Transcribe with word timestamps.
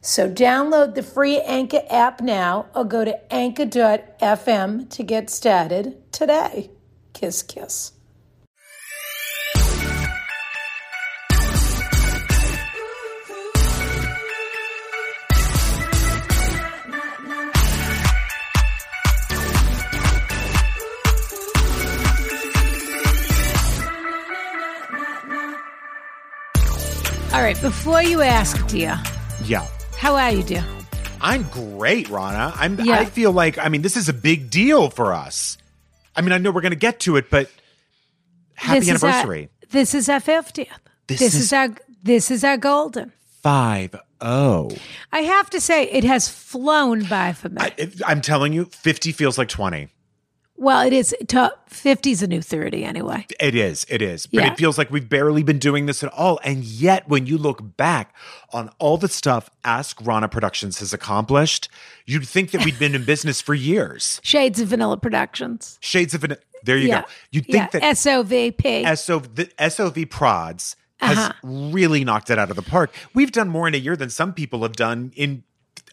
So 0.00 0.30
download 0.30 0.94
the 0.94 1.02
free 1.02 1.40
Anchor 1.40 1.82
app 1.90 2.20
now 2.20 2.66
or 2.74 2.84
go 2.84 3.04
to 3.04 3.32
anchor.fm 3.32 4.88
to 4.90 5.02
get 5.02 5.30
started 5.30 6.12
today. 6.12 6.70
Kiss, 7.12 7.42
kiss. 7.42 7.92
All 27.32 27.42
right, 27.42 27.60
before 27.60 28.02
you 28.02 28.22
ask, 28.22 28.66
dear, 28.66 28.98
Yeah. 29.44 29.66
How 29.98 30.14
are 30.16 30.30
you, 30.32 30.42
dear? 30.42 30.64
I'm 31.20 31.44
great, 31.44 32.08
Rana. 32.08 32.52
I'm 32.56 32.78
Yeah. 32.80 32.94
I 32.98 33.04
feel 33.04 33.32
like 33.32 33.58
I 33.58 33.68
mean 33.68 33.82
this 33.82 33.96
is 33.96 34.08
a 34.08 34.12
big 34.12 34.50
deal 34.50 34.90
for 34.90 35.12
us. 35.12 35.56
I 36.14 36.20
mean, 36.22 36.32
I 36.32 36.38
know 36.38 36.50
we're 36.50 36.60
gonna 36.60 36.76
get 36.76 37.00
to 37.00 37.16
it, 37.16 37.30
but 37.30 37.50
happy 38.54 38.80
This 38.80 38.88
is 38.90 39.02
our- 39.04 39.10
anniversary. 39.10 39.48
this 39.70 39.94
is 39.94 40.08
our 40.08 40.20
50th. 40.20 40.68
This 41.06 41.20
This, 41.20 41.34
is- 41.34 41.40
is, 41.46 41.52
our 41.52 41.68
this 42.02 42.30
is 42.30 42.44
our 42.44 42.56
golden. 42.56 43.12
Five 43.42 43.94
oh. 44.20 44.70
I 45.12 45.20
have 45.20 45.50
to 45.50 45.60
say, 45.60 45.84
it 45.84 46.02
has 46.04 46.28
flown 46.28 47.04
by 47.04 47.32
for 47.32 47.48
me. 47.48 47.56
I, 47.60 47.90
I'm 48.06 48.20
telling 48.20 48.52
you, 48.52 48.64
50 48.66 49.12
feels 49.12 49.38
like 49.38 49.48
20. 49.48 49.88
Well, 50.56 50.86
it 50.86 50.92
is. 50.92 51.14
Top 51.28 51.68
50 51.70 52.10
is 52.10 52.22
a 52.22 52.26
new 52.26 52.40
30 52.42 52.84
anyway. 52.84 53.26
It 53.38 53.54
is, 53.54 53.86
it 53.88 54.02
is. 54.02 54.26
But 54.26 54.42
Yeah. 54.44 54.52
it 54.52 54.58
feels 54.58 54.78
like 54.78 54.90
we've 54.90 55.08
barely 55.08 55.42
been 55.42 55.58
doing 55.58 55.86
this 55.86 56.02
at 56.02 56.12
all. 56.12 56.40
And 56.44 56.64
yet, 56.64 57.08
when 57.08 57.26
you 57.26 57.38
look 57.38 57.76
back 57.76 58.14
on 58.52 58.70
all 58.78 58.96
the 58.98 59.08
stuff 59.08 59.50
Ask 59.64 59.98
Rana 60.04 60.28
Productions 60.28 60.78
has 60.80 60.92
accomplished, 60.92 61.68
you'd 62.06 62.26
think 62.26 62.50
that 62.52 62.64
we'd 62.64 62.78
been 62.78 62.94
in 62.94 63.04
business 63.04 63.40
for 63.40 63.54
years. 63.54 64.20
Shades 64.24 64.60
of 64.60 64.68
Vanilla 64.68 64.96
Productions. 64.96 65.78
Shades 65.80 66.14
of 66.14 66.24
an 66.24 66.36
there 66.62 66.78
you 66.78 66.88
yeah. 66.88 67.02
go. 67.02 67.06
You'd 67.30 67.44
yeah. 67.48 67.66
think 67.66 67.82
that 67.84 67.96
SOVP. 67.96 68.96
SOV, 68.96 69.34
the 69.36 69.50
SOV 69.70 70.08
Prods 70.10 70.74
has 70.98 71.18
Uh-huh. 71.18 71.32
really 71.44 72.02
knocked 72.02 72.30
it 72.30 72.38
out 72.38 72.48
of 72.50 72.56
the 72.56 72.62
park. 72.62 72.92
We've 73.14 73.30
done 73.30 73.48
more 73.48 73.68
in 73.68 73.74
a 73.74 73.78
year 73.78 73.94
than 73.96 74.10
some 74.10 74.32
people 74.32 74.62
have 74.62 74.72
done 74.72 75.12
in 75.14 75.44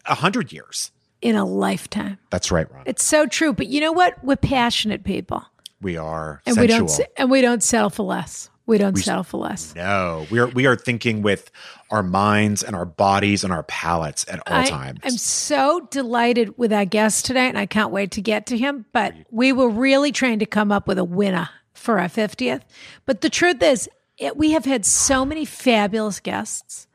a 0.06 0.14
hundred 0.16 0.52
years. 0.52 0.90
In 1.24 1.34
a 1.36 1.44
lifetime. 1.44 2.18
That's 2.30 2.52
right, 2.52 2.70
Ron. 2.70 2.84
It's 2.86 3.02
so 3.04 3.26
true. 3.26 3.52
But 3.52 3.66
you 3.68 3.80
know 3.80 3.92
what? 3.92 4.22
We're 4.22 4.36
passionate 4.36 5.02
people. 5.04 5.42
we 5.80 5.96
are 5.96 6.42
And 6.46 6.54
sensual. 6.54 6.82
we 6.82 6.86
don't 6.88 7.00
and 7.16 7.30
we 7.30 7.40
don't 7.40 7.62
settle 7.62 7.90
for 7.90 8.02
less. 8.04 8.50
We 8.66 8.78
don't 8.78 8.96
settle 8.96 9.24
for 9.24 9.38
less. 9.38 9.74
no, 9.74 10.26
we 10.30 10.38
are 10.38 10.46
we 10.48 10.64
are 10.66 10.76
thinking 10.76 11.20
with 11.22 11.50
our 11.90 12.02
minds 12.02 12.62
and 12.62 12.74
our 12.74 12.86
bodies 12.86 13.44
and 13.44 13.52
our 13.52 13.62
palates 13.64 14.24
at 14.28 14.38
all 14.46 14.56
I, 14.56 14.64
times. 14.66 15.00
I'm 15.02 15.10
so 15.18 15.86
delighted 15.90 16.56
with 16.58 16.72
our 16.72 16.84
guest 16.86 17.26
today, 17.26 17.48
and 17.48 17.58
I 17.58 17.66
can't 17.66 17.90
wait 17.90 18.12
to 18.12 18.22
get 18.22 18.46
to 18.46 18.56
him. 18.58 18.86
But 18.92 19.14
we 19.30 19.52
were 19.52 19.68
really 19.68 20.12
trying 20.12 20.38
to 20.38 20.46
come 20.46 20.72
up 20.72 20.86
with 20.88 20.98
a 20.98 21.04
winner 21.04 21.48
for 21.74 21.98
our 21.98 22.08
50th. 22.08 22.62
But 23.04 23.20
the 23.20 23.28
truth 23.28 23.62
is, 23.62 23.88
it, 24.16 24.36
we 24.36 24.52
have 24.52 24.64
had 24.64 24.86
so 24.86 25.24
many 25.26 25.44
fabulous 25.44 26.20
guests 26.20 26.86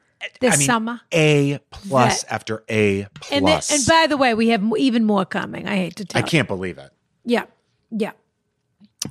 this 0.41 0.55
I 0.55 0.57
mean, 0.57 0.65
summer. 0.65 1.01
A 1.13 1.59
plus 1.71 2.23
That- 2.23 2.33
after 2.33 2.63
A 2.69 3.07
plus. 3.13 3.31
And, 3.31 3.47
then, 3.47 3.61
and 3.71 3.85
by 3.87 4.07
the 4.07 4.17
way, 4.17 4.33
we 4.33 4.49
have 4.49 4.63
even 4.77 5.05
more 5.05 5.25
coming. 5.25 5.67
I 5.67 5.75
hate 5.77 5.95
to 5.97 6.05
tell 6.05 6.21
you. 6.21 6.25
I 6.25 6.29
can't 6.29 6.47
believe 6.47 6.77
it. 6.77 6.91
Yeah. 7.25 7.45
Yeah. 7.91 8.11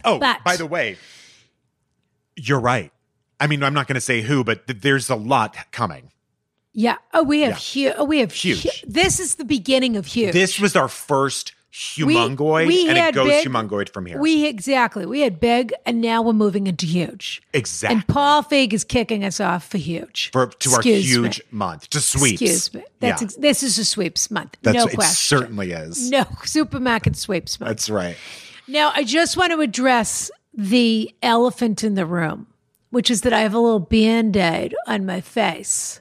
Oh, 0.04 0.18
But- 0.18 0.44
by 0.44 0.56
the 0.56 0.66
way, 0.66 0.96
you're 2.36 2.60
right. 2.60 2.92
I 3.40 3.46
mean, 3.46 3.62
I'm 3.62 3.74
not 3.74 3.86
going 3.86 3.94
to 3.94 4.00
say 4.00 4.20
who, 4.22 4.44
but 4.44 4.66
th- 4.66 4.80
there's 4.80 5.08
a 5.10 5.14
lot 5.14 5.56
coming. 5.70 6.10
Yeah. 6.72 6.96
Oh, 7.14 7.22
we 7.22 7.40
have 7.40 7.52
Yeah. 7.52 7.56
huge. 7.56 7.94
Oh, 7.96 8.04
we 8.04 8.18
have 8.18 8.32
Huge. 8.32 8.62
hu- 8.62 8.86
this 8.90 9.18
is 9.20 9.36
the 9.36 9.44
beginning 9.44 9.96
of 9.96 10.06
huge. 10.06 10.32
This 10.32 10.60
was 10.60 10.76
our 10.76 10.88
first 10.88 11.52
humongoid, 11.78 12.66
we 12.66 12.88
and 12.88 12.98
it 12.98 13.14
goes 13.14 13.28
big- 13.28 13.46
humongoid 13.46 13.88
from 13.90 14.06
here. 14.06 14.18
we 14.20 14.46
exactly. 14.46 15.06
We 15.06 15.20
had 15.20 15.38
big, 15.40 15.72
and 15.86 16.00
now 16.00 16.22
we're 16.22 16.32
moving 16.32 16.66
into 16.66 16.86
huge. 16.86 17.40
exactly. 17.52 17.94
And 17.96 18.06
Paul 18.08 18.42
Feig 18.42 18.72
is 18.72 18.84
kicking 18.84 19.24
us 19.24 19.40
off 19.40 19.68
for 19.68 19.78
huge. 19.78 20.30
for 20.32 20.46
to 20.48 20.70
our 20.72 20.82
huge 20.82 21.38
me. 21.38 21.44
month 21.52 21.88
to 21.90 22.00
sweeps. 22.00 22.42
Excuse 22.42 22.74
me. 22.74 22.84
That's 23.00 23.22
yeah. 23.22 23.26
ex- 23.26 23.36
this 23.36 23.62
is 23.62 23.78
a 23.78 23.84
sweeps 23.84 24.30
month. 24.30 24.56
That's 24.62 24.76
no 24.76 24.86
it 24.86 24.94
question. 24.94 25.14
certainly 25.38 25.72
is. 25.72 26.10
No 26.10 26.26
supermarket 26.44 27.16
sweeps 27.16 27.60
month. 27.60 27.68
That's 27.68 27.88
right. 27.90 28.16
Now, 28.66 28.92
I 28.94 29.04
just 29.04 29.36
want 29.36 29.52
to 29.52 29.60
address 29.60 30.30
the 30.52 31.14
elephant 31.22 31.84
in 31.84 31.94
the 31.94 32.04
room, 32.04 32.48
which 32.90 33.10
is 33.10 33.20
that 33.22 33.32
I 33.32 33.40
have 33.40 33.54
a 33.54 33.58
little 33.58 33.78
band 33.80 34.36
aid 34.36 34.74
on 34.86 35.06
my 35.06 35.20
face. 35.20 36.00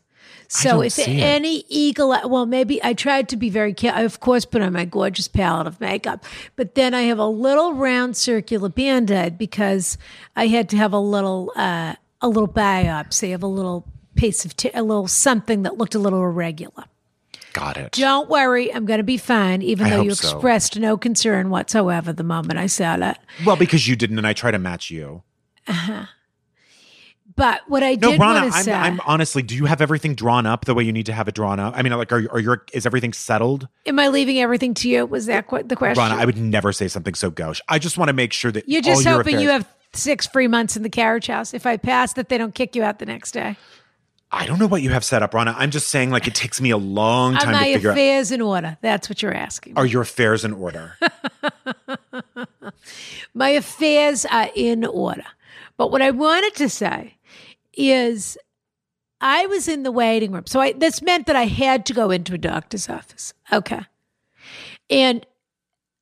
So 0.49 0.81
if 0.81 0.97
it. 0.97 1.07
any 1.09 1.65
eagle, 1.67 2.09
well, 2.25 2.45
maybe 2.45 2.81
I 2.83 2.93
tried 2.93 3.29
to 3.29 3.37
be 3.37 3.49
very 3.49 3.73
careful. 3.73 3.99
I, 3.99 4.03
of 4.03 4.19
course, 4.19 4.45
put 4.45 4.61
on 4.61 4.73
my 4.73 4.85
gorgeous 4.85 5.27
palette 5.27 5.67
of 5.67 5.79
makeup, 5.81 6.23
but 6.55 6.75
then 6.75 6.93
I 6.93 7.03
have 7.03 7.19
a 7.19 7.27
little 7.27 7.73
round 7.73 8.15
circular 8.15 8.69
band 8.69 9.11
aid 9.11 9.37
because 9.37 9.97
I 10.35 10.47
had 10.47 10.69
to 10.69 10.77
have 10.77 10.93
a 10.93 10.99
little, 10.99 11.51
uh, 11.55 11.95
a 12.21 12.27
little 12.27 12.47
biopsy 12.47 13.35
of 13.35 13.43
a 13.43 13.47
little 13.47 13.85
piece 14.15 14.45
of, 14.45 14.55
t- 14.55 14.71
a 14.73 14.83
little 14.83 15.07
something 15.07 15.63
that 15.63 15.77
looked 15.77 15.95
a 15.95 15.99
little 15.99 16.21
irregular. 16.21 16.85
Got 17.53 17.77
it. 17.77 17.91
Don't 17.93 18.29
worry, 18.29 18.73
I'm 18.73 18.85
going 18.85 18.99
to 18.99 19.03
be 19.03 19.17
fine, 19.17 19.61
even 19.61 19.87
I 19.87 19.89
though 19.89 20.01
you 20.03 20.13
so. 20.13 20.29
expressed 20.29 20.79
no 20.79 20.97
concern 20.97 21.49
whatsoever 21.49 22.13
the 22.13 22.23
moment 22.23 22.59
I 22.59 22.67
said 22.67 23.01
it. 23.01 23.17
Well, 23.45 23.55
because 23.55 23.87
you 23.87 23.95
didn't, 23.95 24.17
and 24.17 24.27
I 24.27 24.33
try 24.33 24.51
to 24.51 24.59
match 24.59 24.91
you. 24.91 25.23
But 27.37 27.61
what 27.67 27.83
I 27.83 27.93
No, 27.93 28.11
did 28.11 28.19
Rana, 28.19 28.49
I'm, 28.51 28.63
say, 28.63 28.73
I'm 28.73 28.99
honestly. 29.05 29.43
Do 29.43 29.55
you 29.55 29.65
have 29.65 29.79
everything 29.79 30.15
drawn 30.15 30.47
up 30.47 30.65
the 30.65 30.73
way 30.73 30.83
you 30.83 30.91
need 30.91 31.05
to 31.05 31.13
have 31.13 31.27
it 31.27 31.35
drawn 31.35 31.59
up? 31.59 31.75
I 31.77 31.83
mean, 31.83 31.93
like, 31.93 32.11
are, 32.11 32.19
you- 32.19 32.29
are 32.29 32.39
your 32.39 32.65
is 32.73 32.87
everything 32.87 33.13
settled? 33.13 33.67
am 33.85 33.99
I 33.99 34.07
leaving 34.07 34.39
everything 34.39 34.73
to 34.73 34.89
you? 34.89 35.05
Was 35.05 35.27
that 35.27 35.47
qu- 35.47 35.61
the 35.61 35.75
question? 35.75 36.01
Rana, 36.01 36.15
I 36.19 36.25
would 36.25 36.37
never 36.37 36.73
say 36.73 36.87
something 36.87 37.13
so 37.13 37.29
gauche. 37.29 37.61
I 37.69 37.77
just 37.77 37.95
want 37.95 38.09
to 38.09 38.13
make 38.13 38.33
sure 38.33 38.51
that 38.51 38.67
You're 38.67 38.81
just 38.81 39.05
all 39.05 39.13
your 39.13 39.23
hoping 39.23 39.39
you 39.39 39.49
have 39.49 39.71
six 39.93 40.25
free 40.25 40.47
months 40.47 40.75
in 40.75 40.81
the 40.81 40.89
carriage 40.89 41.27
house. 41.27 41.53
If 41.53 41.67
I 41.67 41.77
pass, 41.77 42.13
that 42.13 42.29
they 42.29 42.39
don't 42.39 42.55
kick 42.55 42.75
you 42.75 42.81
out 42.81 42.97
the 42.97 43.05
next 43.05 43.33
day. 43.33 43.55
I 44.31 44.47
don't 44.47 44.57
know 44.57 44.67
what 44.67 44.81
you 44.81 44.89
have 44.89 45.05
set 45.05 45.21
up, 45.21 45.35
Rana. 45.35 45.53
I'm 45.57 45.69
just 45.69 45.89
saying, 45.89 46.09
like, 46.09 46.27
it 46.27 46.35
takes 46.35 46.59
me 46.59 46.71
a 46.71 46.77
long 46.77 47.35
time 47.35 47.53
to 47.53 47.73
figure 47.73 47.91
out. 47.91 47.93
My 47.93 48.01
affairs 48.01 48.31
in 48.31 48.41
order? 48.41 48.77
That's 48.81 49.09
what 49.09 49.21
you're 49.21 49.33
asking. 49.33 49.77
Are 49.77 49.85
your 49.85 50.01
affairs 50.01 50.43
in 50.43 50.53
order? 50.53 50.95
my 53.33 53.49
affairs 53.49 54.25
are 54.25 54.49
in 54.55 54.85
order. 54.85 55.23
But 55.77 55.91
what 55.91 56.01
I 56.01 56.11
wanted 56.11 56.55
to 56.55 56.69
say 56.69 57.16
is 57.77 58.37
I 59.21 59.45
was 59.47 59.67
in 59.67 59.83
the 59.83 59.91
waiting 59.91 60.31
room. 60.31 60.45
So 60.47 60.59
I, 60.59 60.73
this 60.73 61.01
meant 61.01 61.27
that 61.27 61.35
I 61.35 61.45
had 61.45 61.85
to 61.87 61.93
go 61.93 62.11
into 62.11 62.33
a 62.33 62.37
doctor's 62.37 62.89
office. 62.89 63.33
Okay. 63.51 63.81
And 64.89 65.25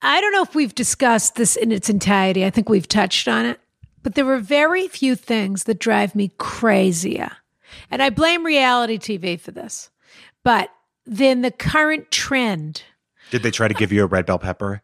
I 0.02 0.22
don't 0.22 0.34
know 0.34 0.42
if 0.42 0.56
we've 0.56 0.76
discussed 0.76 1.36
this 1.36 1.56
in 1.56 1.72
its 1.72 1.90
entirety. 1.90 2.46
I 2.46 2.50
think 2.50 2.70
we've 2.70 2.88
touched 2.88 3.28
on 3.28 3.46
it. 3.46 3.60
But 4.04 4.16
there 4.16 4.30
are 4.32 4.40
very 4.40 4.88
few 4.88 5.16
things 5.16 5.64
that 5.64 5.80
drive 5.80 6.14
me 6.16 6.32
crazier. 6.38 7.32
And 7.90 8.04
I 8.04 8.10
blame 8.10 8.46
reality 8.46 8.98
TV 8.98 9.40
for 9.40 9.52
this. 9.52 9.90
But 10.44 10.70
then 11.06 11.42
the 11.42 11.52
current 11.52 12.12
trend, 12.12 12.84
Did 13.32 13.42
they 13.44 13.52
try 13.52 13.68
to 13.68 13.74
give 13.74 13.92
you 13.92 14.04
a 14.04 14.08
red 14.08 14.26
bell 14.26 14.40
pepper? 14.40 14.82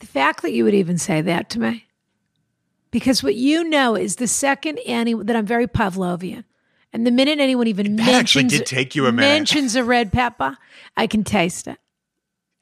the 0.00 0.06
fact 0.06 0.42
that 0.42 0.52
you 0.52 0.64
would 0.64 0.74
even 0.74 0.96
say 0.98 1.20
that 1.22 1.50
to 1.50 1.58
me, 1.58 1.84
Because 2.90 3.22
what 3.22 3.34
you 3.34 3.64
know 3.64 3.94
is 3.96 4.16
the 4.16 4.26
second 4.26 4.78
any 4.86 5.14
that 5.14 5.36
I'm 5.36 5.46
very 5.46 5.66
Pavlovian, 5.66 6.44
and 6.92 7.06
the 7.06 7.10
minute 7.10 7.38
anyone 7.38 7.66
even 7.66 7.96
That 7.96 8.02
mentions 8.06 8.14
actually 8.18 8.44
did 8.44 8.66
take 8.66 8.94
you 8.94 9.06
a 9.06 9.12
minute. 9.12 9.28
mentions 9.28 9.76
a 9.76 9.84
red 9.84 10.12
pepper, 10.12 10.56
I 10.96 11.06
can 11.06 11.22
taste 11.24 11.66
it. 11.68 11.78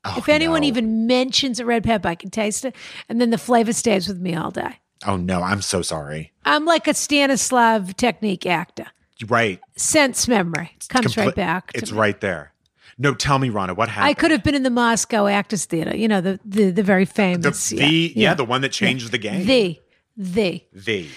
Oh, 0.05 0.15
if 0.19 0.29
anyone 0.29 0.61
no. 0.63 0.67
even 0.69 1.07
mentions 1.07 1.59
a 1.61 1.65
red 1.65 1.85
pepper, 1.85 2.09
I 2.09 2.15
can 2.15 2.31
taste 2.31 2.65
it, 2.65 2.75
and 3.09 3.21
then 3.21 3.31
the 3.31 3.39
flavor 3.39 3.73
stays 3.73 4.09
with 4.09 4.19
me 4.21 4.35
all 4.35 4.51
day. 4.51 4.79
Oh 5.07 5.17
no, 5.17 5.43
I'm 5.43 5.63
so 5.63 5.83
sorry. 5.83 6.33
I'm 6.45 6.65
like 6.65 6.89
a 6.89 6.95
Stanislav 6.95 7.97
technique 7.97 8.47
actor. 8.47 8.87
Right. 9.29 9.61
Sense 9.77 10.27
memory 10.29 10.77
comes 10.89 11.15
Compli- 11.15 11.27
right 11.27 11.35
back. 11.35 11.73
To 11.73 11.79
It's 11.79 11.93
me. 11.93 11.99
right 11.99 12.21
there. 12.21 12.53
No, 12.99 13.15
tell 13.15 13.39
me, 13.39 13.51
Rana, 13.51 13.75
what 13.75 13.89
happened? 13.91 14.09
I 14.11 14.15
could 14.15 14.31
have 14.31 14.43
been 14.43 14.55
in 14.55 14.63
the 14.63 14.71
Moscow 14.71 15.27
Actors 15.27 15.67
Theater. 15.67 15.95
You 15.97 16.09
know 16.09 16.21
the 16.21 16.41
the, 16.45 16.71
the 16.71 16.83
very 16.83 17.05
famous. 17.05 17.69
the 17.71 18.13
yeah, 18.17 18.35
the 18.35 18.45
one 18.45 18.63
that 18.63 18.73
changed 18.73 19.11
the 19.13 19.19
game. 19.19 19.47
the 19.47 19.79
the. 20.17 20.65
the 20.73 21.09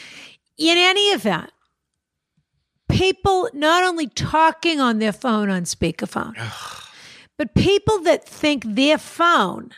In 0.57 0.77
any 0.77 1.07
event, 1.11 1.51
people 2.89 3.49
not 3.53 3.83
only 3.83 4.07
talking 4.07 4.79
on 4.79 4.99
their 4.99 5.13
phone 5.13 5.49
on 5.49 5.63
speakerphone, 5.63 6.35
but 7.37 7.55
people 7.55 7.99
that 7.99 8.27
think 8.27 8.63
their 8.65 8.97
phone 8.97 9.71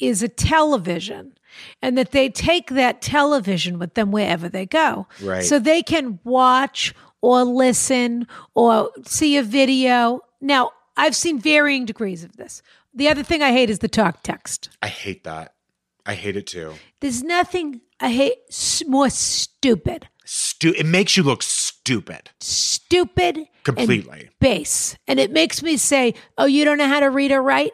is 0.00 0.22
a 0.22 0.28
television 0.28 1.34
and 1.82 1.96
that 1.96 2.10
they 2.10 2.28
take 2.28 2.70
that 2.70 3.00
television 3.00 3.78
with 3.78 3.94
them 3.94 4.10
wherever 4.10 4.48
they 4.48 4.66
go. 4.66 5.06
Right. 5.22 5.44
So 5.44 5.58
they 5.58 5.82
can 5.82 6.18
watch 6.24 6.94
or 7.20 7.44
listen 7.44 8.26
or 8.54 8.90
see 9.04 9.36
a 9.36 9.42
video. 9.42 10.20
Now, 10.40 10.72
I've 10.96 11.16
seen 11.16 11.38
varying 11.38 11.84
degrees 11.84 12.24
of 12.24 12.36
this. 12.36 12.62
The 12.94 13.08
other 13.08 13.22
thing 13.22 13.42
I 13.42 13.52
hate 13.52 13.70
is 13.70 13.80
the 13.80 13.88
talk 13.88 14.22
text. 14.22 14.70
I 14.82 14.88
hate 14.88 15.24
that. 15.24 15.54
I 16.08 16.14
hate 16.14 16.36
it 16.36 16.46
too. 16.48 16.72
There's 17.00 17.22
nothing 17.22 17.82
I 18.00 18.10
hate 18.10 18.38
more 18.88 19.10
stupid 19.10 20.08
Stu- 20.24 20.74
it 20.76 20.84
makes 20.84 21.16
you 21.16 21.22
look 21.22 21.42
stupid. 21.42 22.30
stupid 22.40 23.46
Completely. 23.64 24.20
and 24.20 24.28
base. 24.40 24.96
And 25.06 25.18
it 25.18 25.30
makes 25.30 25.62
me 25.62 25.76
say, 25.78 26.14
oh, 26.36 26.44
you 26.44 26.64
don't 26.66 26.76
know 26.78 26.86
how 26.88 27.00
to 27.00 27.08
read 27.10 27.32
or 27.32 27.40
write 27.40 27.72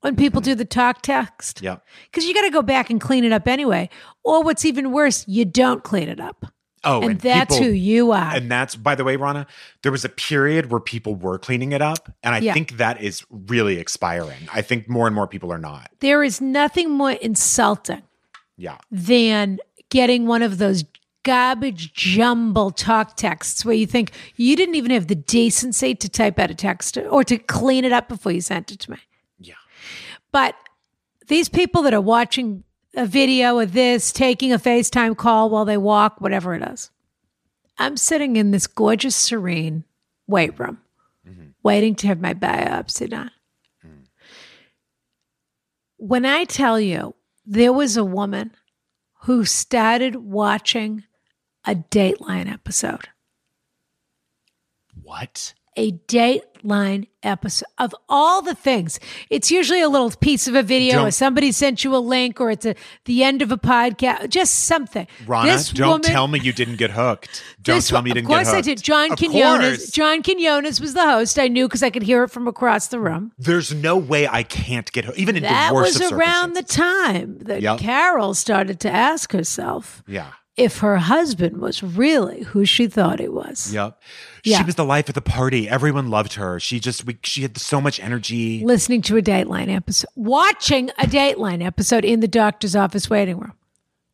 when 0.00 0.16
people 0.16 0.40
do 0.40 0.54
the 0.54 0.64
talk 0.64 1.02
text? 1.02 1.60
Yeah. 1.60 1.76
Because 2.06 2.24
you 2.24 2.32
got 2.32 2.42
to 2.42 2.50
go 2.50 2.62
back 2.62 2.88
and 2.88 3.00
clean 3.00 3.24
it 3.24 3.32
up 3.32 3.46
anyway. 3.46 3.90
Or 4.24 4.42
what's 4.42 4.64
even 4.64 4.92
worse, 4.92 5.26
you 5.28 5.44
don't 5.44 5.84
clean 5.84 6.08
it 6.08 6.20
up. 6.20 6.46
Oh, 6.82 7.02
and, 7.08 7.20
that's 7.20 7.54
people- 7.56 7.68
who 7.68 7.72
you 7.74 8.12
are. 8.12 8.34
And 8.34 8.50
that's, 8.50 8.74
by 8.74 8.94
the 8.94 9.04
way, 9.04 9.16
Rana, 9.16 9.46
there 9.82 9.92
was 9.92 10.04
a 10.04 10.08
period 10.08 10.70
where 10.70 10.80
people 10.80 11.14
were 11.14 11.38
cleaning 11.38 11.72
it 11.72 11.82
up. 11.82 12.10
And 12.22 12.34
I 12.34 12.38
Yeah. 12.38 12.54
think 12.54 12.78
that 12.78 13.02
is 13.02 13.22
really 13.30 13.78
expiring. 13.78 14.48
I 14.52 14.62
think 14.62 14.88
more 14.88 15.06
and 15.06 15.14
more 15.14 15.26
people 15.26 15.52
are 15.52 15.58
not. 15.58 15.90
there 16.00 16.22
is 16.24 16.40
nothing 16.40 16.90
more 16.90 17.10
insulting 17.12 18.02
Yeah. 18.56 18.78
than 18.90 19.58
getting 19.90 20.26
one 20.26 20.42
of 20.42 20.56
those 20.58 20.84
garbage 21.22 21.92
jumble 21.92 22.70
talk 22.70 23.14
texts 23.14 23.62
where 23.62 23.74
you 23.74 23.86
think 23.86 24.10
you 24.36 24.56
didn't 24.56 24.74
even 24.74 24.90
have 24.90 25.06
the 25.08 25.14
decency 25.14 25.94
to 25.94 26.08
type 26.08 26.38
out 26.38 26.50
a 26.50 26.54
text 26.54 26.96
or 26.96 27.22
to 27.24 27.36
clean 27.36 27.84
it 27.84 27.92
up 27.92 28.08
before 28.08 28.32
you 28.32 28.40
sent 28.40 28.72
it 28.72 28.78
to 28.80 28.90
me. 28.92 28.96
Yeah. 29.38 29.52
But 30.32 30.54
these 31.26 31.50
people 31.50 31.82
that 31.82 31.92
are 31.92 32.00
watching 32.00 32.64
a 32.94 33.06
video 33.06 33.58
of 33.58 33.72
this, 33.72 34.12
taking 34.12 34.52
a 34.52 34.58
FaceTime 34.58 35.16
call 35.16 35.50
while 35.50 35.64
they 35.64 35.76
walk, 35.76 36.20
whatever 36.20 36.54
it 36.54 36.62
is, 36.62 36.90
I'm 37.78 37.96
sitting 37.96 38.36
in 38.36 38.50
this 38.50 38.66
gorgeous, 38.66 39.16
serene 39.16 39.84
weight 40.26 40.58
room, 40.58 40.78
mm-hmm. 41.28 41.48
waiting 41.62 41.94
to 41.96 42.06
have 42.08 42.20
my 42.20 42.34
biopsy 42.34 43.08
done. 43.08 43.30
When 45.96 46.24
I 46.24 46.44
tell 46.44 46.80
you 46.80 47.14
there 47.44 47.74
was 47.74 47.96
a 47.96 48.04
woman 48.04 48.52
who 49.24 49.44
started 49.44 50.16
watching 50.16 51.04
a 51.66 51.74
Dateline 51.74 52.50
episode, 52.50 53.08
What? 55.02 55.52
A 55.76 55.92
Dateline 55.92 57.06
episode 57.22 57.66
of 57.78 57.94
all 58.08 58.42
the 58.42 58.54
things. 58.54 58.98
It's 59.28 59.50
usually 59.50 59.80
a 59.82 59.88
little 59.88 60.10
piece 60.10 60.48
of 60.48 60.54
a 60.54 60.62
video, 60.62 60.94
or 60.98 61.02
Don't- 61.02 61.12
somebody 61.12 61.52
sent 61.52 61.84
you 61.84 61.94
a 61.94 61.98
link, 61.98 62.40
or 62.40 62.50
it's 62.50 62.64
a, 62.66 62.74
the 63.04 63.22
end 63.22 63.40
of 63.42 63.52
a 63.52 63.56
podcast, 63.56 64.30
just 64.30 64.64
something. 64.64 65.06
Rana, 65.26 65.52
This 65.52 65.70
don't 65.70 65.88
woman- 65.88 66.02
tell 66.02 66.28
me 66.28 66.40
you 66.40 66.52
didn't 66.52 66.76
get 66.76 66.90
hooked. 66.92 67.42
Don't 67.62 67.76
this- 67.76 67.88
tell 67.88 68.02
me 68.02 68.10
you 68.10 68.14
didn't 68.14 68.28
get 68.28 68.34
hooked. 68.38 68.46
Of 68.48 68.52
course 68.52 68.58
I 68.58 68.60
did. 68.62 68.82
John 68.82 69.12
Of 69.12 69.18
Quinones. 69.18 69.60
course. 69.78 69.90
John 69.90 70.22
Quinones 70.22 70.80
was 70.80 70.94
the 70.94 71.04
host. 71.04 71.38
I 71.38 71.48
knew 71.48 71.68
because 71.68 71.82
I 71.82 71.90
could 71.90 72.02
hear 72.02 72.24
it 72.24 72.30
from 72.30 72.48
across 72.48 72.88
the 72.88 72.98
room. 73.00 73.32
There's 73.38 73.72
no 73.74 73.96
way 73.96 74.26
I 74.26 74.42
can't 74.42 74.90
get 74.92 75.04
hooked, 75.04 75.18
even 75.18 75.36
in 75.36 75.42
That 75.44 75.68
the 75.68 75.74
worst 75.74 76.00
was 76.00 76.10
around 76.12 76.54
the 76.54 76.62
time 76.62 77.38
that 77.42 77.60
Yep. 77.62 77.78
Carol 77.80 78.34
started 78.34 78.80
to 78.80 78.90
ask 78.90 79.32
herself 79.32 80.02
Yeah. 80.06 80.26
If 80.56 80.78
her 80.78 80.96
husband 80.96 81.58
was 81.58 81.82
really 81.82 82.42
who 82.42 82.64
she 82.64 82.86
thought 82.86 83.20
he 83.20 83.28
was. 83.28 83.72
Yep. 83.72 84.00
Yeah. 84.44 84.58
She 84.58 84.64
was 84.64 84.74
the 84.74 84.84
life 84.84 85.08
of 85.08 85.14
the 85.14 85.22
party. 85.22 85.68
Everyone 85.68 86.08
loved 86.10 86.34
her. 86.34 86.58
She 86.60 86.80
just 86.80 87.06
we, 87.06 87.18
she 87.24 87.42
had 87.42 87.56
so 87.56 87.80
much 87.80 88.00
energy. 88.00 88.62
listening 88.64 89.02
to 89.02 89.16
a 89.16 89.22
Dateline 89.22 89.74
episode, 89.74 90.10
watching 90.16 90.90
a 90.98 91.06
Dateline 91.06 91.64
episode 91.64 92.04
in 92.04 92.20
the 92.20 92.28
doctor's 92.28 92.74
office 92.76 93.08
waiting 93.08 93.38
room, 93.38 93.52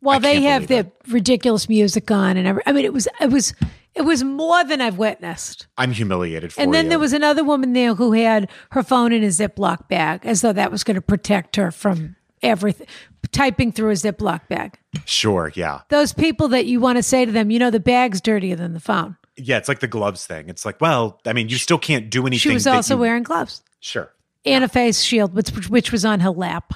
while 0.00 0.16
I 0.16 0.20
they 0.20 0.42
have 0.42 0.66
their 0.68 0.90
ridiculous 1.08 1.68
music 1.68 2.10
on 2.10 2.36
and 2.36 2.46
every, 2.46 2.62
I 2.66 2.72
mean, 2.72 2.84
it 2.84 2.92
was 2.92 3.08
it 3.20 3.30
was 3.30 3.54
it 3.94 4.02
was 4.02 4.22
more 4.22 4.62
than 4.62 4.80
I've 4.82 4.98
witnessed. 4.98 5.66
I'm 5.78 5.90
humiliated 5.90 6.52
for 6.52 6.60
And 6.60 6.74
then 6.74 6.84
you. 6.84 6.90
there 6.90 6.98
was 6.98 7.14
another 7.14 7.42
woman 7.42 7.72
there 7.72 7.94
who 7.94 8.12
had 8.12 8.50
her 8.72 8.82
phone 8.82 9.12
in 9.12 9.24
a 9.24 9.28
Ziploc 9.28 9.88
bag, 9.88 10.26
as 10.26 10.42
though 10.42 10.52
that 10.52 10.70
was 10.70 10.84
going 10.84 10.96
to 10.96 11.00
protect 11.00 11.56
her 11.56 11.70
from 11.70 12.14
everything. 12.42 12.86
Typing 13.32 13.72
through 13.72 13.90
a 13.90 13.94
Ziploc 13.94 14.48
bag. 14.48 14.78
sure, 15.04 15.52
yeah. 15.54 15.80
Those 15.90 16.12
people 16.12 16.48
that 16.48 16.66
you 16.66 16.80
want 16.80 16.96
to 16.96 17.02
say 17.02 17.24
to 17.24 17.32
them, 17.32 17.50
you 17.50 17.58
know, 17.58 17.70
the 17.70 17.80
bag's 17.80 18.20
dirtier 18.20 18.56
than 18.56 18.72
the 18.72 18.80
phone. 18.80 19.16
Yeah, 19.36 19.58
it's 19.58 19.68
like 19.68 19.80
the 19.80 19.86
gloves 19.88 20.26
thing. 20.26 20.48
It's 20.48 20.64
like, 20.64 20.80
well, 20.80 21.20
I 21.26 21.32
mean, 21.32 21.48
you 21.48 21.56
still 21.56 21.78
can't 21.78 22.08
do 22.08 22.22
anything. 22.26 22.38
She 22.50 22.54
was 22.54 22.66
also 22.66 22.94
you- 22.94 23.00
wearing 23.00 23.22
gloves 23.22 23.62
Sure. 23.80 24.10
and 24.44 24.64
a 24.64 24.68
face 24.68 25.02
shield, 25.02 25.34
which, 25.34 25.50
which 25.68 25.92
was 25.92 26.04
on 26.04 26.20
her 26.20 26.30
lap. 26.30 26.72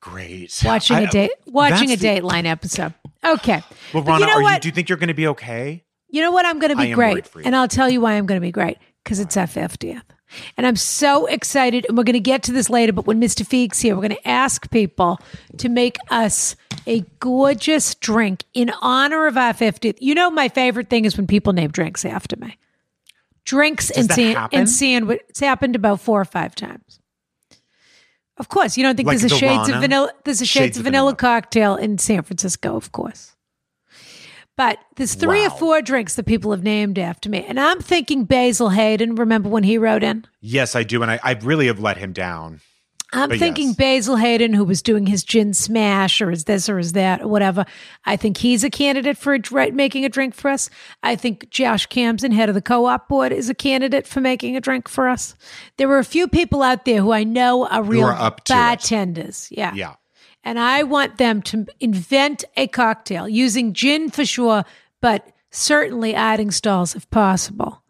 Great. 0.00 0.62
watching 0.64 0.96
I- 0.96 1.00
a 1.02 1.06
date 1.10 1.32
watching 1.46 1.90
a 1.90 1.96
the- 1.96 2.06
Dateline 2.06 2.44
episode. 2.46 2.94
Okay. 3.24 3.62
Well, 3.92 4.04
Rana, 4.04 4.20
you 4.20 4.26
know 4.26 4.46
are 4.46 4.52
you, 4.54 4.60
do 4.60 4.68
you 4.68 4.72
think 4.72 4.88
you're 4.88 4.98
going 4.98 5.08
to 5.08 5.14
be 5.14 5.26
okay? 5.28 5.84
You 6.08 6.22
know 6.22 6.30
what? 6.30 6.46
I'm 6.46 6.58
going 6.60 6.70
to 6.70 6.76
be 6.76 6.92
great, 6.92 7.12
worried 7.14 7.26
for 7.26 7.40
you. 7.40 7.46
and 7.46 7.56
I'll 7.56 7.68
tell 7.68 7.90
you 7.90 8.00
why 8.00 8.12
I'm 8.14 8.24
going 8.26 8.40
to 8.40 8.44
be 8.46 8.52
great 8.52 8.78
because 9.02 9.18
it's 9.18 9.36
our 9.36 9.46
50th, 9.46 10.02
and 10.56 10.66
I'm 10.66 10.76
so 10.76 11.26
excited. 11.26 11.86
And 11.88 11.96
we're 11.96 12.04
going 12.04 12.14
to 12.14 12.20
get 12.20 12.42
to 12.44 12.52
this 12.52 12.68
later, 12.70 12.92
but 12.92 13.06
when 13.06 13.20
Mr. 13.20 13.46
Feig's 13.46 13.80
here, 13.80 13.94
we're 13.94 14.02
going 14.08 14.16
to 14.20 14.28
ask 14.28 14.70
people 14.70 15.18
to 15.58 15.68
make 15.68 15.98
us 16.10 16.56
a 16.86 17.04
gorgeous 17.20 17.94
drink 17.94 18.44
in 18.54 18.70
honor 18.80 19.26
of 19.26 19.36
our 19.36 19.52
50th. 19.52 19.96
You 20.00 20.14
know, 20.14 20.30
my 20.30 20.48
favorite 20.48 20.88
thing 20.90 21.04
is 21.04 21.16
when 21.16 21.26
people 21.26 21.52
name 21.52 21.70
drinks 21.70 22.04
after 22.04 22.36
me. 22.36 22.58
Drinks 23.44 23.90
and 23.90 24.08
that 24.08 24.14
san- 24.14 24.48
and 24.52 24.68
sandwich. 24.68 25.20
It's 25.28 25.40
happened 25.40 25.74
about 25.74 26.00
four 26.00 26.20
or 26.20 26.26
five 26.26 26.54
times. 26.54 27.00
Of 28.36 28.48
course, 28.48 28.76
you 28.76 28.82
don't 28.84 28.94
think 28.94 29.06
Like 29.08 29.18
there's 29.18 29.32
a 29.32 29.34
the 29.34 29.40
shades 29.40 29.68
of 29.68 29.80
vanilla. 29.80 30.12
There's 30.24 30.40
a 30.40 30.46
shades, 30.46 30.64
Shades 30.64 30.76
of 30.76 30.82
of 30.82 30.84
vanilla, 30.84 31.12
vanilla. 31.12 31.16
cocktail 31.16 31.74
in 31.76 31.98
San 31.98 32.22
Francisco, 32.22 32.76
of 32.76 32.92
course. 32.92 33.34
But 34.58 34.80
there's 34.96 35.14
three 35.14 35.46
or 35.46 35.50
four 35.50 35.80
drinks 35.80 36.16
that 36.16 36.26
people 36.26 36.50
have 36.50 36.64
named 36.64 36.98
after 36.98 37.30
me, 37.30 37.44
and 37.46 37.60
I'm 37.60 37.80
thinking 37.80 38.24
Basil 38.24 38.70
Hayden. 38.70 39.14
Remember 39.14 39.48
when 39.48 39.62
he 39.62 39.78
wrote 39.78 40.02
in? 40.02 40.26
Yes, 40.40 40.74
I 40.74 40.82
do, 40.82 41.00
and 41.00 41.12
I, 41.12 41.20
I 41.22 41.34
really 41.34 41.68
have 41.68 41.78
let 41.78 41.96
him 41.96 42.12
down. 42.12 42.60
I'm 43.12 43.28
But 43.28 43.38
thinking 43.38 43.68
yes. 43.68 43.76
Basil 43.76 44.16
Hayden, 44.16 44.52
who 44.52 44.64
was 44.64 44.82
doing 44.82 45.06
his 45.06 45.22
gin 45.22 45.54
smash, 45.54 46.20
or 46.20 46.32
is 46.32 46.44
this 46.44 46.68
or 46.68 46.80
is 46.80 46.92
that, 46.94 47.22
or 47.22 47.28
whatever. 47.28 47.66
I 48.04 48.16
think 48.16 48.36
he's 48.36 48.64
a 48.64 48.68
candidate 48.68 49.16
for 49.16 49.32
a, 49.32 49.38
dr- 49.38 49.74
making 49.74 50.04
a 50.04 50.08
drink 50.08 50.34
for 50.34 50.50
us. 50.50 50.68
I 51.04 51.14
think 51.14 51.48
Josh 51.50 51.86
Camden, 51.86 52.32
head 52.32 52.48
of 52.48 52.56
the 52.56 52.60
co-op 52.60 53.08
board, 53.08 53.30
is 53.30 53.48
a 53.48 53.54
candidate 53.54 54.08
for 54.08 54.20
making 54.20 54.56
a 54.56 54.60
drink 54.60 54.88
for 54.88 55.08
us. 55.08 55.36
There 55.76 55.86
were 55.88 56.00
a 56.00 56.04
few 56.04 56.26
people 56.26 56.62
out 56.62 56.84
there 56.84 57.00
who 57.00 57.12
I 57.12 57.22
know 57.22 57.64
are 57.68 57.82
real 57.84 58.06
are 58.06 58.30
to 58.30 58.42
it. 58.42 58.44
bartenders. 58.48 59.48
Yeah. 59.52 59.72
Yeah. 59.74 59.94
And 60.48 60.58
I 60.58 60.82
want 60.82 61.18
them 61.18 61.42
to 61.42 61.66
invent 61.78 62.42
a 62.56 62.68
cocktail 62.68 63.28
using 63.28 63.74
gin 63.74 64.08
for 64.08 64.24
sure, 64.24 64.64
but 65.02 65.26
certainly 65.50 66.14
Artingstall's 66.14 66.94
if 66.94 67.08
possible. 67.10 67.82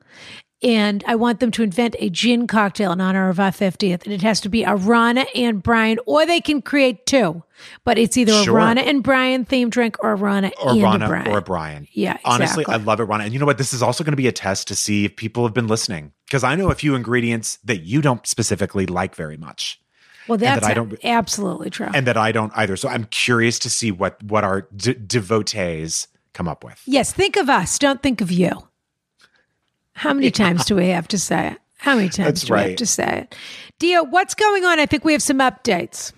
And 0.61 1.05
I 1.07 1.15
want 1.15 1.39
them 1.39 1.53
to 1.53 1.63
invent 1.63 1.95
a 2.01 2.11
gin 2.11 2.49
cocktail 2.49 2.91
in 2.91 3.01
honor 3.01 3.29
of 3.29 3.39
our 3.39 3.53
50th. 3.53 4.03
And 4.03 4.13
it 4.13 4.23
has 4.23 4.41
to 4.41 4.49
be 4.49 4.65
a 4.65 4.75
Rana 4.75 5.25
and 5.37 5.63
Brian, 5.63 6.01
or 6.05 6.27
they 6.27 6.41
can 6.41 6.61
create 6.61 7.07
two. 7.07 7.45
But 7.85 7.97
it's 7.97 8.17
either 8.17 8.33
Sure. 8.43 8.55
a 8.59 8.65
Rana 8.65 8.81
and 8.81 9.05
Brian 9.05 9.45
themed 9.45 9.71
drink 9.71 9.97
or 10.01 10.11
a 10.11 10.17
Rana 10.17 10.51
Or 10.61 10.73
and 10.73 10.83
Rana 10.83 11.07
Brian. 11.07 11.29
or 11.29 11.39
a 11.39 11.43
Brian. 11.43 11.87
Yeah, 11.93 12.17
Honestly. 12.25 12.65
I 12.67 12.79
love 12.79 12.99
it, 12.99 13.05
Rana. 13.05 13.23
And 13.23 13.33
you 13.33 13.39
know 13.39 13.47
what? 13.47 13.59
This 13.59 13.73
is 13.73 13.85
also 13.85 14.03
going 14.03 14.15
to 14.15 14.17
be 14.17 14.27
a 14.27 14.33
test 14.33 14.67
to 14.67 14.75
see 14.75 15.05
if 15.05 15.15
people 15.15 15.45
have 15.45 15.55
been 15.55 15.69
listening. 15.69 16.11
Because 16.27 16.43
I 16.43 16.57
know 16.57 16.73
a 16.73 16.75
few 16.75 16.97
ingredients 16.97 17.61
that 17.63 17.83
you 17.83 18.03
don't 18.03 18.27
specifically 18.27 18.87
like 18.87 19.15
very 19.15 19.37
much. 19.37 19.81
Well, 20.29 20.39
that 20.39 20.57
that's 20.61 20.67
I 20.67 20.75
don't- 20.75 20.99
absolutely 21.05 21.71
true. 21.71 21.89
and 21.95 22.07
that 22.07 22.17
I 22.17 22.31
don't 22.33 22.53
either. 22.55 22.77
So 22.77 22.89
I'm 22.89 23.05
curious 23.05 23.59
to 23.61 23.71
see 23.71 23.91
what 23.91 24.23
what 24.23 24.45
our 24.45 24.69
d- 24.77 24.95
devotees 24.95 26.09
come 26.35 26.47
up 26.49 26.63
with. 26.65 26.81
yes, 26.87 27.13
think 27.13 27.37
of 27.37 27.49
us. 27.49 27.79
Don't 27.79 28.03
think 28.03 28.21
of 28.21 28.31
you. 28.31 28.51
How 29.95 30.13
many 30.15 30.31
times 30.43 30.65
do 30.65 30.77
we 30.77 30.89
have 30.89 31.09
to 31.09 31.19
say 31.19 31.49
it? 31.53 31.59
How 31.79 31.95
many 31.97 32.09
times 32.09 32.27
That's 32.27 32.43
do 32.45 32.55
we 32.55 32.61
have 32.61 32.77
to 32.77 32.87
say 32.87 33.21
it? 33.23 33.35
Dio, 33.79 34.03
what's 34.05 34.35
going 34.35 34.65
on? 34.65 34.81
I 34.81 34.87
think 34.87 35.05
we 35.05 35.13
have 35.13 35.23
some 35.23 35.39
updates. 35.39 36.13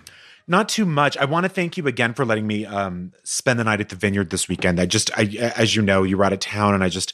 Not 0.47 0.67
too 0.69 0.85
much. 0.85 1.15
I 1.17 1.25
want 1.25 1.43
to 1.45 1.49
thank 1.49 1.77
you 1.77 1.85
again 1.87 2.13
for 2.15 2.25
letting 2.25 2.47
me 2.47 2.65
um, 2.65 3.13
spend 3.23 3.59
the 3.59 3.63
night 3.63 3.79
at 3.79 3.89
the 3.89 3.95
vineyard 3.95 4.31
this 4.31 4.49
weekend. 4.49 4.79
I 4.79 4.85
just, 4.87 5.11
I, 5.17 5.23
as 5.55 5.75
you 5.75 5.81
know, 5.83 6.01
you 6.03 6.17
were 6.17 6.25
out 6.25 6.33
of 6.33 6.39
town, 6.39 6.73
and 6.73 6.83
I 6.83 6.89
just 6.89 7.13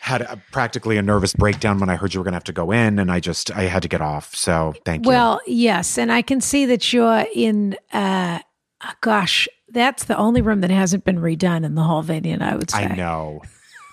had 0.00 0.22
a, 0.22 0.42
practically 0.50 0.96
a 0.96 1.02
nervous 1.02 1.32
breakdown 1.34 1.78
when 1.78 1.88
I 1.90 1.96
heard 1.96 2.12
you 2.14 2.20
were 2.20 2.24
going 2.24 2.32
to 2.32 2.36
have 2.36 2.44
to 2.44 2.52
go 2.52 2.70
in, 2.72 2.98
and 2.98 3.10
I 3.12 3.20
just, 3.20 3.50
I 3.50 3.62
had 3.64 3.82
to 3.82 3.88
get 3.88 4.00
off. 4.00 4.34
So 4.34 4.74
thank 4.84 5.04
you. 5.04 5.08
Well, 5.10 5.40
yes, 5.46 5.98
and 5.98 6.10
I 6.10 6.22
can 6.22 6.40
see 6.40 6.66
that 6.66 6.92
you're 6.92 7.24
in. 7.34 7.76
uh 7.92 8.40
Gosh, 9.02 9.46
that's 9.68 10.04
the 10.04 10.16
only 10.16 10.40
room 10.40 10.62
that 10.62 10.70
hasn't 10.70 11.04
been 11.04 11.18
redone 11.18 11.64
in 11.66 11.74
the 11.74 11.82
whole 11.82 12.00
vineyard. 12.00 12.40
I 12.40 12.56
would 12.56 12.70
say. 12.70 12.84
I 12.84 12.94
know. 12.94 13.42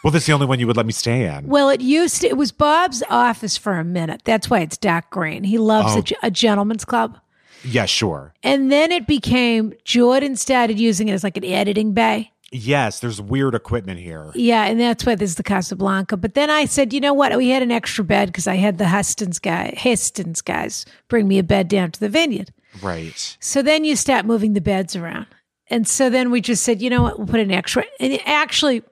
Well, 0.01 0.11
that's 0.11 0.25
the 0.27 0.31
only 0.31 0.45
one 0.45 0.59
you 0.61 0.67
would 0.67 0.77
let 0.77 0.85
me 0.85 0.93
stay 0.93 1.25
in. 1.27 1.47
Well, 1.47 1.69
it 1.69 1.81
used 1.81 2.21
to. 2.21 2.27
It 2.27 2.37
was 2.37 2.53
Bob's 2.53 3.03
office 3.09 3.57
for 3.57 3.73
a 3.77 3.83
minute. 3.83 4.21
That's 4.23 4.49
why 4.49 4.61
it's 4.61 4.77
dark 4.77 5.09
green. 5.09 5.43
He 5.43 5.57
loves 5.57 5.93
Oh. 5.97 6.03
a, 6.23 6.27
a 6.27 6.31
gentleman's 6.31 6.85
club. 6.85 7.19
yeah, 7.65 7.85
sure. 7.85 8.33
And 8.43 8.71
then 8.71 8.93
it 8.93 9.07
became 9.07 9.73
Jordan 9.83 10.37
started 10.37 10.79
using 10.79 11.09
it 11.09 11.13
as 11.13 11.23
like 11.25 11.35
an 11.35 11.43
editing 11.43 11.91
bay. 11.93 12.31
Yes, 12.51 13.01
there's 13.01 13.19
weird 13.19 13.55
equipment 13.55 13.99
here. 13.99 14.31
Yeah, 14.33 14.65
and 14.65 14.79
that's 14.79 15.05
why 15.05 15.15
there's 15.15 15.35
the 15.35 15.43
Casablanca. 15.43 16.15
But 16.15 16.33
then 16.33 16.49
I 16.49 16.65
said, 16.65 16.93
you 16.93 17.01
know 17.01 17.13
what? 17.13 17.35
We 17.37 17.49
had 17.49 17.61
an 17.61 17.71
extra 17.71 18.05
bed 18.05 18.29
because 18.29 18.47
I 18.47 18.55
had 18.55 18.77
the 18.77 18.87
Hustons 18.87 19.37
guy, 19.39 19.73
Hastings 19.75 20.41
guys 20.41 20.85
bring 21.09 21.27
me 21.27 21.39
a 21.39 21.43
bed 21.43 21.67
down 21.67 21.91
to 21.91 21.99
the 21.99 22.09
vineyard. 22.09 22.53
Right. 22.81 23.37
So 23.41 23.61
then 23.61 23.83
you 23.83 23.95
start 23.95 24.25
moving 24.25 24.53
the 24.53 24.61
beds 24.61 24.95
around. 24.95 25.27
And 25.69 25.85
so 25.87 26.09
then 26.09 26.31
we 26.31 26.39
just 26.39 26.63
said, 26.63 26.81
you 26.81 26.89
know 26.89 27.03
what? 27.03 27.17
We'll 27.17 27.27
put 27.27 27.41
an 27.41 27.51
extra. 27.51 27.83
And 27.99 28.19
actually, 28.25 28.83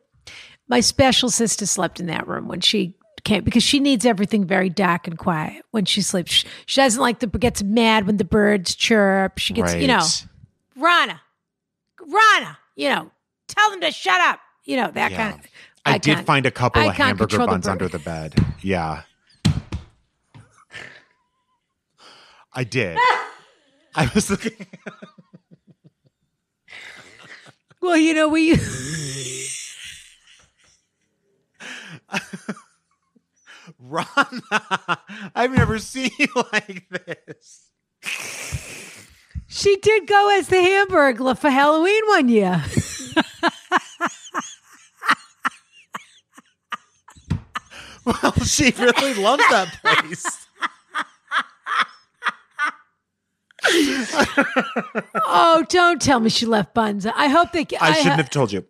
my 0.67 0.81
special 0.81 1.29
sister 1.29 1.65
slept 1.65 2.01
in 2.01 2.07
that 2.07 2.27
room 2.27 2.49
when 2.49 2.59
she 2.59 2.95
came 3.23 3.43
because 3.43 3.63
she 3.63 3.79
needs 3.79 4.05
everything 4.05 4.45
very 4.45 4.69
dark 4.69 5.07
and 5.07 5.17
quiet 5.17 5.63
when 5.71 5.85
she 5.85 6.01
sleeps. 6.01 6.31
She, 6.31 6.47
she 6.65 6.81
doesn't 6.81 7.01
like 7.01 7.19
the 7.19 7.27
gets 7.27 7.63
mad 7.63 8.05
when 8.05 8.17
the 8.17 8.25
birds 8.25 8.75
chirp. 8.75 9.37
She 9.37 9.53
gets, 9.53 9.73
right. 9.73 9.81
you 9.81 9.87
know, 9.87 10.05
Rana, 10.75 11.21
Rana, 12.01 12.57
you 12.75 12.89
know, 12.89 13.11
tell 13.47 13.71
them 13.71 13.81
to 13.81 13.91
shut 13.91 14.19
up. 14.21 14.39
You 14.63 14.77
know, 14.77 14.91
that 14.91 15.11
Yeah. 15.11 15.31
kind 15.31 15.39
of. 15.39 15.47
I, 15.85 15.97
did 15.99 16.19
find 16.25 16.45
a 16.47 16.51
couple 16.51 16.81
I 16.81 16.85
of 16.87 16.95
hamburger 16.95 17.27
control 17.27 17.47
the 17.47 17.51
buns 17.51 17.67
under 17.67 17.87
the 17.87 17.99
bed. 17.99 18.33
Yeah. 18.61 19.03
I 22.53 22.63
did. 22.63 22.97
I 23.95 24.09
was 24.15 24.29
looking. 24.29 24.53
Well, 27.81 27.97
you 27.97 28.15
know, 28.15 28.29
we. 28.29 28.53
Ron, 33.79 34.41
I've 35.35 35.51
never 35.51 35.77
seen 35.79 36.09
you 36.17 36.27
like 36.51 36.87
this. 36.89 37.69
she 39.47 39.75
did 39.77 40.07
go 40.07 40.35
as 40.37 40.47
the 40.47 40.55
Hamburglar 40.55 41.37
for 41.37 41.49
Halloween 41.51 42.01
one 42.07 42.29
year. 42.29 42.63
Well, 48.05 48.33
she 48.43 48.71
really 48.77 49.15
loves 49.15 49.43
that 49.49 49.79
place. 49.81 50.47
oh, 55.25 55.65
don't 55.69 56.01
tell 56.01 56.19
me 56.19 56.29
she 56.29 56.45
left 56.45 56.73
buns. 56.73 57.05
I 57.05 57.27
hope 57.27 57.51
they. 57.51 57.65
I 57.79 57.93
shouldn't 57.93 58.11
ha- 58.11 58.17
have 58.17 58.29
told 58.29 58.51
you. 58.51 58.65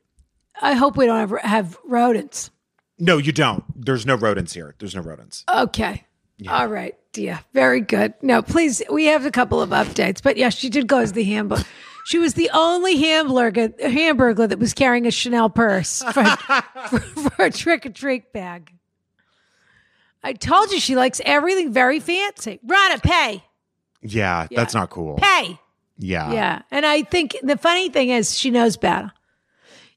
I 0.62 0.74
hope 0.74 0.96
we 0.96 1.06
don't 1.06 1.20
ever 1.20 1.38
have 1.40 1.78
rodents. 1.84 2.50
No, 2.98 3.18
you 3.18 3.32
don't. 3.34 3.64
There's 3.76 4.06
no 4.06 4.16
rodents 4.16 4.54
here. 4.54 4.74
There's 4.80 4.96
no 4.96 5.02
rodents. 5.02 5.44
Okay. 5.54 6.06
All 6.50 6.68
right, 6.68 6.96
dear. 7.12 7.40
Very 7.54 7.82
good. 7.82 8.14
No, 8.22 8.42
please. 8.42 8.82
We 8.90 9.06
have 9.06 9.26
a 9.26 9.32
couple 9.32 9.62
of 9.62 9.70
updates, 9.72 10.22
but 10.22 10.38
yes, 10.38 10.56
she 10.56 10.70
did 10.70 10.88
go 10.88 11.00
as 11.00 11.14
the 11.14 11.24
hamburger. 11.24 11.64
She 12.06 12.18
was 12.20 12.36
the 12.36 12.50
only 12.54 12.98
hamburger 12.98 13.70
hamburger 13.80 14.46
that 14.48 14.60
was 14.60 14.74
carrying 14.74 15.08
a 15.08 15.12
Chanel 15.12 15.50
purse 15.50 16.04
for, 16.04 16.24
for, 16.90 17.00
for 17.00 17.46
a 17.46 17.52
trick 17.52 17.86
or 17.86 17.90
treat 17.90 18.32
bag. 18.32 18.72
I 20.24 20.34
told 20.34 20.72
you 20.72 20.80
she 20.80 20.96
likes 20.96 21.22
everything 21.26 21.72
very 21.72 22.00
fancy. 22.00 22.60
Rana, 22.66 23.00
pay, 23.00 23.44
Yeah, 24.02 24.48
that's 24.52 24.74
not 24.74 24.90
cool. 24.90 25.18
pay. 25.22 25.60
Yeah. 25.98 26.32
Yeah. 26.34 26.62
And 26.72 26.86
I 26.86 27.04
think 27.04 27.38
the 27.42 27.58
funny 27.58 27.90
thing 27.90 28.10
is 28.10 28.38
she 28.38 28.50
knows 28.52 28.76
better. 28.78 29.12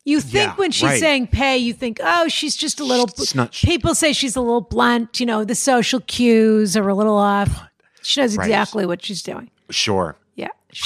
You 0.05 0.21
think 0.21 0.51
Yeah, 0.51 0.55
when 0.57 0.71
she's 0.71 0.89
right. 0.89 1.01
saying 1.01 1.27
pay, 1.29 1.59
you 1.59 1.75
think, 1.75 1.99
oh, 2.03 2.29
she's 2.29 2.57
just 2.57 2.79
a 2.81 2.85
little. 2.85 3.09
Not- 3.35 3.53
people 3.53 3.95
say 3.95 4.13
she's 4.13 4.37
a 4.37 4.41
little 4.41 4.61
blunt. 4.63 5.19
You 5.21 5.27
know, 5.27 5.45
the 5.45 5.55
social 5.55 6.01
cues 6.01 6.77
are 6.77 6.89
a 6.89 6.95
little 6.95 7.17
off. 7.19 7.65
She 8.03 8.21
knows 8.21 8.37
Right. 8.37 8.45
exactly 8.47 8.87
what 8.87 9.05
she's 9.05 9.23
doing. 9.23 9.51
Sure. 9.71 10.17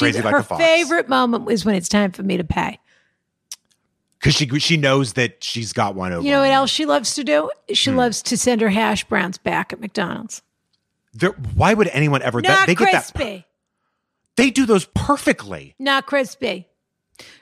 Yeah. 0.01 0.09
She's, 0.13 0.17
like 0.25 0.33
her 0.33 0.39
a 0.39 0.43
fox. 0.43 0.63
favorite 0.63 1.09
moment 1.09 1.51
is 1.51 1.65
when 1.65 1.75
it's 1.75 1.89
time 1.89 2.13
for 2.13 2.23
me 2.23 2.37
to 2.37 2.45
pay. 2.45 2.79
Because 4.19 4.35
she 4.35 4.47
she 4.61 4.77
knows 4.77 5.15
that 5.15 5.43
she's 5.43 5.73
got 5.73 5.95
one 5.95 6.13
over. 6.13 6.25
You 6.25 6.31
know 6.33 6.41
what 6.41 6.51
else 6.51 6.71
she 6.71 6.87
loves 6.87 7.15
to 7.17 7.25
do? 7.25 7.51
She 7.73 7.91
Hmm. 7.91 7.97
loves 7.97 8.23
to 8.23 8.37
send 8.39 8.61
her 8.61 8.69
hash 8.69 9.05
browns 9.05 9.37
back 9.39 9.73
at 9.73 9.81
McDonald's. 9.81 10.43
There- 11.13 11.31
why 11.55 11.75
would 11.75 11.89
anyone 11.89 12.23
ever? 12.23 12.41
that- 12.41 12.49
Not 12.49 12.67
they 12.69 12.75
get 12.75 12.93
that. 12.93 13.13
crispy. 13.13 13.47
They 14.37 14.51
do 14.51 14.65
those 14.65 14.87
perfectly. 14.95 15.75
Not 15.79 16.07
crispy. 16.07 16.69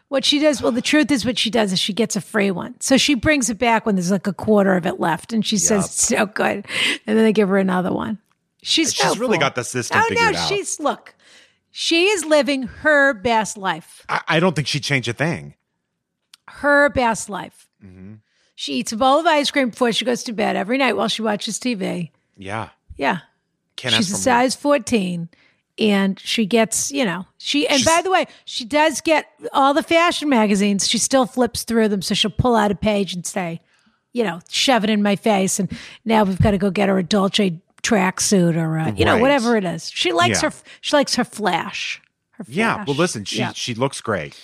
What 0.09 0.25
she 0.25 0.41
does, 0.41 0.61
well, 0.61 0.73
the 0.73 0.83
truth 0.83 1.09
is, 1.13 1.25
what 1.25 1.39
she 1.39 1.51
does 1.51 1.73
is 1.73 1.79
she 1.79 1.93
gets 1.93 2.17
a 2.17 2.21
free 2.21 2.51
one. 2.51 2.75
So 2.81 2.97
she 2.97 3.15
brings 3.15 3.49
it 3.49 3.59
back 3.59 3.87
when 3.87 3.95
there's 3.95 4.11
like 4.11 4.27
a 4.27 4.33
quarter 4.33 4.75
of 4.75 4.85
it 4.87 4.99
left, 4.99 5.33
and 5.33 5.47
she 5.47 5.57
says 5.57 5.85
it's 5.87 6.03
so 6.09 6.27
good, 6.27 6.67
and 7.07 7.17
then 7.17 7.19
they 7.25 7.33
give 7.33 7.49
her 7.49 7.59
another 7.59 7.93
one. 7.93 8.19
She's 8.63 8.93
She's 8.93 9.19
really 9.19 9.39
got 9.39 9.55
the 9.55 9.63
system 9.63 10.03
Oh 10.03 10.09
no, 10.13 10.21
out. 10.37 10.49
she's 10.49 10.81
look, 10.81 11.15
she 11.71 12.07
is 12.09 12.25
living 12.25 12.65
her 12.65 13.15
best 13.15 13.57
life. 13.57 14.05
I, 14.09 14.21
I 14.29 14.41
don't 14.41 14.55
think 14.57 14.67
she'd 14.69 14.83
change 14.83 15.09
a 15.09 15.13
thing. 15.13 15.55
Her 16.49 16.89
best 16.89 17.29
life. 17.29 17.69
Mm-hmm. 17.85 18.15
She 18.57 18.75
eats 18.75 18.93
a 18.93 18.97
bowl 18.97 19.19
of 19.21 19.27
ice 19.27 19.51
cream 19.51 19.71
before 19.71 19.93
she 19.93 20.05
goes 20.05 20.23
to 20.25 20.33
bed 20.33 20.57
every 20.57 20.77
night 20.79 20.97
while 20.97 21.09
she 21.09 21.23
watches 21.23 21.59
TV. 21.59 22.11
Yeah. 22.37 22.71
Yeah, 22.97 23.21
Can't 23.77 23.95
she's 23.95 24.11
a 24.11 24.15
more. 24.15 24.21
size 24.21 24.55
14 24.55 25.29
and 25.79 26.21
she 26.21 26.45
gets 26.45 26.93
you 26.93 27.05
know 27.07 27.25
she 27.39 27.67
and 27.67 27.83
by 27.85 28.03
the 28.03 28.11
way 28.11 28.27
she 28.45 28.67
does 28.67 29.01
get 29.01 29.27
all 29.55 29.73
the 29.73 29.83
fashion 29.83 30.29
magazines 30.29 30.87
she 30.87 30.99
still 30.99 31.25
flips 31.25 31.63
through 31.63 31.89
them 31.89 32.03
so 32.03 32.13
she'll 32.13 32.31
pull 32.31 32.55
out 32.55 32.71
a 32.71 32.75
page 32.75 33.15
and 33.15 33.25
say 33.25 33.61
you 34.13 34.23
know 34.23 34.41
shove 34.51 34.85
it 34.85 34.91
in 34.91 35.03
my 35.03 35.17
face 35.17 35.59
and 35.59 35.71
now 36.05 36.25
we've 36.25 36.41
got 36.43 36.51
to 36.51 36.59
go 36.59 36.71
get 36.71 36.91
her 36.91 36.99
a 36.99 37.03
dolce 37.03 37.59
tracksuit 37.83 38.57
or 38.57 38.79
uh, 38.79 38.93
you 38.97 39.05
know 39.05 39.19
whatever 39.19 39.57
it 39.57 39.65
is 39.65 39.91
she 39.91 40.13
likes 40.13 40.43
Yeah. 40.43 40.51
her 40.51 40.57
she 40.81 40.97
likes 40.97 41.15
her 41.15 41.25
flash 41.25 42.01
her 42.33 42.45
Yeah. 42.49 42.85
Well, 42.87 42.97
listen, 42.97 43.25
she 43.25 43.39
yeah. 43.39 43.53
she 43.53 43.75
looks 43.75 44.01
great. 44.01 44.35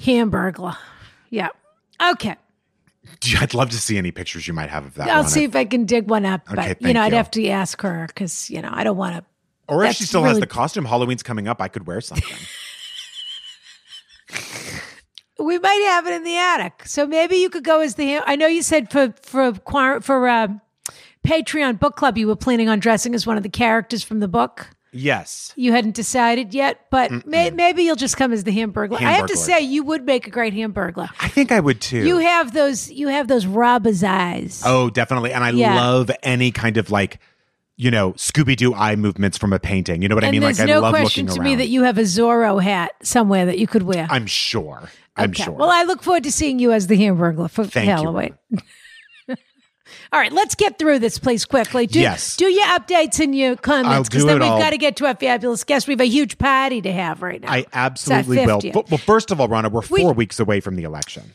hamburglar 0.00 0.76
yeah 1.30 1.48
okay 2.12 2.36
I'd 3.40 3.54
love 3.54 3.70
to 3.70 3.78
see 3.78 3.98
any 3.98 4.10
pictures 4.12 4.46
you 4.46 4.54
might 4.54 4.70
have 4.70 4.86
of 4.86 4.94
that. 4.94 5.08
i'll 5.08 5.24
see 5.24 5.44
if 5.44 5.54
i 5.56 5.64
can 5.64 5.84
dig 5.86 6.08
one 6.08 6.24
up 6.24 6.42
Okay, 6.50 6.56
but 6.56 6.66
you 6.68 6.74
thank 6.86 6.94
know 6.94 7.02
i'd 7.02 7.12
have 7.12 7.30
to 7.32 7.48
ask 7.48 7.80
her 7.82 8.06
because 8.08 8.48
you 8.50 8.60
know 8.62 8.70
i 8.72 8.84
don't 8.84 8.96
want 8.96 9.16
to 9.16 9.24
Or 9.68 9.84
if 9.84 9.96
she 9.96 10.04
still 10.04 10.24
has 10.24 10.38
the 10.40 10.46
costume, 10.46 10.84
Halloween's 10.84 11.22
coming 11.22 11.46
up. 11.48 11.60
I 11.62 11.68
could 11.68 11.86
wear 11.86 12.00
something. 12.00 12.36
We 15.38 15.58
might 15.58 15.82
have 15.90 16.06
it 16.06 16.12
in 16.14 16.22
the 16.24 16.36
attic, 16.36 16.82
so 16.86 17.04
maybe 17.06 17.36
you 17.36 17.50
could 17.50 17.64
go 17.64 17.80
as 17.80 17.96
the. 17.96 18.18
I 18.24 18.36
know 18.36 18.46
you 18.46 18.62
said 18.62 18.90
for 18.92 19.12
for 19.22 19.52
for 20.00 20.28
uh, 20.28 20.48
Patreon 21.26 21.78
book 21.78 21.96
club 21.96 22.18
you 22.18 22.26
were 22.26 22.36
planning 22.36 22.68
on 22.68 22.78
dressing 22.80 23.14
as 23.14 23.26
one 23.26 23.36
of 23.36 23.42
the 23.42 23.48
characters 23.48 24.02
from 24.02 24.20
the 24.20 24.28
book. 24.28 24.68
yes. 24.92 25.52
You 25.56 25.72
hadn't 25.72 25.94
decided 25.94 26.52
yet, 26.52 26.86
but 26.90 27.26
may- 27.26 27.50
maybe 27.50 27.82
you'll 27.84 27.96
just 27.96 28.16
come 28.16 28.32
as 28.32 28.44
the 28.44 28.50
Hamburglar. 28.50 28.96
I 29.00 29.12
have 29.12 29.26
to 29.28 29.34
Hamburglar. 29.34 29.36
say, 29.36 29.60
you 29.60 29.84
would 29.84 30.04
make 30.04 30.26
a 30.26 30.30
great 30.30 30.52
Hamburglar. 30.52 31.08
I 31.20 31.28
think 31.28 31.50
I 31.52 31.60
would 31.60 31.80
too. 31.80 32.04
You 32.04 32.18
have 32.18 32.52
those. 32.52 32.90
You 32.90 33.08
have 33.08 33.28
those 33.28 33.46
robber's 33.46 34.02
eyes. 34.04 34.62
oh, 34.66 34.90
definitely. 34.90 35.32
And 35.32 35.42
I 35.44 35.50
Yeah. 35.50 35.76
love 35.76 36.10
any 36.22 36.50
kind 36.50 36.76
of 36.76 36.90
like, 36.90 37.20
you 37.76 37.90
know, 37.90 38.12
Scooby 38.14 38.54
Doo 38.56 38.74
eye 38.74 38.96
movements 38.96 39.38
from 39.38 39.52
a 39.54 39.58
painting. 39.58 40.02
You 40.02 40.08
know 40.08 40.14
what 40.14 40.24
I 40.24 40.26
and 40.26 40.32
mean? 40.34 40.40
there's 40.42 40.58
Like 40.58 40.68
I 40.68 40.72
no 40.72 40.80
love 40.80 40.94
question 40.94 41.26
looking 41.26 41.42
to 41.42 41.48
me 41.48 41.54
that 41.56 41.68
you 41.68 41.84
have 41.84 41.96
a 41.98 42.02
Zorro 42.02 42.62
hat 42.62 42.92
somewhere 43.02 43.46
that 43.46 43.58
you 43.58 43.66
could 43.66 43.84
wear. 43.84 44.06
I'm 44.10 44.26
sure. 44.26 44.90
I'm 45.16 45.30
Okay. 45.30 45.44
sure. 45.44 45.52
Well, 45.54 45.70
I 45.70 45.84
look 45.84 46.02
forward 46.02 46.24
to 46.24 46.32
seeing 46.32 46.58
you 46.58 46.72
as 46.72 46.86
the 46.88 46.96
Hamburglar 46.98 47.50
for 47.50 47.64
Thank 47.64 47.86
you, 47.86 47.92
Halloween. 47.94 48.34
all 50.12 50.20
right, 50.20 50.32
let's 50.32 50.54
get 50.54 50.78
through 50.78 50.98
this, 50.98 51.18
please, 51.18 51.44
quickly. 51.44 51.86
Do, 51.86 51.98
Yes. 52.00 52.36
Do 52.36 52.44
your 52.46 52.66
updates 52.66 53.18
and 53.18 53.34
your 53.34 53.56
comments 53.56 54.08
because 54.08 54.24
then 54.26 54.36
it 54.36 54.40
we've 54.40 54.50
all. 54.50 54.58
got 54.58 54.70
to 54.70 54.76
get 54.78 54.96
to 54.96 55.06
our 55.06 55.14
fabulous 55.14 55.64
guest. 55.64 55.86
We 55.88 55.92
have 55.92 56.00
a 56.00 56.04
huge 56.06 56.36
party 56.38 56.82
to 56.82 56.92
have 56.92 57.22
right 57.22 57.40
now. 57.40 57.50
I 57.50 57.64
absolutely 57.72 58.44
will. 58.44 58.60
But, 58.72 58.90
well, 58.90 58.98
first 58.98 59.30
of 59.30 59.40
all, 59.40 59.48
Ronna, 59.48 59.70
we're 59.72 59.80
We- 59.90 60.02
four 60.02 60.12
weeks 60.12 60.38
away 60.38 60.60
from 60.60 60.76
the 60.76 60.82
election. 60.84 61.32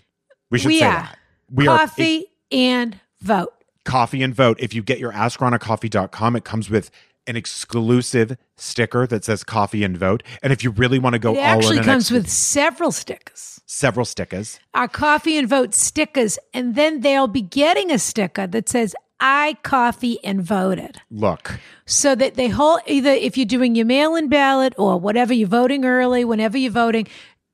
We 0.51 0.60
should 0.60 0.67
We 0.67 0.79
say 0.79 0.86
are. 0.86 0.91
that. 0.93 1.17
We 1.51 1.67
are 1.67 1.79
Coffee 1.79 2.25
and 2.51 3.00
vote. 3.22 3.53
coffee 3.84 4.22
and 4.22 4.36
vote. 4.36 4.57
If 4.60 4.74
you 4.74 4.84
get 4.84 5.00
your 5.00 5.12
AskRonnaCoffee.com, 5.13 6.36
it 6.36 6.43
comes 6.43 6.69
with 6.69 6.91
an 7.27 7.36
exclusive 7.36 8.38
sticker 8.55 9.05
that 9.07 9.24
says 9.25 9.43
coffee 9.43 9.84
and 9.84 9.98
vote. 9.98 10.24
And 10.41 10.51
if 10.53 10.63
you 10.63 10.72
really 10.72 11.00
want 11.00 11.13
to 11.13 11.19
go 11.19 11.34
It 11.34 11.39
all 11.39 11.43
actually 11.43 11.77
in, 11.79 11.84
comes 11.84 12.05
ex- 12.05 12.12
with 12.12 12.29
several 12.29 12.91
stickers. 12.91 13.60
several 13.65 14.05
stickers. 14.05 14.60
Our 14.74 14.88
coffee 14.88 15.38
and 15.38 15.48
vote 15.48 15.74
stickers, 15.74 16.39
and 16.53 16.75
then 16.75 17.01
they'll 17.01 17.27
be 17.27 17.41
getting 17.41 17.91
a 17.91 18.00
sticker 18.00 18.48
that 18.48 18.69
says 18.69 18.96
I 19.19 19.57
coffee 19.63 20.24
and 20.24 20.41
voted 20.41 21.01
Look, 21.10 21.60
so 21.86 22.13
that 22.15 22.36
they 22.36 22.50
hold 22.50 22.81
either 22.86 23.10
if 23.10 23.36
you're 23.36 23.46
doing 23.48 23.74
your 23.75 23.86
mail-in 23.86 24.29
ballot 24.29 24.74
or 24.77 25.00
whatever 25.00 25.34
you're 25.34 25.48
voting 25.48 25.86
early 25.86 26.24
whenever 26.24 26.57
you're 26.57 26.72
voting 26.72 27.07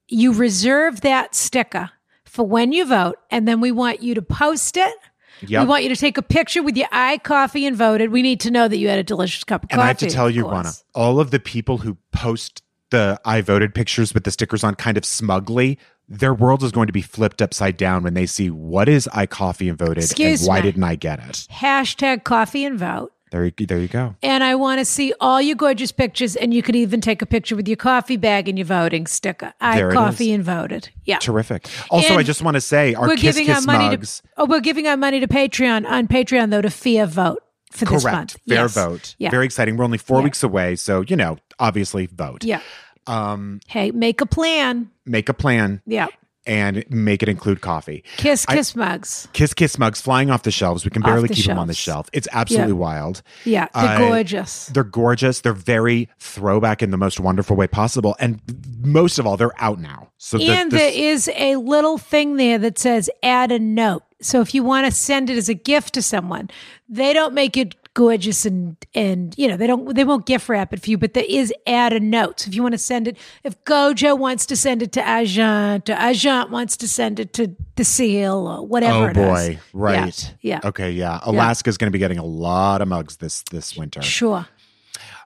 you 0.09 0.33
reserve 0.33 1.01
that 1.01 1.33
sticker 1.33 1.89
for 2.25 2.45
when 2.45 2.73
you 2.73 2.85
vote 2.85 3.15
and 3.31 3.47
then 3.47 3.61
we 3.61 3.71
want 3.71 4.03
you 4.03 4.13
to 4.13 4.21
post 4.21 4.75
it 4.75 4.93
Yep. 5.41 5.61
we 5.63 5.67
want 5.67 5.83
you 5.83 5.89
to 5.89 5.95
take 5.95 6.17
a 6.17 6.21
picture 6.21 6.63
with 6.63 6.77
your 6.77 6.87
eye 6.91 7.17
coffee 7.17 7.65
and 7.65 7.75
voted 7.75 8.11
we 8.11 8.21
need 8.21 8.39
to 8.41 8.51
know 8.51 8.67
that 8.67 8.77
you 8.77 8.87
had 8.89 8.99
a 8.99 9.03
delicious 9.03 9.43
cup 9.43 9.63
of 9.63 9.69
and 9.71 9.71
coffee 9.71 9.81
And 9.81 9.83
I 9.83 9.87
have 9.87 9.97
to 9.97 10.07
tell 10.09 10.29
you. 10.29 10.47
Rana, 10.49 10.71
all 10.95 11.19
of 11.19 11.31
the 11.31 11.39
people 11.39 11.79
who 11.79 11.97
post 12.11 12.61
the 12.91 13.19
I 13.25 13.41
voted 13.41 13.73
pictures 13.73 14.13
with 14.13 14.23
the 14.23 14.31
stickers 14.31 14.63
on 14.63 14.75
kind 14.75 14.97
of 14.97 15.05
smugly, 15.05 15.79
their 16.07 16.33
world 16.33 16.63
is 16.63 16.71
going 16.71 16.87
to 16.87 16.93
be 16.93 17.01
flipped 17.01 17.41
upside 17.41 17.75
down 17.77 18.03
when 18.03 18.13
they 18.13 18.25
see 18.25 18.49
what 18.49 18.87
is 18.87 19.09
I 19.13 19.25
coffee 19.25 19.67
and 19.69 19.77
voted 19.77 19.97
Excuse 20.03 20.41
and 20.41 20.47
why 20.49 20.57
me. 20.57 20.61
didn't 20.63 20.83
I 20.83 20.95
get 20.95 21.19
it? 21.19 21.47
hashtag 21.51 22.23
coffee 22.23 22.65
and 22.65 22.77
vote 22.77 23.11
There 23.33 23.43
you, 23.45 23.51
there 23.65 23.79
you 23.79 23.87
go. 23.87 24.15
and 24.21 24.43
I 24.43 24.53
want 24.53 24.77
to 24.77 24.85
see 24.85 25.11
all 25.19 25.41
your 25.41 25.55
gorgeous 25.55 25.91
pictures, 25.91 26.35
and 26.35 26.53
you 26.53 26.61
could 26.61 26.75
even 26.75 27.01
take 27.01 27.23
a 27.23 27.25
picture 27.25 27.55
with 27.55 27.67
your 27.67 27.77
coffee 27.77 28.15
bag 28.15 28.47
and 28.47 28.59
your 28.59 28.65
voting 28.67 29.07
sticker. 29.07 29.53
I 29.59 29.77
There 29.77 29.91
coffee 29.91 30.31
and 30.31 30.43
voted. 30.43 30.89
Yeah, 31.03 31.17
Terrific. 31.17 31.67
Also, 31.89 32.09
And 32.11 32.19
I 32.19 32.23
just 32.23 32.43
want 32.43 32.55
to 32.55 32.61
say 32.61 32.93
our 32.93 33.07
we're 33.07 33.15
Kiss 33.15 33.35
giving 33.35 33.47
Kiss 33.47 33.65
our 33.67 33.73
money 33.75 33.89
mugs. 33.89 34.21
to. 34.21 34.27
Oh, 34.37 34.45
we're 34.45 34.59
giving 34.61 34.85
our 34.87 34.97
money 34.97 35.19
to 35.19 35.27
Patreon 35.27 35.89
on 35.89 36.07
Patreon 36.07 36.51
though 36.51 36.61
to 36.61 36.69
Fair 36.69 37.07
Vote 37.07 37.41
for 37.71 37.85
this 37.85 38.03
month. 38.03 38.33
Fair 38.47 38.57
Yes. 38.59 38.73
vote. 38.75 39.15
Yeah. 39.17 39.31
Very 39.31 39.45
exciting. 39.45 39.77
We're 39.77 39.83
only 39.85 39.97
four 39.97 40.19
Yeah. 40.19 40.25
weeks 40.25 40.43
away. 40.43 40.75
So, 40.75 41.01
you 41.01 41.15
know, 41.15 41.37
obviously 41.57 42.05
vote. 42.05 42.43
Yeah. 42.43 42.59
Um, 43.07 43.61
Hey, 43.67 43.89
make 43.89 44.21
a 44.21 44.27
plan. 44.27 44.91
make 45.07 45.27
a 45.27 45.33
plan 45.33 45.81
Yeah. 45.87 46.05
And 46.45 46.83
make 46.89 47.23
it 47.23 47.29
include 47.29 47.62
coffee. 47.62 48.03
Kiss, 48.17 48.45
I- 48.47 48.55
kiss 48.55 48.75
mugs. 48.75 49.27
Kiss 49.33 49.53
Kiss 49.53 49.77
mugs 49.79 50.01
flying 50.01 50.29
off 50.29 50.43
the 50.43 50.51
shelves. 50.51 50.83
We 50.85 50.91
can 50.91 51.01
barely 51.01 51.27
the 51.27 51.33
keep 51.35 51.45
them 51.45 51.57
on 51.59 51.67
the 51.67 51.73
shelf. 51.73 52.09
It's 52.13 52.27
absolutely 52.31 52.73
Yeah. 52.73 52.77
wild. 52.77 53.21
Yeah, 53.45 53.67
they're 53.73 53.83
I- 53.83 53.97
gorgeous. 53.97 54.65
They're 54.67 54.83
gorgeous. 54.83 55.41
They're 55.41 55.53
very 55.53 56.09
throwback 56.19 56.81
in 56.83 56.91
the 56.91 56.97
most 56.97 57.19
wonderful 57.19 57.55
way 57.55 57.67
possible. 57.67 58.15
And 58.19 58.39
most 58.81 59.19
of 59.19 59.25
all, 59.27 59.38
they're 59.38 59.51
out 59.62 59.79
now. 59.79 60.09
So 60.17 60.38
and 60.39 60.71
the- 60.71 60.77
there 60.77 60.91
is 60.93 61.29
a 61.35 61.55
little 61.57 61.97
thing 61.97 62.38
there 62.38 62.57
that 62.59 62.77
says 62.79 63.09
add 63.21 63.51
a 63.51 63.59
note. 63.59 64.03
So 64.21 64.39
if 64.41 64.53
you 64.53 64.63
want 64.63 64.85
to 64.85 64.91
send 64.91 65.29
it 65.29 65.38
as 65.38 65.50
a 65.50 65.53
gift 65.53 65.93
to 65.95 66.01
someone, 66.01 66.50
they 66.88 67.12
don't 67.13 67.33
make 67.33 67.57
it 67.57 67.75
gorgeous 67.95 68.45
and 68.45 68.75
and 68.95 69.35
you 69.38 69.47
know 69.47 69.57
they 69.57 69.67
don't 69.67 69.93
they 69.95 70.03
won't 70.03 70.25
gift 70.25 70.50
wrap 70.50 70.73
it 70.73 70.81
for 70.81 70.89
you, 70.89 70.97
but 70.97 71.13
there 71.13 71.25
is 71.27 71.53
add 71.67 71.93
a 71.93 72.00
note. 72.00 72.41
So 72.41 72.50
if 72.50 72.55
you 72.55 72.63
want 72.63 72.73
to 72.73 72.79
send 72.79 73.07
it, 73.07 73.17
if 73.43 73.62
Gojo 73.65 74.17
wants 74.17 74.45
to 74.47 74.55
send 74.55 74.81
it 74.81 74.91
to 74.93 75.17
Agent, 75.17 75.89
or 75.89 75.97
Agent 76.00 76.50
wants 76.50 76.77
to 76.77 76.88
send 76.88 77.19
it 77.19 77.33
to 77.33 77.55
the 77.75 77.83
Seal 77.83 78.47
or 78.47 78.65
whatever. 78.65 79.05
oh 79.05 79.05
it 79.05 79.17
is. 79.17 79.57
boy, 79.57 79.59
right? 79.73 80.35
Yeah. 80.41 80.59
yeah. 80.63 80.69
Okay, 80.69 80.91
yeah. 80.91 81.19
Alaska's 81.23 81.77
going 81.77 81.88
to 81.88 81.95
be 81.95 82.00
getting 82.00 82.19
a 82.19 82.25
lot 82.25 82.81
of 82.81 82.88
mugs 82.88 83.17
this 83.17 83.43
this 83.51 83.75
winter. 83.77 84.01
Sure, 84.01 84.47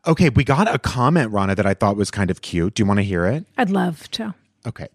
Okay, 0.05 0.29
we 0.29 0.45
got 0.45 0.73
a 0.73 0.79
comment, 0.79 1.31
Rana, 1.33 1.53
that 1.55 1.65
I 1.65 1.73
thought 1.73 1.97
was 1.97 2.09
kind 2.11 2.31
of 2.31 2.41
cute. 2.41 2.75
Do 2.75 2.83
you 2.83 2.87
want 2.87 2.99
to 2.99 3.03
hear 3.03 3.25
it? 3.25 3.45
I'd 3.57 3.69
love 3.69 4.09
to. 4.11 4.35
Okay. 4.65 4.87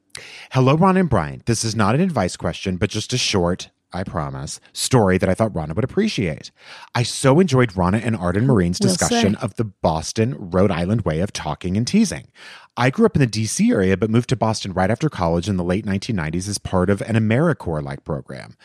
Hello, 0.52 0.74
Ron 0.74 0.96
and 0.96 1.08
Brian. 1.08 1.42
This 1.44 1.64
is 1.64 1.76
not 1.76 1.94
an 1.94 2.00
advice 2.00 2.36
question, 2.36 2.76
but 2.78 2.88
just 2.88 3.12
a 3.12 3.18
short, 3.18 3.68
I 3.92 4.04
promise, 4.04 4.60
story 4.72 5.18
that 5.18 5.28
I 5.28 5.34
thought 5.34 5.54
Rana 5.54 5.74
would 5.74 5.84
appreciate. 5.84 6.50
I 6.94 7.02
so 7.02 7.40
enjoyed 7.40 7.76
Rana 7.76 7.98
and 7.98 8.16
Arden 8.16 8.44
oh, 8.44 8.54
Myrin's 8.54 8.78
We'll 8.80 8.88
discussion 8.90 9.34
of 9.36 9.54
the 9.56 9.64
Boston, 9.64 10.34
Rhode 10.38 10.70
Island 10.70 11.02
way 11.02 11.20
of 11.20 11.32
talking 11.32 11.76
and 11.76 11.86
teasing. 11.86 12.28
I 12.76 12.88
grew 12.90 13.04
up 13.04 13.14
in 13.16 13.20
the 13.20 13.26
DC 13.26 13.70
area, 13.70 13.96
but 13.96 14.08
moved 14.10 14.30
to 14.30 14.36
Boston 14.36 14.72
right 14.72 14.90
after 14.90 15.10
college 15.10 15.48
in 15.48 15.56
the 15.58 15.64
late 15.64 15.84
1990s 15.84 16.48
as 16.48 16.58
part 16.58 16.88
of 16.88 17.02
an 17.02 17.16
AmeriCorps 17.16 17.82
like 17.82 18.02
program. 18.04 18.56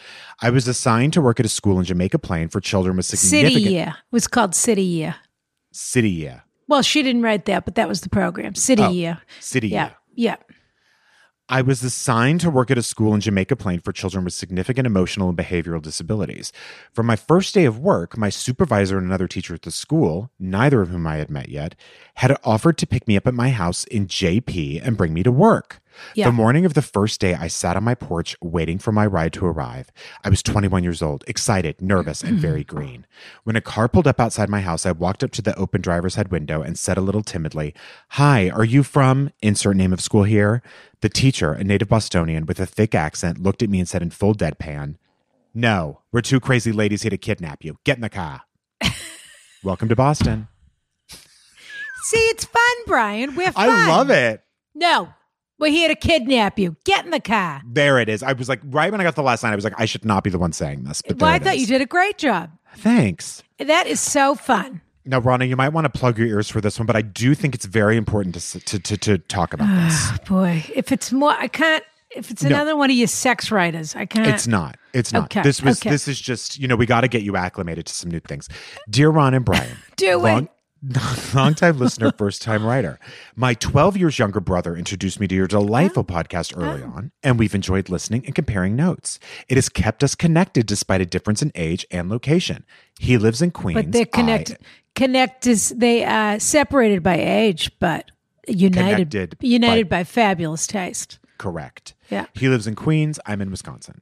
I 0.41 0.49
was 0.49 0.67
assigned 0.67 1.13
to 1.13 1.21
work 1.21 1.39
at 1.39 1.45
a 1.45 1.49
school 1.49 1.77
in 1.79 1.83
Jamaica 1.85 2.19
Plain 2.19 2.47
for 2.47 2.61
children 2.61 2.95
with 2.95 3.05
significant. 3.05 3.53
City 3.63 3.71
Year 3.73 3.87
it 3.97 4.13
was 4.13 4.27
called 4.27 4.55
City 4.55 4.83
Year. 4.83 5.15
city 5.73 6.09
year. 6.09 6.43
Well, 6.69 6.81
she 6.81 7.03
didn't 7.03 7.21
write 7.21 7.45
that, 7.45 7.65
but 7.65 7.75
that 7.75 7.87
was 7.87 8.01
the 8.01 8.09
program. 8.09 8.55
City 8.55 8.83
Oh, 8.83 8.89
Year. 8.91 9.21
City 9.39 9.69
Yeah, 9.69 9.85
year. 9.85 9.95
yeah. 10.15 10.35
I 11.49 11.61
was 11.61 11.81
assigned 11.81 12.41
to 12.41 12.49
work 12.49 12.69
at 12.71 12.77
a 12.77 12.83
school 12.83 13.13
in 13.13 13.21
Jamaica 13.21 13.55
Plain 13.55 13.79
for 13.79 13.93
children 13.93 14.25
with 14.25 14.33
significant 14.33 14.85
emotional 14.85 15.29
and 15.29 15.37
behavioral 15.37 15.81
disabilities. 15.81 16.51
From 16.91 17.05
my 17.05 17.15
first 17.15 17.53
day 17.53 17.63
of 17.63 17.79
work, 17.79 18.17
my 18.17 18.27
supervisor 18.29 18.97
and 18.97 19.07
another 19.07 19.29
teacher 19.29 19.53
at 19.53 19.61
the 19.61 19.71
school, 19.71 20.29
neither 20.37 20.81
of 20.81 20.89
whom 20.89 21.07
I 21.07 21.15
had 21.15 21.29
met 21.29 21.47
yet, 21.47 21.73
had 22.15 22.35
offered 22.43 22.77
to 22.79 22.87
pick 22.87 23.07
me 23.07 23.15
up 23.15 23.27
at 23.27 23.33
my 23.33 23.51
house 23.51 23.85
in 23.85 24.07
JP 24.07 24.85
and 24.85 24.97
bring 24.97 25.13
me 25.13 25.23
to 25.23 25.31
work. 25.31 25.79
Yeah. 26.15 26.25
The 26.25 26.31
morning 26.31 26.65
of 26.65 26.73
the 26.73 26.81
first 26.81 27.19
day, 27.19 27.33
I 27.35 27.47
sat 27.47 27.75
on 27.75 27.83
my 27.83 27.95
porch 27.95 28.35
waiting 28.41 28.79
for 28.79 28.91
my 28.91 29.05
ride 29.05 29.33
to 29.33 29.45
arrive. 29.45 29.91
I 30.23 30.29
was 30.29 30.41
21 30.43 30.83
years 30.83 31.01
old, 31.01 31.23
excited, 31.27 31.81
nervous, 31.81 32.23
and 32.23 32.37
very 32.37 32.63
mm-hmm. 32.63 32.75
green. 32.75 33.07
When 33.43 33.55
a 33.55 33.61
car 33.61 33.87
pulled 33.87 34.07
up 34.07 34.19
outside 34.19 34.49
my 34.49 34.61
house, 34.61 34.85
I 34.85 34.91
walked 34.91 35.23
up 35.23 35.31
to 35.31 35.41
the 35.41 35.55
open 35.57 35.81
driver's 35.81 36.15
head 36.15 36.31
window 36.31 36.61
and 36.61 36.77
said 36.77 36.97
a 36.97 37.01
little 37.01 37.23
timidly, 37.23 37.73
Hi, 38.09 38.49
are 38.49 38.65
you 38.65 38.83
from 38.83 39.31
insert 39.41 39.75
name 39.75 39.93
of 39.93 40.01
school 40.01 40.23
here? 40.23 40.61
The 41.01 41.09
teacher, 41.09 41.53
a 41.53 41.63
native 41.63 41.89
Bostonian 41.89 42.45
with 42.45 42.59
a 42.59 42.65
thick 42.65 42.95
accent, 42.95 43.41
looked 43.41 43.61
at 43.61 43.69
me 43.69 43.79
and 43.79 43.87
said 43.87 44.01
in 44.01 44.09
full 44.09 44.33
deadpan, 44.33 44.95
No, 45.53 46.01
we're 46.11 46.21
two 46.21 46.39
crazy 46.39 46.71
ladies 46.71 47.03
here 47.03 47.11
to 47.11 47.17
kidnap 47.17 47.63
you. 47.63 47.77
Get 47.83 47.97
in 47.97 48.01
the 48.01 48.09
car. 48.09 48.41
Welcome 49.63 49.89
to 49.89 49.95
Boston. 49.95 50.47
See, 52.07 52.17
it's 52.17 52.45
fun, 52.45 52.75
Brian. 52.85 53.35
We're 53.35 53.51
fun. 53.51 53.69
I 53.69 53.87
love 53.89 54.09
it. 54.09 54.41
No, 54.73 55.09
we're 55.59 55.71
here 55.71 55.87
to 55.87 55.95
kidnap 55.95 56.59
you. 56.59 56.75
Get 56.83 57.05
in 57.05 57.11
the 57.11 57.19
car. 57.19 57.61
There 57.65 57.99
it 57.99 58.09
is. 58.09 58.23
I 58.23 58.33
was 58.33 58.49
like, 58.49 58.61
right 58.65 58.91
when 58.91 59.01
I 59.01 59.03
got 59.03 59.15
the 59.15 59.23
last 59.23 59.43
line, 59.43 59.53
I 59.53 59.55
was 59.55 59.63
like, 59.63 59.73
I 59.77 59.85
should 59.85 60.05
not 60.05 60.23
be 60.23 60.29
the 60.29 60.39
one 60.39 60.53
saying 60.53 60.83
this. 60.83 61.01
But 61.01 61.19
Well, 61.19 61.31
I 61.31 61.39
thought 61.39 61.55
is. 61.55 61.61
you 61.61 61.67
did 61.67 61.81
a 61.81 61.85
great 61.85 62.17
job. 62.17 62.51
Thanks. 62.75 63.43
That 63.59 63.87
is 63.87 63.99
so 63.99 64.35
fun. 64.35 64.81
Now, 65.07 65.19
Rana, 65.19 65.45
you 65.45 65.55
might 65.55 65.69
want 65.69 65.85
to 65.85 65.89
plug 65.89 66.17
your 66.17 66.27
ears 66.27 66.49
for 66.49 66.59
this 66.59 66.77
one, 66.77 66.85
but 66.85 66.95
I 66.97 67.01
do 67.01 67.33
think 67.33 67.55
it's 67.55 67.65
very 67.65 67.95
important 67.95 68.35
to 68.35 68.59
to 68.59 68.79
to, 68.79 68.97
to 68.97 69.17
talk 69.17 69.53
about 69.53 69.69
ah, 69.69 69.85
this. 70.17 70.27
Boy, 70.27 70.65
if 70.75 70.91
it's 70.91 71.11
more, 71.13 71.31
I 71.31 71.47
can't. 71.47 71.83
If 72.11 72.29
it's 72.31 72.43
another 72.43 72.75
one 72.75 72.89
of 72.89 72.95
your 72.95 73.07
sex 73.07 73.51
writers, 73.51 73.95
I 73.95 74.05
can't. 74.05 74.27
It's 74.27 74.47
not. 74.47 74.77
It's 74.93 75.13
not. 75.13 75.25
Okay, 75.25 75.41
This 75.43 75.61
was. 75.61 75.79
okay. 75.79 75.89
This 75.89 76.07
is 76.07 76.19
just. 76.19 76.59
You 76.59 76.67
know, 76.67 76.75
we 76.75 76.85
got 76.85 77.01
to 77.01 77.07
get 77.07 77.21
you 77.21 77.37
acclimated 77.37 77.85
to 77.85 77.93
some 77.93 78.11
new 78.11 78.19
things. 78.19 78.49
Dear 78.89 79.09
Ron 79.09 79.33
and 79.33 79.45
Brian, 79.45 79.77
Do 79.95 80.17
long, 80.17 80.43
it. 80.45 80.51
long 81.33 81.55
time 81.55 81.77
listener, 81.77 82.11
first 82.17 82.41
time 82.41 82.65
writer. 82.65 82.99
My 83.35 83.53
12 83.55 83.97
years 83.97 84.19
younger 84.19 84.39
brother 84.39 84.75
introduced 84.75 85.19
me 85.19 85.27
to 85.27 85.35
your 85.35 85.47
delightful 85.47 86.05
Oh. 86.07 86.13
podcast 86.13 86.55
early 86.57 86.83
oh. 86.83 86.91
on, 86.95 87.11
and 87.23 87.39
we've 87.39 87.55
enjoyed 87.55 87.89
listening 87.89 88.25
and 88.25 88.35
comparing 88.35 88.75
notes. 88.75 89.19
It 89.49 89.55
has 89.55 89.69
kept 89.69 90.03
us 90.03 90.15
connected 90.15 90.65
despite 90.65 91.01
a 91.01 91.05
difference 91.05 91.41
in 91.41 91.51
age 91.55 91.85
and 91.91 92.09
location. 92.09 92.63
He 92.99 93.17
lives 93.17 93.41
in 93.41 93.51
Queens. 93.51 93.75
but 93.81 93.91
they're 93.91 94.01
I- 94.01 94.17
connected. 94.17 94.57
Connect 94.95 95.45
is 95.45 95.69
they 95.69 96.03
are 96.03 96.39
separated 96.39 97.03
by 97.03 97.17
age, 97.17 97.71
but 97.79 98.09
united. 98.47 99.37
United 99.41 99.89
by, 99.89 100.03
fabulous 100.03 100.65
taste. 100.65 101.19
Correct. 101.37 101.93
Yeah. 102.09 102.25
He 102.33 102.47
lives 102.47 102.67
in 102.67 102.75
Queens. 102.75 103.19
I'm 103.25 103.41
in 103.41 103.51
Wisconsin. 103.51 104.01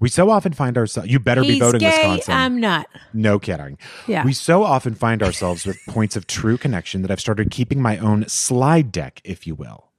We 0.00 0.08
so 0.08 0.30
often 0.30 0.52
find 0.52 0.78
ourselves. 0.78 1.10
You 1.10 1.18
better 1.18 1.42
be 1.42 1.58
voting 1.58 1.80
gay. 1.80 1.90
Wisconsin. 1.90 2.34
I'm 2.34 2.60
not. 2.60 2.86
no 3.12 3.38
kidding. 3.38 3.78
Yeah. 4.06 4.24
We 4.24 4.32
so 4.32 4.64
often 4.64 4.94
find 4.94 5.22
ourselves 5.22 5.66
with 5.66 5.78
points 5.86 6.16
of 6.16 6.26
true 6.26 6.56
connection 6.56 7.02
that 7.02 7.10
I've 7.10 7.20
started 7.20 7.50
keeping 7.50 7.80
my 7.80 7.98
own 7.98 8.26
slide 8.28 8.90
deck, 8.92 9.20
if 9.24 9.46
you 9.46 9.54
will. 9.54 9.90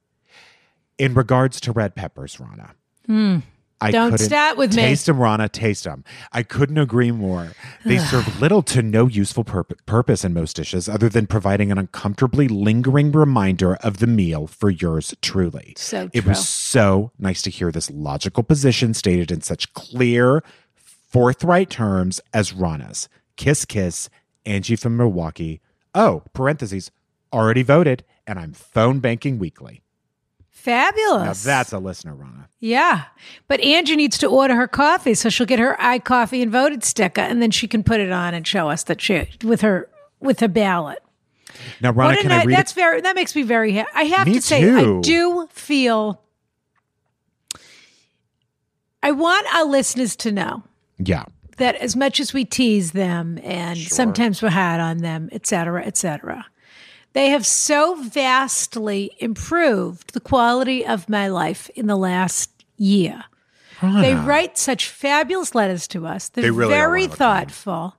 In 0.98 1.14
regards 1.14 1.60
to 1.62 1.72
red 1.72 1.94
peppers, 1.94 2.38
Rana. 2.38 2.74
Hmm. 3.06 3.38
I. 3.84 3.90
Don't 3.90 4.18
start 4.18 4.56
with 4.56 4.74
me. 4.74 4.82
Taste 4.82 5.06
them, 5.06 5.18
Rana. 5.20 5.48
Taste 5.48 5.84
them. 5.84 6.04
I 6.32 6.42
couldn't 6.42 6.78
agree 6.78 7.10
more. 7.12 7.52
They 7.84 7.98
serve 7.98 8.40
little 8.40 8.62
to 8.62 8.82
no 8.82 9.06
useful 9.06 9.44
purp- 9.44 9.84
purpose 9.86 10.24
in 10.24 10.34
most 10.34 10.56
dishes, 10.56 10.88
other 10.88 11.08
than 11.08 11.26
providing 11.26 11.70
an 11.70 11.78
uncomfortably 11.78 12.48
lingering 12.48 13.12
reminder 13.12 13.76
of 13.76 13.98
the 13.98 14.06
meal 14.06 14.46
for 14.46 14.70
yours 14.70 15.14
truly. 15.22 15.74
So 15.76 16.08
true. 16.08 16.10
It 16.14 16.26
was 16.26 16.48
so 16.48 17.12
nice 17.18 17.42
to 17.42 17.50
hear 17.50 17.70
this 17.70 17.90
logical 17.90 18.42
position 18.42 18.94
stated 18.94 19.30
in 19.30 19.42
such 19.42 19.72
clear, 19.74 20.42
forthright 20.74 21.70
terms 21.70 22.20
as 22.32 22.52
Rana's. 22.52 23.08
Kiss, 23.36 23.64
kiss, 23.64 24.08
Angie 24.44 24.76
from 24.76 24.96
Milwaukee. 24.96 25.60
Oh, 25.94 26.22
parentheses, 26.32 26.90
already 27.32 27.62
voted, 27.62 28.04
and 28.26 28.38
I'm 28.38 28.52
phone 28.52 28.98
banking 28.98 29.38
weekly. 29.38 29.83
Now 30.66 30.90
Fabulous. 30.90 31.42
that's 31.42 31.72
a 31.72 31.78
listener, 31.78 32.14
Rana. 32.14 32.48
Yeah. 32.58 33.04
But 33.48 33.60
Angie 33.60 33.96
needs 33.96 34.16
to 34.18 34.26
order 34.26 34.54
her 34.56 34.66
coffee, 34.66 35.12
so 35.14 35.28
she'll 35.28 35.46
get 35.46 35.58
her 35.58 35.76
i 35.80 35.98
coffee 35.98 36.40
and 36.42 36.50
voted 36.50 36.82
sticker, 36.84 37.20
and 37.20 37.42
then 37.42 37.50
she 37.50 37.68
can 37.68 37.82
put 37.84 38.00
it 38.00 38.10
on 38.10 38.32
and 38.34 38.46
show 38.46 38.70
us 38.70 38.82
that 38.84 39.00
she 39.02 39.28
with 39.44 39.60
her 39.60 39.88
with 40.20 40.40
her 40.40 40.48
ballot. 40.48 41.00
Now, 41.80 41.92
Rana, 41.92 42.16
can 42.16 42.32
I 42.32 42.38
night- 42.38 42.46
read 42.46 42.56
that's 42.56 42.72
it? 42.72 42.76
very 42.76 43.00
that 43.02 43.14
makes 43.14 43.36
me 43.36 43.42
very 43.42 43.72
happy. 43.72 43.90
I 43.94 44.04
have 44.04 44.26
Me 44.26 44.34
to 44.34 44.40
say, 44.42 44.60
too. 44.62 44.98
I 44.98 45.00
do 45.02 45.48
feel 45.52 46.20
I 49.02 49.10
want 49.12 49.46
our 49.54 49.64
listeners 49.66 50.16
to 50.16 50.32
know 50.32 50.62
Yeah. 50.98 51.24
that 51.58 51.74
as 51.76 51.94
much 51.94 52.20
as 52.20 52.32
we 52.32 52.44
tease 52.44 52.92
them 52.92 53.38
and 53.42 53.78
sometimes 53.78 54.40
we're 54.42 54.50
hard 54.50 54.80
on 54.80 54.98
them, 54.98 55.28
et 55.30 55.46
cetera, 55.46 55.84
et 55.84 55.96
cetera, 55.96 56.46
they 57.14 57.30
have 57.30 57.46
so 57.46 57.94
vastly 58.02 59.12
improved 59.18 60.12
the 60.12 60.20
quality 60.20 60.84
of 60.84 61.08
my 61.08 61.28
life 61.28 61.70
in 61.74 61.86
the 61.86 61.96
last 61.96 62.50
year. 62.76 63.24
They 63.80 64.14
write 64.14 64.56
such 64.56 64.88
fabulous 64.88 65.54
letters 65.54 65.86
to 65.88 66.06
us. 66.06 66.28
They're 66.28 66.44
They 66.44 66.50
really 66.50 66.72
very 66.72 67.02
one 67.02 67.10
of 67.10 67.14
a 67.14 67.16
thoughtful. 67.16 67.96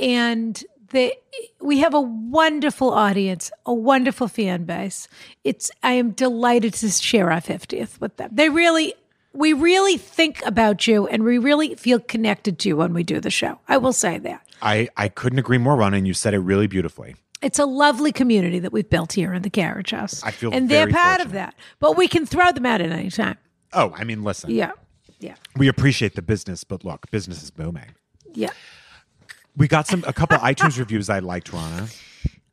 And 0.00 0.64
they 0.90 1.12
we 1.60 1.78
have 1.78 1.94
a 1.94 2.00
wonderful 2.00 2.90
audience, 2.90 3.52
a 3.64 3.72
wonderful 3.72 4.28
fan 4.28 4.64
base. 4.64 5.08
It's 5.44 5.70
I 5.82 5.92
am 5.92 6.10
delighted 6.10 6.74
to 6.74 6.90
share 6.90 7.30
our 7.30 7.40
50th 7.40 8.00
with 8.00 8.16
them. 8.16 8.30
They 8.32 8.48
really 8.48 8.94
we 9.32 9.52
really 9.52 9.96
think 9.96 10.44
about 10.44 10.86
you 10.86 11.06
and 11.06 11.22
we 11.22 11.38
really 11.38 11.76
feel 11.76 12.00
connected 12.00 12.58
to 12.60 12.68
you 12.68 12.76
when 12.76 12.92
we 12.92 13.04
do 13.04 13.20
the 13.20 13.30
show. 13.30 13.58
I 13.68 13.76
will 13.76 13.92
say 13.92 14.18
that. 14.18 14.44
I, 14.60 14.88
I 14.96 15.08
couldn't 15.08 15.38
agree 15.38 15.58
more, 15.58 15.76
Ron, 15.76 15.94
and 15.94 16.06
you 16.06 16.14
said 16.14 16.34
it 16.34 16.40
really 16.40 16.66
beautifully. 16.66 17.14
It's 17.42 17.58
a 17.58 17.64
lovely 17.64 18.12
community 18.12 18.58
that 18.58 18.72
we've 18.72 18.88
built 18.88 19.12
here 19.14 19.32
in 19.32 19.42
the 19.42 19.50
carriage 19.50 19.90
house. 19.92 20.22
I 20.22 20.30
feel 20.30 20.52
and 20.52 20.68
they're 20.68 20.88
part 20.88 21.20
of 21.20 21.32
that. 21.32 21.54
But 21.78 21.96
we 21.96 22.06
can 22.06 22.26
throw 22.26 22.52
them 22.52 22.66
out 22.66 22.80
at 22.80 22.90
any 22.90 23.10
time. 23.10 23.38
Oh, 23.72 23.94
I 23.96 24.04
mean, 24.04 24.22
listen, 24.22 24.50
Yeah. 24.50 24.72
Yeah. 25.20 25.34
we 25.56 25.68
appreciate 25.68 26.14
the 26.16 26.22
business, 26.22 26.64
but 26.64 26.84
look, 26.84 27.10
business 27.10 27.42
is 27.42 27.50
booming. 27.50 27.94
Yeah. 28.34 28.50
We 29.56 29.68
got 29.68 29.86
some 29.86 30.04
a 30.06 30.12
couple 30.12 30.36
of 30.36 30.42
iTunes 30.50 30.78
reviews 30.78 31.08
I 31.10 31.18
liked, 31.20 31.52
Rana. 31.52 31.88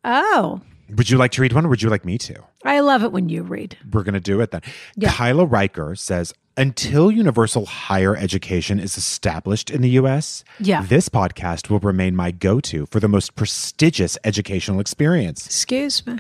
Oh, 0.04 0.62
Would 0.96 1.10
you 1.10 1.18
like 1.18 1.32
to 1.32 1.42
read 1.42 1.54
one 1.54 1.66
or 1.66 1.70
would 1.70 1.82
you 1.82 1.90
like 1.90 2.06
me 2.06 2.18
to? 2.20 2.44
I 2.64 2.80
love 2.80 3.04
it 3.04 3.12
when 3.12 3.30
you 3.30 3.44
read. 3.44 3.78
We're 3.92 4.04
going 4.04 4.14
to 4.14 4.20
do 4.22 4.40
it 4.42 4.52
then. 4.52 4.62
Yeah. 4.96 5.12
Kyla 5.12 5.46
Riker 5.46 5.96
says 5.96 6.34
until 6.58 7.12
universal 7.12 7.66
higher 7.68 8.16
education 8.18 8.80
is 8.80 8.98
established 8.98 9.70
in 9.70 9.82
the 9.82 9.92
US, 9.92 10.44
Yeah. 10.60 10.82
this 10.82 11.08
podcast 11.08 11.70
will 11.70 11.80
remain 11.80 12.16
my 12.16 12.32
go 12.32 12.60
to 12.62 12.86
for 12.88 13.00
the 13.00 13.08
most 13.08 13.36
prestigious 13.36 14.18
educational 14.24 14.80
experience. 14.80 15.46
Excuse 15.46 16.06
me. 16.06 16.18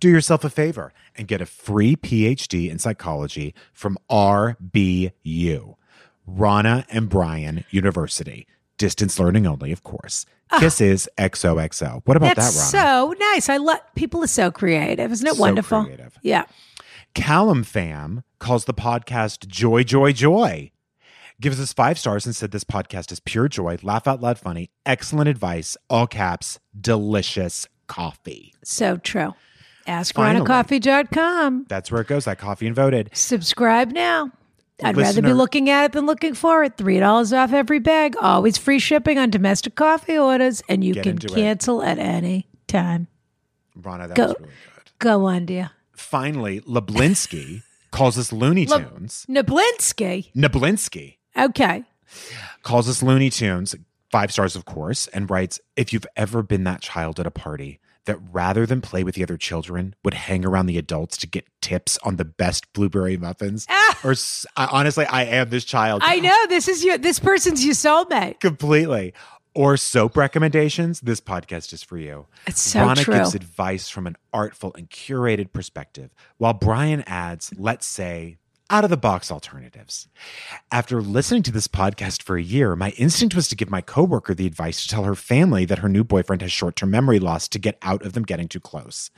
Do 0.00 0.08
yourself 0.08 0.42
a 0.44 0.50
favor 0.50 0.92
and 1.16 1.28
get 1.28 1.40
a 1.40 1.46
free 1.46 1.96
PhD 1.96 2.68
in 2.70 2.78
psychology 2.78 3.54
from 3.72 3.96
RBU, 4.10 5.76
Rana 6.26 6.86
and 6.90 7.08
Brian 7.08 7.64
University. 7.70 8.46
Distance 8.78 9.18
learning 9.20 9.46
only, 9.46 9.70
of 9.72 9.82
course. 9.84 10.26
Kisses 10.58 11.08
XOXO. 11.18 12.02
What 12.04 12.16
about 12.16 12.32
Ah. 12.32 12.34
That's 12.34 12.72
that, 12.72 12.84
Rana? 12.84 13.14
so 13.14 13.14
nice. 13.32 13.48
I 13.48 13.56
love 13.56 13.78
people 13.94 14.22
are 14.22 14.26
so 14.28 14.50
creative. 14.50 15.10
Isn't 15.12 15.26
it 15.26 15.34
So 15.34 15.40
wonderful? 15.40 15.84
creative. 15.84 16.18
Yeah. 16.22 16.44
Callum 17.14 17.62
Fam 17.62 18.24
calls 18.40 18.64
the 18.64 18.74
podcast 18.74 19.46
Joy, 19.46 19.84
Joy, 19.84 20.12
Joy. 20.12 20.72
Gives 21.40 21.60
us 21.60 21.72
five 21.72 21.98
stars 21.98 22.26
and 22.26 22.34
said 22.34 22.50
this 22.50 22.64
podcast 22.64 23.12
is 23.12 23.20
pure 23.20 23.48
joy, 23.48 23.76
laugh 23.82 24.06
out 24.06 24.20
loud 24.20 24.38
funny, 24.38 24.70
excellent 24.86 25.28
advice, 25.28 25.76
all 25.90 26.06
caps, 26.06 26.58
delicious 26.78 27.66
coffee. 27.86 28.54
So 28.64 28.96
true. 28.96 29.34
Ask 29.86 30.14
Finally. 30.14 30.46
com. 31.12 31.66
That's 31.68 31.90
where 31.92 32.00
it 32.00 32.06
goes. 32.08 32.26
I 32.26 32.34
coffee 32.34 32.66
and 32.66 32.74
voted. 32.74 33.10
Subscribe 33.12 33.92
now. 33.92 34.30
I'd 34.82 34.96
rather 34.96 35.22
be 35.22 35.32
looking 35.32 35.70
at 35.70 35.84
it 35.84 35.92
than 35.92 36.06
looking 36.06 36.34
for 36.34 36.64
it. 36.64 36.76
Three 36.76 36.98
dollars 36.98 37.32
off 37.32 37.52
every 37.52 37.78
bag. 37.78 38.16
Always 38.20 38.58
free 38.58 38.78
shipping 38.78 39.18
on 39.18 39.30
domestic 39.30 39.76
coffee 39.76 40.18
orders, 40.18 40.62
and 40.68 40.82
you 40.82 40.94
can 40.94 41.10
into 41.10 41.26
it. 41.28 41.34
cancel 41.34 41.82
at 41.82 41.98
any 41.98 42.48
time. 42.66 43.06
Rana, 43.76 44.08
that 44.08 44.16
Go. 44.16 44.26
was 44.28 44.36
really 44.40 44.50
good. 44.74 44.90
Go 44.98 45.24
on, 45.26 45.46
dear. 45.46 45.70
Finally, 45.96 46.60
Lablinsky 46.60 47.62
calls 47.90 48.18
us 48.18 48.32
Looney 48.32 48.66
Lab- 48.66 48.90
Tunes. 48.90 49.26
Nablinsky. 49.28 50.32
Nablinsky 50.34 51.16
Okay. 51.36 51.84
calls 52.62 52.88
us 52.88 53.02
Looney 53.02 53.30
Tunes, 53.30 53.74
five 54.10 54.32
stars, 54.32 54.56
of 54.56 54.64
course, 54.64 55.06
and 55.08 55.28
writes 55.30 55.60
If 55.76 55.92
you've 55.92 56.06
ever 56.16 56.42
been 56.42 56.64
that 56.64 56.80
child 56.80 57.18
at 57.20 57.26
a 57.26 57.30
party 57.30 57.80
that 58.06 58.18
rather 58.32 58.66
than 58.66 58.82
play 58.82 59.02
with 59.02 59.14
the 59.14 59.22
other 59.22 59.38
children 59.38 59.94
would 60.04 60.12
hang 60.12 60.44
around 60.44 60.66
the 60.66 60.76
adults 60.76 61.16
to 61.16 61.26
get 61.26 61.46
tips 61.62 61.96
on 62.04 62.16
the 62.16 62.24
best 62.24 62.70
blueberry 62.74 63.16
muffins, 63.16 63.66
ah! 63.70 63.98
or 64.04 64.10
s- 64.10 64.44
I, 64.58 64.66
honestly, 64.66 65.06
I 65.06 65.24
am 65.24 65.48
this 65.48 65.64
child. 65.64 66.02
I 66.04 66.20
know 66.20 66.36
this 66.50 66.68
is 66.68 66.84
your 66.84 66.98
this 66.98 67.18
person's 67.18 67.64
your 67.64 67.74
soulmate. 67.74 68.40
completely. 68.40 69.14
Or 69.54 69.76
soap 69.76 70.16
recommendations, 70.16 71.00
this 71.00 71.20
podcast 71.20 71.72
is 71.72 71.82
for 71.82 71.96
you. 71.96 72.26
It's 72.46 72.60
so 72.60 72.80
Rana 72.80 73.02
true. 73.02 73.14
gives 73.14 73.36
advice 73.36 73.88
from 73.88 74.08
an 74.08 74.16
artful 74.32 74.74
and 74.76 74.90
curated 74.90 75.52
perspective, 75.52 76.12
while 76.38 76.54
Brian 76.54 77.04
adds, 77.06 77.52
let's 77.56 77.86
say, 77.86 78.38
out 78.70 78.82
of 78.82 78.90
the 78.90 78.96
box 78.96 79.30
alternatives. 79.30 80.08
After 80.72 81.00
listening 81.00 81.44
to 81.44 81.52
this 81.52 81.68
podcast 81.68 82.22
for 82.22 82.36
a 82.36 82.42
year, 82.42 82.74
my 82.74 82.90
instinct 82.90 83.36
was 83.36 83.46
to 83.48 83.56
give 83.56 83.70
my 83.70 83.80
coworker 83.80 84.34
the 84.34 84.46
advice 84.46 84.82
to 84.82 84.88
tell 84.88 85.04
her 85.04 85.14
family 85.14 85.64
that 85.66 85.78
her 85.78 85.88
new 85.88 86.02
boyfriend 86.02 86.42
has 86.42 86.50
short 86.50 86.74
term 86.74 86.90
memory 86.90 87.20
loss 87.20 87.46
to 87.48 87.58
get 87.58 87.78
out 87.82 88.04
of 88.04 88.14
them 88.14 88.24
getting 88.24 88.48
too 88.48 88.60
close. 88.60 89.10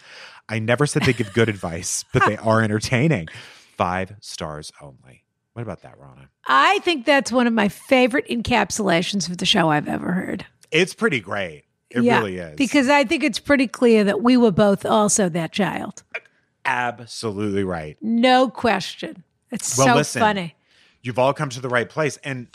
I 0.49 0.59
never 0.59 0.87
said 0.87 1.03
they 1.03 1.13
give 1.15 1.33
good 1.33 1.49
advice, 1.57 2.05
but 2.13 2.27
they 2.27 2.37
are 2.37 2.63
entertaining. 2.63 3.29
Five 3.77 4.17
stars 4.21 4.73
only. 4.83 5.26
What 5.57 5.63
about 5.63 5.81
that, 5.85 5.99
Rana? 5.99 6.29
I 6.47 6.81
think 6.81 7.07
that's 7.07 7.33
one 7.33 7.47
of 7.47 7.53
my 7.55 7.69
favorite 7.71 8.29
encapsulations 8.29 9.31
of 9.31 9.39
the 9.39 9.47
show 9.47 9.71
I've 9.71 9.89
ever 9.89 10.13
heard. 10.13 10.45
It's 10.71 10.93
pretty 10.93 11.19
great. 11.19 11.65
It 11.89 12.03
Yeah, 12.03 12.19
really 12.19 12.37
is. 12.37 12.57
Because 12.57 12.91
I 12.91 13.05
think 13.05 13.25
it's 13.25 13.39
pretty 13.39 13.67
clear 13.67 14.05
that 14.05 14.21
we 14.23 14.37
were 14.37 14.51
both 14.51 14.85
also 14.85 15.31
that 15.31 15.53
child. 15.53 16.03
Absolutely 16.67 17.65
right. 17.65 17.97
No 18.03 18.51
question. 18.51 19.25
It's 19.51 19.79
Well, 19.79 19.87
so 19.87 19.95
listen. 19.95 20.21
funny. 20.21 20.55
You've 21.01 21.19
all 21.19 21.33
come 21.33 21.49
to 21.49 21.61
the 21.63 21.71
right 21.71 21.89
place. 21.89 22.19
And 22.23 22.49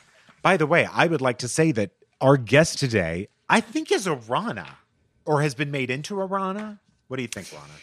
by 0.43 0.55
the 0.57 0.67
way, 0.67 0.85
I 0.85 1.07
would 1.07 1.21
like 1.21 1.39
to 1.39 1.47
say 1.47 1.71
that 1.71 1.89
our 2.21 2.37
guest 2.37 2.77
today, 2.77 3.29
I 3.49 3.61
think, 3.61 3.91
is 3.91 4.05
a 4.05 4.13
Rana 4.13 4.77
or 5.25 5.41
has 5.41 5.55
been 5.55 5.71
made 5.71 5.89
into 5.89 6.21
a 6.21 6.25
Rana. 6.27 6.79
What 7.07 7.17
do 7.17 7.23
you 7.23 7.29
think, 7.29 7.51
Rana? 7.51 7.73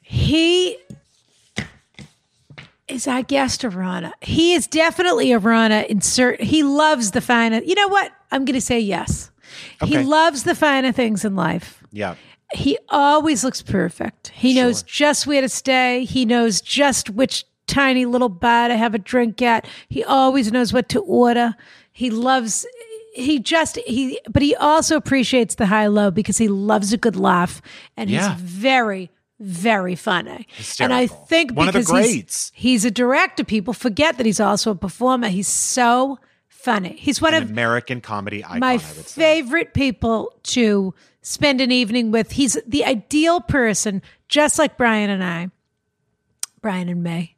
He 0.00 0.76
is 2.88 3.06
I 3.06 3.22
guest 3.22 3.64
a 3.64 3.70
Rana. 3.70 4.12
He 4.20 4.54
is 4.54 4.66
definitely 4.66 5.32
a 5.32 5.38
Rana 5.38 5.84
in 5.88 6.00
certain 6.00 6.46
he 6.46 6.62
loves 6.62 7.10
the 7.12 7.20
finer. 7.20 7.60
You 7.62 7.74
know 7.74 7.88
what? 7.88 8.12
I'm 8.30 8.44
gonna 8.44 8.60
say 8.60 8.80
yes. 8.80 9.30
He 9.84 9.98
loves 9.98 10.44
the 10.44 10.54
finer 10.54 10.92
things 10.92 11.24
in 11.24 11.34
life. 11.36 11.82
Yeah. 11.92 12.16
He 12.52 12.78
always 12.88 13.44
looks 13.44 13.62
perfect. 13.62 14.28
He 14.28 14.54
knows 14.54 14.82
just 14.82 15.26
where 15.26 15.40
to 15.40 15.48
stay. 15.48 16.04
He 16.04 16.24
knows 16.24 16.60
just 16.60 17.10
which 17.10 17.44
tiny 17.66 18.06
little 18.06 18.28
bar 18.30 18.68
to 18.68 18.76
have 18.76 18.94
a 18.94 18.98
drink 18.98 19.42
at. 19.42 19.66
He 19.88 20.02
always 20.04 20.50
knows 20.50 20.72
what 20.72 20.88
to 20.90 21.00
order. 21.00 21.54
He 21.92 22.10
loves 22.10 22.66
he 23.14 23.38
just 23.40 23.76
he 23.78 24.20
but 24.30 24.42
he 24.42 24.54
also 24.56 24.96
appreciates 24.96 25.56
the 25.56 25.66
high 25.66 25.88
low 25.88 26.10
because 26.10 26.38
he 26.38 26.46
loves 26.48 26.92
a 26.92 26.96
good 26.96 27.16
laugh 27.16 27.60
and 27.96 28.08
Yeah. 28.08 28.32
he's 28.34 28.40
very 28.42 29.10
very 29.40 29.94
funny. 29.94 30.46
And 30.80 30.92
I 30.92 31.06
think 31.06 31.52
One 31.52 31.66
because 31.68 31.88
he's- 31.90 32.52
He's, 32.54 32.84
a 32.84 32.90
director, 32.90 33.44
people 33.44 33.72
forget 33.72 34.16
that 34.16 34.26
he's 34.26 34.40
also 34.40 34.72
a 34.72 34.74
performer. 34.74 35.28
He's 35.28 35.48
so 35.48 36.18
funny. 36.48 36.96
He's 36.98 37.20
one 37.22 37.34
An 37.34 37.42
of 37.44 37.50
American 37.50 38.00
comedy 38.00 38.44
icon, 38.44 38.60
my 38.60 38.72
I 38.72 38.76
would 38.76 38.82
say. 39.08 39.20
favorite 39.20 39.74
people 39.74 40.32
to 40.44 40.92
spend 41.22 41.60
an 41.60 41.70
evening 41.70 42.10
with. 42.10 42.32
He's 42.32 42.58
the 42.66 42.84
ideal 42.84 43.40
person, 43.40 44.02
just 44.28 44.58
like 44.58 44.76
Brian 44.76 45.08
and 45.10 45.22
I, 45.22 45.50
Brian 46.60 46.88
and 46.88 47.02
May, 47.02 47.36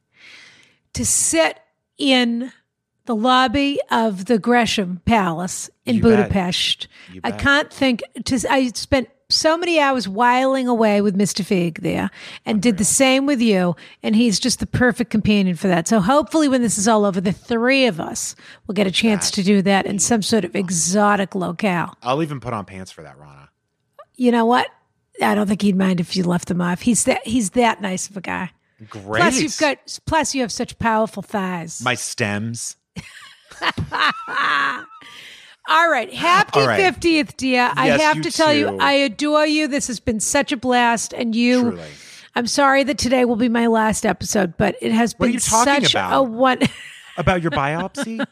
to 0.95 1.05
sit 1.05 1.61
in 1.99 2.51
the 3.05 3.15
lobby 3.15 3.79
of 3.91 4.25
the 4.27 4.39
Gresham 4.39 5.03
Palace 5.05 5.69
in 5.85 5.97
You. 5.97 6.03
Budapest. 6.03 6.89
I 7.25 7.31
can't 7.33 7.71
think. 7.73 8.03
To, 8.25 8.41
I 8.49 8.69
spent 8.69 9.09
so 9.31 9.57
many 9.57 9.81
hours 9.81 10.09
whiling 10.09 10.69
away 10.69 11.01
with 11.01 11.17
Mr. 11.17 11.45
Feig 11.45 11.81
there, 11.81 12.11
and 12.45 12.61
did 12.61 12.79
the 12.79 12.85
same 12.85 13.27
with 13.27 13.41
you. 13.41 13.77
And 14.03 14.15
he's 14.15 14.39
just 14.39 14.61
the 14.61 14.67
perfect 14.67 15.11
companion 15.11 15.57
for 15.57 15.69
that. 15.69 15.89
So 15.89 16.01
hopefully, 16.01 16.49
when 16.49 16.63
this 16.63 16.77
is 16.79 16.87
all 16.87 17.05
over, 17.05 17.21
the 17.21 17.33
three 17.33 17.87
of 17.87 18.01
us 18.01 18.37
will 18.67 18.75
get 18.75 18.87
a 18.87 18.91
chance 18.91 19.31
to 19.33 19.43
do 19.43 19.63
that 19.63 19.87
in 19.87 19.99
some 19.99 20.23
sort 20.23 20.45
of 20.45 20.55
exotic 20.55 21.35
locale. 21.35 21.95
I'll 22.03 22.23
even 22.23 22.41
put 22.41 22.53
on 22.53 22.65
pants 22.65 22.91
for 22.93 23.03
that, 23.03 23.19
Rana. 23.19 23.49
You 24.17 24.33
know 24.33 24.45
what? 24.45 24.69
I 25.23 25.35
don't 25.35 25.47
think 25.47 25.63
he'd 25.63 25.77
mind 25.77 26.01
if 26.01 26.17
you 26.17 26.25
left 26.25 26.49
them 26.49 26.61
off. 26.61 26.81
He's 26.83 27.05
that 27.05 27.27
he's 27.27 27.51
that 27.51 27.81
nice 27.81 28.09
of 28.09 28.17
a 28.17 28.21
guy. 28.21 28.51
Great. 28.89 29.21
Plus, 29.21 29.41
you've 29.41 29.59
got 29.59 29.99
plus 30.07 30.35
you 30.35 30.41
have 30.41 30.53
such 30.53 30.79
powerful 30.79 31.23
thighs. 31.23 31.83
my 31.83 31.95
stems. 31.95 32.77
All 35.71 35.89
right. 35.89 36.13
Happy 36.13 36.61
All 36.61 36.67
right. 36.67 36.81
50th, 36.95 37.37
dear. 37.37 37.71
I 37.75 37.89
have 37.99 38.21
to 38.23 38.31
tell 38.31 38.53
you. 38.53 38.77
I 38.81 38.93
adore 38.93 39.47
you. 39.47 39.69
This 39.69 39.87
has 39.87 40.01
been 40.01 40.19
such 40.21 40.51
a 40.53 40.57
blast. 40.57 41.13
And 41.13 41.35
you, 41.35 41.63
Truly. 41.71 41.83
I'm 42.35 42.47
sorry 42.49 42.83
that 42.85 42.99
today 42.99 43.25
will 43.25 43.37
be 43.37 43.49
my 43.49 43.69
last 43.69 44.05
episode, 44.05 44.57
but 44.57 44.75
it 44.83 44.91
has 44.93 45.15
What 45.17 45.31
been 45.31 45.39
such 45.41 45.93
about? 45.93 46.19
a 46.19 46.23
one. 46.23 46.59
About 47.21 47.43
your 47.43 47.51
biopsy? 47.53 48.25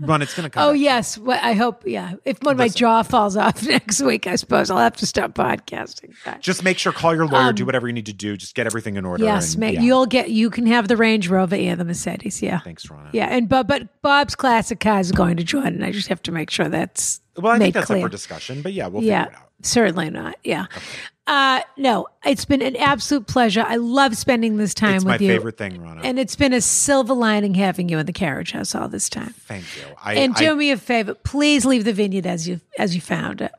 Run, 0.00 0.22
it's 0.22 0.34
going 0.34 0.44
to 0.44 0.50
come. 0.50 0.68
Oh 0.68 0.72
back. 0.72 0.80
yes, 0.80 1.18
well, 1.18 1.40
I 1.42 1.54
hope. 1.54 1.82
Yeah, 1.86 2.14
if 2.24 2.42
when 2.42 2.56
my 2.56 2.68
jaw 2.68 3.02
falls 3.02 3.36
off 3.36 3.62
next 3.66 4.00
week, 4.02 4.26
I 4.26 4.36
suppose 4.36 4.70
I'll 4.70 4.78
have 4.78 4.96
to 4.96 5.06
stop 5.06 5.32
podcasting. 5.34 6.14
But- 6.24 6.40
Just 6.40 6.62
make 6.62 6.78
sure, 6.78 6.92
call 6.92 7.14
your 7.14 7.26
lawyer, 7.26 7.52
do 7.52 7.64
whatever 7.66 7.86
you 7.86 7.92
need 7.92 8.06
to 8.06 8.12
do. 8.12 8.36
Just 8.36 8.54
get 8.54 8.66
everything 8.66 8.96
in 8.96 9.04
order. 9.04 9.24
Um, 9.24 9.28
yes, 9.28 9.52
and- 9.54 9.60
mate. 9.60 9.74
yeah. 9.74 9.80
You'll 9.82 10.06
get. 10.06 10.30
You 10.30 10.50
can 10.50 10.66
have 10.66 10.88
the 10.88 10.96
Range 10.96 11.28
Rover 11.28 11.56
and 11.56 11.80
the 11.80 11.84
Mercedes. 11.84 12.42
Yeah. 12.42 12.60
Thanks, 12.60 12.88
Ron. 12.90 13.08
Yeah, 13.12 13.26
and 13.26 13.48
but 13.48 13.66
but 13.66 14.02
Bob's 14.02 14.34
classic 14.34 14.80
car 14.80 15.00
is 15.00 15.12
going 15.12 15.36
to 15.38 15.44
join, 15.44 15.66
and 15.68 15.84
I 15.84 15.90
just 15.92 16.08
have 16.08 16.22
to 16.24 16.32
make 16.32 16.50
sure 16.50 16.68
that's 16.68 17.20
Well, 17.36 17.52
I 17.52 17.58
think 17.58 17.74
that's 17.74 17.86
clear. 17.86 17.98
up 17.98 18.04
for 18.04 18.08
discussion, 18.10 18.62
but 18.62 18.72
yeah, 18.72 18.86
we'll 18.88 19.02
yeah, 19.02 19.24
figure 19.24 19.38
it 19.38 19.42
out. 19.42 19.50
certainly 19.62 20.10
not. 20.10 20.36
Yeah. 20.44 20.66
Uh, 21.26 21.60
no, 21.76 22.06
it's 22.24 22.44
been 22.44 22.62
an 22.62 22.76
absolute 22.76 23.26
pleasure. 23.26 23.64
I 23.66 23.76
love 23.76 24.16
spending 24.16 24.58
this 24.58 24.74
time 24.74 24.96
It's 24.96 25.04
with 25.04 25.20
you. 25.20 25.28
It's 25.28 25.32
my 25.32 25.38
favorite 25.38 25.58
thing, 25.58 25.82
Rana. 25.82 26.02
And 26.04 26.18
it's 26.20 26.36
been 26.36 26.52
a 26.52 26.60
silver 26.60 27.14
lining 27.14 27.54
having 27.54 27.88
you 27.88 27.98
in 27.98 28.06
the 28.06 28.12
carriage 28.12 28.52
house 28.52 28.74
all 28.74 28.88
this 28.88 29.08
time. 29.08 29.34
Thank 29.40 29.64
you. 29.76 29.82
I, 30.02 30.14
and 30.14 30.34
do 30.36 30.52
I, 30.52 30.54
me 30.54 30.70
a 30.70 30.76
favor, 30.76 31.14
please 31.14 31.64
leave 31.64 31.84
the 31.84 31.92
vineyard 31.92 32.26
as 32.26 32.46
you 32.46 32.60
as 32.78 32.94
you 32.94 33.00
found 33.00 33.40
it. 33.40 33.52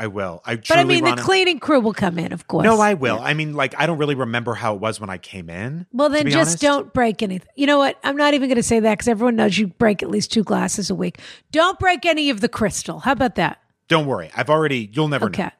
I 0.00 0.06
will. 0.06 0.40
I 0.44 0.54
But 0.54 0.78
I 0.78 0.84
mean, 0.84 1.02
Rana, 1.02 1.16
the 1.16 1.22
cleaning 1.22 1.58
crew 1.58 1.80
will 1.80 1.92
come 1.92 2.20
in, 2.20 2.32
of 2.32 2.46
course. 2.46 2.62
No, 2.62 2.78
I 2.78 2.94
will. 2.94 3.18
I 3.20 3.34
mean, 3.34 3.54
like, 3.54 3.74
I 3.76 3.86
don't 3.86 3.98
really 3.98 4.14
remember 4.14 4.54
how 4.54 4.74
it 4.74 4.80
was 4.80 5.00
when 5.00 5.10
I 5.10 5.18
came 5.18 5.50
in. 5.50 5.86
Well, 5.92 6.08
then 6.08 6.26
just 6.26 6.36
honest. 6.36 6.62
don't 6.62 6.94
break 6.94 7.20
anything. 7.20 7.48
You 7.56 7.66
know 7.66 7.78
what? 7.78 7.98
I'm 8.04 8.16
not 8.16 8.34
even 8.34 8.48
going 8.48 8.58
to 8.58 8.62
say 8.62 8.78
that 8.78 8.92
because 8.92 9.08
everyone 9.08 9.34
knows 9.34 9.58
you 9.58 9.66
break 9.66 10.04
at 10.04 10.08
least 10.08 10.32
two 10.32 10.44
glasses 10.44 10.88
a 10.88 10.94
week. 10.94 11.18
Don't 11.50 11.80
break 11.80 12.06
any 12.06 12.30
of 12.30 12.40
the 12.40 12.48
crystal. 12.48 13.00
How 13.00 13.10
about 13.10 13.34
that? 13.34 13.58
Don't 13.88 14.06
worry. 14.06 14.30
I've 14.36 14.50
already. 14.50 14.88
You'll 14.92 15.08
never 15.08 15.26
Okay. 15.26 15.42
know. 15.44 15.50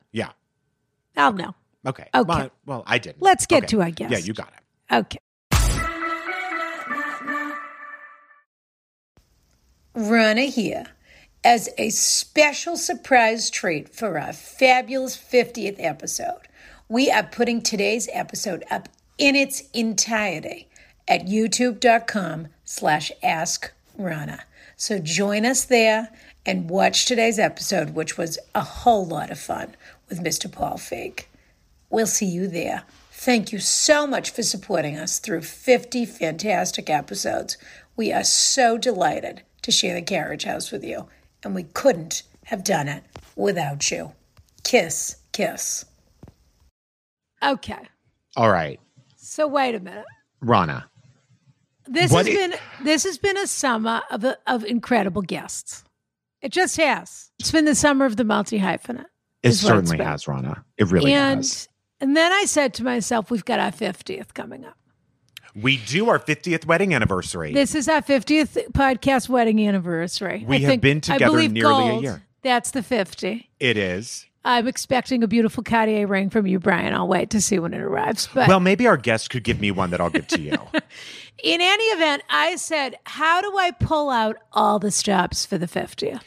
Yeah. 1.18 1.24
I'll 1.26 1.32
know. 1.32 1.54
Okay. 1.86 2.08
Okay. 2.14 2.28
Well, 2.28 2.50
well, 2.64 2.82
I 2.86 2.98
didn't. 2.98 3.20
Let's 3.22 3.46
get 3.46 3.58
Okay. 3.64 3.66
to 3.68 3.82
our 3.82 3.90
guest. 3.90 4.12
Yeah, 4.12 4.18
you 4.18 4.32
got 4.32 4.52
it. 4.56 4.94
Okay. 4.94 5.18
Rana 9.94 10.42
here 10.42 10.86
as 11.44 11.68
a 11.78 11.90
special 11.90 12.76
surprise 12.76 13.50
treat 13.50 13.94
for 13.94 14.18
our 14.18 14.32
fabulous 14.32 15.16
50th 15.16 15.76
episode. 15.78 16.40
We 16.88 17.10
are 17.10 17.22
putting 17.22 17.62
today's 17.62 18.08
episode 18.12 18.64
up 18.70 18.88
in 19.18 19.34
its 19.34 19.62
entirety 19.74 20.68
at 21.06 21.26
youtube.com 21.26 22.48
slash 22.64 23.10
ask 23.22 23.72
Rana. 23.96 24.44
So 24.76 24.98
join 24.98 25.44
us 25.44 25.64
there 25.64 26.08
and 26.46 26.70
watch 26.70 27.04
today's 27.06 27.38
episode, 27.38 27.90
which 27.90 28.16
was 28.16 28.38
a 28.54 28.62
whole 28.62 29.06
lot 29.06 29.30
of 29.30 29.38
fun 29.38 29.74
with 30.08 30.22
Mr. 30.22 30.50
Paul 30.50 30.74
Feig. 30.78 31.24
We'll 31.90 32.06
see 32.06 32.26
you 32.26 32.48
there. 32.48 32.82
Thank 33.12 33.50
you 33.52 33.58
so 33.58 34.06
much 34.06 34.30
for 34.30 34.42
supporting 34.42 34.96
us 34.96 35.18
through 35.18 35.42
50 35.42 36.04
fantastic 36.06 36.88
episodes. 36.90 37.56
We 37.96 38.12
are 38.12 38.24
so 38.24 38.78
delighted 38.78 39.42
to 39.62 39.72
share 39.72 39.94
the 39.94 40.02
carriage 40.02 40.44
house 40.44 40.70
with 40.70 40.84
you, 40.84 41.08
and 41.42 41.54
we 41.54 41.64
couldn't 41.64 42.22
have 42.44 42.62
done 42.62 42.88
it 42.88 43.04
without 43.36 43.90
you. 43.90 44.12
Kiss, 44.62 45.16
kiss. 45.32 45.84
Okay, 47.42 47.78
All 48.36 48.50
right. 48.50 48.80
so 49.16 49.46
wait 49.46 49.74
a 49.74 49.80
minute. 49.80 50.04
Rana. 50.40 50.88
This 51.86 52.10
What 52.12 52.26
has 52.26 52.34
i- 52.34 52.38
been 52.38 52.54
this 52.84 53.04
has 53.04 53.16
been 53.18 53.36
a 53.38 53.46
summer 53.46 54.02
of 54.10 54.24
of 54.46 54.64
incredible 54.64 55.22
guests. 55.22 55.84
It 56.42 56.52
just 56.52 56.76
has. 56.76 57.30
It's 57.38 57.50
been 57.50 57.64
the 57.64 57.74
summer 57.74 58.04
of 58.04 58.16
the 58.16 58.24
multi 58.24 58.58
hyphenate. 58.60 59.06
It 59.42 59.48
is 59.50 59.64
what 59.64 59.76
it's 59.78 59.88
certainly 59.90 60.04
has, 60.04 60.26
Rana. 60.28 60.64
It 60.76 60.90
really 60.90 61.12
and 61.12 61.38
has. 61.38 61.68
and 62.00 62.16
then 62.16 62.32
I 62.32 62.44
said 62.44 62.74
to 62.74 62.84
myself, 62.84 63.30
we've 63.30 63.44
got 63.44 63.58
our 63.60 63.70
50th 63.70 64.34
coming 64.34 64.64
up. 64.64 64.76
We 65.54 65.78
do 65.78 66.08
our 66.08 66.18
50th 66.18 66.66
wedding 66.66 66.94
anniversary. 66.94 67.52
This 67.52 67.74
is 67.74 67.88
our 67.88 68.02
50th 68.02 68.70
podcast 68.72 69.28
wedding 69.28 69.66
anniversary. 69.66 70.44
We 70.46 70.56
I 70.56 70.58
have 70.60 70.68
think- 70.70 70.82
been 70.82 71.00
together 71.00 71.48
nearly 71.48 71.88
a 71.88 72.00
year. 72.00 72.22
That's 72.42 72.70
the 72.70 72.82
50. 72.82 73.50
it 73.58 73.76
is. 73.76 74.24
I'm 74.44 74.66
expecting 74.68 75.22
a 75.22 75.28
beautiful 75.28 75.62
Cartier 75.62 76.06
ring 76.06 76.30
from 76.30 76.46
you, 76.46 76.58
Brian. 76.58 76.94
I'll 76.94 77.08
wait 77.08 77.28
to 77.30 77.40
see 77.40 77.58
when 77.58 77.74
it 77.74 77.80
arrives. 77.80 78.28
But 78.32 78.48
Well, 78.48 78.60
maybe 78.60 78.86
our 78.86 78.96
guest 78.96 79.30
could 79.30 79.42
give 79.44 79.60
me 79.60 79.70
one 79.72 79.90
that 79.90 80.00
I'll 80.00 80.08
give 80.10 80.26
to 80.28 80.40
you. 80.40 80.52
in 81.42 81.60
any 81.60 81.84
event, 81.84 82.22
I 82.30 82.56
said, 82.56 82.96
how 83.04 83.42
do 83.42 83.58
I 83.58 83.72
pull 83.72 84.08
out 84.08 84.36
all 84.52 84.78
the 84.78 84.90
stops 84.92 85.44
for 85.44 85.58
the 85.58 85.66
50th? 85.66 86.20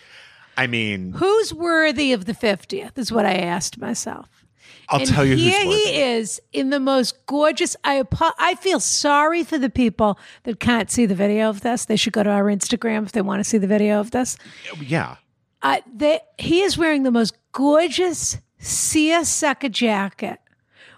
I 0.62 0.68
mean, 0.68 1.14
Who's 1.14 1.52
worthy 1.52 2.14
of 2.14 2.26
the 2.26 2.34
50th 2.34 2.96
is 3.00 3.12
what 3.12 3.26
I 3.26 3.34
asked 3.34 3.80
myself. 3.80 4.46
I'll 4.90 5.00
and 5.00 5.10
tell 5.10 5.26
you 5.26 5.36
here 5.36 5.64
he 5.64 6.00
is 6.00 6.40
in 6.54 6.70
the 6.70 6.80
most 6.80 7.26
gorgeous. 7.26 7.76
I 7.84 8.04
I 8.38 8.54
feel 8.56 8.80
sorry 8.80 9.44
for 9.44 9.58
the 9.58 9.72
people 9.72 10.20
that 10.44 10.60
can't 10.60 10.92
see 10.92 11.08
the 11.08 11.16
video 11.16 11.50
of 11.50 11.62
this. 11.62 11.86
They 11.86 11.96
should 11.96 12.14
go 12.14 12.22
to 12.22 12.30
our 12.30 12.44
Instagram 12.44 13.06
if 13.08 13.12
they 13.12 13.24
want 13.24 13.40
to 13.40 13.44
see 13.44 13.58
the 13.58 13.66
video 13.66 14.00
of 14.00 14.12
this. 14.12 14.38
Yeah. 14.80 15.16
Uh, 15.64 15.80
they, 15.92 16.20
he 16.38 16.62
is 16.62 16.78
wearing 16.78 17.02
the 17.02 17.12
most 17.12 17.36
gorgeous 17.54 18.38
Sia 18.60 19.26
seersucker 19.26 19.70
jacket 19.70 20.40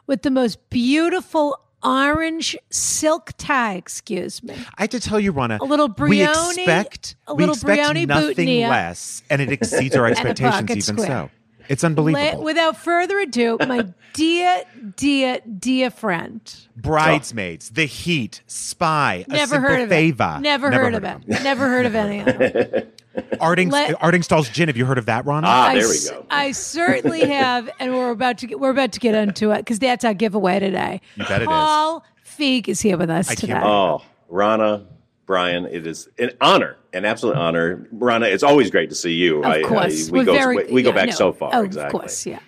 with 0.07 0.23
the 0.23 0.31
most 0.31 0.69
beautiful 0.69 1.57
orange 1.83 2.55
silk 2.69 3.31
tie. 3.37 3.75
Excuse 3.75 4.41
me. 4.43 4.53
I 4.77 4.83
have 4.83 4.89
to 4.91 4.99
tell 4.99 5.19
you, 5.19 5.31
Rana, 5.31 5.57
A 5.61 5.65
little 5.65 5.89
brioni, 5.89 6.09
we 6.09 6.23
expect, 6.23 7.15
a 7.27 7.33
we 7.35 7.43
little 7.43 7.55
expect 7.55 7.81
Brioni 7.81 8.07
nothing 8.07 8.35
boutonniere. 8.35 8.69
less, 8.69 9.23
and 9.29 9.41
it 9.41 9.51
exceeds 9.51 9.95
our 9.95 10.07
expectations 10.11 10.69
even 10.69 10.81
square. 10.81 11.07
so. 11.07 11.29
It's 11.69 11.83
La- 11.83 11.87
unbelievable. 11.87 12.43
without 12.43 12.75
further 12.77 13.19
ado, 13.19 13.57
my 13.65 13.87
dear, 14.13 14.63
dear, 14.97 15.39
dear 15.59 15.89
friend. 15.91 16.41
Bridesmaids, 16.75 17.69
The 17.69 17.85
Heat, 17.85 18.41
Spy, 18.47 19.23
A 19.27 19.31
Never 19.31 19.55
Simple 19.55 19.69
heard 19.69 19.81
of 19.81 19.89
Favor. 19.89 20.35
it. 20.37 20.41
Never, 20.41 20.71
heard, 20.71 20.93
of 20.93 21.03
it. 21.05 21.27
Never 21.27 21.67
heard 21.69 21.85
of 21.85 21.95
any 21.95 22.19
of 22.19 22.27
it. 22.41 22.99
Arding, 23.39 23.69
Let- 23.69 23.99
Artingstall's 23.99 24.49
Gin. 24.49 24.69
Have 24.69 24.77
you 24.77 24.85
heard 24.85 24.97
of 24.97 25.05
that, 25.05 25.25
Rana? 25.25 25.47
Ah, 25.47 25.67
I 25.67 25.75
there 25.75 25.87
we 25.87 25.97
go. 26.09 26.25
I 26.29 26.51
certainly 26.51 27.21
have, 27.27 27.69
and 27.79 27.93
we're 27.93 28.11
about 28.11 28.39
to 28.39 28.47
get 28.47 28.59
we're 28.59 28.71
about 28.71 28.91
to 28.93 28.99
get 28.99 29.15
into 29.15 29.51
it 29.51 29.59
because 29.59 29.79
that's 29.79 30.03
our 30.03 30.13
giveaway 30.13 30.59
today. 30.59 31.01
You 31.15 31.25
bet 31.25 31.41
it 31.41 31.43
is. 31.43 31.47
Paul 31.47 32.03
Feig 32.25 32.67
is 32.67 32.81
here 32.81 32.97
with 32.97 33.09
us 33.09 33.27
can't 33.27 33.39
today. 33.39 33.61
Oh, 33.63 34.01
Rana, 34.29 34.87
Brian, 35.25 35.65
it 35.65 35.85
is 35.85 36.09
an 36.17 36.31
honor, 36.41 36.77
an 36.93 37.05
absolute 37.05 37.35
honor. 37.35 37.87
Rana, 37.91 38.25
it's 38.25 38.43
always 38.43 38.71
great 38.71 38.89
to 38.89 38.95
see 38.95 39.13
you. 39.13 39.43
Of 39.43 39.63
course, 39.63 40.09
we 40.09 40.19
we're 40.19 40.25
go 40.25 40.33
very, 40.33 40.65
we, 40.65 40.73
we 40.73 40.81
go 40.81 40.89
yeah, 40.89 40.95
back 40.95 41.09
no. 41.09 41.15
so 41.15 41.33
far. 41.33 41.51
Oh, 41.53 41.63
exactly. 41.63 41.97
Of 41.97 42.01
course, 42.01 42.25
yeah, 42.25 42.33
yeah. 42.33 42.39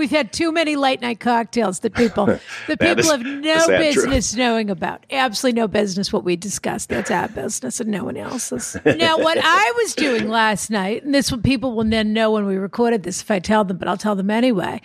We've 0.00 0.10
had 0.10 0.32
too 0.32 0.50
many 0.50 0.76
late 0.76 1.02
night 1.02 1.20
cocktails 1.20 1.80
that 1.80 1.94
people 1.94 2.24
that 2.26 2.40
That 2.68 2.80
people 2.80 3.00
is 3.00 3.10
have 3.10 3.20
no 3.22 3.66
business 3.68 4.34
knowing 4.34 4.70
about. 4.70 5.04
Absolutely 5.10 5.60
no 5.60 5.68
business 5.68 6.10
what 6.10 6.24
we 6.24 6.36
discussed. 6.36 6.88
That's 6.88 7.10
our 7.10 7.28
business 7.28 7.80
and 7.80 7.90
no 7.90 8.04
one 8.04 8.16
else's. 8.16 8.78
now, 8.86 9.18
what 9.18 9.36
I 9.38 9.72
was 9.76 9.94
doing 9.94 10.28
last 10.30 10.70
night, 10.70 11.04
and 11.04 11.14
this 11.14 11.30
one 11.30 11.42
people 11.42 11.74
will 11.76 11.84
then 11.84 12.14
know 12.14 12.30
when 12.30 12.46
we 12.46 12.56
recorded 12.56 13.02
this 13.02 13.20
if 13.20 13.30
I 13.30 13.40
tell 13.40 13.62
them, 13.62 13.76
but 13.76 13.88
I'll 13.88 13.98
tell 13.98 14.14
them 14.16 14.30
anyway. 14.30 14.80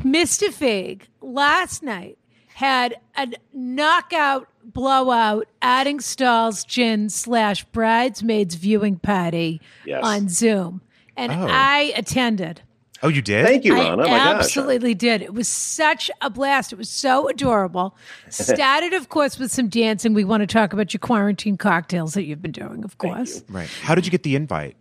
Mr. 0.00 0.48
Feig 0.48 1.02
last 1.22 1.82
night 1.82 2.18
had 2.54 2.96
a 3.16 3.28
knockout 3.54 4.48
blowout 4.62 5.48
Artingstall's 5.62 6.62
gin 6.64 7.08
slash 7.08 7.64
bridesmaids 7.64 8.54
viewing 8.56 8.96
party 8.98 9.60
Yes. 9.86 10.00
on 10.04 10.28
Zoom. 10.28 10.82
And 11.16 11.32
Oh. 11.32 11.46
I 11.48 11.92
attended. 11.96 12.60
Oh, 13.02 13.08
you 13.08 13.22
did? 13.22 13.46
Thank 13.46 13.64
you, 13.64 13.74
I 13.74 13.80
Rana. 13.80 14.02
Oh 14.02 14.08
my 14.08 14.18
gosh. 14.18 14.36
absolutely 14.36 14.94
did. 14.94 15.22
It 15.22 15.34
was 15.34 15.48
such 15.48 16.10
a 16.20 16.30
blast. 16.30 16.72
It 16.72 16.76
was 16.76 16.90
so 16.90 17.28
adorable. 17.28 17.96
Started, 18.28 18.92
of 18.92 19.08
course, 19.08 19.38
with 19.38 19.50
some 19.50 19.68
dancing. 19.68 20.14
We 20.14 20.24
want 20.24 20.42
to 20.42 20.46
talk 20.46 20.72
about 20.72 20.92
your 20.92 20.98
quarantine 21.00 21.56
cocktails 21.56 22.14
that 22.14 22.24
you've 22.24 22.42
been 22.42 22.52
doing, 22.52 22.84
of 22.84 22.98
course. 22.98 23.42
Right. 23.48 23.68
How 23.82 23.94
did 23.94 24.04
you 24.04 24.10
get 24.10 24.22
the 24.22 24.36
invite? 24.36 24.76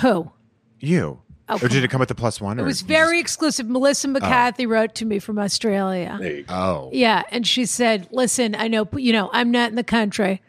Who? 0.00 0.30
You. 0.80 1.20
Oh, 1.48 1.58
or 1.60 1.68
did 1.68 1.84
it 1.84 1.90
come 1.90 1.98
with 1.98 2.08
the 2.08 2.14
plus 2.14 2.40
one? 2.40 2.58
It 2.58 2.62
was 2.62 2.82
very 2.82 3.18
exclusive. 3.18 3.68
Melissa 3.68 4.08
oh. 4.08 4.12
McCarthy 4.12 4.64
wrote 4.64 4.94
to 4.96 5.04
me 5.04 5.18
from 5.18 5.38
Australia. 5.38 6.16
There 6.20 6.36
you 6.36 6.42
go. 6.44 6.54
Oh. 6.54 6.90
Yeah, 6.92 7.24
and 7.30 7.46
she 7.46 7.66
said, 7.66 8.08
"Listen, 8.10 8.54
I 8.54 8.68
know 8.68 8.88
you 8.96 9.12
know 9.12 9.28
I'm 9.32 9.50
not 9.50 9.68
in 9.70 9.76
the 9.76 9.84
country. 9.84 10.40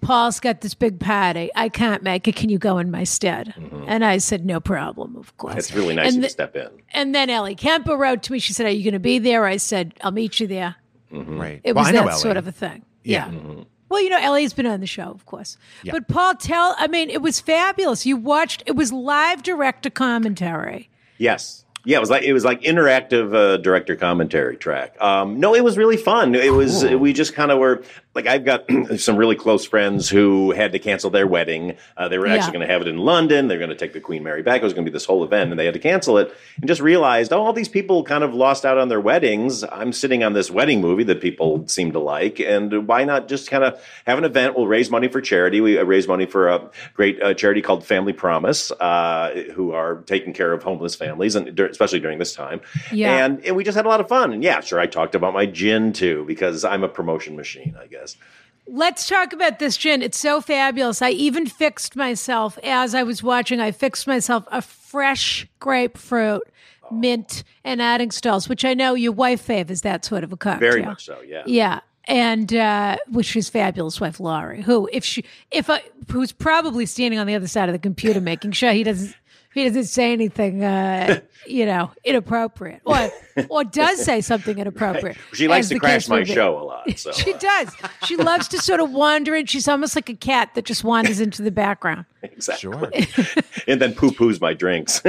Paul's 0.00 0.40
got 0.40 0.60
this 0.60 0.74
big 0.74 1.00
party. 1.00 1.50
I 1.54 1.68
can't 1.68 2.02
make 2.02 2.28
it. 2.28 2.36
Can 2.36 2.48
you 2.48 2.58
go 2.58 2.78
in 2.78 2.90
my 2.90 3.04
stead?" 3.04 3.54
And 3.86 4.04
I 4.04 4.18
said, 4.18 4.44
"No 4.44 4.60
problem, 4.60 5.16
of 5.16 5.36
course." 5.36 5.56
It's 5.56 5.74
really 5.74 5.94
nice 5.94 6.14
and 6.14 6.18
of 6.18 6.28
to 6.28 6.30
step 6.30 6.56
in. 6.56 6.68
And 6.90 7.14
then 7.14 7.30
Ellie 7.30 7.54
Kemper 7.54 7.96
wrote 7.96 8.22
to 8.24 8.32
me. 8.32 8.38
She 8.38 8.52
said, 8.52 8.66
"Are 8.66 8.70
you 8.70 8.84
going 8.84 8.94
to 8.94 9.00
be 9.00 9.18
there?" 9.18 9.46
I 9.46 9.56
said, 9.56 9.94
"I'll 10.02 10.12
meet 10.12 10.40
you 10.40 10.46
there." 10.46 10.76
Right. 11.10 11.60
It 11.64 11.74
well, 11.74 11.84
was 11.84 11.88
I 11.88 11.92
that 11.92 12.08
Ellie. 12.08 12.20
sort 12.20 12.36
of 12.36 12.46
a 12.46 12.52
thing. 12.52 12.84
Yeah. 13.04 13.30
Yeah. 13.30 13.64
Well, 13.88 14.02
you 14.02 14.10
know, 14.10 14.18
Ellie's 14.18 14.52
been 14.52 14.66
on 14.66 14.80
the 14.80 14.86
show, 14.86 15.04
of 15.04 15.26
course. 15.26 15.56
Yeah. 15.84 15.92
But 15.92 16.08
Paul, 16.08 16.34
tell, 16.34 16.74
I 16.76 16.88
mean, 16.88 17.08
it 17.08 17.22
was 17.22 17.38
fabulous. 17.38 18.04
You 18.04 18.16
watched, 18.16 18.64
it 18.66 18.74
was 18.74 18.92
live 18.92 19.44
director 19.44 19.90
commentary. 19.90 20.90
Yes. 21.18 21.64
Yeah, 21.84 21.98
it 21.98 22.00
was 22.00 22.10
like 22.10 22.24
it 22.24 22.32
was 22.32 22.44
like 22.44 22.62
interactive 22.62 23.32
uh, 23.32 23.58
director 23.58 23.94
commentary 23.94 24.56
track. 24.56 25.00
Um, 25.00 25.38
no, 25.38 25.54
it 25.54 25.62
was 25.62 25.78
really 25.78 25.96
fun. 25.96 26.34
It 26.34 26.52
was 26.52 26.84
we 26.84 27.12
just 27.12 27.32
kind 27.32 27.52
of 27.52 27.60
were 27.60 27.84
like 28.16 28.26
I've 28.26 28.44
got 28.44 28.64
some 28.98 29.16
really 29.16 29.36
close 29.36 29.64
friends 29.64 30.08
who 30.08 30.50
had 30.50 30.72
to 30.72 30.78
cancel 30.80 31.10
their 31.10 31.26
wedding. 31.26 31.76
Uh, 31.96 32.08
they 32.08 32.18
were 32.18 32.26
actually 32.26 32.46
Yeah. 32.46 32.52
going 32.52 32.66
to 32.66 32.72
have 32.72 32.80
it 32.82 32.88
in 32.88 32.98
London. 32.98 33.46
They're 33.46 33.58
going 33.58 33.70
to 33.70 33.76
take 33.76 33.92
the 33.92 34.00
Queen 34.00 34.22
Mary 34.24 34.42
back. 34.42 34.60
It 34.60 34.64
was 34.64 34.72
going 34.72 34.84
to 34.84 34.90
be 34.90 34.94
this 34.94 35.04
whole 35.04 35.22
event, 35.22 35.50
and 35.50 35.60
they 35.60 35.64
had 35.66 35.74
to 35.74 35.80
cancel 35.80 36.18
it. 36.18 36.34
And 36.60 36.66
just 36.66 36.80
realized, 36.80 37.32
oh, 37.32 37.40
all 37.42 37.52
these 37.52 37.68
people 37.68 38.02
kind 38.02 38.24
of 38.24 38.34
lost 38.34 38.64
out 38.64 38.78
on 38.78 38.88
their 38.88 39.00
weddings. 39.00 39.62
I'm 39.64 39.92
sitting 39.92 40.24
on 40.24 40.32
this 40.32 40.50
wedding 40.50 40.80
movie 40.80 41.04
that 41.04 41.20
people 41.20 41.68
seem 41.68 41.92
to 41.92 41.98
like, 42.00 42.40
and 42.40 42.88
why 42.88 43.04
not 43.04 43.28
just 43.28 43.50
kind 43.50 43.62
of 43.64 43.80
have 44.06 44.18
an 44.18 44.24
event? 44.24 44.56
We'll 44.56 44.66
raise 44.66 44.90
money 44.90 45.08
for 45.08 45.20
charity. 45.20 45.60
We 45.60 45.78
uh, 45.78 45.84
raise 45.84 46.08
money 46.08 46.26
for 46.26 46.48
a 46.48 46.70
great 46.94 47.22
uh, 47.22 47.34
charity 47.34 47.60
called 47.62 47.84
Family 47.84 48.12
Promise, 48.14 48.70
uh, 48.72 49.32
who 49.54 49.72
are 49.72 49.96
taking 50.06 50.32
care 50.32 50.52
of 50.52 50.62
homeless 50.62 50.94
families, 50.94 51.34
and 51.36 51.58
especially 51.60 52.00
during 52.00 52.18
this 52.18 52.32
time. 52.34 52.60
Yeah. 52.90 53.24
And, 53.24 53.44
and 53.44 53.56
we 53.56 53.64
just 53.64 53.76
had 53.76 53.84
a 53.84 53.88
lot 53.88 54.00
of 54.00 54.08
fun. 54.08 54.32
And 54.32 54.42
yeah, 54.42 54.60
sure, 54.60 54.80
I 54.80 54.86
talked 54.86 55.14
about 55.14 55.34
my 55.34 55.44
gin 55.46 55.92
too 55.92 56.24
because 56.26 56.64
I'm 56.64 56.84
a 56.84 56.88
promotion 56.88 57.34
machine, 57.36 57.76
I 57.80 57.86
guess. 57.88 58.05
Let's 58.68 59.08
talk 59.08 59.32
about 59.32 59.60
this 59.60 59.76
gin. 59.76 60.02
It's 60.02 60.18
so 60.18 60.40
fabulous. 60.40 61.00
I 61.00 61.10
even 61.10 61.46
fixed 61.46 61.94
myself 61.94 62.58
as 62.64 62.94
I 62.94 63.04
was 63.04 63.22
watching, 63.22 63.60
I 63.60 63.70
fixed 63.70 64.06
myself 64.06 64.44
a 64.50 64.60
fresh 64.60 65.46
grapefruit 65.60 66.42
mint 66.90 67.44
and 67.64 67.80
Artingstall's, 67.80 68.48
which 68.48 68.64
I 68.64 68.74
know 68.74 68.94
your 68.94 69.12
wife 69.12 69.40
favors 69.40 69.82
that 69.82 70.04
sort 70.04 70.24
of 70.24 70.32
a 70.32 70.36
cocktail. 70.36 70.70
Very 70.70 70.82
much 70.82 71.04
so, 71.04 71.20
yeah. 71.20 71.42
Yeah. 71.46 71.80
And 72.08 72.54
uh, 72.54 72.98
which 73.08 73.34
is 73.34 73.48
fabulous 73.48 74.00
wife 74.00 74.20
Laurie, 74.20 74.62
who 74.62 74.88
if 74.92 75.04
she 75.04 75.24
if 75.50 75.68
I, 75.68 75.82
who's 76.10 76.30
probably 76.30 76.86
standing 76.86 77.18
on 77.18 77.26
the 77.26 77.34
other 77.34 77.48
side 77.48 77.68
of 77.68 77.72
the 77.72 77.80
computer 77.80 78.20
making 78.20 78.52
sure 78.52 78.72
he 78.72 78.84
doesn't 78.84 79.14
he 79.56 79.64
doesn't 79.64 79.84
say 79.84 80.12
anything 80.12 80.62
uh, 80.62 81.20
you 81.46 81.66
know 81.66 81.90
inappropriate 82.04 82.80
or 82.84 83.10
or 83.48 83.64
does 83.64 84.04
say 84.04 84.20
something 84.20 84.58
inappropriate. 84.58 85.16
She 85.32 85.48
likes 85.48 85.68
to 85.68 85.78
crash 85.78 86.08
my 86.08 86.24
show 86.24 86.58
a 86.58 86.64
lot. 86.64 86.76
So 86.96 87.12
She 87.12 87.34
uh, 87.34 87.38
does. 87.38 87.74
She 88.04 88.16
loves 88.16 88.48
to 88.48 88.58
sort 88.58 88.80
of 88.80 88.90
wander 88.90 89.34
in. 89.34 89.46
She's 89.46 89.68
almost 89.68 89.96
like 89.96 90.08
a 90.08 90.14
cat 90.14 90.54
that 90.54 90.64
just 90.64 90.84
wanders 90.84 91.20
into 91.20 91.42
the 91.42 91.50
background. 91.50 92.06
exactly. 92.22 93.02
Sure. 93.02 93.24
and 93.66 93.80
then 93.80 93.92
poo 93.92 94.12
poos 94.12 94.40
my 94.40 94.54
drinks. 94.54 95.02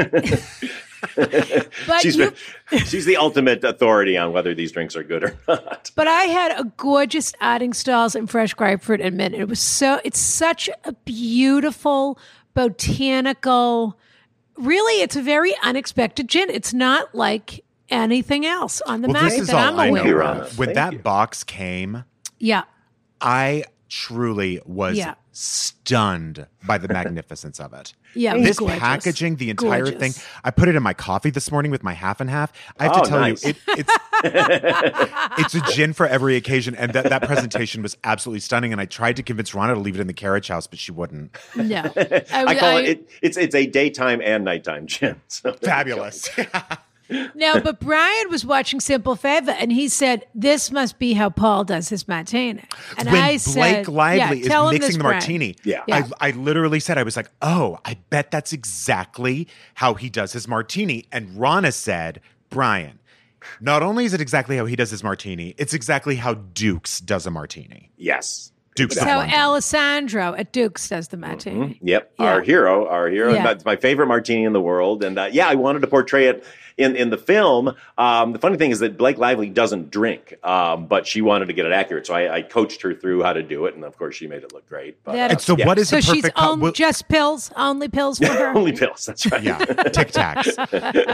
But 1.15 2.01
she's 2.01 2.15
you, 2.15 2.33
she's 2.85 3.05
the 3.05 3.17
ultimate 3.17 3.63
authority 3.63 4.17
on 4.17 4.33
whether 4.33 4.55
these 4.55 4.71
drinks 4.71 4.95
are 4.95 5.03
good 5.03 5.23
or 5.23 5.37
not. 5.47 5.91
But 5.95 6.07
I 6.07 6.23
had 6.23 6.59
a 6.59 6.63
gorgeous 6.77 7.33
Artingstall's 7.41 8.15
and 8.15 8.29
fresh 8.29 8.53
grapefruit 8.53 9.01
and 9.01 9.15
mint. 9.15 9.35
It 9.35 9.47
was 9.47 9.59
so 9.59 10.01
it's 10.03 10.19
such 10.19 10.69
a 10.83 10.93
beautiful 10.93 12.17
botanical. 12.53 13.97
Really, 14.57 15.01
it's 15.01 15.15
a 15.15 15.21
very 15.21 15.53
unexpected 15.63 16.27
gin. 16.27 16.49
It's 16.49 16.73
not 16.73 17.13
like 17.13 17.63
anything 17.89 18.45
else 18.45 18.81
on 18.81 19.01
the 19.01 19.07
Well, 19.07 19.21
market 19.21 19.29
this 19.31 19.41
is 19.41 19.47
that 19.47 19.71
all 19.73 19.79
I'm 19.79 19.89
aware 19.89 20.23
of. 20.23 20.37
Of. 20.39 20.59
When 20.59 20.67
Thank 20.67 20.75
that 20.75 20.93
you. 20.93 20.99
box 20.99 21.43
came, 21.43 22.03
Yeah, 22.39 22.63
I 23.21 23.63
truly 23.89 24.59
was 24.65 24.97
Yeah. 24.97 25.15
stunned 25.31 26.47
by 26.65 26.77
the 26.77 26.87
magnificence 26.87 27.59
of 27.59 27.73
it. 27.73 27.93
Yeah, 28.15 28.33
it 28.35 28.41
this 28.43 28.57
gorgeous. 28.57 28.79
packaging, 28.79 29.35
the 29.35 29.51
entire 29.51 29.83
Gorgeous. 29.83 29.99
thing. 30.15 30.23
I 30.43 30.49
put 30.49 30.67
it 30.69 30.75
in 30.75 30.81
my 30.81 30.93
coffee 30.93 31.29
this 31.29 31.51
morning 31.51 31.69
with 31.69 31.83
my 31.83 31.93
half 31.93 32.19
and 32.19 32.27
half. 32.31 32.51
I 32.79 32.85
have 32.85 32.93
Oh, 32.95 33.03
to 33.03 33.09
tell 33.09 33.19
nice. 33.19 33.43
you, 33.45 33.49
it, 33.51 33.57
it's 33.77 33.93
it's 34.23 35.53
a 35.53 35.61
gin 35.73 35.93
for 35.93 36.07
every 36.07 36.35
occasion, 36.35 36.73
and 36.73 36.93
that 36.93 37.09
that 37.09 37.21
presentation 37.23 37.83
was 37.83 37.95
absolutely 38.03 38.39
stunning. 38.39 38.71
And 38.71 38.81
I 38.81 38.85
tried 38.85 39.17
to 39.17 39.23
convince 39.23 39.53
Rana 39.53 39.75
to 39.75 39.79
leave 39.79 39.95
it 39.95 40.01
in 40.01 40.07
the 40.07 40.13
carriage 40.13 40.47
house, 40.47 40.65
but 40.65 40.79
she 40.79 40.91
wouldn't. 40.91 41.37
no, 41.55 41.83
I 42.31 42.55
call 42.55 42.77
it, 42.77 42.85
it 42.89 43.09
it's 43.21 43.37
it's 43.37 43.53
a 43.53 43.67
daytime 43.67 44.19
and 44.23 44.43
nighttime 44.45 44.87
gin. 44.87 45.21
So 45.27 45.51
there 45.51 45.53
you 45.53 45.59
go. 45.59 45.67
Fabulous. 45.67 46.29
No, 47.35 47.59
but 47.61 47.79
Brian 47.79 48.29
was 48.29 48.45
watching 48.45 48.79
Simple 48.79 49.15
Favor, 49.15 49.51
and 49.51 49.71
he 49.71 49.87
said, 49.87 50.25
"This 50.35 50.71
must 50.71 50.99
be 50.99 51.13
how 51.13 51.29
Paul 51.29 51.63
does 51.63 51.89
his 51.89 52.07
martini." 52.07 52.61
And 52.97 53.07
when 53.09 53.15
I 53.21 53.27
Blake 53.31 53.39
said, 53.41 53.87
Lively 53.87 54.17
yeah, 54.19 54.33
is 54.43 54.47
tell 54.47 54.67
him 54.69 54.73
mixing 54.75 54.87
this, 54.87 54.97
the 54.97 55.03
Brian. 55.03 55.15
martini, 55.15 55.55
Yeah. 55.63 55.83
Yeah. 55.87 56.07
I, 56.21 56.27
I 56.29 56.31
literally 56.31 56.79
said, 56.79 56.97
I 56.97 57.03
was 57.03 57.15
like, 57.15 57.29
oh, 57.41 57.79
I 57.85 57.97
bet 58.09 58.31
that's 58.31 58.53
exactly 58.53 59.47
how 59.75 59.93
he 59.93 60.09
does 60.09 60.33
his 60.33 60.47
martini. 60.47 61.05
And 61.11 61.39
Rana 61.39 61.71
said, 61.71 62.19
Brian, 62.49 62.99
not 63.61 63.83
only 63.83 64.05
is 64.05 64.13
it 64.13 64.21
exactly 64.21 64.57
how 64.57 64.65
he 64.65 64.75
does 64.75 64.91
his 64.91 65.03
martini, 65.03 65.55
it's 65.57 65.73
exactly 65.73 66.15
how 66.15 66.33
Dukes 66.33 66.99
does 66.99 67.25
a 67.25 67.31
martini. 67.31 67.91
Yes. 67.97 68.51
Dukes 68.75 68.95
So 68.95 69.21
of 69.21 69.29
Alessandro 69.29 70.35
at 70.35 70.51
Duke's 70.53 70.87
does 70.87 71.07
the 71.07 71.17
martini. 71.17 71.79
Yep, 71.81 72.11
Yeah. 72.19 72.25
our 72.25 72.41
hero, 72.41 72.87
our 72.87 73.09
hero. 73.09 73.33
Yeah. 73.33 73.43
That's 73.43 73.65
my 73.65 73.75
favorite 73.75 74.05
martini 74.07 74.43
in 74.43 74.53
the 74.53 74.61
world. 74.61 75.03
And 75.03 75.17
uh, 75.17 75.29
yeah, 75.31 75.47
I 75.47 75.55
wanted 75.55 75.79
to 75.79 75.87
portray 75.87 76.27
it 76.27 76.43
in 76.77 76.95
in 76.95 77.09
the 77.09 77.17
film. 77.17 77.73
Um, 77.97 78.33
the 78.33 78.39
funny 78.39 78.57
thing 78.57 78.71
is 78.71 78.79
that 78.79 78.97
Blake 78.97 79.17
Lively 79.17 79.49
doesn't 79.49 79.89
drink, 79.89 80.35
um, 80.43 80.87
but 80.87 81.07
she 81.07 81.21
wanted 81.21 81.47
to 81.47 81.53
get 81.53 81.65
it 81.65 81.71
accurate, 81.71 82.05
so 82.07 82.13
I, 82.13 82.35
I 82.37 82.41
coached 82.43 82.81
her 82.83 82.93
through 82.93 83.23
how 83.23 83.33
to 83.33 83.43
do 83.43 83.65
it, 83.65 83.75
and 83.75 83.83
of 83.83 83.97
course, 83.97 84.15
she 84.15 84.27
made 84.27 84.43
it 84.43 84.53
look 84.53 84.67
great. 84.69 85.03
But 85.03 85.13
That- 85.13 85.31
and 85.31 85.41
so, 85.41 85.55
Yeah. 85.57 85.65
what 85.65 85.77
is 85.79 85.89
So 85.89 85.95
the 85.97 86.01
she's 86.03 86.15
perfect? 86.21 86.37
co- 86.37 86.51
on 86.51 86.59
well- 86.59 86.71
just 86.71 87.07
pills, 87.07 87.51
only 87.55 87.87
pills 87.87 88.19
for 88.19 88.27
her. 88.27 88.55
only 88.55 88.71
pills. 88.73 89.05
That's 89.05 89.29
right. 89.31 89.41
yeah, 89.43 89.57
Tic 89.57 90.11
Tacs. 90.11 90.55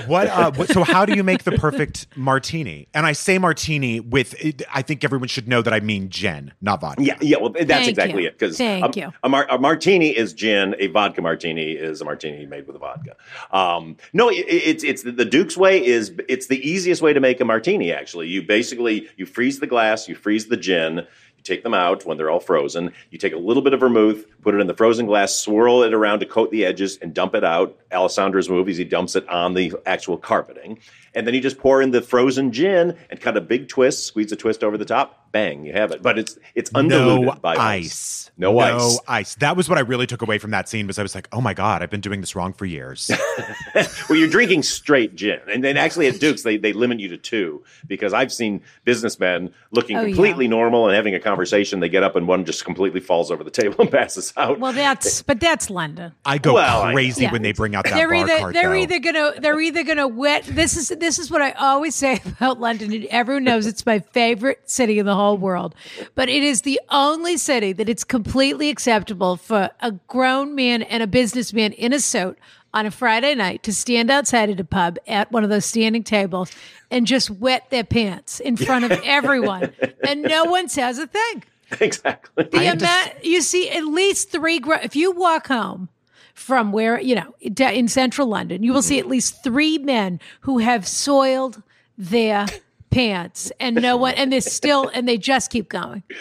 What? 0.07 0.27
Uh, 0.27 0.51
what? 0.51 0.69
So, 0.69 0.83
how 0.83 1.05
do 1.05 1.13
you 1.13 1.23
make 1.23 1.43
the 1.43 1.53
perfect 1.53 2.07
martini? 2.15 2.87
And 2.93 3.05
I 3.05 3.13
say 3.13 3.37
martini 3.37 3.99
with. 3.99 4.35
I 4.73 4.81
think 4.81 5.03
everyone 5.03 5.27
should 5.29 5.47
know 5.47 5.61
that 5.61 5.73
I 5.73 5.79
mean 5.79 6.09
gin, 6.09 6.51
not 6.61 6.81
vodka. 6.81 7.03
Yeah, 7.03 7.17
yeah. 7.21 7.37
Well, 7.37 7.49
that's 7.51 7.67
Thank 7.67 7.87
exactly 7.89 8.23
you. 8.23 8.27
it. 8.29 8.37
Because 8.37 8.57
Thank 8.57 8.95
a, 8.95 8.99
you. 8.99 9.13
A, 9.23 9.29
mar- 9.29 9.47
a 9.49 9.57
martini 9.57 10.09
is 10.09 10.33
gin. 10.33 10.75
A 10.79 10.87
vodka 10.87 11.21
martini 11.21 11.71
is 11.71 12.01
a 12.01 12.05
martini 12.05 12.45
made 12.45 12.67
with 12.67 12.75
a 12.75 12.79
vodka. 12.79 13.15
Um, 13.51 13.97
no, 14.11 14.29
it, 14.29 14.45
it's 14.47 14.83
it's 14.83 15.03
the, 15.03 15.11
the 15.11 15.25
Duke's 15.53 15.59
way 15.59 15.85
is 15.85 16.11
it's 16.27 16.47
the 16.47 16.67
easiest 16.67 17.03
way 17.03 17.13
to 17.13 17.19
make 17.19 17.39
a 17.39 17.45
martini. 17.45 17.93
Actually, 17.93 18.27
you 18.27 18.41
basically 18.41 19.07
you 19.17 19.27
freeze 19.27 19.59
the 19.59 19.67
glass, 19.67 20.07
you 20.07 20.15
freeze 20.15 20.47
the 20.47 20.57
gin. 20.57 20.97
You 20.97 21.43
take 21.43 21.61
them 21.61 21.75
out 21.75 22.07
when 22.07 22.17
they're 22.17 22.31
all 22.31 22.39
frozen. 22.39 22.91
You 23.11 23.19
take 23.19 23.33
a 23.33 23.37
little 23.37 23.61
bit 23.61 23.73
of 23.73 23.79
vermouth, 23.79 24.25
put 24.41 24.55
it 24.55 24.61
in 24.61 24.65
the 24.65 24.73
frozen 24.73 25.05
glass, 25.05 25.35
swirl 25.35 25.83
it 25.83 25.93
around 25.93 26.21
to 26.21 26.25
coat 26.25 26.49
the 26.49 26.65
edges, 26.65 26.97
and 27.03 27.13
dump 27.13 27.35
it 27.35 27.43
out. 27.43 27.77
Alessandro's 27.91 28.49
movies, 28.49 28.77
he 28.77 28.83
dumps 28.83 29.15
it 29.15 29.29
on 29.29 29.53
the 29.53 29.75
actual 29.85 30.17
carpeting. 30.17 30.79
And 31.15 31.27
then 31.27 31.33
you 31.33 31.41
just 31.41 31.57
pour 31.57 31.81
in 31.81 31.91
the 31.91 32.01
frozen 32.01 32.51
gin 32.51 32.97
and 33.09 33.21
cut 33.21 33.37
a 33.37 33.41
big 33.41 33.67
twist, 33.67 34.05
squeeze 34.05 34.31
a 34.31 34.35
twist 34.35 34.63
over 34.63 34.77
the 34.77 34.85
top. 34.85 35.19
Bang, 35.31 35.65
you 35.65 35.73
have 35.73 35.91
it. 35.91 36.01
But 36.03 36.19
it's 36.19 36.37
it's 36.53 36.69
undiluted 36.75 37.25
no 37.25 37.33
by 37.41 37.55
ice. 37.55 38.29
No, 38.37 38.57
ice. 38.59 38.71
No 38.93 38.99
ice. 39.07 39.35
That 39.35 39.55
was 39.57 39.67
what 39.69 39.77
I 39.79 39.81
really 39.81 40.05
took 40.07 40.21
away 40.21 40.37
from 40.37 40.51
that 40.51 40.69
scene. 40.69 40.85
Was 40.87 40.99
I 40.99 41.01
was 41.03 41.15
like, 41.15 41.27
oh 41.31 41.41
my 41.41 41.53
god, 41.55 41.81
I've 41.81 41.89
been 41.89 42.01
doing 42.01 42.21
this 42.21 42.35
wrong 42.35 42.53
for 42.53 42.65
years. 42.65 43.09
well, 44.09 44.17
you're 44.17 44.27
drinking 44.29 44.63
straight 44.63 45.15
gin, 45.15 45.39
and 45.47 45.63
then 45.63 45.75
actually 45.77 46.07
at 46.07 46.19
Duke's 46.19 46.43
they, 46.43 46.57
they 46.57 46.73
limit 46.73 46.99
you 46.99 47.07
to 47.09 47.17
two 47.17 47.63
because 47.87 48.13
I've 48.13 48.31
seen 48.31 48.61
businessmen 48.85 49.51
looking 49.71 49.97
Oh, 49.97 50.01
yeah. 50.01 50.07
completely 50.07 50.47
normal 50.47 50.87
and 50.87 50.95
having 50.95 51.15
a 51.15 51.19
conversation. 51.19 51.79
They 51.79 51.89
get 51.89 52.03
up 52.03 52.15
and 52.15 52.27
one 52.27 52.45
just 52.45 52.63
completely 52.65 52.99
falls 52.99 53.31
over 53.31 53.43
the 53.43 53.51
table 53.51 53.75
and 53.79 53.91
passes 53.91 54.33
out. 54.37 54.59
Well, 54.59 54.73
that's 54.73 55.21
but 55.23 55.39
that's 55.39 55.69
London. 55.69 56.13
I 56.25 56.37
go 56.37 56.53
Well, 56.55 56.83
I 56.83 56.93
crazy 56.93 57.25
know. 57.25 57.31
when 57.33 57.41
they 57.41 57.53
bring 57.53 57.75
out 57.75 57.85
that 57.85 57.93
they're 57.93 58.07
bar 58.09 58.15
either 58.17 58.37
cart. 58.39 58.53
they're 58.53 58.69
though. 58.69 58.75
either 58.75 58.99
gonna 58.99 59.33
they're 59.39 59.59
either 59.61 59.83
gonna 59.83 60.07
wet. 60.07 60.43
This 60.45 60.77
is 60.77 60.89
this 61.03 61.19
is 61.19 61.29
what 61.29 61.41
I 61.41 61.51
always 61.51 61.93
say 61.95 62.21
about 62.25 62.59
London. 62.59 62.93
And 62.93 63.05
everyone 63.05 63.43
knows 63.43 63.65
it's 63.67 63.85
my 63.85 63.99
favorite 63.99 64.69
city 64.69 64.99
in 64.99 65.05
the 65.05 65.15
whole 65.15 65.37
world, 65.37 65.75
but 66.15 66.29
it 66.29 66.43
is 66.43 66.61
the 66.61 66.79
only 66.89 67.37
city 67.37 67.73
that 67.73 67.89
it's 67.89 68.03
completely 68.03 68.69
acceptable 68.69 69.35
for 69.35 69.69
a 69.81 69.91
grown 70.07 70.55
man 70.55 70.81
and 70.81 71.03
a 71.03 71.07
businessman 71.07 71.73
in 71.73 71.93
a 71.93 71.99
suit 71.99 72.37
on 72.73 72.85
a 72.85 72.91
Friday 72.91 73.35
night 73.35 73.61
to 73.63 73.73
stand 73.73 74.09
outside 74.09 74.49
at 74.49 74.59
a 74.59 74.63
pub 74.63 74.97
at 75.07 75.31
one 75.31 75.43
of 75.43 75.49
those 75.49 75.65
standing 75.65 76.03
tables 76.03 76.51
and 76.89 77.05
just 77.05 77.29
wet 77.29 77.69
their 77.69 77.83
pants 77.83 78.39
in 78.39 78.55
front 78.57 78.85
of 78.85 78.91
everyone, 79.03 79.71
and 80.07 80.23
no 80.23 80.45
one 80.45 80.67
says 80.69 80.97
a 80.97 81.05
thing. 81.05 81.43
exactly. 81.79 82.45
The 82.51 82.71
amount 82.71 83.23
you 83.25 83.41
see 83.41 83.69
at 83.69 83.83
least 83.85 84.31
three. 84.31 84.59
gro- 84.59 84.79
If 84.81 84.95
you 84.95 85.11
walk 85.11 85.47
home 85.47 85.89
from 86.33 86.71
where 86.71 86.99
you 86.99 87.15
know 87.15 87.35
in 87.41 87.87
central 87.87 88.27
London, 88.27 88.63
you 88.63 88.73
will 88.73 88.81
see 88.81 88.99
at 88.99 89.07
least 89.07 89.43
three 89.43 89.77
men 89.77 90.19
who 90.41 90.57
have 90.59 90.87
soiled 90.87 91.61
their 91.97 92.45
pants, 92.93 93.51
and 93.59 93.75
no 93.75 93.97
one, 93.97 94.13
and 94.15 94.31
they're 94.31 94.41
still, 94.41 94.87
and 94.93 95.07
they 95.07 95.17
just 95.17 95.51
keep 95.51 95.69
going. 95.69 96.03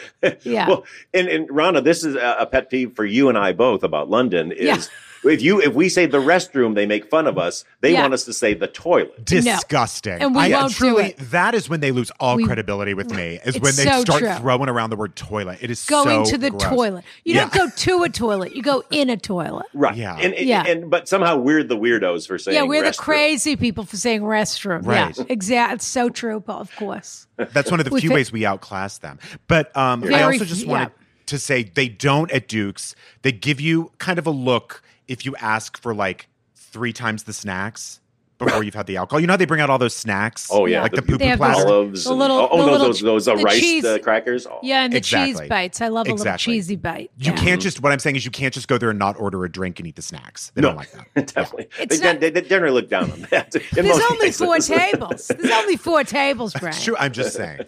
Yeah. 0.42 0.68
Well, 0.68 0.84
and, 1.12 1.28
and 1.28 1.46
Rana, 1.50 1.80
this 1.80 2.04
is 2.04 2.14
a, 2.14 2.48
pet 2.50 2.70
peeve 2.70 2.94
for 2.94 3.04
you 3.04 3.28
and 3.28 3.36
I 3.36 3.52
both 3.52 3.82
about 3.82 4.08
London. 4.08 4.52
Is 4.52 4.66
Yeah. 4.66 4.82
If 5.24 5.40
you 5.42 5.60
if 5.60 5.74
we 5.74 5.88
say 5.88 6.06
the 6.06 6.18
restroom, 6.20 6.74
they 6.74 6.86
make 6.86 7.08
fun 7.10 7.26
of 7.26 7.38
us. 7.38 7.64
They 7.80 7.92
Yeah. 7.92 8.02
want 8.02 8.14
us 8.14 8.24
to 8.24 8.32
say 8.32 8.54
the 8.54 8.66
toilet. 8.66 9.24
disgusting. 9.24 10.20
And 10.20 10.34
we 10.34 10.42
I 10.42 10.48
won't 10.50 10.72
do 10.72 10.78
truly 10.78 11.04
it. 11.10 11.18
that 11.30 11.54
is 11.54 11.68
when 11.68 11.80
they 11.80 11.92
lose 11.92 12.10
all 12.20 12.36
We- 12.36 12.44
credibility 12.44 12.94
with 12.94 13.10
me. 13.12 13.38
Is 13.44 13.54
when 13.60 13.74
they 13.76 13.84
so 13.84 14.00
start 14.02 14.20
true. 14.20 14.32
throwing 14.34 14.68
around 14.68 14.90
the 14.90 14.96
word 14.96 15.16
toilet. 15.16 15.58
It 15.60 15.70
is 15.70 15.84
Going 15.86 16.24
so 16.24 16.30
to 16.32 16.38
the 16.38 16.50
gross. 16.50 16.62
toilet. 16.64 17.04
You 17.24 17.34
Yeah. 17.34 17.40
don't 17.48 17.52
go 17.52 17.68
to 17.74 18.02
a 18.04 18.08
toilet. 18.08 18.54
You 18.56 18.62
go 18.62 18.82
in 18.90 19.10
a 19.10 19.16
toilet. 19.16 19.66
Right. 19.74 19.96
Yeah. 19.96 20.16
And, 20.18 20.34
and, 20.34 20.46
Yeah. 20.46 20.64
and 20.66 20.90
but 20.90 21.08
somehow 21.08 21.36
we're 21.36 21.64
the 21.64 21.76
weirdos 21.76 22.26
for 22.26 22.38
saying 22.38 22.56
Yeah, 22.56 22.62
we're 22.64 22.82
the 22.82 22.90
restroom. 22.90 22.96
crazy 22.98 23.56
people 23.56 23.84
for 23.84 23.96
saying 23.96 24.22
restroom. 24.22 24.84
Right. 24.86 25.16
Yeah, 25.16 25.24
exactly. 25.28 25.76
It's 25.76 25.86
so 25.86 26.08
true, 26.08 26.40
Paul. 26.40 26.60
Of 26.60 26.74
course. 26.76 27.26
That's 27.36 27.70
one 27.70 27.80
of 27.80 27.88
the 27.88 27.98
few 27.98 28.10
fi- 28.10 28.14
ways 28.16 28.32
we 28.32 28.44
outclass 28.46 28.98
them. 28.98 29.18
But 29.48 29.74
um, 29.76 30.04
I 30.12 30.22
also 30.22 30.42
f- 30.44 30.48
just 30.48 30.64
yeah. 30.64 30.70
wanted 30.70 30.90
to 31.26 31.38
say 31.38 31.62
they 31.62 31.88
don't 31.88 32.30
at 32.32 32.48
Duke's. 32.48 32.94
They 33.22 33.32
give 33.32 33.60
you 33.60 33.90
kind 33.98 34.18
of 34.18 34.26
a 34.26 34.30
look 34.30 34.82
if 35.12 35.24
you 35.26 35.36
ask 35.36 35.80
for 35.80 35.94
like 35.94 36.28
three 36.56 36.92
times 36.92 37.24
the 37.24 37.32
snacks 37.32 38.00
before 38.38 38.64
you've 38.64 38.74
had 38.74 38.86
the 38.86 38.96
alcohol. 38.96 39.20
You 39.20 39.26
know 39.28 39.34
how 39.34 39.36
they 39.36 39.44
bring 39.44 39.60
out 39.60 39.70
all 39.70 39.78
those 39.78 39.94
snacks? 39.94 40.48
Oh 40.50 40.66
yeah, 40.66 40.82
like 40.82 40.90
the, 40.92 41.00
the- 41.00 41.02
poo 41.06 41.18
They 41.18 41.24
poo 41.26 41.30
those- 41.30 41.36
platter. 41.38 41.66
olives. 41.68 42.04
The 42.04 42.12
little- 42.14 42.38
oh, 42.38 42.48
oh, 42.50 42.56
the 42.58 42.66
no, 42.66 42.72
little- 42.72 42.86
those 42.88 43.00
those 43.00 43.28
uh, 43.28 43.36
the 43.36 43.42
rice 43.44 43.60
cheese- 43.60 43.84
uh, 43.84 43.98
crackers. 43.98 44.46
Oh. 44.46 44.58
Yeah, 44.62 44.82
and 44.84 44.92
the 44.92 44.96
Exactly. 44.96 45.34
cheese 45.42 45.48
bites. 45.48 45.80
I 45.80 45.88
love 45.88 46.08
a 46.08 46.14
little 46.14 46.36
cheesy 46.38 46.74
bite. 46.76 47.10
You 47.18 47.30
Yeah. 47.32 47.36
can't 47.36 47.60
just. 47.62 47.82
What 47.82 47.92
I'm 47.92 47.98
saying 48.00 48.16
is, 48.16 48.24
you 48.24 48.30
can't 48.32 48.52
just 48.52 48.66
go 48.66 48.78
there 48.78 48.90
and 48.90 48.98
not 48.98 49.20
order 49.20 49.44
a 49.44 49.52
drink 49.52 49.78
and 49.78 49.86
eat 49.86 49.94
the 49.96 50.02
snacks. 50.02 50.50
They 50.54 50.62
don't 50.62 50.74
like 50.76 50.90
that. 50.92 51.26
Definitely. 51.34 51.68
It's 51.78 52.00
they, 52.00 52.04
not- 52.12 52.20
they, 52.20 52.30
they 52.30 52.40
generally 52.42 52.74
look 52.80 52.88
down 52.88 53.12
on 53.12 53.20
that. 53.30 53.52
There's 53.72 53.86
most 53.86 54.10
only 54.10 54.32
four 54.32 54.58
tables. 54.58 55.28
There's 55.28 55.52
only 55.52 55.76
four 55.76 56.02
tables, 56.02 56.52
Brian. 56.58 56.74
Sure, 56.74 56.96
I'm 56.98 57.12
just 57.12 57.34
saying. 57.36 57.60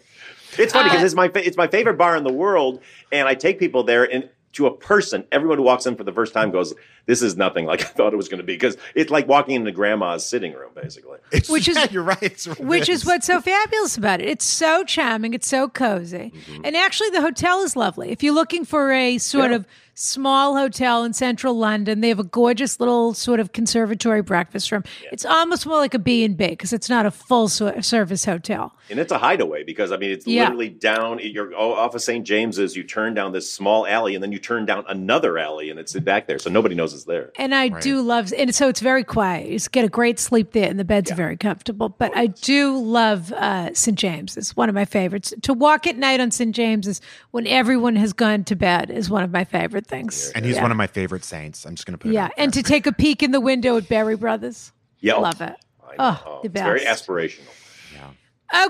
It's 0.59 0.73
funny 0.73 0.89
because 0.89 1.03
Uh, 1.03 1.07
it's 1.07 1.15
my 1.15 1.29
fa- 1.29 1.47
it's 1.47 1.57
my 1.57 1.69
favorite 1.69 1.99
bar 1.99 2.17
in 2.17 2.25
the 2.25 2.33
world, 2.33 2.81
and 3.13 3.29
I 3.29 3.35
take 3.35 3.59
people 3.61 3.85
there, 3.85 4.05
and 4.11 4.29
to 4.55 4.67
a 4.67 4.77
person, 4.77 5.25
everyone 5.33 5.59
who 5.59 5.65
walks 5.65 5.85
in 5.87 5.95
for 5.97 6.05
the 6.05 6.13
first 6.13 6.33
time 6.33 6.51
goes, 6.53 6.73
"This 7.07 7.23
is 7.23 7.37
nothing 7.37 7.65
like 7.67 7.81
I 7.85 7.85
thought 7.85 8.13
it 8.13 8.17
was 8.17 8.29
going 8.29 8.39
to 8.41 8.45
be." 8.45 8.55
Because 8.55 8.77
it's 8.95 9.11
like 9.11 9.27
walking 9.29 9.55
into 9.57 9.73
grandma's 9.73 10.25
sitting 10.25 10.53
room, 10.53 10.71
basically. 10.75 11.19
It's- 11.33 11.49
Which 11.51 11.69
is- 11.69 11.77
yeah, 11.77 11.87
you're 11.91 12.03
right. 12.03 12.23
It's, 12.23 12.47
which 12.59 12.89
is 12.89 13.05
what's 13.05 13.27
so 13.27 13.41
fabulous 13.41 13.97
about 13.97 14.21
it. 14.21 14.29
It's 14.29 14.45
so 14.47 14.85
charming. 14.85 15.35
It's 15.35 15.49
so 15.49 15.69
cozy. 15.69 16.33
Mm-hmm. 16.35 16.63
And 16.65 16.77
actually, 16.77 17.11
the 17.11 17.21
hotel 17.21 17.63
is 17.63 17.77
lovely. 17.77 18.11
If 18.11 18.23
you're 18.23 18.35
looking 18.35 18.65
for 18.65 18.93
a 18.93 19.19
sort 19.19 19.51
Yeah. 19.51 19.57
of 19.57 19.67
small 19.97 20.57
hotel 20.57 21.05
in 21.05 21.13
central 21.13 21.55
London, 21.57 22.01
they 22.01 22.09
have 22.09 22.19
a 22.19 22.25
gorgeous 22.25 22.81
little 22.81 23.15
sort 23.15 23.39
of 23.39 23.53
conservatory 23.53 24.23
breakfast 24.23 24.73
room. 24.73 24.83
It's 25.13 25.25
almost 25.25 25.67
more 25.67 25.77
like 25.77 25.95
a 25.95 26.01
B&B 26.01 26.35
because 26.49 26.73
it's 26.73 26.91
not 26.91 27.07
a 27.07 27.13
full 27.13 27.49
service 27.49 28.25
hotel. 28.25 28.75
And 28.91 28.99
it's 28.99 29.13
a 29.13 29.19
hideaway 29.19 29.63
because 29.63 29.93
I 29.93 29.97
mean 29.97 30.11
it's 30.11 30.27
Yeah. 30.27 30.43
literally 30.45 30.69
down. 30.71 31.21
You're 31.23 31.55
off 31.55 31.95
of 31.95 32.03
St. 32.03 32.27
James's. 32.27 32.77
You 32.77 32.83
turn 32.83 33.15
down 33.15 33.33
this 33.33 33.51
small 33.51 33.87
alley, 33.87 34.15
and 34.15 34.23
then 34.23 34.33
you 34.33 34.39
turn 34.39 34.67
down 34.67 34.85
another 34.89 35.39
alley, 35.39 35.71
and 35.71 35.79
it's 35.79 35.93
back 35.95 36.27
there, 36.27 36.39
so 36.41 36.51
nobody 36.51 36.75
knows 36.75 36.93
it's 36.95 37.05
there. 37.05 37.33
And 37.37 37.55
I 37.55 37.69
do 37.69 38.01
love, 38.01 38.33
and 38.37 38.55
so 38.55 38.69
it's 38.69 38.81
very 38.81 39.05
quiet. 39.05 39.47
You 39.49 39.53
just 39.57 39.73
get 39.73 39.85
a 39.85 39.89
great 39.89 40.19
sleep 40.19 40.53
there, 40.53 40.69
and 40.69 40.79
the 40.79 40.85
bed's 40.85 41.11
are 41.13 41.15
very 41.17 41.37
comfortable. 41.37 41.89
But 41.89 42.17
I 42.17 42.27
do 42.27 42.79
love 42.79 43.33
uh, 43.33 43.75
St. 43.75 43.99
James. 43.99 44.37
It's 44.37 44.57
one 44.57 44.69
of 44.69 44.75
my 44.75 44.85
favorites. 44.85 45.35
To 45.43 45.53
walk 45.53 45.87
at 45.87 45.97
night 45.97 46.21
on 46.21 46.31
St. 46.31 46.55
James's 46.55 47.01
when 47.33 47.47
everyone 47.47 47.97
has 47.97 48.13
gone 48.13 48.45
to 48.45 48.57
bed 48.57 48.91
is 48.91 49.11
one 49.11 49.23
of 49.23 49.31
my 49.31 49.45
favorite 49.45 49.87
things. 49.87 50.31
and 50.35 50.45
he's 50.45 50.57
Yeah. 50.57 50.63
one 50.63 50.71
of 50.71 50.77
my 50.77 50.87
favorite 50.87 51.25
saints. 51.25 51.65
I'm 51.67 51.75
just 51.75 51.87
going 51.87 51.93
to 51.95 51.99
put 51.99 52.11
it 52.11 52.15
Yeah, 52.15 52.29
and 52.37 52.53
to 52.55 52.63
take 52.63 52.87
a 52.87 52.93
peek 52.93 53.23
in 53.23 53.31
the 53.33 53.41
window 53.41 53.77
at 53.77 53.89
Berry 53.89 54.17
Brothers. 54.17 54.73
Yeah, 55.01 55.15
Love 55.17 55.41
it. 55.41 55.55
I 55.87 55.95
Oh, 55.99 56.23
know. 56.25 56.41
the 56.43 56.47
it's 56.49 56.61
very 56.61 56.81
aspirational. 56.81 57.49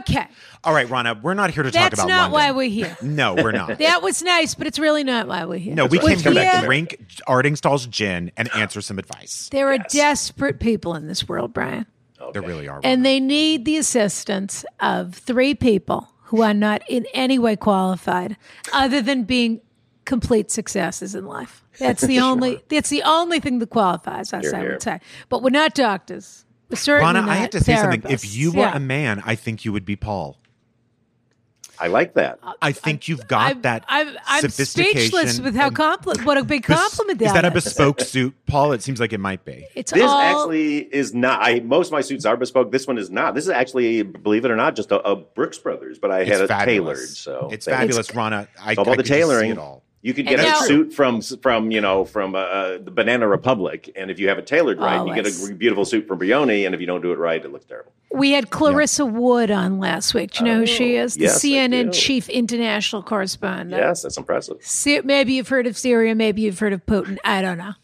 Okay, 0.01 0.27
All 0.63 0.73
right, 0.73 0.89
Rana, 0.89 1.19
we're 1.21 1.35
not 1.35 1.51
here 1.51 1.63
to 1.63 1.71
talk 1.71 1.79
about 1.79 1.93
it. 1.93 1.97
that's 1.97 2.09
not 2.09 2.31
London. 2.31 2.33
why 2.33 2.51
we're 2.53 2.71
here. 2.71 2.97
No, 3.03 3.35
we're 3.35 3.53
not. 3.53 3.79
That 3.79 4.03
was 4.03 4.23
nice, 4.23 4.55
but 4.55 4.67
it's 4.67 4.79
really 4.79 5.05
not 5.05 5.27
why 5.27 5.45
we're 5.45 5.59
here. 5.59 5.75
no, 5.75 5.87
we 5.87 5.99
came 5.99 6.19
here 6.19 6.33
to 6.33 6.61
to 6.61 6.61
drink 6.65 7.05
Artingstall's 7.29 7.87
gin 7.87 8.31
and 8.37 8.49
answer 8.55 8.81
some 8.81 8.99
advice. 8.99 9.49
There 9.53 9.69
are 9.69 9.75
Yes. 9.75 9.93
desperate 9.93 10.61
people 10.61 10.95
in 10.95 11.07
this 11.09 11.29
world, 11.29 11.53
Brian. 11.53 11.87
There 12.33 12.41
really 12.41 12.67
are. 12.69 12.81
And 12.83 13.05
they 13.05 13.21
need 13.21 13.65
the 13.67 13.77
assistance 13.77 14.65
of 14.81 15.15
three 15.17 15.55
people 15.55 16.09
who 16.25 16.41
are 16.41 16.55
not 16.55 16.83
in 16.89 17.05
any 17.13 17.39
way 17.39 17.55
qualified 17.57 18.37
other 18.73 19.03
than 19.03 19.25
being 19.25 19.61
complete 20.07 20.51
successes 20.51 21.15
in 21.15 21.27
life. 21.27 21.63
That's 21.79 22.01
the 22.07 22.21
only 22.31 22.63
that's 22.69 22.89
the 22.89 23.03
only 23.03 23.41
thing 23.41 23.59
that 23.59 23.69
qualifies 23.71 24.33
us, 24.33 24.45
Hear, 24.45 24.55
I 24.55 24.61
hear. 24.61 24.71
would 24.73 24.83
say. 24.83 25.01
But 25.29 25.43
we're 25.43 25.51
not 25.51 25.75
doctors. 25.75 26.44
We're 26.75 26.79
certainly 26.79 27.07
Rana, 27.15 27.21
not 27.23 27.31
I 27.31 27.35
have 27.37 27.51
to 27.51 27.61
say 27.61 27.77
something. 27.77 28.03
If 28.11 28.35
you 28.35 28.51
were 28.53 28.59
Yeah. 28.59 28.77
a 28.77 28.81
man, 28.81 29.23
I 29.25 29.35
think 29.37 29.65
you 29.65 29.73
would 29.73 29.85
be 29.85 29.97
Paul. 29.97 30.39
I 31.79 31.89
like 31.89 32.15
that. 32.15 32.39
I 32.63 32.71
think 32.71 33.09
you've 33.09 33.27
got 33.27 33.51
I'm, 33.51 33.63
that 33.63 33.85
I'm, 33.89 34.17
I'm 34.27 34.43
sophistication. 34.43 35.01
speechless 35.11 35.41
with 35.41 35.57
how 35.57 35.67
and 35.69 35.77
compli- 35.77 36.25
what 36.25 36.39
a 36.39 36.45
big 36.45 36.65
bes- 36.67 36.79
compliment 36.79 37.21
Is 37.21 37.33
that 37.33 37.45
a 37.45 37.51
bespoke 37.51 38.01
suit, 38.01 38.33
Paul? 38.47 38.73
It 38.73 38.83
seems 38.83 39.01
like 39.01 39.13
it 39.13 39.19
might 39.19 39.45
be. 39.45 39.67
It's 39.75 39.91
This 39.93 40.03
all 40.05 40.21
actually 40.21 40.79
is 40.79 41.15
not. 41.15 41.41
I 41.43 41.61
most 41.61 41.89
of 41.89 41.93
my 41.93 42.01
suits 42.01 42.25
are 42.27 42.37
bespoke. 42.37 42.71
This 42.71 42.87
one 42.87 42.97
is 42.97 43.11
not. 43.11 43.35
This 43.35 43.45
is 43.45 43.51
actually, 43.51 44.03
believe 44.03 44.45
it 44.45 44.51
or 44.53 44.57
not, 44.57 44.77
just 44.77 44.93
a, 44.93 45.01
a 45.01 45.17
Brooks 45.17 45.59
Brothers, 45.59 45.99
but 45.99 46.11
I 46.13 46.25
had 46.25 46.43
it 46.43 46.49
fabulous. 46.49 46.99
tailored. 46.99 47.09
So 47.09 47.49
it's 47.53 47.67
thank 47.67 47.75
you. 47.89 47.95
fabulous, 47.95 48.15
Rana. 48.15 48.49
I, 48.61 48.71
It's 48.73 48.79
all 48.79 48.83
about 48.83 48.93
I 48.93 48.97
the 48.97 49.03
could 49.03 49.07
see 49.09 49.15
tailoring. 49.15 49.51
it 49.51 49.59
all. 49.59 49.83
You 50.05 50.13
could 50.13 50.27
And 50.29 50.37
get 50.37 50.47
a 50.47 50.51
now- 50.51 50.61
suit 50.61 50.93
from 50.93 51.23
from 51.23 51.71
you 51.71 51.81
know 51.81 52.05
from 52.05 52.35
uh, 52.35 52.77
the 52.77 52.91
Banana 52.91 53.27
Republic, 53.27 53.91
and 53.97 54.11
if 54.11 54.21
you 54.21 54.29
have 54.29 54.39
it 54.39 54.47
tailored 54.47 54.79
right, 54.79 55.03
you 55.07 55.15
get 55.15 55.27
a 55.27 55.55
beautiful 55.55 55.87
suit 55.87 56.07
from 56.07 56.19
Brioni. 56.21 56.67
And 56.67 56.75
if 56.75 56.81
you 56.83 56.87
don't 56.87 57.01
do 57.01 57.13
it 57.13 57.19
right, 57.19 57.43
it 57.43 57.51
looks 57.51 57.65
terrible. 57.65 57.91
We 58.15 58.31
had 58.31 58.51
Clarissa 58.51 59.05
Ward 59.05 59.51
on 59.51 59.81
last 59.81 60.15
week. 60.15 60.33
Do 60.33 60.45
you 60.45 60.51
know 60.51 60.61
who 60.61 60.67
she 60.67 60.99
oh, 60.99 61.05
is? 61.05 61.15
The 61.15 61.23
yes, 61.23 61.45
CNN 61.45 61.93
chief 61.93 62.29
international 62.29 63.03
correspondent. 63.03 63.71
Yes, 63.71 64.03
that's 64.03 64.17
impressive. 64.17 64.59
Sy- 64.61 65.01
maybe 65.03 65.35
you've 65.35 65.49
heard 65.49 65.67
of 65.67 65.77
Syria, 65.77 66.15
maybe 66.15 66.43
you've 66.43 66.59
heard 66.59 66.73
of 66.73 66.87
Putin. 66.87 67.19
I 67.25 67.43
don't 67.43 67.59
know. 67.59 67.75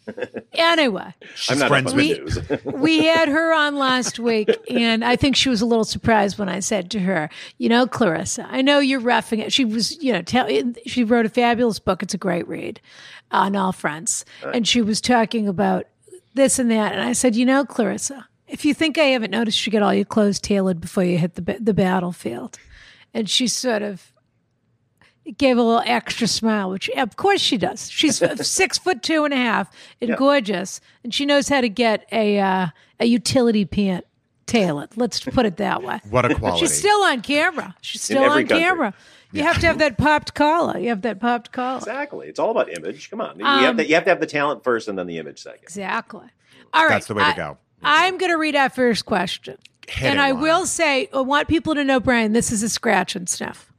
anyway, 0.55 1.13
I'm 1.49 1.59
not 1.59 1.69
friends 1.69 1.93
with- 1.93 2.35
the 2.47 2.61
news. 2.63 2.65
we 2.81 3.05
had 3.05 3.29
her 3.29 3.53
on 3.53 3.75
last 3.77 4.21
week, 4.21 4.49
and 4.71 5.05
I 5.05 5.17
think 5.17 5.35
she 5.35 5.49
was 5.49 5.61
a 5.61 5.67
little 5.67 5.85
surprised 5.85 6.39
when 6.39 6.49
I 6.49 6.61
said 6.61 6.93
to 6.93 7.01
her, 7.01 7.29
"You 7.59 7.69
know, 7.69 7.89
Clarissa, 7.89 8.47
I 8.49 8.63
know 8.63 8.79
you're 8.79 9.01
roughing 9.01 9.41
it." 9.41 9.53
She 9.53 9.65
was, 9.65 10.01
you 10.03 10.13
know, 10.13 10.23
tell, 10.23 10.49
she 10.87 11.03
wrote 11.03 11.27
a 11.27 11.31
fabulous 11.31 11.81
book. 11.81 12.05
It's 12.05 12.15
a 12.15 12.19
great 12.19 12.47
read 12.47 12.81
on 13.33 13.57
all 13.57 13.73
fronts, 13.73 14.25
and 14.55 14.67
she 14.67 14.81
was 14.81 15.01
talking 15.01 15.49
about 15.49 15.87
this 16.35 16.61
and 16.61 16.71
that. 16.71 16.93
And 16.93 17.03
I 17.03 17.15
said, 17.15 17.35
"You 17.35 17.47
know, 17.47 17.65
Clarissa, 17.65 18.29
if 18.51 18.65
you 18.65 18.75
think 18.75 18.99
I 18.99 19.05
haven't 19.05 19.31
noticed, 19.31 19.65
you 19.67 19.71
get 19.73 19.83
all 19.83 19.95
your 19.95 20.05
clothes 20.05 20.41
tailored 20.41 20.81
before 20.81 21.05
you 21.05 21.19
hit 21.19 21.35
the 21.35 21.57
the 21.61 21.75
battlefield." 21.75 22.59
And 23.15 23.29
she 23.29 23.49
sort 23.49 23.83
of 23.83 24.13
gave 25.37 25.57
a 25.59 25.63
little 25.63 25.83
extra 25.85 26.27
smile, 26.27 26.71
which 26.71 26.89
of 26.91 27.17
course 27.17 27.41
she 27.41 27.57
does. 27.57 27.91
She's 27.91 28.23
six 28.47 28.79
foot 28.79 29.03
two 29.03 29.25
and 29.25 29.33
a 29.35 29.37
half 29.37 29.71
and 30.01 30.17
gorgeous, 30.17 30.81
and 31.05 31.13
she 31.15 31.25
knows 31.27 31.49
how 31.49 31.61
to 31.61 31.69
get 31.69 32.07
a 32.13 32.39
uh, 32.39 32.67
a 32.99 33.05
utility 33.07 33.65
pant 33.65 34.05
tailored. 34.47 34.97
Let's 34.97 35.21
put 35.21 35.47
it 35.47 35.57
that 35.59 35.83
way. 35.83 36.01
What 36.11 36.31
a 36.31 36.35
quality. 36.35 36.67
She's 36.67 36.77
still 36.77 37.03
on 37.03 37.21
camera. 37.23 37.75
She's 37.81 38.03
still 38.03 38.23
on 38.25 38.41
country. 38.47 38.59
camera. 38.59 38.95
You 39.33 39.45
have 39.45 39.61
to 39.61 39.67
have 39.69 39.79
that 39.79 39.97
popped 39.97 40.35
collar. 40.35 40.77
You 40.79 40.89
have 40.89 41.03
that 41.03 41.21
popped 41.21 41.53
collar. 41.53 41.79
exactly. 41.79 42.27
It's 42.27 42.41
all 42.41 42.51
about 42.51 42.69
image. 42.69 43.11
Come 43.11 43.21
on, 43.21 43.39
you 43.39 43.45
Um, 43.47 43.61
have 43.63 43.77
to 43.77 43.87
you 43.89 43.95
have 43.95 44.05
to 44.05 44.11
have 44.11 44.19
the 44.21 44.27
talent 44.27 44.65
first, 44.65 44.89
and 44.89 44.99
then 44.99 45.07
the 45.07 45.19
image 45.19 45.41
second. 45.41 45.63
Exactly. 45.63 46.27
All 46.73 46.83
right. 46.83 46.89
That's 46.91 47.07
the 47.07 47.15
way 47.15 47.25
to 47.31 47.37
go. 47.37 47.59
I'm 47.83 48.19
going 48.19 48.31
to 48.31 48.39
read 48.39 48.57
our 48.57 48.69
first 48.69 49.07
question. 49.07 49.57
Hit 49.89 50.11
and 50.11 50.21
I 50.21 50.33
will 50.33 50.67
say, 50.67 51.09
I 51.13 51.21
want 51.21 51.49
people 51.49 51.75
to 51.75 51.85
know, 51.85 52.01
Brian, 52.01 52.33
this 52.33 52.53
is 52.53 52.63
a 52.63 52.69
scratch 52.69 53.17
and 53.17 53.29
sniff. 53.29 53.73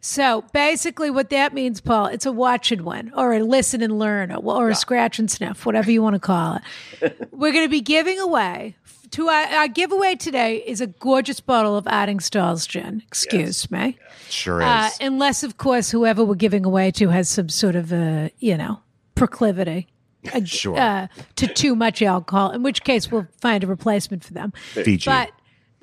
So 0.00 0.44
basically, 0.52 1.10
what 1.10 1.30
that 1.30 1.54
means, 1.54 1.80
Paul, 1.80 2.06
it's 2.06 2.26
a 2.26 2.32
watch 2.32 2.70
and 2.70 2.82
win, 2.82 3.10
or 3.16 3.32
a 3.32 3.40
listen 3.42 3.80
and 3.80 3.98
learn, 3.98 4.30
or, 4.30 4.36
or 4.36 4.68
a 4.68 4.74
scratch 4.74 5.18
and 5.18 5.30
sniff, 5.30 5.64
whatever 5.64 5.90
you 5.90 6.02
want 6.02 6.14
to 6.14 6.20
call 6.20 6.58
it. 7.00 7.28
We're 7.32 7.52
going 7.52 7.64
to 7.64 7.70
be 7.70 7.80
giving 7.80 8.18
away. 8.18 8.76
To 9.12 9.28
our, 9.28 9.44
our 9.44 9.68
giveaway 9.68 10.16
today 10.16 10.56
is 10.56 10.80
a 10.80 10.88
gorgeous 10.88 11.40
bottle 11.40 11.76
of 11.76 11.84
Artingstall's 11.84 12.66
gin. 12.66 13.02
Excuse 13.06 13.70
me. 13.70 13.96
Sure 14.28 14.60
is. 14.60 14.66
Uh, 14.66 14.90
unless, 15.00 15.42
of 15.44 15.56
course, 15.56 15.90
whoever 15.90 16.24
we're 16.24 16.34
giving 16.34 16.66
away 16.66 16.90
to 16.90 17.08
has 17.10 17.28
some 17.28 17.48
sort 17.48 17.76
of 17.76 17.92
a, 17.92 18.30
you 18.40 18.58
know, 18.58 18.80
proclivity 19.14 19.86
uh, 20.32 20.44
Sure. 20.44 20.78
uh, 20.78 21.06
to 21.36 21.46
too 21.46 21.74
much 21.74 22.02
alcohol, 22.02 22.50
in 22.50 22.62
which 22.62 22.84
case 22.84 23.10
we'll 23.10 23.26
find 23.40 23.64
a 23.64 23.66
replacement 23.66 24.24
for 24.24 24.32
them. 24.32 24.52
Fiji. 24.72 25.10
But 25.10 25.30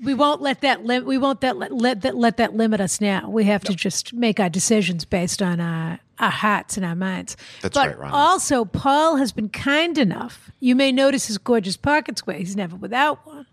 we 0.03 0.13
won't 0.13 0.41
let 0.41 0.61
that 0.61 0.83
lim- 0.83 1.05
we 1.05 1.17
won't 1.17 1.41
that 1.41 1.57
let, 1.57 1.71
let 1.71 2.01
that 2.01 2.15
let 2.15 2.37
that 2.37 2.55
limit 2.55 2.81
us 2.81 2.99
now. 2.99 3.29
We 3.29 3.43
have 3.45 3.63
to 3.65 3.75
just 3.75 4.13
make 4.13 4.39
our 4.39 4.49
decisions 4.49 5.05
based 5.05 5.41
on 5.41 5.59
our 5.59 5.99
our 6.17 6.31
hearts 6.31 6.77
and 6.77 6.85
our 6.85 6.95
minds. 6.95 7.37
That's 7.61 7.75
but 7.75 7.87
right, 7.89 7.99
Ron. 7.99 8.11
Also, 8.11 8.65
Paul 8.65 9.17
has 9.17 9.31
been 9.31 9.49
kind 9.49 9.97
enough. 9.97 10.51
You 10.59 10.75
may 10.75 10.91
notice 10.91 11.27
his 11.27 11.37
gorgeous 11.37 11.77
pocket 11.77 12.17
square. 12.17 12.37
He's 12.37 12.55
never 12.55 12.75
without 12.75 13.25
one. 13.27 13.45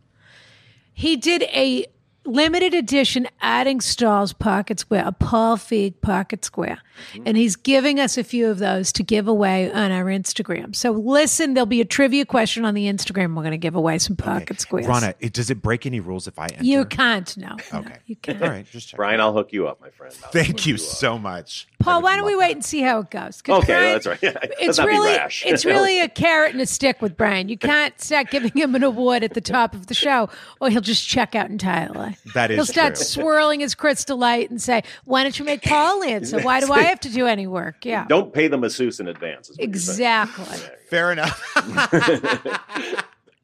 He 0.93 1.17
did 1.17 1.43
a 1.43 1.87
limited 2.25 2.75
edition 2.75 3.27
Artingstall's 3.43 4.33
pocket 4.33 4.81
square, 4.81 5.03
a 5.07 5.13
Paul 5.13 5.57
Feig 5.57 6.01
pocket 6.01 6.45
square. 6.45 6.79
Mm-hmm. 7.13 7.23
And 7.27 7.37
he's 7.37 7.57
giving 7.57 8.01
us 8.01 8.19
a 8.19 8.25
few 8.25 8.49
of 8.49 8.59
those 8.59 8.93
to 8.93 9.03
give 9.03 9.29
away 9.29 9.71
on 9.73 9.91
our 9.91 10.05
Instagram. 10.07 10.75
So 10.77 10.91
listen, 10.93 11.55
there'll 11.55 11.67
be 11.67 11.81
a 11.81 11.85
trivia 11.85 12.25
question 12.27 12.65
on 12.65 12.75
the 12.75 12.87
Instagram. 12.87 13.35
We're 13.37 13.43
going 13.43 13.53
to 13.53 13.57
give 13.59 13.75
away 13.75 13.99
some 13.99 14.17
pocket 14.17 14.61
squares. 14.61 14.87
Rana, 14.87 15.15
it, 15.21 15.33
does 15.33 15.51
it 15.51 15.63
break 15.63 15.87
any 15.87 16.01
rules 16.01 16.27
if 16.27 16.39
I 16.39 16.47
enter? 16.47 16.65
you 16.65 16.85
can't. 16.85 17.37
No, 17.37 17.57
Okay. 17.73 17.97
you 18.07 18.17
can't. 18.17 18.43
All 18.43 18.49
right, 18.49 18.67
just 18.71 18.89
check. 18.91 18.97
Brian, 18.97 19.21
I'll 19.21 19.33
hook 19.33 19.53
you 19.53 19.69
up, 19.69 19.81
my 19.81 19.91
friend. 19.91 20.15
I'll 20.25 20.31
Thank 20.31 20.47
hook 20.49 20.67
you 20.67 20.77
so 20.77 21.19
much. 21.19 21.67
Paul, 21.81 22.03
why 22.03 22.17
don't 22.17 22.27
we 22.27 22.35
wait 22.37 22.49
that. 22.49 22.53
and 22.57 22.65
see 22.65 22.81
how 22.81 23.01
it 23.01 23.11
goes? 23.11 23.41
Okay, 23.49 23.67
Brian- 23.67 23.93
that's 23.93 24.07
right. 24.07 24.23
Let's 24.23 24.47
It's 24.61 24.79
really, 24.79 25.19
it's 25.45 25.65
really 25.65 26.01
a 26.01 26.09
carrot 26.09 26.53
and 26.53 26.61
a 26.61 26.67
stick 26.67 27.01
with 27.01 27.17
Brian. 27.17 27.49
You 27.49 27.57
can't 27.59 27.99
start 28.01 28.31
giving 28.31 28.51
him 28.53 28.75
an 28.75 28.83
award 28.83 29.23
at 29.23 29.35
the 29.35 29.41
top 29.41 29.75
of 29.75 29.87
the 29.87 29.95
show, 29.95 30.29
or 30.61 30.71
he'll 30.71 30.81
just 30.81 31.07
check 31.07 31.35
out 31.35 31.51
entirely. 31.51 32.17
That 32.35 32.51
is 32.51 32.57
He'll 32.57 32.67
start 32.67 32.95
true. 32.97 33.05
swirling 33.05 33.61
his 33.61 33.75
crystal 33.75 34.17
light 34.19 34.51
and 34.51 34.61
say, 34.61 34.83
"Why 35.05 35.23
don't 35.23 35.39
you 35.39 35.45
make 35.45 35.63
Paul 35.63 36.03
answer? 36.03 36.41
Why 36.41 36.61
do 36.61 36.73
I 36.73 36.83
have 36.89 37.01
to 37.01 37.11
do 37.11 37.27
any 37.27 37.47
work?" 37.47 37.85
Yeah, 37.85 38.07
Don't 38.09 38.33
pay 38.33 38.49
the 38.49 38.59
masseuse 38.59 39.01
in 39.01 39.09
advance. 39.09 39.49
is 39.51 39.57
what 39.59 39.69
you're 39.69 39.75
saying. 39.79 40.01
exactly. 40.29 40.59
Fair 40.91 41.13
enough. 41.13 41.43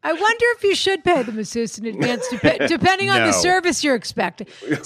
I 0.07 0.12
wonder 0.12 0.45
if 0.57 0.62
you 0.64 0.74
should 0.74 1.03
pay 1.03 1.22
the 1.22 1.32
masseuse 1.32 1.78
in 1.78 1.86
advance, 1.86 2.28
dep- 2.28 2.66
depending 2.68 3.09
on 3.09 3.22
the 3.22 3.32
service 3.32 3.82
you're 3.82 3.95
expecting. 3.95 4.47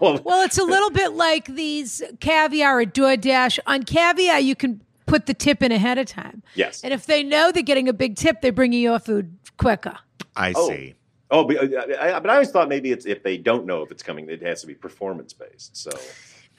well, 0.00 0.20
Well, 0.24 0.42
it's 0.44 0.58
a 0.58 0.64
little 0.64 0.90
bit 0.90 1.12
like 1.12 1.44
these 1.46 2.02
caviar 2.20 2.80
at 2.80 2.92
DoorDash. 2.92 3.60
On 3.68 3.84
caviar, 3.84 4.40
you 4.40 4.56
can 4.56 4.80
put 5.06 5.26
the 5.26 5.34
tip 5.34 5.62
in 5.62 5.70
ahead 5.70 5.98
of 5.98 6.06
time. 6.06 6.42
Yes. 6.56 6.82
And 6.82 6.92
if 6.92 7.06
they 7.06 7.22
know 7.22 7.52
they're 7.52 7.62
getting 7.62 7.88
a 7.88 7.92
big 7.92 8.16
tip, 8.16 8.40
they 8.40 8.50
bring 8.50 8.72
you 8.72 8.80
your 8.80 8.98
food 8.98 9.36
quicker. 9.58 9.96
I 10.34 10.52
Oh. 10.56 10.68
see. 10.68 10.94
oh, 11.30 11.44
but 11.44 11.56
uh, 11.72 11.94
I, 12.00 12.16
I- 12.16 12.18
but 12.20 12.30
I 12.30 12.34
always 12.34 12.50
thought 12.50 12.68
maybe 12.68 12.90
it's 12.90 13.06
if 13.06 13.22
they 13.22 13.36
don't 13.38 13.66
know 13.66 13.82
if 13.82 13.92
it's 13.92 14.02
coming, 14.02 14.28
it 14.28 14.42
has 14.42 14.60
to 14.62 14.66
be 14.66 14.74
performance 14.74 15.32
based. 15.32 15.76
So 15.76 15.90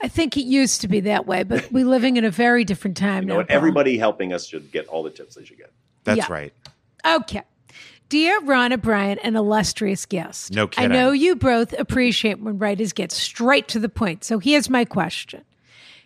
I 0.00 0.08
think 0.08 0.36
it 0.36 0.44
used 0.44 0.82
to 0.82 0.88
be 0.88 1.00
that 1.00 1.26
way, 1.26 1.42
but 1.42 1.70
we're 1.72 1.86
living 1.86 2.16
in 2.16 2.24
a 2.24 2.30
very 2.30 2.64
different 2.64 2.96
time 2.96 3.22
you 3.22 3.28
know 3.28 3.34
now. 3.34 3.38
what? 3.38 3.50
Everybody 3.50 3.96
helping 3.98 4.32
us 4.32 4.46
should 4.46 4.70
get 4.70 4.86
all 4.88 5.02
the 5.02 5.10
tips 5.10 5.34
they 5.36 5.44
should 5.44 5.56
get. 5.58 5.72
That's 6.04 6.18
Yeah. 6.18 6.26
right. 6.32 6.52
Okay. 7.06 7.42
Dear 8.08 8.40
Ron 8.42 8.72
O'Brien, 8.72 9.18
an 9.20 9.34
illustrious 9.36 10.06
guest. 10.06 10.52
No 10.52 10.68
kidding. 10.68 10.92
I 10.92 10.94
know 10.94 11.10
you 11.10 11.34
both 11.34 11.72
appreciate 11.78 12.40
when 12.40 12.58
writers 12.58 12.92
get 12.92 13.10
straight 13.10 13.66
to 13.68 13.80
the 13.80 13.88
point. 13.88 14.22
So 14.22 14.38
here's 14.38 14.70
my 14.70 14.84
question 14.84 15.42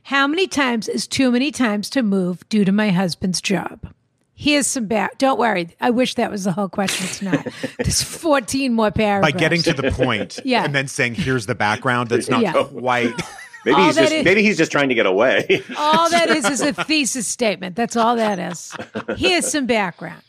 How 0.04 0.26
many 0.26 0.46
times 0.46 0.88
is 0.88 1.06
too 1.06 1.30
many 1.30 1.50
times 1.50 1.90
to 1.90 2.02
move 2.02 2.48
due 2.48 2.64
to 2.64 2.72
my 2.72 2.88
husband's 2.90 3.40
job? 3.42 3.92
Here's 4.34 4.66
some 4.66 4.86
back. 4.86 5.18
Don't 5.18 5.38
worry. 5.38 5.68
I 5.82 5.90
wish 5.90 6.14
that 6.14 6.30
was 6.30 6.44
the 6.44 6.52
whole 6.52 6.70
question. 6.70 7.04
It's 7.06 7.20
not. 7.20 7.46
There's 7.78 8.02
14 8.02 8.72
more 8.72 8.90
paragraphs. 8.90 9.34
By 9.34 9.38
getting 9.38 9.60
to 9.62 9.74
the 9.74 9.90
point 9.90 10.38
Yeah. 10.46 10.64
and 10.64 10.74
then 10.74 10.88
saying, 10.88 11.16
here's 11.16 11.44
the 11.44 11.54
background, 11.54 12.08
that's 12.08 12.30
not 12.30 12.40
Yeah. 12.40 12.52
quite. 12.64 13.12
Maybe 13.64 13.74
All 13.76 13.84
he's 13.86 13.96
just 13.96 14.12
is- 14.12 14.24
maybe 14.24 14.42
he's 14.42 14.56
just 14.56 14.72
trying 14.72 14.88
to 14.88 14.94
get 14.94 15.06
away. 15.06 15.62
all 15.76 16.08
that 16.10 16.30
is 16.36 16.48
is 16.48 16.60
a 16.62 16.72
thesis 16.72 17.26
statement. 17.26 17.76
That's 17.76 17.96
all 17.96 18.16
that 18.16 18.38
is. 18.38 18.74
Here's 19.16 19.50
some 19.50 19.66
background. 19.66 20.22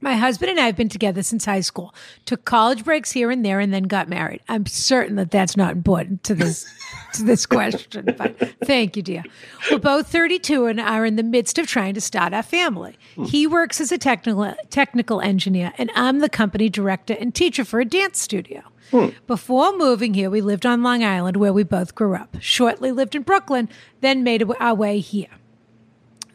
My 0.00 0.16
husband 0.16 0.50
and 0.50 0.60
I 0.60 0.66
have 0.66 0.76
been 0.76 0.90
together 0.90 1.22
since 1.22 1.46
high 1.46 1.60
school. 1.60 1.94
Took 2.26 2.44
college 2.44 2.84
breaks 2.84 3.12
here 3.12 3.30
and 3.30 3.44
there, 3.44 3.58
and 3.58 3.72
then 3.72 3.84
got 3.84 4.08
married. 4.08 4.42
I'm 4.48 4.66
certain 4.66 5.16
that 5.16 5.30
that's 5.30 5.56
not 5.56 5.72
important 5.72 6.22
to 6.24 6.34
this 6.34 6.66
to 7.14 7.22
this 7.22 7.46
question, 7.56 8.14
but 8.18 8.38
thank 8.64 8.96
you, 8.96 9.02
dear. 9.02 9.22
We're 9.70 9.78
both 9.78 10.08
32 10.08 10.66
and 10.66 10.78
are 10.78 11.06
in 11.06 11.16
the 11.16 11.22
midst 11.22 11.58
of 11.58 11.66
trying 11.66 11.94
to 11.94 12.02
start 12.02 12.34
our 12.34 12.42
family. 12.42 12.98
Hmm. 13.14 13.24
He 13.24 13.46
works 13.46 13.80
as 13.80 13.92
a 13.92 13.98
technical 13.98 14.54
technical 14.68 15.20
engineer, 15.22 15.72
and 15.78 15.90
I'm 15.94 16.18
the 16.18 16.28
company 16.28 16.68
director 16.68 17.16
and 17.18 17.34
teacher 17.34 17.64
for 17.64 17.80
a 17.80 17.84
dance 17.86 18.18
studio. 18.20 18.62
Hmm. 18.90 19.08
Before 19.26 19.76
moving 19.76 20.12
here, 20.12 20.28
we 20.28 20.42
lived 20.42 20.66
on 20.66 20.82
Long 20.82 21.02
Island, 21.02 21.38
where 21.38 21.52
we 21.52 21.62
both 21.62 21.94
grew 21.94 22.14
up. 22.14 22.36
Shortly 22.40 22.92
lived 22.92 23.14
in 23.14 23.22
Brooklyn, 23.22 23.70
then 24.02 24.22
made 24.22 24.44
our 24.60 24.74
way 24.74 24.98
here. 24.98 25.28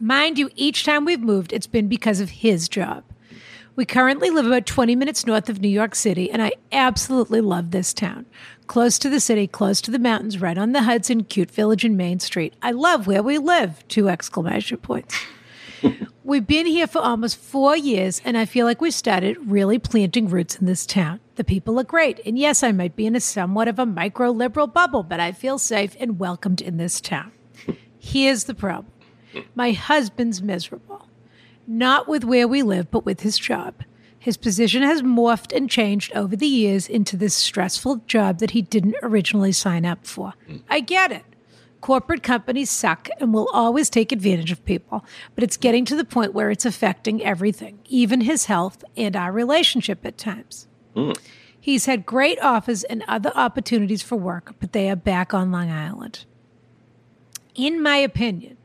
Mind 0.00 0.38
you, 0.38 0.50
each 0.56 0.84
time 0.84 1.04
we've 1.04 1.20
moved, 1.20 1.52
it's 1.52 1.66
been 1.66 1.86
because 1.86 2.20
of 2.20 2.30
his 2.30 2.68
job. 2.68 3.04
We 3.80 3.86
currently 3.86 4.28
live 4.28 4.44
about 4.44 4.66
20 4.66 4.94
minutes 4.94 5.26
north 5.26 5.48
of 5.48 5.62
New 5.62 5.68
York 5.70 5.94
City, 5.94 6.30
and 6.30 6.42
I 6.42 6.52
absolutely 6.70 7.40
love 7.40 7.70
this 7.70 7.94
town. 7.94 8.26
Close 8.66 8.98
to 8.98 9.08
the 9.08 9.20
city, 9.20 9.46
close 9.46 9.80
to 9.80 9.90
the 9.90 9.98
mountains, 9.98 10.38
right 10.38 10.58
on 10.58 10.72
the 10.72 10.82
Hudson, 10.82 11.24
cute 11.24 11.50
village 11.50 11.82
and 11.82 11.96
Main 11.96 12.20
Street. 12.20 12.52
I 12.60 12.72
love 12.72 13.06
where 13.06 13.22
we 13.22 13.38
live! 13.38 13.82
Two 13.88 14.10
exclamation 14.10 14.76
points. 14.76 15.18
We've 16.24 16.46
been 16.46 16.66
here 16.66 16.86
for 16.86 16.98
almost 16.98 17.38
four 17.38 17.74
years, 17.74 18.20
and 18.22 18.36
I 18.36 18.44
feel 18.44 18.66
like 18.66 18.82
we 18.82 18.90
started 18.90 19.38
really 19.50 19.78
planting 19.78 20.28
roots 20.28 20.56
in 20.56 20.66
this 20.66 20.84
town. 20.84 21.20
The 21.36 21.42
people 21.42 21.80
are 21.80 21.84
great, 21.84 22.20
and 22.26 22.38
yes, 22.38 22.62
I 22.62 22.72
might 22.72 22.96
be 22.96 23.06
in 23.06 23.16
a 23.16 23.20
somewhat 23.20 23.66
of 23.66 23.78
a 23.78 23.86
micro 23.86 24.30
liberal 24.30 24.66
bubble, 24.66 25.04
but 25.04 25.20
I 25.20 25.32
feel 25.32 25.56
safe 25.56 25.96
and 25.98 26.18
welcomed 26.18 26.60
in 26.60 26.76
this 26.76 27.00
town. 27.00 27.32
Here's 27.98 28.44
the 28.44 28.54
problem 28.54 28.92
my 29.54 29.72
husband's 29.72 30.42
miserable, 30.42 31.08
not 31.70 32.08
with 32.08 32.24
where 32.24 32.48
we 32.48 32.62
live, 32.62 32.90
but 32.90 33.06
with 33.06 33.20
his 33.20 33.38
job. 33.38 33.74
His 34.18 34.36
position 34.36 34.82
has 34.82 35.02
morphed 35.02 35.56
and 35.56 35.70
changed 35.70 36.12
over 36.14 36.34
the 36.34 36.46
years 36.46 36.88
into 36.88 37.16
this 37.16 37.34
stressful 37.34 38.02
job 38.06 38.38
that 38.40 38.50
he 38.50 38.60
didn't 38.60 38.96
originally 39.02 39.52
sign 39.52 39.86
up 39.86 40.04
for. 40.04 40.34
Hmm. 40.46 40.56
I 40.68 40.80
get 40.80 41.12
it. 41.12 41.24
Corporate 41.80 42.22
companies 42.22 42.70
suck 42.70 43.08
and 43.20 43.32
will 43.32 43.48
always 43.52 43.88
take 43.88 44.12
advantage 44.12 44.52
of 44.52 44.64
people, 44.66 45.04
but 45.34 45.44
it's 45.44 45.56
getting 45.56 45.86
to 45.86 45.96
the 45.96 46.04
point 46.04 46.34
where 46.34 46.50
it's 46.50 46.66
affecting 46.66 47.22
everything, 47.22 47.78
even 47.86 48.22
his 48.22 48.46
health 48.46 48.84
and 48.96 49.16
our 49.16 49.32
relationship 49.32 50.04
at 50.04 50.18
times. 50.18 50.66
Hmm. 50.94 51.12
He's 51.58 51.86
had 51.86 52.04
great 52.04 52.40
offers 52.42 52.82
and 52.84 53.04
other 53.06 53.32
opportunities 53.34 54.02
for 54.02 54.16
work, 54.16 54.54
but 54.58 54.72
they 54.72 54.90
are 54.90 54.96
back 54.96 55.32
on 55.32 55.52
Long 55.52 55.70
Island. 55.70 56.24
In 57.54 57.80
my 57.82 57.96
opinion, 57.96 58.56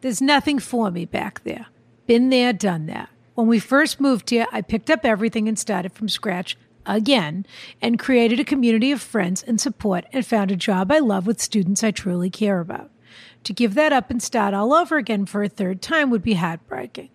there's 0.00 0.22
nothing 0.22 0.58
for 0.58 0.90
me 0.90 1.04
back 1.04 1.42
there. 1.44 1.66
Been 2.06 2.30
there, 2.30 2.52
done 2.52 2.86
that. 2.86 3.08
When 3.34 3.46
we 3.46 3.58
first 3.58 4.00
moved 4.00 4.30
here, 4.30 4.46
I 4.52 4.60
picked 4.60 4.90
up 4.90 5.04
everything 5.04 5.48
and 5.48 5.58
started 5.58 5.92
from 5.92 6.08
scratch 6.08 6.56
again 6.84 7.46
and 7.80 7.98
created 7.98 8.40
a 8.40 8.44
community 8.44 8.90
of 8.92 9.00
friends 9.00 9.42
and 9.42 9.60
support 9.60 10.04
and 10.12 10.26
found 10.26 10.50
a 10.50 10.56
job 10.56 10.90
I 10.90 10.98
love 10.98 11.26
with 11.26 11.40
students 11.40 11.84
I 11.84 11.92
truly 11.92 12.28
care 12.28 12.60
about. 12.60 12.90
To 13.44 13.52
give 13.52 13.74
that 13.74 13.92
up 13.92 14.10
and 14.10 14.22
start 14.22 14.54
all 14.54 14.72
over 14.72 14.96
again 14.96 15.26
for 15.26 15.42
a 15.42 15.48
third 15.48 15.80
time 15.80 16.10
would 16.10 16.22
be 16.22 16.34
heartbreaking. 16.34 17.10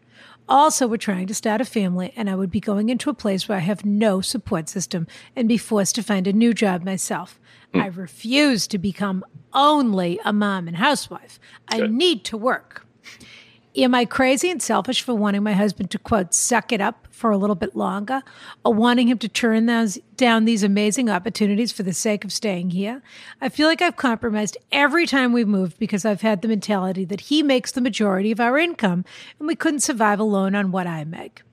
Also, 0.49 0.87
we're 0.87 0.95
trying 0.95 1.27
to 1.27 1.33
start 1.33 1.59
a 1.59 1.65
family, 1.65 2.13
and 2.15 2.29
I 2.29 2.35
would 2.35 2.49
be 2.49 2.61
going 2.61 2.87
into 2.87 3.09
a 3.09 3.13
place 3.13 3.49
where 3.49 3.57
I 3.57 3.61
have 3.61 3.83
no 3.83 4.21
support 4.21 4.69
system 4.69 5.05
and 5.35 5.47
be 5.47 5.57
forced 5.57 5.95
to 5.95 6.03
find 6.03 6.25
a 6.25 6.33
new 6.33 6.53
job 6.53 6.85
myself. 6.85 7.37
Hmm. 7.73 7.81
I 7.81 7.87
refuse 7.87 8.65
to 8.67 8.77
become 8.77 9.25
only 9.53 10.19
a 10.23 10.31
mom 10.31 10.69
and 10.69 10.77
housewife. 10.77 11.37
I 11.67 11.87
need 11.87 12.23
to 12.25 12.37
work. 12.37 12.86
Am 13.77 13.93
I 13.93 14.05
crazy 14.05 14.49
and 14.49 14.59
selfish 14.59 15.03
for 15.03 15.13
wanting 15.13 15.43
my 15.43 15.53
husband 15.53 15.91
to, 15.91 15.99
quote, 15.99 16.33
suck 16.33 16.71
it 16.71 16.81
up 16.81 17.07
for 17.11 17.29
a 17.29 17.37
little 17.37 17.55
bit 17.55 17.75
longer, 17.75 18.23
or 18.65 18.73
wanting 18.73 19.07
him 19.07 19.19
to 19.19 19.29
turn 19.29 19.67
those, 19.67 19.99
down 20.15 20.45
these 20.45 20.63
amazing 20.63 21.11
opportunities 21.11 21.71
for 21.71 21.83
the 21.83 21.93
sake 21.93 22.25
of 22.25 22.33
staying 22.33 22.71
here? 22.71 23.03
I 23.39 23.49
feel 23.49 23.67
like 23.67 23.83
I've 23.83 23.95
compromised 23.95 24.57
every 24.71 25.05
time 25.05 25.31
we've 25.31 25.47
moved 25.47 25.77
because 25.77 26.05
I've 26.05 26.21
had 26.21 26.41
the 26.41 26.47
mentality 26.47 27.05
that 27.05 27.21
he 27.21 27.43
makes 27.43 27.71
the 27.71 27.81
majority 27.81 28.31
of 28.31 28.39
our 28.39 28.57
income 28.57 29.05
and 29.37 29.47
we 29.47 29.55
couldn't 29.55 29.81
survive 29.81 30.19
alone 30.19 30.55
on 30.55 30.71
what 30.71 30.87
I 30.87 31.03
make. 31.03 31.43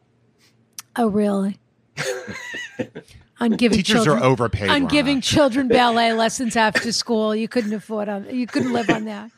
Oh, 0.97 1.09
really? 1.09 1.59
on 3.45 3.51
giving 3.53 3.77
Teachers 3.77 4.07
are 4.07 4.23
overpaid, 4.23 4.71
on 4.71 4.87
giving 4.87 5.21
children 5.21 5.69
ballet 5.69 6.15
lessons 6.15 6.57
after 6.57 6.93
school. 6.93 7.37
You 7.37 7.47
couldn't 7.47 7.75
afford 7.75 8.09
on 8.09 8.35
you 8.35 8.47
couldn't 8.47 8.73
live 8.73 8.89
on 8.89 9.05
that. 9.05 9.31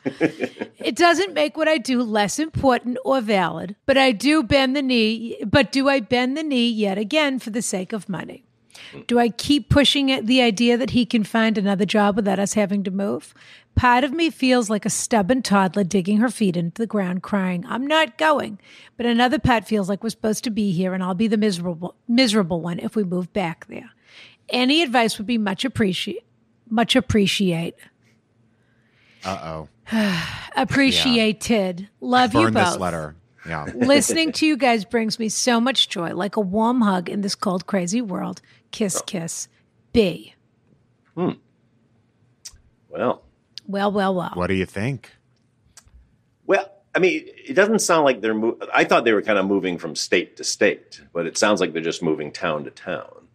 It 0.79 0.95
doesn't 0.95 1.33
make 1.33 1.57
what 1.57 1.67
I 1.67 1.77
do 1.77 2.01
less 2.01 2.39
important 2.39 2.97
or 3.03 3.19
valid, 3.19 3.75
but 3.85 3.97
I 3.97 4.13
do 4.13 4.43
bend 4.43 4.75
the 4.75 4.81
knee. 4.81 5.37
But 5.45 5.71
do 5.71 5.89
I 5.89 5.99
bend 5.99 6.37
the 6.37 6.43
knee 6.43 6.69
yet 6.69 6.97
again 6.97 7.39
for 7.39 7.49
the 7.49 7.61
sake 7.61 7.91
of 7.91 8.07
money? 8.07 8.46
Do 9.07 9.19
I 9.19 9.29
keep 9.29 9.69
pushing 9.69 10.11
at 10.11 10.27
the 10.27 10.41
idea 10.41 10.77
that 10.77 10.91
he 10.91 11.05
can 11.05 11.23
find 11.23 11.57
another 11.57 11.85
job 11.85 12.15
without 12.15 12.39
us 12.39 12.53
having 12.53 12.83
to 12.83 12.91
move? 12.91 13.33
Part 13.75 14.03
of 14.03 14.11
me 14.11 14.29
feels 14.29 14.69
like 14.69 14.85
a 14.85 14.89
stubborn 14.89 15.41
toddler 15.41 15.83
digging 15.83 16.17
her 16.17 16.29
feet 16.29 16.57
into 16.57 16.81
the 16.81 16.87
ground, 16.87 17.21
crying, 17.21 17.65
I'm 17.67 17.85
not 17.85 18.17
going. 18.17 18.59
But 18.95 19.05
another 19.05 19.39
part 19.39 19.67
feels 19.67 19.87
like 19.87 20.03
we're 20.03 20.09
supposed 20.09 20.43
to 20.45 20.49
be 20.49 20.71
here 20.71 20.93
and 20.93 21.03
I'll 21.03 21.13
be 21.13 21.27
the 21.27 21.37
miserable 21.37 21.95
miserable 22.07 22.61
one 22.61 22.79
if 22.79 22.95
we 22.95 23.03
move 23.03 23.31
back 23.33 23.67
there. 23.67 23.91
Any 24.49 24.81
advice 24.81 25.17
would 25.17 25.27
be 25.27 25.37
much 25.37 25.63
appreciate 25.63 26.23
much 26.69 26.95
appreciate. 26.95 27.75
Uh 29.23 29.37
oh. 29.43 29.69
Appreciated. 30.55 31.89
Love 32.01 32.33
you 32.33 32.51
both. 32.51 32.53
this 32.53 32.77
letter. 32.77 33.15
Yeah. 33.47 33.65
Listening 33.75 34.31
to 34.33 34.45
you 34.45 34.57
guys 34.57 34.83
brings 34.83 35.19
me 35.19 35.29
so 35.29 35.61
much 35.61 35.87
joy, 35.87 36.13
like 36.13 36.35
a 36.35 36.41
warm 36.41 36.81
hug 36.81 37.09
in 37.09 37.21
this 37.21 37.35
cold, 37.35 37.65
crazy 37.65 38.01
world. 38.01 38.41
Kiss, 38.71 39.01
kiss. 39.05 39.47
B. 39.93 40.33
Hmm. 41.15 41.31
Well, 42.89 43.23
Well, 43.67 43.91
well, 43.91 44.13
well. 44.15 44.31
What 44.33 44.47
do 44.47 44.53
you 44.53 44.65
think? 44.65 45.11
well, 46.45 46.71
I 46.95 46.99
mean, 46.99 47.25
it 47.27 47.53
doesn't 47.53 47.79
sound 47.79 48.05
like 48.05 48.21
they're. 48.21 48.33
Mo- 48.33 48.57
I 48.73 48.83
thought 48.83 49.03
they 49.05 49.13
were 49.13 49.21
kind 49.21 49.37
of 49.37 49.45
moving 49.45 49.77
from 49.77 49.95
state 49.95 50.37
to 50.37 50.43
state, 50.43 51.01
but 51.13 51.25
it 51.27 51.37
sounds 51.37 51.59
like 51.61 51.73
they're 51.73 51.81
just 51.81 52.01
moving 52.01 52.31
town 52.31 52.63
to 52.63 52.71
town. 52.71 53.27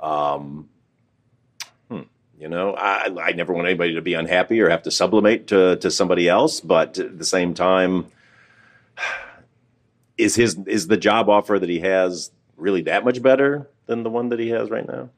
Um, 0.00 0.68
hmm, 1.88 2.02
you 2.38 2.48
know, 2.48 2.74
I, 2.74 3.08
I 3.22 3.32
never 3.32 3.52
want 3.52 3.68
anybody 3.68 3.94
to 3.94 4.02
be 4.02 4.14
unhappy 4.14 4.60
or 4.60 4.68
have 4.70 4.82
to 4.84 4.90
sublimate 4.90 5.46
to 5.48 5.76
to 5.76 5.90
somebody 5.90 6.28
else, 6.28 6.60
but 6.60 6.98
at 6.98 7.18
the 7.18 7.24
same 7.24 7.54
time, 7.54 8.06
is 10.18 10.34
his 10.34 10.58
is 10.66 10.88
the 10.88 10.96
job 10.96 11.28
offer 11.28 11.58
that 11.58 11.68
he 11.68 11.80
has 11.80 12.30
really 12.56 12.82
that 12.82 13.04
much 13.04 13.22
better 13.22 13.68
than 13.86 14.02
the 14.02 14.10
one 14.10 14.30
that 14.30 14.38
he 14.38 14.48
has 14.50 14.70
right 14.70 14.86
now? 14.86 15.10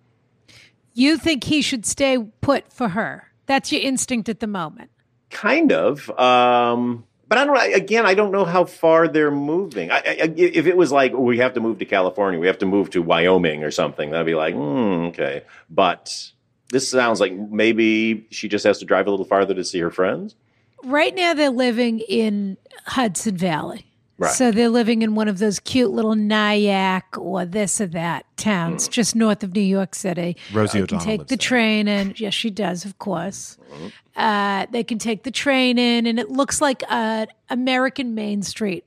You 0.94 1.16
think 1.16 1.44
he 1.44 1.62
should 1.62 1.86
stay 1.86 2.18
put 2.40 2.72
for 2.72 2.88
her. 2.88 3.30
That's 3.46 3.72
your 3.72 3.80
instinct 3.80 4.28
at 4.28 4.40
the 4.40 4.46
moment. 4.46 4.90
Kind 5.30 5.72
of. 5.72 6.10
Um, 6.18 7.04
but 7.28 7.38
I 7.38 7.44
don't. 7.44 7.74
Again, 7.74 8.06
I 8.06 8.14
don't 8.14 8.32
know 8.32 8.44
how 8.44 8.64
far 8.64 9.06
they're 9.06 9.30
moving. 9.30 9.90
I, 9.90 9.96
I, 9.96 10.32
if 10.36 10.66
it 10.66 10.76
was 10.76 10.90
like 10.90 11.12
we 11.12 11.38
have 11.38 11.54
to 11.54 11.60
move 11.60 11.78
to 11.78 11.84
California, 11.84 12.40
we 12.40 12.46
have 12.46 12.58
to 12.58 12.66
move 12.66 12.90
to 12.90 13.02
Wyoming 13.02 13.64
or 13.64 13.70
something, 13.70 14.10
that'd 14.10 14.26
be 14.26 14.34
like, 14.34 14.54
hmm, 14.54 15.08
okay. 15.08 15.42
But 15.68 16.32
this 16.70 16.88
sounds 16.88 17.20
like 17.20 17.34
maybe 17.34 18.26
she 18.30 18.48
just 18.48 18.64
has 18.64 18.78
to 18.78 18.84
drive 18.86 19.06
a 19.06 19.10
little 19.10 19.26
farther 19.26 19.54
to 19.54 19.64
see 19.64 19.78
her 19.80 19.90
friends. 19.90 20.36
Right 20.84 21.14
now, 21.14 21.34
they're 21.34 21.50
living 21.50 22.00
in 22.00 22.56
Hudson 22.86 23.36
Valley. 23.36 23.87
Right. 24.18 24.32
So 24.32 24.50
they're 24.50 24.68
living 24.68 25.02
in 25.02 25.14
one 25.14 25.28
of 25.28 25.38
those 25.38 25.60
cute 25.60 25.92
little 25.92 26.16
Nyack 26.16 27.16
or 27.16 27.44
this 27.44 27.80
or 27.80 27.86
that 27.86 28.26
towns 28.36 28.88
just 28.88 29.14
north 29.14 29.44
of 29.44 29.54
New 29.54 29.60
York 29.60 29.94
City. 29.94 30.36
Rosie 30.52 30.80
They 30.80 30.86
can 30.88 30.98
take 30.98 31.20
the 31.20 31.36
there. 31.36 31.36
train 31.36 31.86
in. 31.86 32.14
Yes, 32.16 32.34
she 32.34 32.50
does, 32.50 32.84
of 32.84 32.98
course. 32.98 33.56
Uh, 34.16 34.66
they 34.72 34.82
can 34.82 34.98
take 34.98 35.22
the 35.22 35.30
train 35.30 35.78
in, 35.78 36.04
and 36.06 36.18
it 36.18 36.30
looks 36.30 36.60
like 36.60 36.82
uh, 36.88 37.26
American 37.48 38.14
Main 38.16 38.42
Street. 38.42 38.84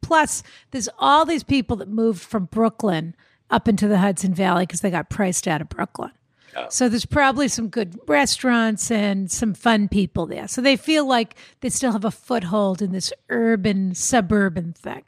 Plus, 0.00 0.44
there's 0.70 0.88
all 0.98 1.24
these 1.24 1.42
people 1.42 1.76
that 1.78 1.88
moved 1.88 2.22
from 2.22 2.44
Brooklyn 2.44 3.16
up 3.50 3.66
into 3.66 3.88
the 3.88 3.98
Hudson 3.98 4.32
Valley 4.32 4.62
because 4.64 4.80
they 4.80 4.90
got 4.90 5.10
priced 5.10 5.48
out 5.48 5.60
of 5.60 5.68
Brooklyn. 5.68 6.12
So 6.70 6.88
there's 6.88 7.06
probably 7.06 7.48
some 7.48 7.68
good 7.68 7.98
restaurants 8.06 8.90
and 8.90 9.30
some 9.30 9.54
fun 9.54 9.88
people 9.88 10.26
there. 10.26 10.48
So 10.48 10.60
they 10.60 10.76
feel 10.76 11.06
like 11.06 11.36
they 11.60 11.68
still 11.68 11.92
have 11.92 12.04
a 12.04 12.10
foothold 12.10 12.82
in 12.82 12.92
this 12.92 13.12
urban 13.28 13.94
suburban 13.94 14.72
thing. 14.72 15.04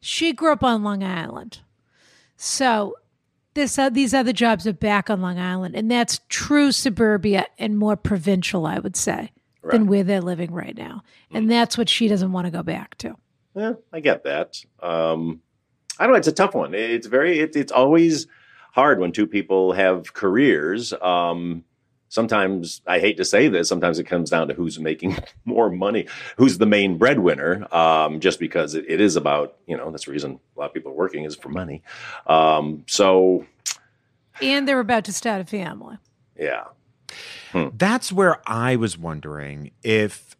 She 0.00 0.32
grew 0.32 0.52
up 0.52 0.64
on 0.64 0.82
Long 0.82 1.02
Island. 1.04 1.60
So 2.36 2.96
this 3.54 3.78
uh, 3.78 3.90
these 3.90 4.12
other 4.14 4.32
jobs 4.32 4.66
are 4.66 4.72
back 4.72 5.08
on 5.10 5.20
Long 5.20 5.38
Island 5.38 5.76
and 5.76 5.90
that's 5.90 6.20
true 6.28 6.72
suburbia 6.72 7.46
and 7.58 7.78
more 7.78 7.96
provincial, 7.96 8.66
I 8.66 8.78
would 8.78 8.96
say. 8.96 9.30
than 9.70 9.86
where 9.86 10.02
they're 10.02 10.20
living 10.20 10.52
right 10.52 10.76
now. 10.76 11.04
And 11.30 11.48
that's 11.48 11.78
what 11.78 11.88
she 11.88 12.08
doesn't 12.08 12.32
want 12.32 12.46
to 12.46 12.50
go 12.50 12.64
back 12.64 12.98
to. 12.98 13.16
Yeah, 13.54 13.74
I 13.92 14.00
get 14.00 14.24
that. 14.24 14.60
Um, 14.82 15.40
I 15.98 16.04
don't 16.04 16.14
know. 16.14 16.18
It's 16.18 16.26
a 16.26 16.32
tough 16.32 16.54
one. 16.54 16.74
It's 16.74 17.06
very. 17.06 17.38
It, 17.38 17.54
it's 17.54 17.70
always 17.70 18.26
hard 18.72 18.98
when 18.98 19.12
two 19.12 19.26
people 19.26 19.72
have 19.72 20.12
careers. 20.12 20.92
Um, 20.94 21.64
sometimes 22.08 22.82
I 22.86 22.98
hate 22.98 23.16
to 23.18 23.24
say 23.24 23.48
this. 23.48 23.68
Sometimes 23.68 23.98
it 23.98 24.04
comes 24.04 24.28
down 24.28 24.48
to 24.48 24.54
who's 24.54 24.78
making 24.78 25.16
more 25.44 25.70
money, 25.70 26.06
who's 26.36 26.58
the 26.58 26.66
main 26.66 26.98
breadwinner. 26.98 27.66
Um, 27.74 28.20
just 28.20 28.38
because 28.40 28.74
it, 28.74 28.84
it 28.88 29.00
is 29.00 29.16
about 29.16 29.56
you 29.66 29.76
know 29.76 29.90
that's 29.90 30.06
the 30.06 30.12
reason 30.12 30.40
a 30.56 30.60
lot 30.60 30.66
of 30.66 30.74
people 30.74 30.92
are 30.92 30.96
working 30.96 31.24
is 31.24 31.36
for 31.36 31.48
money. 31.48 31.82
Um, 32.26 32.84
so 32.86 33.46
And 34.42 34.66
they're 34.66 34.80
about 34.80 35.04
to 35.04 35.12
start 35.12 35.40
a 35.40 35.44
family. 35.44 35.98
yeah, 36.38 36.64
That's 37.74 38.10
where 38.12 38.40
I 38.46 38.76
was 38.76 38.96
wondering 38.98 39.70
if 39.82 40.34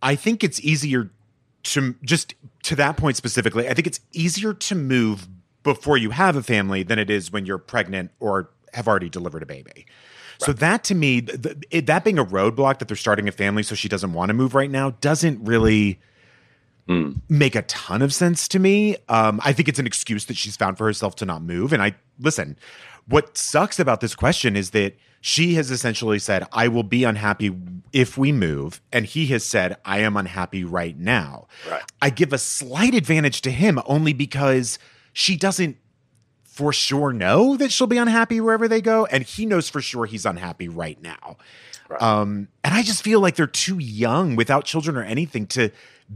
I 0.00 0.14
think 0.14 0.44
it's 0.44 0.60
easier 0.60 1.10
to 1.64 1.96
just 2.04 2.34
to 2.62 2.76
that 2.76 2.96
point 2.96 3.16
specifically. 3.16 3.68
I 3.68 3.74
think 3.74 3.86
it's 3.88 4.00
easier 4.12 4.54
to 4.54 4.74
move 4.76 5.26
before 5.62 5.96
you 5.96 6.10
have 6.10 6.36
a 6.36 6.42
family 6.42 6.82
than 6.82 6.98
it 6.98 7.10
is 7.10 7.32
when 7.32 7.46
you're 7.46 7.58
pregnant 7.58 8.10
or 8.20 8.50
have 8.74 8.88
already 8.88 9.08
delivered 9.08 9.42
a 9.42 9.46
baby. 9.46 9.86
So 10.40 10.52
that 10.52 10.84
to 10.84 10.94
me, 10.94 11.22
th- 11.22 11.56
it, 11.70 11.86
that 11.86 12.04
being 12.04 12.18
a 12.18 12.24
roadblock 12.24 12.78
that 12.78 12.86
they're 12.86 12.96
starting 12.96 13.26
a 13.26 13.32
family, 13.32 13.64
so 13.64 13.74
she 13.74 13.88
doesn't 13.88 14.12
want 14.12 14.28
to 14.28 14.34
move 14.34 14.54
right 14.54 14.70
now, 14.70 14.90
doesn't 15.00 15.44
really 15.44 16.00
make 17.28 17.54
a 17.54 17.62
ton 17.62 18.00
of 18.00 18.14
sense 18.14 18.48
to 18.48 18.58
me. 18.58 18.96
Um, 19.08 19.40
I 19.44 19.52
think 19.52 19.68
it's 19.68 19.78
an 19.78 19.86
excuse 19.86 20.24
that 20.26 20.36
she's 20.36 20.56
found 20.56 20.78
for 20.78 20.86
herself 20.86 21.16
to 21.16 21.26
not 21.26 21.42
move. 21.42 21.72
And 21.72 21.82
I 21.82 21.94
listen, 22.18 22.56
what 23.06 23.36
sucks 23.36 23.78
about 23.78 24.00
this 24.00 24.14
question 24.14 24.56
is 24.56 24.70
that 24.70 24.96
she 25.20 25.54
has 25.54 25.70
essentially 25.70 26.18
said, 26.18 26.46
I 26.52 26.68
will 26.68 26.84
be 26.84 27.04
unhappy 27.04 27.54
if 27.92 28.16
we 28.16 28.32
move. 28.32 28.80
And 28.92 29.04
he 29.04 29.26
has 29.26 29.44
said, 29.44 29.76
I 29.84 29.98
am 29.98 30.16
unhappy 30.16 30.64
right 30.64 30.96
now. 30.96 31.48
Right. 31.68 31.82
I 32.00 32.10
give 32.10 32.32
a 32.32 32.38
slight 32.38 32.94
advantage 32.94 33.42
to 33.42 33.50
him 33.50 33.80
only 33.84 34.12
because 34.12 34.78
she 35.12 35.36
doesn't 35.36 35.76
for 36.44 36.72
sure 36.72 37.12
know 37.12 37.56
that 37.56 37.70
she'll 37.70 37.86
be 37.86 37.98
unhappy 37.98 38.40
wherever 38.40 38.66
they 38.66 38.80
go. 38.80 39.06
And 39.06 39.22
he 39.22 39.46
knows 39.46 39.68
for 39.68 39.80
sure 39.80 40.06
he's 40.06 40.26
unhappy 40.26 40.68
right 40.68 41.00
now. 41.00 41.36
Um, 42.00 42.48
and 42.64 42.74
I 42.74 42.82
just 42.82 43.02
feel 43.02 43.20
like 43.20 43.36
they're 43.36 43.46
too 43.46 43.78
young 43.78 44.36
without 44.36 44.64
children 44.64 44.96
or 44.96 45.02
anything 45.02 45.46
to 45.48 45.70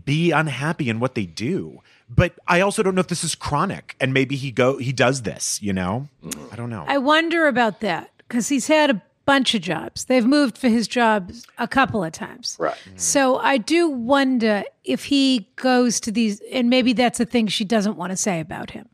be 0.04 0.30
unhappy 0.30 0.88
in 0.88 1.00
what 1.00 1.14
they 1.14 1.26
do. 1.26 1.80
But 2.08 2.34
I 2.46 2.60
also 2.60 2.82
don't 2.82 2.94
know 2.94 3.00
if 3.00 3.06
this 3.06 3.24
is 3.24 3.34
chronic 3.34 3.96
and 4.00 4.12
maybe 4.12 4.36
he 4.36 4.50
go 4.50 4.78
he 4.78 4.92
does 4.92 5.22
this, 5.22 5.62
you 5.62 5.72
know? 5.72 6.08
I 6.50 6.56
don't 6.56 6.70
know. 6.70 6.84
I 6.86 6.98
wonder 6.98 7.46
about 7.46 7.80
that 7.80 8.10
because 8.18 8.48
he's 8.48 8.66
had 8.66 8.90
a 8.90 9.02
bunch 9.24 9.54
of 9.54 9.62
jobs. 9.62 10.06
They've 10.06 10.26
moved 10.26 10.58
for 10.58 10.68
his 10.68 10.88
jobs 10.88 11.46
a 11.58 11.68
couple 11.68 12.02
of 12.02 12.12
times. 12.12 12.56
right. 12.58 12.76
So 12.96 13.36
I 13.38 13.56
do 13.58 13.88
wonder 13.88 14.64
if 14.84 15.04
he 15.04 15.48
goes 15.56 16.00
to 16.00 16.10
these, 16.12 16.40
and 16.52 16.68
maybe 16.68 16.92
that's 16.92 17.20
a 17.20 17.24
thing 17.24 17.46
she 17.46 17.64
doesn't 17.64 17.96
want 17.96 18.10
to 18.10 18.16
say 18.16 18.40
about 18.40 18.70
him, 18.72 18.88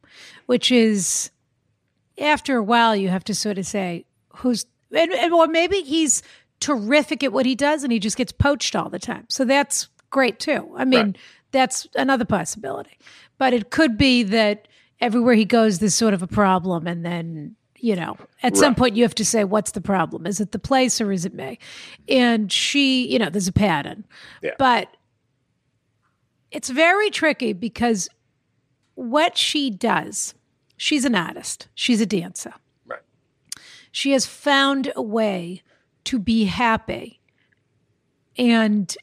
which 0.46 0.70
is 0.70 1.30
after 2.18 2.56
a 2.56 2.62
while 2.62 2.94
you 2.96 3.08
have 3.08 3.24
to 3.24 3.34
sort 3.34 3.58
of 3.58 3.66
say 3.66 4.04
who's, 4.36 4.66
and, 4.92 5.12
and 5.12 5.32
or 5.32 5.46
maybe 5.46 5.80
he's 5.82 6.22
terrific 6.60 7.22
at 7.22 7.32
what 7.32 7.46
he 7.46 7.54
does 7.54 7.82
and 7.84 7.92
he 7.92 7.98
just 7.98 8.16
gets 8.16 8.32
poached 8.32 8.74
all 8.76 8.88
the 8.90 8.98
time. 8.98 9.24
So 9.28 9.44
that's 9.44 9.88
great 10.10 10.38
too. 10.40 10.70
I 10.76 10.84
mean, 10.84 10.98
Right. 11.06 11.16
that's 11.52 11.86
another 11.94 12.24
possibility. 12.24 12.98
But 13.38 13.52
it 13.54 13.70
could 13.70 13.96
be 13.96 14.24
that 14.24 14.66
everywhere 15.00 15.34
he 15.34 15.44
goes, 15.44 15.78
there's 15.78 15.94
sort 15.94 16.12
of 16.14 16.22
a 16.22 16.26
problem, 16.26 16.86
and 16.88 17.04
then 17.04 17.54
you 17.80 17.96
know, 17.96 18.16
at 18.42 18.56
some 18.56 18.74
point 18.74 18.96
you 18.96 19.02
have 19.04 19.14
to 19.16 19.24
say, 19.24 19.44
what's 19.44 19.72
the 19.72 19.80
problem? 19.80 20.26
Is 20.26 20.40
it 20.40 20.52
the 20.52 20.58
place 20.58 21.00
or 21.00 21.12
is 21.12 21.24
it 21.24 21.34
me? 21.34 21.58
And 22.08 22.50
she, 22.50 23.06
you 23.10 23.18
know, 23.18 23.30
there's 23.30 23.48
a 23.48 23.52
pattern. 23.52 24.04
Yeah. 24.42 24.52
But 24.58 24.96
it's 26.50 26.70
very 26.70 27.10
tricky 27.10 27.52
because 27.52 28.08
what 28.94 29.36
she 29.36 29.70
does, 29.70 30.34
she's 30.76 31.04
an 31.04 31.14
artist, 31.14 31.68
she's 31.74 32.00
a 32.00 32.06
dancer. 32.06 32.54
Right. 32.86 33.02
She 33.92 34.12
has 34.12 34.26
found 34.26 34.92
a 34.96 35.02
way 35.02 35.62
to 36.04 36.18
be 36.18 36.44
happy 36.44 37.20
and 38.36 38.96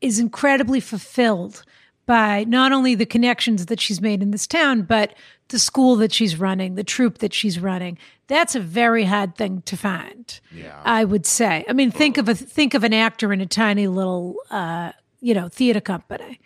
is 0.00 0.18
incredibly 0.18 0.80
fulfilled 0.80 1.64
by 2.06 2.44
not 2.44 2.72
only 2.72 2.94
the 2.94 3.06
connections 3.06 3.66
that 3.66 3.80
she's 3.80 4.00
made 4.00 4.22
in 4.22 4.30
this 4.30 4.46
town, 4.46 4.82
but 4.82 5.12
the 5.48 5.58
school 5.58 5.96
that 5.96 6.12
she's 6.12 6.38
running, 6.38 6.74
the 6.74 6.84
troupe 6.84 7.18
that 7.18 7.32
she's 7.32 7.60
running. 7.60 7.98
That's 8.26 8.54
a 8.54 8.60
very 8.60 9.04
hard 9.04 9.36
thing 9.36 9.62
to 9.62 9.76
find. 9.76 10.40
Yeah. 10.52 10.80
I 10.84 11.04
would 11.04 11.26
say. 11.26 11.64
I 11.68 11.72
mean, 11.72 11.90
think 11.90 12.18
of 12.18 12.28
a 12.28 12.34
think 12.34 12.74
of 12.74 12.84
an 12.84 12.92
actor 12.92 13.32
in 13.32 13.40
a 13.40 13.46
tiny 13.46 13.86
little, 13.86 14.36
uh, 14.50 14.92
you 15.20 15.34
know, 15.34 15.48
theater 15.48 15.80
company. 15.80 16.40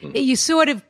You 0.00 0.36
sort 0.36 0.68
of 0.68 0.82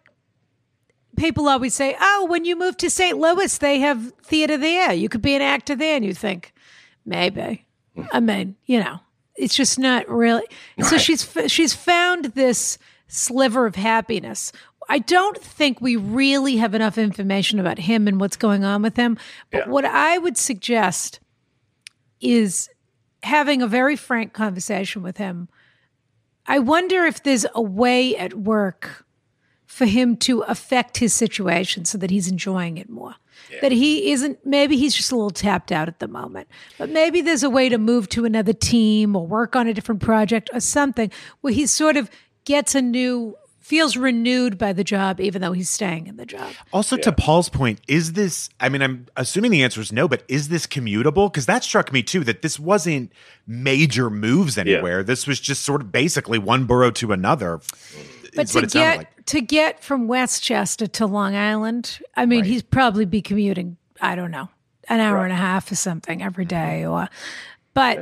people 1.17 1.49
always 1.49 1.75
say, 1.75 1.97
"Oh, 2.01 2.27
when 2.29 2.45
you 2.45 2.57
move 2.57 2.77
to 2.79 2.91
St. 2.91 3.19
Louis, 3.19 3.57
they 3.59 3.81
have 3.81 4.13
theater 4.23 4.57
there. 4.57 4.93
You 4.93 5.09
could 5.09 5.23
be 5.23 5.35
an 5.35 5.43
actor 5.43 5.75
there." 5.75 5.97
And 5.97 6.05
you 6.05 6.15
think, 6.15 6.53
maybe. 7.05 7.67
I 8.13 8.21
mean, 8.21 8.57
you 8.67 8.79
know, 8.79 9.01
it's 9.37 9.55
just 9.55 9.79
not 9.79 10.09
really. 10.09 10.45
So 10.83 10.99
she's 10.99 11.27
she's 11.47 11.75
found 11.75 12.27
this 12.27 12.79
sliver 13.09 13.67
of 13.67 13.77
happiness. 13.77 14.53
I 14.89 14.99
don't 14.99 15.37
think 15.39 15.81
we 15.81 15.97
really 15.97 16.57
have 16.59 16.75
enough 16.75 16.97
information 16.99 17.59
about 17.59 17.79
him 17.79 18.07
and 18.07 18.21
what's 18.21 18.37
going 18.37 18.65
on 18.65 18.83
with 18.83 18.97
him. 18.97 19.19
But 19.51 19.65
Yeah. 19.67 19.69
what 19.69 19.85
I 19.85 20.19
would 20.19 20.37
suggest 20.37 21.21
is 22.21 22.69
having 23.23 23.63
a 23.63 23.67
very 23.67 23.97
frank 23.97 24.33
conversation 24.33 25.03
with 25.03 25.17
him. 25.17 25.49
I 26.47 26.61
wonder 26.61 27.05
if 27.05 27.23
there's 27.23 27.45
a 27.55 27.63
way 27.63 28.17
at 28.17 28.35
work 28.35 29.05
for 29.67 29.85
him 29.87 30.17
to 30.17 30.41
affect 30.43 30.99
his 30.99 31.13
situation 31.13 31.85
so 31.85 31.99
that 31.99 32.11
he's 32.11 32.29
enjoying 32.29 32.79
it 32.79 32.89
more. 32.89 33.17
That 33.61 33.73
he 33.73 34.13
isn't, 34.13 34.39
maybe 34.47 34.77
he's 34.77 34.95
just 34.95 35.13
a 35.13 35.17
little 35.17 35.31
tapped 35.31 35.71
out 35.71 35.89
at 35.89 35.99
the 35.99 36.09
moment, 36.09 36.49
but 36.79 36.89
maybe 36.89 37.21
there's 37.21 37.43
a 37.43 37.51
way 37.51 37.69
to 37.69 37.77
move 37.79 38.09
to 38.11 38.25
another 38.25 38.53
team 38.55 39.15
or 39.15 39.27
work 39.27 39.55
on 39.55 39.67
a 39.67 39.75
different 39.75 40.01
project 40.01 40.49
or 40.55 40.61
something 40.61 41.11
where 41.43 41.53
he 41.53 41.67
sort 41.67 41.97
of 41.97 42.09
gets 42.45 42.75
a 42.75 42.81
new, 42.81 43.37
feels 43.67 43.97
renewed 43.97 44.57
by 44.57 44.73
the 44.73 44.85
job, 44.85 45.21
even 45.21 45.43
though 45.43 45.51
he's 45.51 45.69
staying 45.69 46.07
in 46.07 46.17
the 46.17 46.25
job. 46.25 46.55
Also, 46.73 46.97
to 46.97 47.11
Paul's 47.11 47.49
point, 47.49 47.81
is 47.89 48.13
this? 48.13 48.49
I 48.61 48.69
mean, 48.69 48.81
I'm 48.81 49.07
assuming 49.17 49.51
the 49.51 49.65
answer 49.65 49.81
is 49.81 49.91
no, 49.91 50.07
but 50.07 50.23
is 50.29 50.47
this 50.49 50.69
commutable? 50.69 51.31
Because 51.31 51.47
that 51.47 51.65
struck 51.65 51.93
me 51.93 52.05
too. 52.05 52.23
That 52.23 52.43
this 52.43 52.61
wasn't 52.61 53.13
major 53.45 54.09
moves 54.09 54.57
anywhere. 54.57 55.03
This 55.03 55.27
was 55.27 55.41
just 55.41 55.63
sort 55.63 55.81
of 55.81 55.91
basically 55.91 56.39
one 56.39 56.65
borough 56.65 56.93
to 56.93 57.11
another. 57.11 57.61
But 58.37 58.47
to 58.47 58.55
what 58.55 58.65
it 58.65 58.71
sounded 58.71 58.73
get 58.73 58.99
like. 58.99 59.27
to 59.27 59.41
get 59.41 59.83
from 59.83 60.07
Westchester 60.07 60.87
to 60.87 61.07
Long 61.07 61.35
Island, 61.35 61.99
I 62.15 62.25
mean, 62.25 62.45
he's 62.45 62.63
probably 62.63 63.05
be 63.05 63.21
commuting. 63.21 63.79
I 64.01 64.15
don't 64.15 64.31
know, 64.31 64.49
an 64.89 65.01
hour 65.01 65.25
and 65.25 65.33
a 65.33 65.37
half 65.37 65.73
or 65.73 65.75
something 65.75 66.23
every 66.23 66.47
mm-hmm. 66.47 66.81
day, 66.81 66.87
or. 66.87 67.09
But 67.75 67.99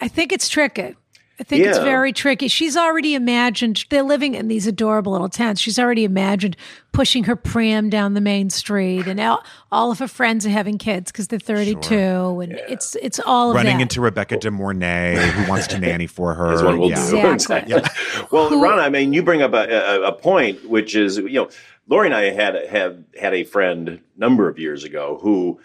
I 0.00 0.08
think 0.08 0.32
it's 0.32 0.48
tricky. 0.48 0.96
I 1.40 1.44
think 1.44 1.64
it's 1.64 1.78
very 1.78 2.12
tricky. 2.12 2.48
She's 2.48 2.76
already 2.76 3.14
imagined 3.14 3.84
they're 3.90 4.02
living 4.02 4.34
in 4.34 4.48
these 4.48 4.66
adorable 4.66 5.12
little 5.12 5.28
tents. 5.28 5.60
She's 5.60 5.78
already 5.78 6.02
imagined 6.02 6.56
pushing 6.90 7.24
her 7.24 7.36
pram 7.36 7.90
down 7.90 8.14
the 8.14 8.20
main 8.20 8.50
street, 8.50 9.06
and 9.06 9.20
all, 9.20 9.44
all 9.70 9.92
of 9.92 10.00
her 10.00 10.08
friends 10.08 10.44
are 10.46 10.50
having 10.50 10.78
kids 10.78 11.12
because 11.12 11.28
they're 11.28 11.38
thirty-two, 11.38 12.40
and 12.40 12.54
it's 12.68 12.96
it's 12.96 13.20
all 13.20 13.50
of 13.50 13.56
Running 13.56 13.76
that. 13.76 13.82
into 13.82 14.00
Rebecca 14.00 14.36
De 14.36 14.50
Mornay, 14.50 15.14
who 15.14 15.48
wants 15.48 15.68
to 15.68 15.78
nanny 15.78 16.08
for 16.08 16.34
her. 16.34 16.52
is 16.54 16.62
what 16.62 16.76
we'll 16.76 16.90
yeah. 16.90 17.10
do. 17.10 17.30
Exactly. 17.30 17.82
well, 18.32 18.48
Who- 18.48 18.62
Ron, 18.62 18.80
I 18.80 18.88
mean, 18.88 19.12
you 19.12 19.22
bring 19.22 19.40
up 19.42 19.52
a, 19.52 19.68
a, 19.68 20.02
a 20.08 20.12
point, 20.12 20.68
which 20.68 20.96
is, 20.96 21.18
you 21.18 21.34
know, 21.34 21.50
Laurie 21.86 22.08
and 22.08 22.14
I 22.16 22.30
had 22.30 22.54
had 22.68 23.04
had 23.18 23.34
a 23.34 23.44
friend 23.44 23.88
a 23.88 24.00
number 24.16 24.48
of 24.48 24.58
years 24.58 24.82
ago 24.82 25.18
who 25.22 25.60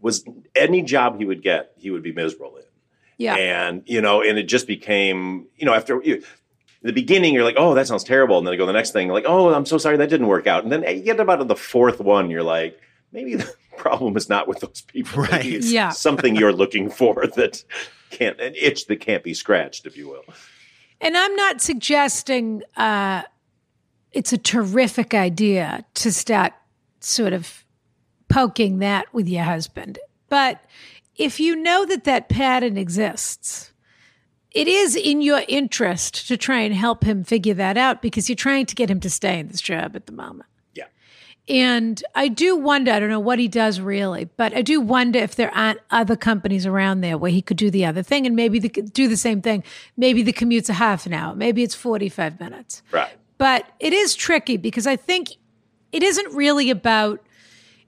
was 0.00 0.24
any 0.56 0.82
job 0.82 1.18
he 1.18 1.24
would 1.24 1.42
get, 1.42 1.72
he 1.76 1.90
would 1.92 2.02
be 2.02 2.12
miserable 2.12 2.56
in. 2.56 2.64
Yeah, 3.22 3.36
And, 3.36 3.82
you 3.86 4.00
know, 4.00 4.22
and 4.22 4.38
it 4.38 4.44
just 4.44 4.66
became, 4.66 5.46
you 5.56 5.64
know, 5.66 5.74
after 5.74 6.00
you, 6.02 6.22
the 6.82 6.92
beginning, 6.92 7.32
you're 7.34 7.44
like, 7.44 7.54
oh, 7.58 7.74
that 7.74 7.86
sounds 7.86 8.04
terrible. 8.04 8.38
And 8.38 8.46
then 8.46 8.54
I 8.54 8.56
go 8.56 8.66
the 8.66 8.72
next 8.72 8.90
thing, 8.92 9.08
like, 9.08 9.24
oh, 9.26 9.54
I'm 9.54 9.66
so 9.66 9.78
sorry 9.78 9.96
that 9.98 10.10
didn't 10.10 10.26
work 10.26 10.46
out. 10.46 10.64
And 10.64 10.72
then 10.72 10.82
you 10.82 11.02
get 11.02 11.20
about 11.20 11.36
to 11.36 11.44
the 11.44 11.54
fourth 11.56 12.00
one, 12.00 12.28
you're 12.30 12.42
like, 12.42 12.80
maybe 13.12 13.36
the 13.36 13.54
problem 13.76 14.16
is 14.16 14.28
not 14.28 14.48
with 14.48 14.60
those 14.60 14.80
people. 14.82 15.22
Maybe 15.22 15.32
Right. 15.32 15.46
it's 15.46 15.70
Yeah. 15.72 15.90
something 15.90 16.34
you're 16.36 16.52
looking 16.52 16.90
for 16.90 17.26
that 17.36 17.62
can't, 18.10 18.40
an 18.40 18.54
itch 18.56 18.86
that 18.86 18.96
can't 19.00 19.22
be 19.22 19.32
scratched, 19.34 19.86
if 19.86 19.96
you 19.96 20.08
will. 20.08 20.24
And 21.00 21.16
I'm 21.16 21.34
not 21.36 21.60
suggesting 21.60 22.62
uh, 22.76 23.22
it's 24.12 24.32
a 24.32 24.38
terrific 24.38 25.14
idea 25.14 25.84
to 25.94 26.12
start 26.12 26.52
sort 27.00 27.32
of 27.32 27.64
poking 28.28 28.78
that 28.80 29.12
with 29.14 29.28
your 29.28 29.42
husband. 29.44 29.98
But 30.28 30.62
if 31.16 31.40
you 31.40 31.56
know 31.56 31.84
that 31.86 32.04
that 32.04 32.28
pattern 32.28 32.76
exists, 32.76 33.72
it 34.50 34.68
is 34.68 34.96
in 34.96 35.22
your 35.22 35.42
interest 35.48 36.28
to 36.28 36.36
try 36.36 36.60
and 36.60 36.74
help 36.74 37.04
him 37.04 37.24
figure 37.24 37.54
that 37.54 37.76
out 37.76 38.02
because 38.02 38.28
you're 38.28 38.36
trying 38.36 38.66
to 38.66 38.74
get 38.74 38.90
him 38.90 39.00
to 39.00 39.10
stay 39.10 39.38
in 39.38 39.48
this 39.48 39.60
job 39.60 39.96
at 39.96 40.06
the 40.06 40.12
moment. 40.12 40.48
Yeah. 40.74 40.84
And 41.48 42.02
I 42.14 42.28
do 42.28 42.56
wonder, 42.56 42.92
I 42.92 43.00
don't 43.00 43.08
know 43.08 43.20
what 43.20 43.38
he 43.38 43.48
does 43.48 43.80
really, 43.80 44.26
but 44.36 44.54
I 44.54 44.62
do 44.62 44.80
wonder 44.80 45.18
if 45.18 45.36
there 45.36 45.54
aren't 45.54 45.80
other 45.90 46.16
companies 46.16 46.66
around 46.66 47.00
there 47.00 47.16
where 47.16 47.30
he 47.30 47.40
could 47.40 47.56
do 47.56 47.70
the 47.70 47.86
other 47.86 48.02
thing 48.02 48.26
and 48.26 48.36
maybe 48.36 48.58
the, 48.58 48.68
do 48.68 49.08
the 49.08 49.16
same 49.16 49.40
thing. 49.40 49.64
Maybe 49.96 50.22
the 50.22 50.32
commute's 50.32 50.68
a 50.68 50.74
half 50.74 51.06
an 51.06 51.14
hour, 51.14 51.34
maybe 51.34 51.62
it's 51.62 51.74
45 51.74 52.38
minutes. 52.38 52.82
Right. 52.90 53.10
But 53.38 53.66
it 53.80 53.92
is 53.92 54.14
tricky 54.14 54.56
because 54.56 54.86
I 54.86 54.96
think 54.96 55.30
it 55.92 56.02
isn't 56.02 56.34
really 56.34 56.70
about 56.70 57.20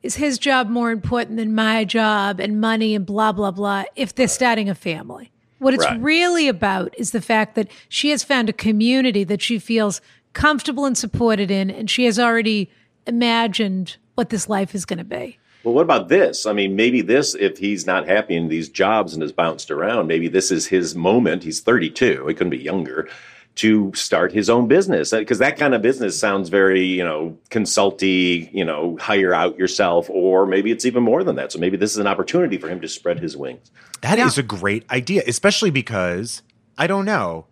is 0.05 0.17
his 0.17 0.39
job 0.39 0.69
more 0.69 0.91
important 0.91 1.39
than 1.39 1.55
my 1.55 1.83
job 1.83 2.39
and 2.39 2.61
money 2.61 2.95
and 2.95 3.07
blah, 3.07 3.33
blah, 3.33 3.51
blah 3.51 3.85
if 3.97 4.15
they're 4.15 4.29
starting 4.29 4.69
a 4.69 4.75
family. 4.75 5.33
What 5.59 5.73
it's 5.73 5.85
Right. 5.87 6.01
really 6.01 6.47
about 6.47 6.95
is 6.99 7.13
the 7.13 7.23
fact 7.23 7.55
that 7.55 7.69
she 7.89 8.11
has 8.11 8.23
found 8.23 8.51
a 8.51 8.53
community 8.53 9.25
that 9.25 9.41
she 9.41 9.59
feels 9.59 10.03
comfortable 10.35 10.85
and 10.85 10.97
supported 10.99 11.51
in, 11.51 11.71
and 11.71 11.89
she 11.89 12.05
has 12.05 12.19
already 12.19 12.71
imagined 13.07 13.97
what 14.15 14.29
this 14.29 14.47
life 14.49 14.75
is 14.75 14.85
going 14.85 14.99
to 14.99 15.05
be. 15.05 15.39
Well, 15.63 15.73
what 15.73 15.83
about 15.83 16.11
this? 16.11 16.45
I 16.45 16.53
mean, 16.53 16.77
maybe 16.77 17.01
this, 17.01 17.35
if 17.35 17.57
he's 17.57 17.87
not 17.87 18.07
happy 18.07 18.37
in 18.37 18.49
these 18.49 18.69
jobs 18.69 19.15
and 19.15 19.23
has 19.23 19.33
bounced 19.33 19.71
around, 19.71 20.07
maybe 20.07 20.29
this 20.29 20.51
is 20.51 20.67
his 20.67 20.95
moment. 20.95 21.45
He's 21.45 21.61
32, 21.61 22.27
he 22.27 22.35
couldn't 22.35 22.51
be 22.51 22.59
younger, 22.59 23.09
to 23.57 23.93
start 23.95 24.33
his 24.33 24.51
own 24.51 24.67
business. 24.67 25.13
Uh, 25.13 25.19
because 25.21 25.39
that 25.39 25.57
kind 25.57 25.75
of 25.75 25.83
business 25.83 26.19
sounds 26.19 26.49
very, 26.49 26.85
you 26.85 27.05
know, 27.05 27.39
consulty, 27.51 28.53
you 28.53 28.65
know, 28.65 28.97
hire 29.01 29.33
out 29.35 29.57
yourself, 29.59 30.09
or 30.11 30.47
maybe 30.47 30.71
it's 30.71 30.85
even 30.85 31.03
more 31.03 31.23
than 31.25 31.37
that. 31.37 31.53
So 31.53 31.59
maybe 31.59 31.77
this 31.77 31.93
is 31.93 31.99
an 31.99 32.07
opportunity 32.07 32.59
for 32.59 32.69
him 32.69 32.81
to 32.81 32.89
spread 32.89 33.21
his 33.21 33.37
wings. 33.37 33.71
That 34.01 34.19
is 34.19 34.39
a 34.39 34.43
great 34.43 34.85
idea, 34.91 35.23
especially 35.27 35.71
because 35.71 36.43
I 36.77 36.87
don't 36.87 37.05
know 37.05 37.47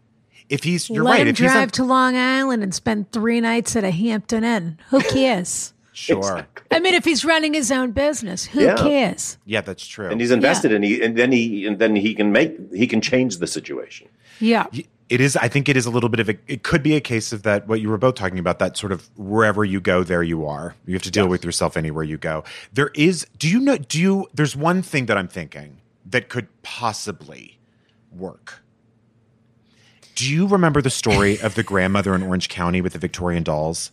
if 0.49 0.65
he's. 0.65 0.91
You're 0.91 1.05
Let 1.05 1.11
right. 1.13 1.21
him 1.23 1.29
If 1.29 1.39
he's 1.39 1.51
drive 1.53 1.69
not, 1.69 1.73
to 1.75 1.85
Long 1.85 2.17
Island 2.17 2.63
and 2.63 2.75
spend 2.75 3.13
three 3.13 3.41
nights 3.41 3.77
at 3.77 3.85
a 3.85 3.91
Hampton 3.91 4.45
Inn. 4.45 4.79
Who 4.91 5.01
cares? 5.11 5.73
sure, 5.95 6.47
I 6.71 6.81
mean, 6.81 6.95
if 6.95 7.05
he's 7.05 7.23
running 7.23 7.53
his 7.53 7.71
own 7.71 7.91
business, 7.93 8.47
who 8.47 8.63
Yeah. 8.63 8.77
cares? 8.77 9.37
yeah, 9.45 9.61
that's 9.61 9.87
true. 9.87 10.09
And 10.09 10.21
he's 10.21 10.31
invested 10.31 10.73
in 10.73 10.83
he 10.83 11.03
and 11.03 11.17
then 11.17 11.31
he 11.33 11.67
and 11.67 11.79
then 11.79 11.95
he 11.95 12.15
can 12.15 12.33
make 12.33 12.57
he 12.75 12.87
can 12.87 13.01
change 13.01 13.37
the 13.39 13.47
situation. 13.47 14.09
Yeah. 14.41 14.67
It 15.13 15.21
is. 15.21 15.37
I 15.37 15.49
think 15.49 15.69
it 15.69 15.77
is 15.77 15.85
a 15.85 15.91
little 15.91 16.09
bit 16.09 16.21
of 16.21 16.31
a. 16.31 16.39
It 16.47 16.63
could 16.63 16.83
be 16.83 16.97
a 16.97 17.01
case 17.01 17.35
of 17.35 17.43
that. 17.43 17.69
What 17.69 17.83
you 17.83 17.91
were 17.91 17.99
both 17.99 18.15
talking 18.15 18.39
about. 18.39 18.59
That 18.61 18.79
sort 18.79 18.93
of 18.93 19.11
wherever 19.19 19.63
you 19.63 19.79
go, 19.79 20.03
there 20.03 20.23
you 20.23 20.47
are. 20.47 20.75
You 20.87 20.95
have 20.95 21.03
to 21.03 21.11
deal 21.11 21.29
with 21.29 21.45
yourself 21.45 21.77
anywhere 21.77 22.03
you 22.03 22.17
go. 22.17 22.45
There 22.73 22.91
is. 22.95 23.27
Do 23.37 23.47
you 23.47 23.61
know? 23.61 23.77
Do 23.77 24.01
you? 24.01 24.27
There's 24.33 24.57
one 24.57 24.81
thing 24.81 25.05
that 25.07 25.19
I'm 25.19 25.29
thinking 25.29 25.83
that 26.07 26.31
could 26.31 26.49
possibly 26.63 27.59
work. 28.11 28.63
Do 30.15 30.27
you 30.27 30.47
remember 30.47 30.81
the 30.81 30.89
story 30.89 31.39
of 31.39 31.57
the 31.57 31.63
grandmother 31.63 32.15
in 32.15 32.23
Orange 32.23 32.49
County 32.49 32.81
with 32.81 32.95
the 32.95 32.99
Victorian 32.99 33.43
dolls? 33.43 33.93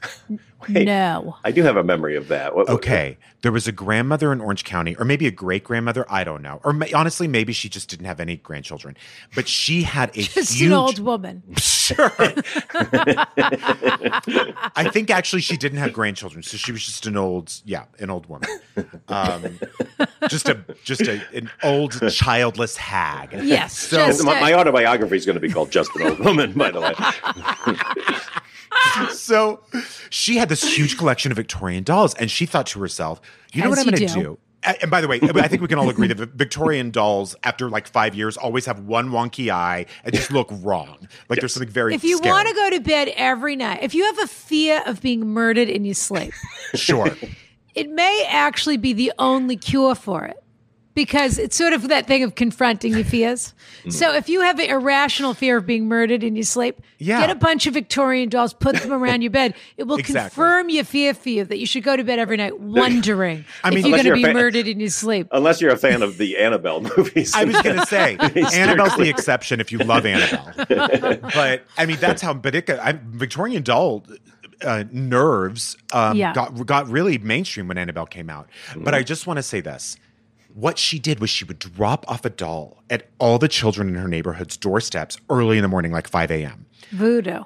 No. 0.68 1.36
I 1.44 1.50
do 1.52 1.62
have 1.62 1.76
a 1.76 1.84
memory 1.84 2.16
of 2.16 2.28
that. 2.28 2.54
What- 2.56 2.68
what- 2.68 2.74
Okay. 2.76 3.16
There 3.42 3.50
was 3.50 3.66
a 3.66 3.72
grandmother 3.72 4.32
in 4.32 4.40
Orange 4.40 4.62
County, 4.62 4.94
or 4.96 5.04
maybe 5.04 5.26
a 5.26 5.30
great 5.32 5.64
grandmother. 5.64 6.06
I 6.08 6.22
don't 6.22 6.42
know. 6.42 6.60
Or 6.62 6.72
ma- 6.72 6.86
honestly, 6.94 7.26
maybe 7.26 7.52
she 7.52 7.68
just 7.68 7.88
didn't 7.90 8.06
have 8.06 8.20
any 8.20 8.36
grandchildren. 8.36 8.96
But 9.34 9.48
she 9.48 9.82
had 9.82 10.10
a 10.16 10.22
Just 10.22 10.54
huge. 10.54 10.68
an 10.68 10.72
old 10.74 10.98
woman. 11.00 11.42
Sure. 11.82 12.12
I 14.76 14.88
think 14.92 15.10
actually 15.10 15.42
she 15.42 15.56
didn't 15.56 15.78
have 15.78 15.92
grandchildren, 15.92 16.44
so 16.44 16.56
she 16.56 16.70
was 16.70 16.86
just 16.86 17.06
an 17.06 17.16
old, 17.16 17.52
yeah, 17.64 17.84
an 17.98 18.08
old 18.08 18.26
woman, 18.26 18.48
um, 19.08 19.58
just 20.28 20.48
a 20.48 20.64
just 20.84 21.02
a, 21.02 21.20
an 21.34 21.50
old 21.64 22.00
childless 22.12 22.76
hag. 22.76 23.32
Yes. 23.42 23.76
So- 23.76 23.98
my, 24.24 24.38
uh, 24.38 24.40
my 24.40 24.54
autobiography 24.54 25.16
is 25.16 25.26
going 25.26 25.34
to 25.34 25.40
be 25.40 25.50
called 25.50 25.72
Just 25.72 25.90
an 25.96 26.02
Old 26.02 26.20
Woman, 26.20 26.52
by 26.52 26.70
the 26.70 26.80
way. 26.80 26.94
So 29.12 29.60
she 30.10 30.36
had 30.36 30.48
this 30.48 30.62
huge 30.62 30.98
collection 30.98 31.32
of 31.32 31.36
Victorian 31.36 31.84
dolls, 31.84 32.14
and 32.14 32.30
she 32.30 32.46
thought 32.46 32.66
to 32.68 32.80
herself, 32.80 33.20
"You 33.52 33.62
know 33.62 33.72
As 33.72 33.78
what 33.78 33.78
I'm 33.78 33.94
going 33.94 34.08
to 34.08 34.14
do. 34.14 34.22
do." 34.22 34.38
And 34.64 34.90
by 34.90 35.00
the 35.00 35.08
way, 35.08 35.18
I 35.22 35.48
think 35.48 35.60
we 35.60 35.66
can 35.66 35.78
all 35.78 35.88
agree 35.88 36.06
that 36.06 36.16
Victorian 36.16 36.92
dolls, 36.92 37.34
after 37.42 37.68
like 37.68 37.88
five 37.88 38.14
years, 38.14 38.36
always 38.36 38.64
have 38.66 38.80
one 38.80 39.10
wonky 39.10 39.50
eye 39.50 39.86
and 40.04 40.14
just 40.14 40.30
look 40.30 40.48
wrong. 40.50 41.08
Like 41.28 41.40
there's 41.40 41.52
something 41.54 41.72
very. 41.72 41.94
if 41.94 42.04
you 42.04 42.18
scary. 42.18 42.32
want 42.32 42.48
to 42.48 42.54
go 42.54 42.70
to 42.70 42.80
bed 42.80 43.12
every 43.16 43.56
night, 43.56 43.80
if 43.82 43.94
you 43.94 44.04
have 44.04 44.18
a 44.20 44.28
fear 44.28 44.82
of 44.86 45.00
being 45.00 45.26
murdered 45.26 45.68
in 45.68 45.84
your 45.84 45.94
sleep, 45.94 46.32
sure. 46.74 47.16
it 47.74 47.90
may 47.90 48.24
actually 48.28 48.76
be 48.76 48.92
the 48.92 49.12
only 49.18 49.56
cure 49.56 49.94
for 49.94 50.24
it 50.24 50.41
because 50.94 51.38
it's 51.38 51.56
sort 51.56 51.72
of 51.72 51.88
that 51.88 52.06
thing 52.06 52.22
of 52.22 52.34
confronting 52.34 52.92
your 52.92 53.04
fears. 53.04 53.54
So 53.88 54.12
if 54.14 54.28
you 54.28 54.42
have 54.42 54.58
an 54.58 54.68
irrational 54.68 55.32
fear 55.34 55.56
of 55.56 55.66
being 55.66 55.86
murdered 55.88 56.22
in 56.22 56.36
your 56.36 56.44
sleep, 56.44 56.80
Yeah. 56.98 57.20
get 57.20 57.30
a 57.30 57.34
bunch 57.34 57.66
of 57.66 57.74
Victorian 57.74 58.28
dolls, 58.28 58.52
put 58.52 58.76
them 58.76 58.92
around 58.92 59.22
your 59.22 59.30
bed. 59.30 59.54
It 59.78 59.84
will 59.84 59.96
Exactly. 59.96 60.28
confirm 60.36 60.68
your 60.68 60.84
fear 60.84 61.14
for 61.14 61.30
you 61.30 61.44
that 61.44 61.58
you 61.58 61.66
should 61.66 61.82
go 61.82 61.96
to 61.96 62.04
bed 62.04 62.18
every 62.18 62.36
night 62.36 62.60
wondering 62.60 63.44
I 63.64 63.70
mean- 63.70 63.78
if 63.78 63.86
you're 63.86 63.96
going 63.96 64.04
to 64.06 64.12
be 64.14 64.22
fan- 64.24 64.34
murdered 64.34 64.68
in 64.68 64.78
your 64.80 64.90
sleep. 64.90 65.28
Unless 65.32 65.60
you're 65.60 65.72
a 65.72 65.76
fan 65.78 66.02
of 66.02 66.18
the 66.18 66.36
Annabelle 66.38 66.80
movies. 66.96 67.32
I 67.34 67.44
was 67.44 67.60
going 67.62 67.76
to 67.80 67.86
say 67.86 68.16
Annabelle's 68.54 68.96
the 68.96 69.08
exception 69.08 69.60
if 69.60 69.72
you 69.72 69.78
love 69.78 70.04
Annabelle. 70.04 70.52
but 71.34 71.62
I 71.78 71.86
mean, 71.86 71.96
that's 72.00 72.20
how. 72.22 72.34
But 72.34 72.54
it, 72.54 72.68
I, 72.70 72.98
Victorian 73.02 73.62
doll 73.62 74.04
uh, 74.64 74.84
nerves 74.92 75.76
um, 75.92 76.16
Yeah. 76.16 76.32
got 76.34 76.66
got 76.66 76.88
really 76.88 77.18
mainstream 77.18 77.68
when 77.68 77.78
Annabelle 77.78 78.06
came 78.06 78.28
out. 78.30 78.48
But 78.76 78.94
I 78.94 79.02
just 79.02 79.26
want 79.26 79.38
to 79.38 79.42
say 79.42 79.60
this. 79.60 79.96
What 80.54 80.78
she 80.78 80.98
did 80.98 81.18
was 81.20 81.30
she 81.30 81.44
would 81.44 81.58
drop 81.58 82.04
off 82.08 82.24
a 82.24 82.30
doll 82.30 82.82
at 82.90 83.08
all 83.18 83.38
the 83.38 83.48
children 83.48 83.88
in 83.88 83.94
her 83.94 84.08
neighborhood's 84.08 84.56
doorsteps 84.56 85.16
early 85.30 85.56
in 85.58 85.62
the 85.62 85.68
morning, 85.68 85.92
like 85.92 86.06
5 86.08 86.30
a.m 86.30 86.66
Voodoo. 86.90 87.44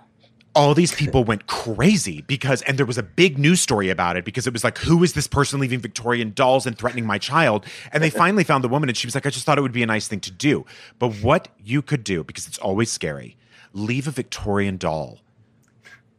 all 0.57 0.75
these 0.75 0.93
people 0.93 1.23
went 1.23 1.47
crazy 1.47 2.23
because 2.23 2.63
and 2.63 2.79
there 2.79 2.87
was 2.87 2.99
a 2.99 3.03
big 3.03 3.39
news 3.39 3.61
story 3.61 3.91
about 3.91 4.17
it 4.17 4.25
because 4.25 4.47
it 4.47 4.53
was 4.53 4.65
like 4.65 4.79
who 4.79 5.05
is 5.05 5.13
this 5.13 5.29
person 5.29 5.61
leaving 5.61 5.79
victorian 5.79 6.33
dolls 6.35 6.67
and 6.67 6.77
threatening 6.77 7.07
my 7.07 7.19
child? 7.19 7.65
And 7.93 8.03
they 8.03 8.11
finally 8.25 8.43
found 8.43 8.65
the 8.65 8.69
woman 8.69 8.89
and 8.89 8.97
she 8.97 9.07
was 9.07 9.15
like 9.15 9.27
i 9.27 9.31
just 9.31 9.45
thought 9.47 9.59
it 9.59 9.63
would 9.63 9.73
be 9.73 9.83
a 9.83 9.87
nice 9.87 10.09
thing 10.09 10.21
to 10.21 10.31
do. 10.33 10.65
But 10.99 11.15
what 11.17 11.49
you 11.63 11.83
could 11.83 12.03
do 12.03 12.25
because 12.25 12.47
it's 12.49 12.59
always 12.59 12.91
scary 12.91 13.37
leave 13.73 14.09
a 14.09 14.11
victorian 14.11 14.79
doll 14.79 15.21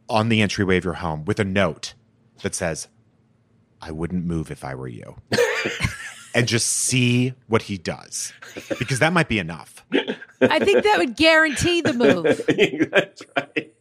on 0.08 0.28
the 0.30 0.40
entryway 0.40 0.76
of 0.78 0.84
your 0.84 0.94
home 0.94 1.24
with 1.26 1.38
a 1.40 1.44
note 1.44 1.94
that 2.42 2.54
says 2.54 2.88
i 3.82 3.90
wouldn't 3.90 4.24
move 4.24 4.50
if 4.50 4.64
i 4.64 4.74
were 4.74 4.88
you 4.88 5.16
and 6.38 6.48
just 6.48 6.66
see 6.68 7.34
what 7.48 7.62
he 7.62 7.76
does 7.78 8.32
because 8.78 8.98
that 9.00 9.12
might 9.12 9.28
be 9.28 9.38
enough 9.38 9.84
I 10.40 10.60
think 10.60 10.84
that 10.84 10.98
would 10.98 11.16
guarantee 11.16 11.80
the 11.80 11.92
move. 11.92 12.40
That's 12.90 13.22
right. 13.36 13.74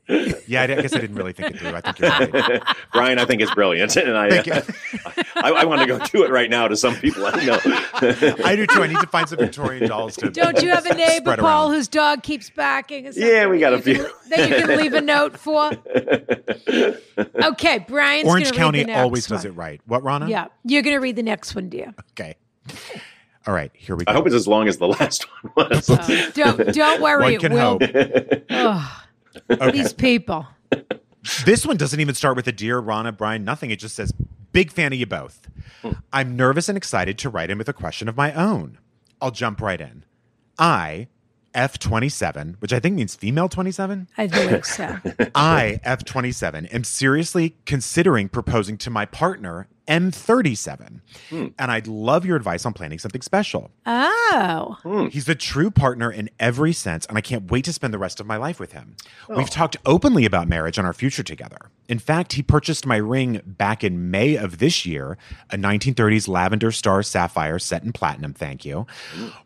yeah 0.47 0.61
i 0.63 0.67
guess 0.67 0.95
i 0.95 0.99
didn't 0.99 1.17
really 1.17 1.33
think 1.33 1.53
it 1.53 1.59
through 1.59 1.75
i 1.75 1.81
think 1.81 1.99
you're 1.99 2.09
right 2.09 2.63
Brian, 2.93 3.19
I 3.19 3.25
think 3.25 3.41
it's 3.41 3.53
brilliant, 3.53 3.95
and 3.97 4.17
I, 4.17 4.29
Thank 4.29 4.47
you. 4.47 4.53
Uh, 4.53 5.23
I, 5.35 5.51
I 5.51 5.65
want 5.65 5.81
to 5.81 5.87
go 5.87 5.99
do 5.99 6.23
it 6.23 6.31
right 6.31 6.49
now 6.49 6.67
to 6.67 6.75
some 6.75 6.95
people 6.95 7.25
I 7.25 7.43
know. 7.43 7.59
I 7.63 8.55
do 8.55 8.65
too. 8.65 8.81
I 8.81 8.87
need 8.87 8.99
to 9.01 9.07
find 9.07 9.27
some 9.29 9.37
Victorian 9.37 9.87
dolls 9.87 10.15
to. 10.17 10.29
Don't 10.31 10.61
you 10.61 10.69
have 10.69 10.85
a 10.85 10.95
neighbor, 10.95 11.35
Paul, 11.37 11.67
around. 11.67 11.75
whose 11.75 11.87
dog 11.87 12.23
keeps 12.23 12.49
barking? 12.49 13.05
Or 13.07 13.11
something 13.11 13.29
Yeah, 13.29 13.47
we 13.47 13.59
got 13.59 13.73
a 13.73 13.81
few. 13.81 14.09
that 14.29 14.49
you 14.49 14.55
can 14.55 14.77
leave 14.77 14.93
a 14.93 15.01
note 15.01 15.37
for. 15.37 15.71
Okay, 17.43 17.79
Brian's 17.79 18.27
Orange 18.27 18.51
County 18.51 18.79
read 18.79 18.87
the 18.87 18.91
next 18.91 19.01
always 19.01 19.27
does 19.27 19.45
it 19.45 19.51
right. 19.51 19.81
What, 19.85 20.03
Rana? 20.03 20.29
Yeah, 20.29 20.47
you're 20.63 20.83
going 20.83 20.95
to 20.95 20.99
read 20.99 21.15
the 21.15 21.23
next 21.23 21.55
one, 21.55 21.69
dear. 21.69 21.93
Okay. 22.11 22.35
All 23.45 23.53
right. 23.53 23.71
Here 23.73 23.95
we 23.95 24.03
go. 24.05 24.11
I 24.11 24.15
hope 24.15 24.25
it's 24.25 24.35
as 24.35 24.47
long 24.47 24.67
as 24.67 24.77
the 24.77 24.87
last 24.99 25.25
one 25.53 25.69
was. 25.69 25.89
Uh, 25.89 26.31
don't 26.33 26.73
don't 26.73 27.01
worry, 27.01 27.23
One 27.23 27.33
it 27.33 27.39
can 27.39 27.53
will. 27.53 27.79
hope. 27.79 28.43
Ugh, 28.49 28.91
Okay. 29.49 29.71
These 29.71 29.93
people. 29.93 30.47
This 31.45 31.65
one 31.65 31.77
doesn't 31.77 31.99
even 31.99 32.15
start 32.15 32.35
with 32.35 32.47
a 32.47 32.51
dear 32.51 32.79
Rana, 32.79 33.11
Brian, 33.11 33.43
nothing. 33.43 33.69
It 33.71 33.79
just 33.79 33.95
says, 33.95 34.13
big 34.51 34.71
fan 34.71 34.93
of 34.93 34.99
you 34.99 35.05
both. 35.05 35.47
I'm 36.11 36.35
nervous 36.35 36.67
and 36.69 36.77
excited 36.77 37.17
to 37.19 37.29
write 37.29 37.49
in 37.49 37.57
with 37.57 37.69
a 37.69 37.73
question 37.73 38.07
of 38.09 38.17
my 38.17 38.33
own. 38.33 38.79
I'll 39.21 39.31
jump 39.31 39.61
right 39.61 39.79
in. 39.79 40.03
I, 40.57 41.07
F27, 41.53 42.55
which 42.61 42.73
I 42.73 42.79
think 42.79 42.95
means 42.95 43.15
female 43.15 43.49
27, 43.49 44.07
I 44.17 44.27
believe 44.27 44.65
so. 44.65 44.97
I, 45.35 45.79
F27, 45.85 46.73
am 46.73 46.83
seriously 46.83 47.55
considering 47.65 48.29
proposing 48.29 48.77
to 48.79 48.89
my 48.89 49.05
partner, 49.05 49.67
M37. 49.87 51.01
Hmm. 51.29 51.47
And 51.57 51.71
I'd 51.71 51.87
love 51.87 52.25
your 52.25 52.35
advice 52.35 52.65
on 52.65 52.73
planning 52.73 52.99
something 52.99 53.21
special. 53.21 53.71
Oh, 53.85 54.77
hmm. 54.83 55.07
He's 55.07 55.25
the 55.25 55.35
true 55.35 55.71
partner 55.71 56.11
in 56.11 56.29
every 56.39 56.73
sense, 56.73 57.05
and 57.05 57.17
I 57.17 57.21
can't 57.21 57.49
wait 57.49 57.65
to 57.65 57.73
spend 57.73 57.93
the 57.93 57.97
rest 57.97 58.19
of 58.19 58.25
my 58.25 58.37
life 58.37 58.59
with 58.59 58.73
him. 58.73 58.95
Oh. 59.29 59.37
We've 59.37 59.49
talked 59.49 59.77
openly 59.85 60.25
about 60.25 60.47
marriage 60.47 60.77
and 60.77 60.85
our 60.85 60.93
future 60.93 61.23
together. 61.23 61.71
In 61.87 61.99
fact, 61.99 62.33
he 62.33 62.43
purchased 62.43 62.85
my 62.85 62.97
ring 62.97 63.41
back 63.45 63.83
in 63.83 64.11
May 64.11 64.35
of 64.35 64.57
this 64.57 64.85
year, 64.85 65.17
a 65.49 65.55
1930s 65.57 66.27
lavender 66.27 66.71
star 66.71 67.01
sapphire 67.03 67.59
set 67.59 67.83
in 67.83 67.93
platinum. 67.93 68.33
Thank 68.33 68.65
you. 68.65 68.85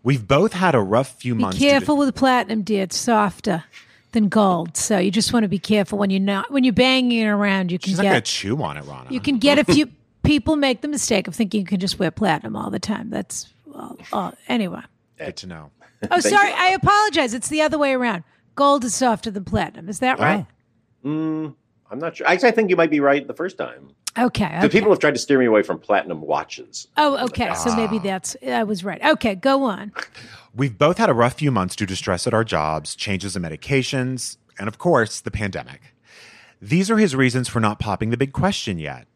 We've 0.04 0.28
both 0.28 0.54
had 0.54 0.74
a 0.76 0.82
rough 0.82 1.16
few 1.20 1.36
be 1.36 1.42
months. 1.42 1.60
to 1.60 1.64
careful 1.64 1.98
with 1.98 2.16
platinum, 2.16 2.64
dear. 2.64 2.84
It's 2.84 2.98
softer 2.98 3.64
than 4.12 4.28
gold, 4.28 4.76
so 4.76 4.98
you 4.98 5.12
just 5.12 5.32
want 5.34 5.44
to 5.44 5.48
be 5.48 5.60
careful 5.60 5.98
when 5.98 6.10
you're 6.10 6.20
not 6.20 6.52
when 6.52 6.64
you're 6.64 6.74
banging 6.74 7.20
it 7.20 7.28
around. 7.28 7.72
You 7.72 7.80
can 7.80 7.90
She's 7.90 7.98
not 7.98 8.04
going 8.04 8.16
to 8.16 8.22
chew 8.22 8.62
on 8.62 8.78
it, 8.78 8.84
Rana. 8.86 9.08
you 9.12 9.20
can 9.22 9.38
get 9.38 9.60
a 9.60 9.64
few. 9.64 9.90
People 10.24 10.56
make 10.56 10.82
the 10.82 10.88
mistake 10.88 11.28
of 11.28 11.36
thinking 11.36 11.62
you 11.62 11.66
can 11.66 11.80
just 11.80 11.98
wear 12.00 12.12
platinum 12.12 12.56
all 12.56 12.70
the 12.70 12.80
time. 12.80 13.10
That's 13.10 13.54
well, 13.66 13.98
uh, 14.14 14.32
anyway. 14.48 14.82
Good 15.18 15.36
to 15.38 15.48
know. 15.48 15.72
Oh, 16.10 16.20
sorry. 16.20 16.52
I 16.54 16.70
apologize. 16.70 17.34
It's 17.34 17.50
the 17.50 17.62
other 17.62 17.78
way 17.78 17.94
around. 17.94 18.24
Gold 18.56 18.84
is 18.84 18.94
softer 18.96 19.32
than 19.32 19.44
platinum. 19.46 19.88
Is 19.90 20.00
that 20.00 20.20
right? 20.20 20.46
Oh. 21.06 21.56
I'm 21.92 22.00
not 22.00 22.16
sure. 22.16 22.28
Actually, 22.28 22.50
I 22.50 22.52
think 22.54 22.70
you 22.70 22.76
might 22.76 22.90
be 22.90 23.00
right 23.00 23.26
the 23.28 23.34
first 23.34 23.58
time. 23.58 23.90
Okay. 24.18 24.60
The 24.62 24.70
people 24.70 24.90
have 24.92 25.00
tried 25.00 25.14
to 25.14 25.20
steer 25.20 25.40
me 25.40 25.46
away 25.46 25.64
from 25.64 25.80
platinum 25.80 26.22
watches. 26.22 26.88
Oh, 26.98 27.24
okay. 27.26 27.54
So 27.56 27.76
maybe 27.76 27.98
Ah. 27.98 28.04
that's 28.04 28.36
I 28.46 28.64
was 28.64 28.84
right. 28.84 29.02
Okay, 29.04 29.36
go 29.36 29.64
on. 29.64 29.92
We've 30.56 30.78
both 30.78 30.98
had 30.98 31.10
a 31.10 31.14
rough 31.14 31.34
few 31.36 31.50
months 31.52 31.76
due 31.76 31.86
to 31.86 31.96
stress 31.96 32.28
at 32.28 32.34
our 32.34 32.44
jobs, 32.44 32.96
changes 32.96 33.36
in 33.36 33.44
medications, 33.44 34.38
and 34.60 34.68
of 34.68 34.78
course, 34.78 35.22
the 35.22 35.32
pandemic. 35.32 35.94
These 36.62 36.92
are 36.92 36.98
his 36.98 37.16
reasons 37.16 37.48
for 37.48 37.60
not 37.60 37.80
popping 37.80 38.10
the 38.10 38.18
big 38.18 38.34
question 38.34 38.78
yet. 38.80 39.08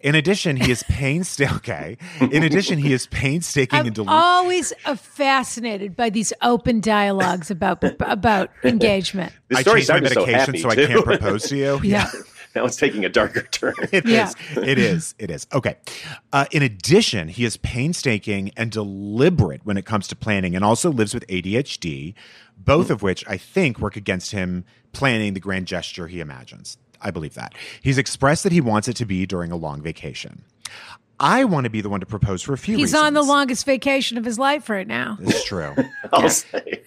In 0.00 0.14
addition, 0.14 0.56
he 0.56 0.70
is 0.70 0.82
painstaking. 0.84 1.56
Okay. 1.60 1.96
In 2.30 2.42
addition, 2.42 2.78
he 2.78 2.92
is 2.92 3.06
painstaking 3.08 3.78
I'm 3.80 3.86
and 3.86 3.94
delu- 3.94 4.08
always 4.08 4.72
uh, 4.86 4.94
fascinated 4.94 5.94
by 5.94 6.08
these 6.10 6.32
open 6.42 6.80
dialogues 6.80 7.50
about 7.50 7.82
about 8.00 8.50
engagement. 8.64 9.32
The 9.48 9.58
I 9.58 9.62
story 9.62 9.80
changed 9.80 9.90
my 9.90 9.98
started 9.98 10.14
so 10.14 10.26
medication 10.26 10.56
so, 10.62 10.70
I 10.70 10.74
can't 10.76 11.04
propose 11.04 11.42
to 11.48 11.56
you. 11.56 11.80
Yeah. 11.84 12.10
now 12.54 12.64
it's 12.64 12.76
taking 12.76 13.04
a 13.04 13.08
darker 13.08 13.42
turn. 13.42 13.74
It 13.92 14.06
Yeah. 14.06 14.28
is. 14.28 14.34
It 14.56 14.78
is. 14.78 15.14
It 15.18 15.30
is. 15.30 15.46
Okay. 15.52 15.76
Uh, 16.32 16.46
in 16.50 16.62
addition, 16.62 17.28
he 17.28 17.44
is 17.44 17.56
painstaking 17.58 18.50
and 18.56 18.70
deliberate 18.72 19.60
when 19.64 19.76
it 19.76 19.84
comes 19.84 20.08
to 20.08 20.16
planning 20.16 20.54
and 20.56 20.64
also 20.64 20.90
lives 20.90 21.12
with 21.14 21.26
ADHD, 21.28 22.14
both 22.56 22.90
of 22.90 23.02
which 23.02 23.22
I 23.28 23.36
think 23.36 23.78
work 23.78 23.96
against 23.96 24.32
him 24.32 24.64
planning 24.92 25.34
the 25.34 25.40
grand 25.40 25.66
gesture 25.66 26.06
he 26.08 26.20
imagines. 26.20 26.76
I 27.02 27.10
believe 27.10 27.34
that. 27.34 27.54
He's 27.82 27.98
expressed 27.98 28.42
that 28.44 28.52
he 28.52 28.60
wants 28.60 28.88
it 28.88 28.94
to 28.96 29.04
be 29.04 29.26
during 29.26 29.50
a 29.52 29.56
long 29.56 29.80
vacation. 29.82 30.44
I 31.22 31.44
want 31.44 31.64
to 31.64 31.70
be 31.70 31.82
the 31.82 31.90
one 31.90 32.00
to 32.00 32.06
propose 32.06 32.40
for 32.40 32.54
a 32.54 32.58
few 32.58 32.78
He's 32.78 32.92
reasons. 32.94 33.02
on 33.02 33.12
the 33.12 33.22
longest 33.22 33.66
vacation 33.66 34.16
of 34.16 34.24
his 34.24 34.38
life 34.38 34.70
right 34.70 34.86
now. 34.86 35.18
It's 35.20 35.44
true. 35.44 35.76
I'll 36.14 36.30
say. 36.30 36.80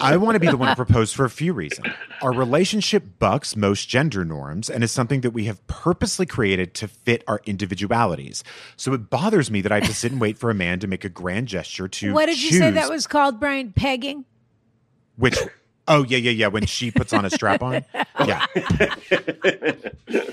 I 0.00 0.16
want 0.16 0.36
to 0.36 0.40
be 0.40 0.46
the 0.46 0.56
one 0.56 0.70
to 0.70 0.76
propose 0.76 1.12
for 1.12 1.26
a 1.26 1.30
few 1.30 1.52
reasons. 1.52 1.86
Our 2.22 2.32
relationship 2.32 3.04
bucks 3.18 3.56
most 3.56 3.86
gender 3.86 4.24
norms 4.24 4.70
and 4.70 4.82
is 4.82 4.90
something 4.90 5.20
that 5.20 5.32
we 5.32 5.44
have 5.44 5.64
purposely 5.66 6.24
created 6.24 6.72
to 6.76 6.88
fit 6.88 7.22
our 7.28 7.42
individualities. 7.44 8.42
So 8.78 8.94
it 8.94 9.10
bothers 9.10 9.50
me 9.50 9.60
that 9.60 9.70
I 9.70 9.80
have 9.80 9.88
to 9.88 9.94
sit 9.94 10.12
and 10.12 10.20
wait 10.20 10.38
for 10.38 10.48
a 10.48 10.54
man 10.54 10.78
to 10.80 10.86
make 10.86 11.04
a 11.04 11.10
grand 11.10 11.48
gesture 11.48 11.88
to 11.88 12.14
What 12.14 12.26
did 12.26 12.42
you 12.42 12.52
say 12.52 12.70
that 12.70 12.88
was 12.88 13.06
called, 13.06 13.38
Brian? 13.38 13.74
Pegging? 13.74 14.24
which 15.16 15.36
Oh 15.88 16.04
yeah, 16.04 16.18
yeah, 16.18 16.30
yeah. 16.30 16.46
When 16.48 16.66
she 16.66 16.90
puts 16.90 17.12
on 17.12 17.24
a 17.24 17.30
strap 17.30 17.62
on. 17.62 17.84
Yeah. 18.26 18.44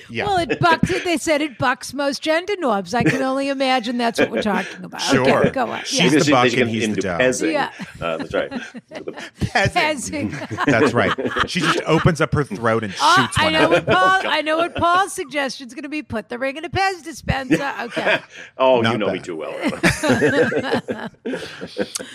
Yeah. 0.10 0.26
Well, 0.26 0.38
it 0.38 0.60
bucks. 0.60 0.89
They 1.03 1.18
said 1.18 1.41
it 1.41 1.58
bucks 1.60 1.93
most 1.93 2.22
gender 2.24 2.56
norms. 2.58 2.95
I 2.95 3.03
can 3.03 3.22
only 3.22 3.49
imagine 3.49 3.97
that's 3.99 4.20
what 4.20 4.32
we're 4.32 4.41
talking 4.41 4.84
about. 4.84 5.01
Sure. 5.01 5.39
Okay, 5.41 5.51
go 5.51 5.68
on. 5.70 5.84
She's 5.84 6.12
Yeah. 6.14 6.20
the 6.20 6.32
buck 6.32 6.53
and 6.53 6.70
he's 6.70 6.82
the 6.82 6.89
into 6.89 7.01
dough. 7.01 7.18
pezzing. 7.20 7.51
Yeah. 7.53 7.72
Uh, 8.01 8.18
that's 8.18 8.34
right. 8.34 8.49
Peasant. 8.89 9.76
Pezzing. 9.76 10.66
That's 10.66 10.93
right. 10.93 11.14
She 11.49 11.60
just 11.60 11.82
opens 11.86 12.22
up 12.22 12.34
her 12.34 12.43
throat 12.43 12.84
and 12.84 12.93
Oh, 12.99 13.16
shoots 13.18 13.38
I 13.38 13.43
one 13.45 13.53
know 13.53 13.70
what 13.70 13.86
Paul. 13.86 14.22
I 14.26 14.41
know 14.41 14.58
what 14.58 14.76
Paul's 14.76 15.14
suggestion 15.14 15.68
is 15.68 15.74
going 15.76 15.84
to 15.84 15.89
be. 15.89 16.01
Put 16.01 16.30
the 16.30 16.39
ring 16.39 16.58
in 16.58 16.66
a 16.66 16.70
Pez 16.70 17.03
dispenser. 17.03 17.72
Okay. 17.82 18.20
Oh, 18.58 18.82
Not 18.82 18.93
you 18.93 18.97
know 18.97 19.12
me 19.12 19.20
too 19.20 19.36
well. 19.36 19.53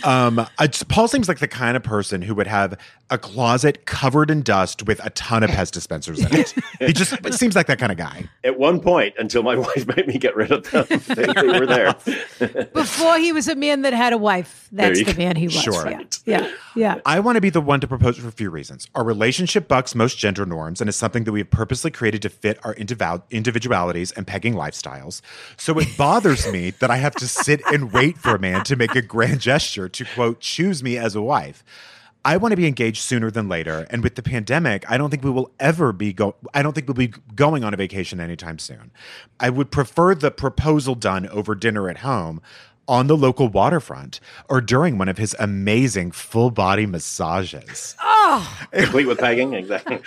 Um, 0.05 0.39
it's- 0.61 0.83
Paul 0.85 1.09
seems 1.09 1.29
like 1.29 1.39
the 1.39 1.49
kind 1.49 1.77
of 1.77 1.83
person 1.83 2.23
who 2.23 2.35
would 2.35 2.47
have 2.47 2.79
a 3.11 3.19
closet 3.33 3.87
covered 3.87 4.31
in 4.31 4.43
dust 4.43 4.87
with 4.87 5.05
a 5.05 5.11
ton 5.11 5.43
of 5.43 5.51
Pez 5.51 5.71
dispensers 5.71 6.19
in 6.21 6.35
it. 6.35 6.55
He 6.81 6.95
just 6.95 7.13
it 7.13 7.35
seems 7.35 7.55
like 7.55 7.67
that 7.67 7.79
kind 7.79 7.93
of 7.93 7.99
guy. 7.99 8.25
At 8.43 8.59
one 8.59 8.81
point, 8.81 9.15
until 9.19 9.43
my 9.43 9.55
wife 9.67 9.87
made 9.87 10.07
me 10.07 10.17
get 10.19 10.35
rid 10.35 10.51
of 10.51 10.71
them, 10.71 10.87
they, 10.89 11.27
they 11.27 11.59
were 11.61 11.67
there. 11.67 11.95
Before 12.73 13.19
he 13.19 13.33
was 13.33 13.49
a 13.49 13.55
man 13.55 13.83
that 13.83 13.93
had 13.93 14.15
a 14.15 14.19
wife, 14.19 14.67
that's 14.73 15.05
the 15.05 15.15
man 15.15 15.37
he 15.37 15.47
was. 15.47 15.61
Sure. 15.61 15.91
Yeah. 15.91 16.03
Yeah. 16.25 16.51
Yeah. 16.75 17.01
I 17.05 17.21
want 17.21 17.37
to 17.37 17.43
be 17.43 17.51
the 17.51 17.61
one 17.61 17.81
to 17.81 17.87
propose 17.87 18.17
for 18.17 18.29
a 18.29 18.33
few 18.33 18.49
reasons. 18.49 18.89
Our 18.95 19.05
relationship 19.05 19.69
bucks 19.69 19.95
most 19.95 20.17
gender 20.17 20.47
norms 20.47 20.81
and 20.81 20.89
is 20.89 20.97
something 20.97 21.25
that 21.25 21.33
we 21.33 21.41
have 21.41 21.51
purposely 21.51 21.91
created 21.91 22.23
to 22.23 22.31
fit 22.31 22.59
our 22.65 22.75
individu- 22.75 23.23
individualities 23.31 24.11
and 24.13 24.27
pegging 24.27 24.55
lifestyles. 24.55 25.21
So 25.59 25.79
it 25.79 25.89
bothers 25.99 26.51
me 26.51 26.71
that 26.71 26.91
I 26.91 26.97
have 26.97 27.15
to 27.17 27.29
sit 27.29 27.61
and 27.71 27.93
wait 27.93 28.17
for 28.17 28.35
a 28.35 28.39
man 28.39 28.65
to 28.65 28.77
make 28.77 28.95
a 28.95 29.03
grand 29.03 29.41
gesture 29.41 29.89
to 29.91 30.05
quote 30.15 30.41
choose 30.41 30.83
me 30.83 30.97
as 30.97 31.15
a 31.15 31.21
wife. 31.21 31.63
I 32.25 32.37
want 32.37 32.53
to 32.53 32.57
be 32.57 32.67
engaged 32.67 33.01
sooner 33.03 33.31
than 33.31 33.49
later, 33.49 33.87
and 33.91 34.03
with 34.03 34.15
the 34.15 34.23
pandemic, 34.23 34.85
I 34.91 34.99
don't 34.99 35.11
think 35.11 35.25
we 35.25 35.31
will 35.31 35.51
ever 35.59 35.93
be 35.93 36.13
go. 36.13 36.35
I 36.53 36.63
don't 36.63 36.75
think 36.75 36.87
we'll 36.87 36.95
be 36.95 37.13
going 37.35 37.65
on 37.65 37.73
a 37.73 37.77
vacation 37.79 38.21
anytime 38.21 38.59
soon. 38.59 38.91
I 39.39 39.49
would 39.51 39.71
prefer 39.71 40.15
the 40.15 40.31
proposal 40.31 40.95
done 40.95 41.27
over 41.29 41.55
dinner 41.55 41.89
at 41.89 41.99
home, 41.99 42.43
on 42.87 43.07
the 43.07 43.17
local 43.17 43.49
waterfront, 43.49 44.21
or 44.49 44.61
during 44.61 44.99
one 44.99 45.09
of 45.09 45.17
his 45.17 45.35
amazing 45.39 46.11
full 46.11 46.51
body 46.51 46.87
massages. 46.87 47.95
Oh, 48.03 48.67
Complete 48.73 49.07
with 49.07 49.19
pegging, 49.19 49.55
exactly. 49.55 50.01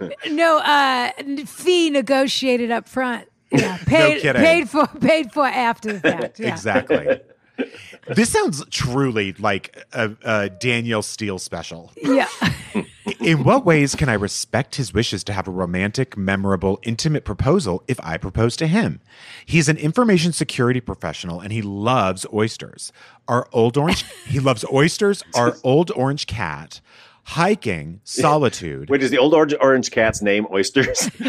No, 0.30 0.58
uh, 0.58 1.10
fee 1.46 1.90
negotiated 1.90 2.70
up 2.70 2.88
front. 2.88 3.28
Yeah, 3.52 3.76
paid, 3.86 4.22
kidding. 4.22 4.42
paid 4.42 4.68
for, 4.68 4.86
paid 4.86 5.30
for 5.32 5.46
after 5.46 5.92
the 5.92 6.00
fact. 6.00 6.40
Yeah. 6.40 6.48
Exactly. 6.52 7.20
this 8.08 8.30
sounds 8.30 8.64
truly 8.70 9.32
like 9.34 9.84
a, 9.92 10.12
a 10.22 10.50
Danielle 10.50 11.02
Steel 11.02 11.38
special. 11.38 11.92
Yeah. 11.96 12.28
In 13.20 13.44
what 13.44 13.64
ways 13.64 13.94
can 13.94 14.08
I 14.08 14.14
respect 14.14 14.76
his 14.76 14.92
wishes 14.92 15.22
to 15.24 15.32
have 15.32 15.46
a 15.46 15.52
romantic, 15.52 16.16
memorable, 16.16 16.80
intimate 16.82 17.24
proposal 17.24 17.82
if 17.86 18.00
I 18.02 18.16
propose 18.16 18.56
to 18.56 18.66
him? 18.66 19.00
He's 19.44 19.68
an 19.68 19.76
information 19.76 20.32
security 20.32 20.80
professional 20.80 21.40
and 21.40 21.52
he 21.52 21.62
loves 21.62 22.26
oysters. 22.32 22.92
Our 23.28 23.48
old 23.52 23.76
orange, 23.76 24.04
he 24.26 24.40
loves 24.40 24.64
oysters, 24.72 25.22
our 25.34 25.56
old 25.64 25.90
orange 25.92 26.26
cat, 26.26 26.80
hiking, 27.24 28.00
solitude. 28.04 28.88
Wait, 28.90 29.02
is 29.02 29.10
the 29.10 29.18
old 29.18 29.34
orange, 29.34 29.54
orange 29.60 29.90
cat's 29.90 30.22
name 30.22 30.46
Oysters? 30.52 31.10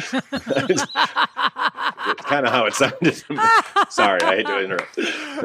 It's 2.05 2.21
kind 2.25 2.45
of 2.45 2.51
how 2.51 2.65
it 2.65 2.73
sounded. 2.73 3.15
Sorry, 3.89 4.21
I 4.21 4.35
hate 4.35 4.45
to 4.45 4.63
interrupt. 4.63 4.99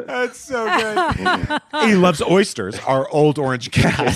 That's 0.07 0.37
so 0.37 0.65
good. 0.65 1.61
he 1.85 1.95
loves 1.95 2.21
oysters, 2.21 2.77
our 2.79 3.09
old 3.09 3.39
orange 3.39 3.71
cat. 3.71 4.13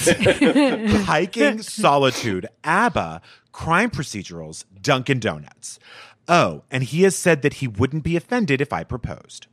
Hiking, 1.05 1.61
solitude, 1.61 2.47
ABBA, 2.65 3.21
crime 3.53 3.89
procedurals, 3.89 4.65
Dunkin' 4.81 5.19
Donuts. 5.19 5.79
Oh, 6.27 6.63
and 6.69 6.83
he 6.83 7.03
has 7.03 7.15
said 7.15 7.41
that 7.43 7.55
he 7.55 7.67
wouldn't 7.67 8.03
be 8.03 8.17
offended 8.17 8.59
if 8.61 8.73
I 8.73 8.83
proposed. 8.83 9.47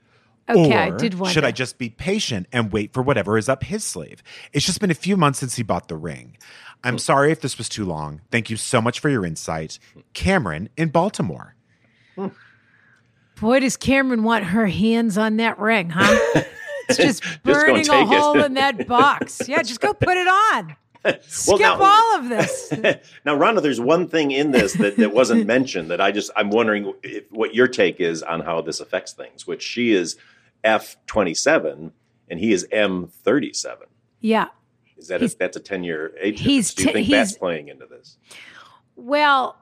Okay, 0.50 0.74
I 0.74 0.88
or 0.88 0.96
did 0.96 1.14
wonder. 1.14 1.32
should 1.32 1.44
I 1.44 1.52
just 1.52 1.78
be 1.78 1.88
patient 1.88 2.46
and 2.52 2.72
wait 2.72 2.92
for 2.92 3.02
whatever 3.02 3.38
is 3.38 3.48
up 3.48 3.64
his 3.64 3.84
sleeve? 3.84 4.22
It's 4.52 4.66
just 4.66 4.80
been 4.80 4.90
a 4.90 4.94
few 4.94 5.16
months 5.16 5.38
since 5.38 5.56
he 5.56 5.62
bought 5.62 5.88
the 5.88 5.96
ring. 5.96 6.36
I'm 6.82 6.94
hmm. 6.94 6.98
sorry 6.98 7.32
if 7.32 7.40
this 7.40 7.58
was 7.58 7.68
too 7.68 7.84
long. 7.84 8.20
Thank 8.30 8.50
you 8.50 8.56
so 8.56 8.80
much 8.80 9.00
for 9.00 9.08
your 9.08 9.24
insight. 9.24 9.78
Cameron 10.14 10.68
in 10.76 10.88
Baltimore. 10.88 11.54
Hmm. 12.14 12.28
Boy, 13.40 13.60
does 13.60 13.76
Cameron 13.76 14.22
want 14.22 14.44
her 14.44 14.66
hands 14.66 15.16
on 15.16 15.36
that 15.38 15.58
ring, 15.58 15.90
huh? 15.90 16.42
It's 16.90 16.98
just 16.98 17.22
go 17.44 17.52
burning 17.54 17.82
a 17.82 17.84
take 17.84 18.10
it. 18.10 18.18
hole 18.18 18.42
in 18.42 18.54
that 18.54 18.88
box. 18.88 19.42
Yeah, 19.48 19.62
just 19.62 19.80
go 19.80 19.94
put 19.94 20.16
it 20.16 20.26
on. 20.26 20.76
Skip 21.22 21.60
now- 21.60 21.80
all 21.80 22.18
of 22.18 22.28
this. 22.28 22.72
Now, 23.24 23.38
Rhonda, 23.38 23.62
there's 23.62 23.80
one 23.80 24.08
thing 24.08 24.30
in 24.30 24.50
this 24.50 24.74
that, 24.74 24.96
that 24.96 25.14
wasn't 25.14 25.46
mentioned 25.46 25.90
that 25.90 26.00
I 26.00 26.10
just 26.10 26.30
I'm 26.36 26.50
wondering 26.50 26.92
if, 27.02 27.30
what 27.30 27.54
your 27.54 27.68
take 27.68 28.00
is 28.00 28.22
on 28.22 28.40
how 28.40 28.60
this 28.60 28.80
affects 28.80 29.12
things. 29.12 29.46
Which 29.46 29.62
she 29.62 29.92
is 29.92 30.16
F 30.64 30.96
twenty 31.06 31.34
seven 31.34 31.92
and 32.28 32.38
he 32.38 32.52
is 32.52 32.66
M 32.70 33.06
thirty 33.06 33.52
seven. 33.52 33.86
Yeah. 34.20 34.48
Is 34.96 35.08
that 35.08 35.22
a, 35.22 35.28
that's 35.28 35.56
a 35.56 35.60
ten 35.60 35.82
year 35.82 36.12
age 36.20 36.40
he's? 36.40 36.74
Do 36.74 36.84
you 36.84 36.92
think 36.92 37.08
that's 37.08 37.36
playing 37.36 37.68
into 37.68 37.86
this? 37.86 38.18
Well, 38.96 39.56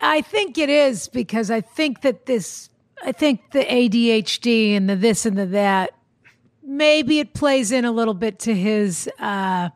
I 0.00 0.20
think 0.20 0.58
it 0.58 0.68
is 0.68 1.08
because 1.08 1.50
I 1.50 1.60
think 1.60 2.02
that 2.02 2.26
this, 2.26 2.68
I 3.04 3.12
think 3.12 3.52
the 3.52 3.64
ADHD 3.64 4.76
and 4.76 4.88
the 4.88 4.96
this 4.96 5.24
and 5.24 5.38
the 5.38 5.46
that, 5.46 5.92
maybe 6.62 7.20
it 7.20 7.32
plays 7.32 7.70
in 7.72 7.84
a 7.84 7.92
little 7.92 8.14
bit 8.14 8.38
to 8.40 8.54
his, 8.54 9.08
uh, 9.18 9.70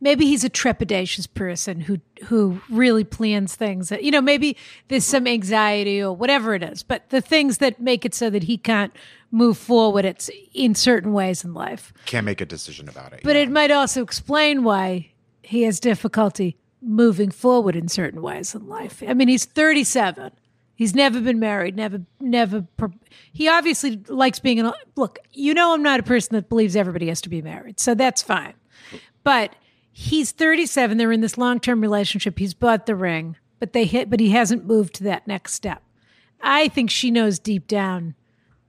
maybe 0.00 0.26
he's 0.26 0.44
a 0.44 0.50
trepidatious 0.50 1.32
person 1.32 1.80
who, 1.80 2.00
who 2.24 2.60
really 2.68 3.04
plans 3.04 3.54
things 3.54 3.88
that, 3.88 4.02
you 4.02 4.10
know, 4.10 4.20
maybe 4.20 4.56
there's 4.88 5.04
some 5.04 5.26
anxiety 5.26 6.02
or 6.02 6.14
whatever 6.14 6.54
it 6.54 6.62
is, 6.62 6.82
but 6.82 7.08
the 7.10 7.20
things 7.20 7.58
that 7.58 7.80
make 7.80 8.04
it 8.04 8.14
so 8.14 8.30
that 8.30 8.44
he 8.44 8.58
can't 8.58 8.94
move 9.30 9.58
forward, 9.58 10.04
it's 10.04 10.30
in 10.54 10.74
certain 10.74 11.12
ways 11.12 11.44
in 11.44 11.54
life. 11.54 11.92
Can't 12.06 12.26
make 12.26 12.40
a 12.40 12.46
decision 12.46 12.88
about 12.88 13.12
it. 13.12 13.20
But 13.22 13.36
yeah. 13.36 13.42
it 13.42 13.50
might 13.50 13.70
also 13.70 14.02
explain 14.02 14.64
why 14.64 15.12
he 15.42 15.62
has 15.62 15.80
difficulty 15.80 16.56
moving 16.82 17.30
forward 17.30 17.76
in 17.76 17.88
certain 17.88 18.22
ways 18.22 18.54
in 18.54 18.68
life. 18.68 19.02
I 19.06 19.14
mean, 19.14 19.28
he's 19.28 19.44
37. 19.44 20.30
He's 20.74 20.94
never 20.94 21.20
been 21.20 21.40
married, 21.40 21.74
never, 21.74 22.02
never. 22.20 22.66
He 23.32 23.48
obviously 23.48 24.02
likes 24.08 24.38
being 24.38 24.60
an. 24.60 24.72
Look, 24.94 25.18
you 25.32 25.54
know, 25.54 25.72
I'm 25.72 25.82
not 25.82 26.00
a 26.00 26.02
person 26.02 26.34
that 26.36 26.50
believes 26.50 26.76
everybody 26.76 27.08
has 27.08 27.22
to 27.22 27.30
be 27.30 27.40
married, 27.40 27.80
so 27.80 27.94
that's 27.94 28.20
fine. 28.20 28.52
But 29.24 29.54
he's 29.98 30.30
37. 30.30 30.98
They're 30.98 31.10
in 31.10 31.22
this 31.22 31.38
long 31.38 31.58
term 31.58 31.80
relationship. 31.80 32.38
He's 32.38 32.52
bought 32.52 32.84
the 32.84 32.94
ring, 32.94 33.36
but 33.58 33.72
they 33.72 33.86
hit, 33.86 34.10
but 34.10 34.20
he 34.20 34.30
hasn't 34.30 34.66
moved 34.66 34.94
to 34.96 35.04
that 35.04 35.26
next 35.26 35.54
step. 35.54 35.82
I 36.42 36.68
think 36.68 36.90
she 36.90 37.10
knows 37.10 37.38
deep 37.38 37.66
down 37.66 38.14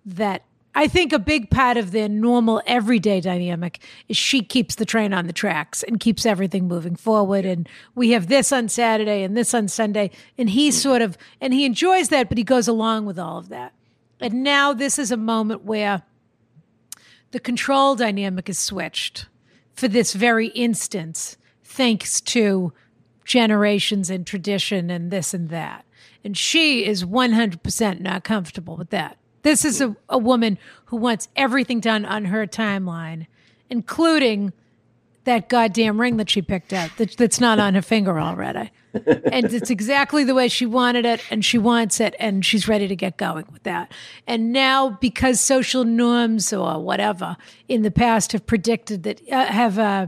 that 0.06 0.46
I 0.74 0.88
think 0.88 1.12
a 1.12 1.20
big 1.20 1.50
part 1.50 1.76
of 1.76 1.92
their 1.92 2.08
normal 2.08 2.62
everyday 2.66 3.20
dynamic 3.20 3.84
is 4.08 4.16
she 4.16 4.42
keeps 4.42 4.76
the 4.76 4.86
train 4.86 5.14
on 5.14 5.28
the 5.28 5.34
tracks 5.34 5.84
and 5.84 6.00
keeps 6.00 6.26
everything 6.26 6.66
moving 6.66 6.96
forward. 6.96 7.44
And 7.44 7.68
we 7.94 8.12
have 8.12 8.28
this 8.28 8.54
on 8.54 8.70
Saturday 8.70 9.22
and 9.24 9.36
this 9.36 9.54
on 9.54 9.68
Sunday. 9.68 10.12
And 10.38 10.50
he 10.50 10.72
sort 10.72 11.02
of, 11.02 11.18
and 11.42 11.54
he 11.54 11.66
enjoys 11.66 12.08
that, 12.08 12.30
but 12.30 12.38
he 12.38 12.44
goes 12.46 12.70
along 12.70 13.06
with 13.06 13.20
all 13.20 13.38
of 13.38 13.50
that. 13.50 13.74
And 14.22 14.44
now 14.44 14.72
this 14.72 14.98
is 14.98 15.12
a 15.12 15.18
moment 15.18 15.66
where 15.66 16.04
the 17.32 17.40
control 17.42 17.96
dynamic 17.96 18.48
is 18.48 18.58
switched 18.58 19.26
for 19.78 19.88
this 19.88 20.14
very 20.14 20.48
instance, 20.48 21.38
thanks 21.64 22.20
to 22.20 22.74
generations 23.24 24.10
and 24.10 24.26
tradition 24.26 24.90
and 24.90 25.12
this 25.12 25.36
and 25.36 25.50
that. 25.50 25.86
And 26.24 26.36
she 26.36 26.84
is 26.84 27.04
100% 27.04 28.00
not 28.00 28.24
comfortable 28.24 28.76
with 28.76 28.90
that. 28.90 29.18
This 29.44 29.64
is 29.64 29.80
a, 29.80 29.96
a 30.10 30.18
woman 30.18 30.58
who 30.86 30.98
wants 30.98 31.28
everything 31.36 31.80
done 31.80 32.06
on 32.06 32.26
her 32.26 32.48
timeline, 32.48 33.28
including 33.70 34.52
that 35.28 35.50
goddamn 35.50 36.00
ring 36.02 36.18
that 36.18 36.30
she 36.30 36.42
picked 36.42 36.74
out 36.74 36.90
that, 36.98 37.16
that's 37.18 37.40
not 37.40 37.60
on 37.60 37.76
her 37.76 37.82
finger 37.82 38.20
already. 38.20 38.72
and 38.94 39.46
it's 39.54 39.70
exactly 39.70 40.24
the 40.24 40.34
way 40.34 40.48
she 40.48 40.66
wanted 40.66 41.06
it, 41.06 41.22
and 41.30 41.46
she 41.46 41.58
wants 41.58 42.00
it, 42.00 42.16
and 42.20 42.44
she's 42.44 42.68
ready 42.68 42.88
to 42.88 42.96
get 42.96 43.18
going 43.18 43.46
with 43.52 43.64
that. 43.64 43.92
And 44.26 44.52
now, 44.52 44.90
because 44.90 45.40
social 45.40 45.84
norms 45.84 46.52
or 46.52 46.82
whatever 46.82 47.38
in 47.68 47.84
the 47.84 47.92
past 47.92 48.32
have 48.32 48.46
predicted 48.48 49.04
that, 49.04 49.22
uh, 49.32 49.46
have 49.46 49.78
uh, 49.78 50.08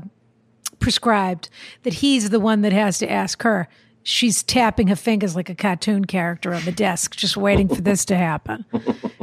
prescribed 0.79 1.49
that 1.83 1.95
he's 1.95 2.29
the 2.29 2.39
one 2.39 2.61
that 2.61 2.73
has 2.73 2.97
to 2.99 3.11
ask 3.11 3.43
her, 3.43 3.67
she's 4.03 4.41
tapping 4.41 4.87
her 4.87 4.95
fingers 4.95 5.35
like 5.35 5.49
a 5.49 5.55
cartoon 5.55 6.05
character 6.05 6.53
on 6.53 6.63
the 6.65 6.71
desk, 6.71 7.15
just 7.15 7.37
waiting 7.37 7.67
for 7.67 7.81
this 7.81 8.05
to 8.05 8.17
happen. 8.17 8.65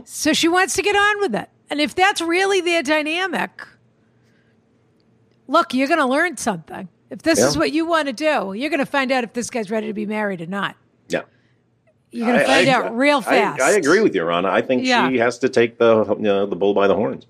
So 0.08 0.32
she 0.32 0.46
wants 0.46 0.74
to 0.74 0.82
get 0.82 0.94
on 0.94 1.20
with 1.20 1.34
it. 1.34 1.50
And 1.68 1.80
if 1.80 1.96
that's 1.96 2.20
really 2.20 2.60
their 2.60 2.84
dynamic, 2.84 3.66
look, 5.48 5.74
you're 5.74 5.88
going 5.88 6.00
to 6.00 6.06
learn 6.06 6.36
something. 6.36 6.88
If 7.10 7.22
this 7.22 7.38
Yeah. 7.38 7.46
is 7.48 7.56
what 7.58 7.72
you 7.72 7.86
want 7.86 8.06
to 8.08 8.12
do, 8.12 8.52
you're 8.52 8.70
going 8.70 8.80
to 8.80 8.86
find 8.86 9.12
out 9.12 9.24
if 9.24 9.32
this 9.32 9.48
guy's 9.50 9.70
ready 9.70 9.86
to 9.86 9.92
be 9.94 10.06
married 10.06 10.40
or 10.40 10.46
not. 10.46 10.74
Yeah. 11.08 11.22
You're 12.10 12.26
going 12.26 12.40
to 12.40 12.46
find 12.46 12.68
I- 12.68 12.72
out 12.72 12.96
real 12.96 13.20
fast. 13.20 13.60
I, 13.60 13.72
agree 13.72 14.00
with 14.00 14.14
you, 14.14 14.24
Rana. 14.24 14.48
I 14.48 14.60
think 14.62 14.84
Yeah. 14.84 15.08
she 15.08 15.18
has 15.18 15.38
to 15.40 15.48
take 15.48 15.78
the 15.78 16.04
you 16.16 16.22
know, 16.22 16.46
the 16.46 16.56
bull 16.56 16.74
by 16.74 16.86
the 16.88 16.94
horns. 16.96 17.26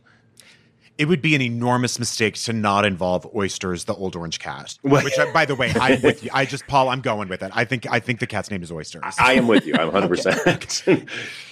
It 0.98 1.08
would 1.08 1.20
be 1.20 1.34
an 1.34 1.42
enormous 1.42 1.98
mistake 1.98 2.36
to 2.36 2.54
not 2.54 2.86
involve 2.86 3.28
oysters, 3.36 3.84
the 3.84 3.92
old 3.94 4.16
orange 4.16 4.38
cat. 4.38 4.78
Which, 4.82 5.18
I, 5.18 5.30
by 5.30 5.44
the 5.44 5.54
way, 5.54 5.70
I'm 5.78 6.00
with 6.00 6.24
you. 6.24 6.30
I 6.32 6.46
just, 6.46 6.66
Paul, 6.66 6.88
I'm 6.88 7.02
going 7.02 7.28
with 7.28 7.42
it. 7.42 7.50
I 7.54 7.66
think, 7.66 7.86
I 7.90 8.00
think 8.00 8.18
the 8.20 8.26
cat's 8.26 8.50
name 8.50 8.62
is 8.62 8.72
oysters. 8.72 9.02
I 9.18 9.34
am 9.34 9.46
with 9.46 9.66
you. 9.66 9.74
I'm 9.74 9.88
100. 9.92 10.08
percent 10.08 10.84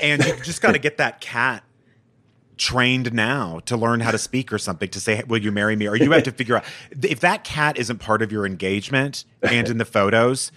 and 0.01 0.25
you 0.25 0.35
just 0.43 0.63
got 0.63 0.73
to 0.73 0.79
get 0.79 0.97
that 0.97 1.21
cat 1.21 1.63
trained 2.57 3.13
now 3.13 3.61
to 3.67 3.77
learn 3.77 4.01
how 4.01 4.11
to 4.11 4.19
speak 4.19 4.53
or 4.53 4.59
something 4.59 4.89
to 4.89 5.01
say 5.01 5.23
will 5.27 5.39
you 5.39 5.51
marry 5.51 5.75
me 5.77 5.89
or 5.89 5.97
you 5.97 6.11
have 6.13 6.23
to 6.23 6.31
figure 6.33 6.57
out 6.57 6.65
if 7.03 7.21
that 7.21 7.43
cat 7.45 7.77
isn't 7.77 7.99
part 7.99 8.23
of 8.23 8.31
your 8.31 8.47
engagement 8.47 9.25
and 9.43 9.69
in 9.69 9.79
the 9.79 9.85
photos 9.85 10.53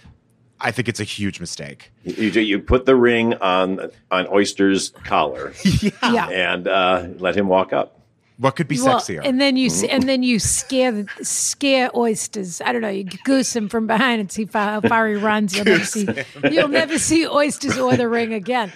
i 0.60 0.70
think 0.70 0.88
it's 0.88 1.00
a 1.00 1.04
huge 1.04 1.40
mistake 1.40 1.90
You, 2.04 2.28
you 2.28 2.58
put 2.60 2.86
the 2.86 2.94
ring 2.96 3.34
on 3.34 3.90
on 4.10 4.26
Oyster's 4.28 4.90
collar 5.04 5.52
yeah. 6.02 6.28
and 6.28 6.68
uh, 6.68 7.08
let 7.18 7.36
him 7.36 7.48
walk 7.48 7.72
up. 7.72 8.00
what 8.38 8.54
could 8.54 8.68
be 8.68 8.80
Well, 8.80 9.00
sexier 9.00 9.20
and 9.24 9.40
then 9.40 9.56
you 9.56 9.68
and 9.90 10.04
then 10.08 10.22
you 10.22 10.38
scare 10.38 11.04
scare 11.22 11.90
oysters. 11.96 12.60
I 12.60 12.72
don't 12.72 12.82
know. 12.82 12.88
You 12.88 13.04
goose 13.24 13.54
him 13.56 13.68
from 13.68 13.88
behind 13.88 14.20
and 14.20 14.30
see 14.30 14.48
how 14.52 14.80
far 14.82 15.08
he 15.08 15.14
runs. 15.14 15.56
You'll 15.56 15.64
never 15.64 15.84
see. 15.84 16.06
You'll 16.50 16.68
never 16.68 16.98
see 16.98 17.26
oysters 17.26 17.76
or 17.76 17.96
the 17.96 18.08
ring 18.08 18.32
again. 18.32 18.72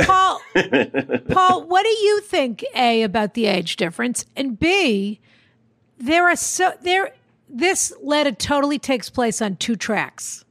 Paul, 0.00 0.40
Paul, 1.30 1.64
what 1.64 1.82
do 1.82 1.88
you 1.88 2.20
think? 2.20 2.64
A 2.74 3.02
about 3.02 3.34
the 3.34 3.46
age 3.46 3.76
difference, 3.76 4.24
and 4.36 4.58
B, 4.58 5.20
there 5.98 6.28
are 6.28 6.36
so 6.36 6.72
there. 6.82 7.12
This 7.48 7.92
letter 8.02 8.32
totally 8.32 8.78
takes 8.78 9.10
place 9.10 9.42
on 9.42 9.56
two 9.56 9.76
tracks. 9.76 10.44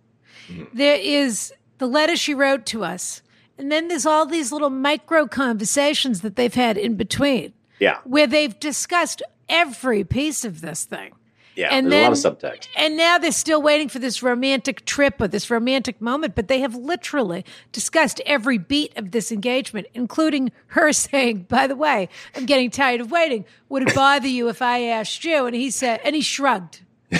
Mm-hmm. 0.50 0.78
There 0.78 0.98
is 0.98 1.54
the 1.78 1.88
letter 1.88 2.16
she 2.16 2.34
wrote 2.34 2.66
to 2.68 2.84
us, 2.84 3.22
and 3.58 3.72
then 3.72 3.88
there's 3.88 4.06
all 4.06 4.26
these 4.26 4.52
little 4.52 4.70
micro 4.70 5.28
conversations 5.28 6.22
that 6.22 6.36
they've 6.36 6.54
had 6.54 6.78
in 6.78 6.96
between 6.96 7.54
Yeah, 7.80 8.00
where 8.04 8.28
they've 8.28 8.60
discussed 8.60 9.22
every 9.48 10.04
piece 10.04 10.44
of 10.44 10.62
this 10.62 10.84
thing. 10.84 11.14
Yeah. 11.60 11.70
And 11.72 11.92
there's 11.92 12.22
then, 12.24 12.30
a 12.30 12.34
lot 12.34 12.44
of 12.44 12.54
subtext. 12.54 12.68
And 12.78 12.96
now 12.96 13.18
they're 13.18 13.32
still 13.32 13.62
waiting 13.62 13.90
for 13.90 14.00
this 14.00 14.24
romantic 14.24 14.86
trip 14.86 15.20
or 15.20 15.28
this 15.28 15.50
romantic 15.52 16.00
moment, 16.00 16.34
but 16.36 16.48
they 16.48 16.62
have 16.62 16.74
literally 16.76 17.44
discussed 17.74 18.22
every 18.26 18.58
beat 18.58 18.96
of 18.98 19.12
this 19.12 19.32
engagement, 19.32 19.88
including 19.94 20.52
her 20.68 20.94
saying, 20.94 21.48
by 21.50 21.68
the 21.68 21.76
way, 21.76 22.08
I'm 22.36 22.46
getting 22.46 22.70
tired 22.72 23.02
of 23.02 23.12
waiting. 23.12 23.46
Would 23.68 23.90
it 23.90 23.94
bother 23.96 24.28
you 24.28 24.48
if 24.48 24.62
I 24.62 24.84
asked 24.84 25.24
you? 25.26 25.46
And 25.46 25.56
he 25.56 25.70
said, 25.70 26.00
and 26.04 26.16
he 26.16 26.22
shrugged. 26.22 26.82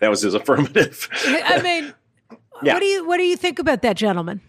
That 0.00 0.08
was 0.08 0.22
his 0.22 0.34
affirmative. 0.34 1.08
I 1.24 1.60
mean, 1.62 1.94
Yeah. 2.62 2.74
what 2.74 2.80
do 2.80 2.86
you 2.86 3.06
what 3.06 3.16
do 3.16 3.22
you 3.22 3.36
think 3.36 3.58
about 3.58 3.82
that, 3.82 3.96
gentleman? 3.96 4.40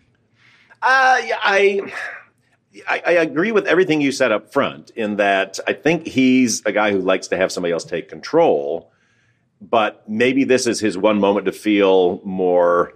Uh, 0.82 1.22
yeah, 1.24 1.38
I, 1.42 1.94
I 2.88 3.02
I 3.06 3.12
agree 3.14 3.52
with 3.52 3.66
everything 3.66 4.02
you 4.02 4.12
said 4.12 4.32
up 4.32 4.52
front. 4.54 4.92
In 4.92 5.18
that, 5.18 5.60
I 5.68 5.74
think 5.74 6.08
he's 6.08 6.62
a 6.66 6.72
guy 6.72 6.92
who 6.92 7.00
likes 7.00 7.28
to 7.30 7.38
have 7.38 7.52
somebody 7.52 7.74
else 7.74 7.84
take 7.86 8.10
control. 8.10 8.92
But 9.62 10.10
maybe 10.10 10.44
this 10.44 10.66
is 10.66 10.80
his 10.80 10.98
one 10.98 11.20
moment 11.20 11.46
to 11.46 11.52
feel 11.52 12.20
more 12.24 12.94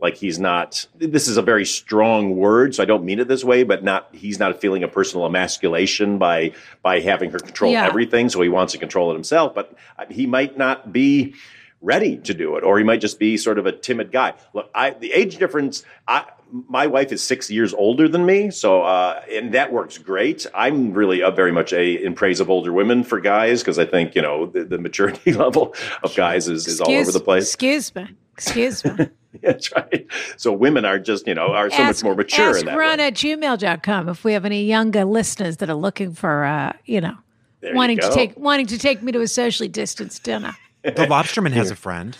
like 0.00 0.16
he's 0.16 0.38
not. 0.38 0.86
This 0.96 1.26
is 1.26 1.36
a 1.38 1.42
very 1.42 1.64
strong 1.64 2.36
word, 2.36 2.74
so 2.74 2.82
I 2.82 2.86
don't 2.86 3.04
mean 3.04 3.18
it 3.18 3.26
this 3.26 3.42
way. 3.42 3.62
But 3.64 3.82
not 3.82 4.08
he's 4.12 4.38
not 4.38 4.60
feeling 4.60 4.82
a 4.84 4.88
personal 4.88 5.26
emasculation 5.26 6.18
by 6.18 6.52
by 6.82 7.00
having 7.00 7.30
her 7.30 7.38
control 7.38 7.72
Yeah. 7.72 7.86
everything. 7.86 8.28
So 8.28 8.40
he 8.42 8.48
wants 8.48 8.72
to 8.74 8.78
control 8.78 9.10
it 9.10 9.14
himself. 9.14 9.54
But 9.54 9.74
he 10.10 10.26
might 10.26 10.56
not 10.58 10.92
be 10.92 11.34
ready 11.80 12.16
to 12.16 12.32
do 12.32 12.56
it, 12.56 12.64
or 12.64 12.78
he 12.78 12.84
might 12.84 13.00
just 13.00 13.18
be 13.18 13.36
sort 13.36 13.58
of 13.58 13.66
a 13.66 13.72
timid 13.72 14.12
guy. 14.12 14.34
Look, 14.52 14.70
I 14.74 14.90
the 14.90 15.12
age 15.12 15.38
difference. 15.38 15.84
I 16.06 16.24
my 16.68 16.86
wife 16.86 17.10
is 17.10 17.22
six 17.22 17.50
years 17.50 17.74
older 17.74 18.08
than 18.08 18.24
me, 18.24 18.50
so 18.50 18.82
uh, 18.82 19.20
and 19.30 19.52
that 19.54 19.72
works 19.72 19.98
great. 19.98 20.46
I'm 20.54 20.92
really 20.92 21.20
a, 21.20 21.30
very 21.30 21.50
much 21.50 21.72
a 21.72 22.04
in 22.04 22.14
praise 22.14 22.38
of 22.38 22.48
older 22.48 22.72
women 22.72 23.02
for 23.02 23.20
guys 23.20 23.60
because 23.60 23.78
I 23.78 23.84
think 23.84 24.14
you 24.14 24.22
know 24.22 24.46
the, 24.46 24.64
the 24.64 24.78
maturity 24.78 25.32
level 25.44 25.74
of 26.04 26.14
guys 26.14 26.48
is, 26.48 26.68
is 26.68 26.80
all 26.80 26.92
over 26.92 27.10
the 27.10 27.20
place. 27.20 27.48
Excuse 27.48 27.94
me. 27.94 28.08
Excuse 28.34 28.84
me. 28.84 29.08
That's 29.42 29.72
right. 29.72 30.06
So 30.36 30.52
women 30.52 30.84
are 30.84 31.00
just 31.00 31.26
you 31.26 31.34
know 31.34 31.48
are 31.48 31.70
so 31.70 31.82
much 31.82 32.04
more 32.04 32.14
mature 32.14 32.50
ask 32.50 32.60
in 32.60 32.66
that. 32.66 32.78
Ron 32.78 32.98
way. 32.98 33.06
at 33.08 33.14
gmail.com 33.14 34.08
if 34.08 34.22
we 34.22 34.32
have 34.32 34.44
any 34.44 34.64
younger 34.64 35.04
listeners 35.04 35.56
that 35.56 35.68
are 35.68 35.74
looking 35.74 36.12
for, 36.12 36.44
uh, 36.44 36.72
you 36.84 37.00
know, 37.00 37.16
There 37.60 37.70
you 37.70 37.76
wanting 37.76 37.98
to 37.98 38.10
take 38.12 38.38
wanting 38.38 38.66
to 38.68 38.78
take 38.78 39.02
me 39.02 39.10
to 39.10 39.20
a 39.20 39.28
socially 39.28 39.68
distanced 39.68 40.22
dinner. 40.22 40.54
the 40.82 40.92
lobsterman 40.92 41.52
has 41.52 41.70
a 41.70 41.76
friend 41.76 42.16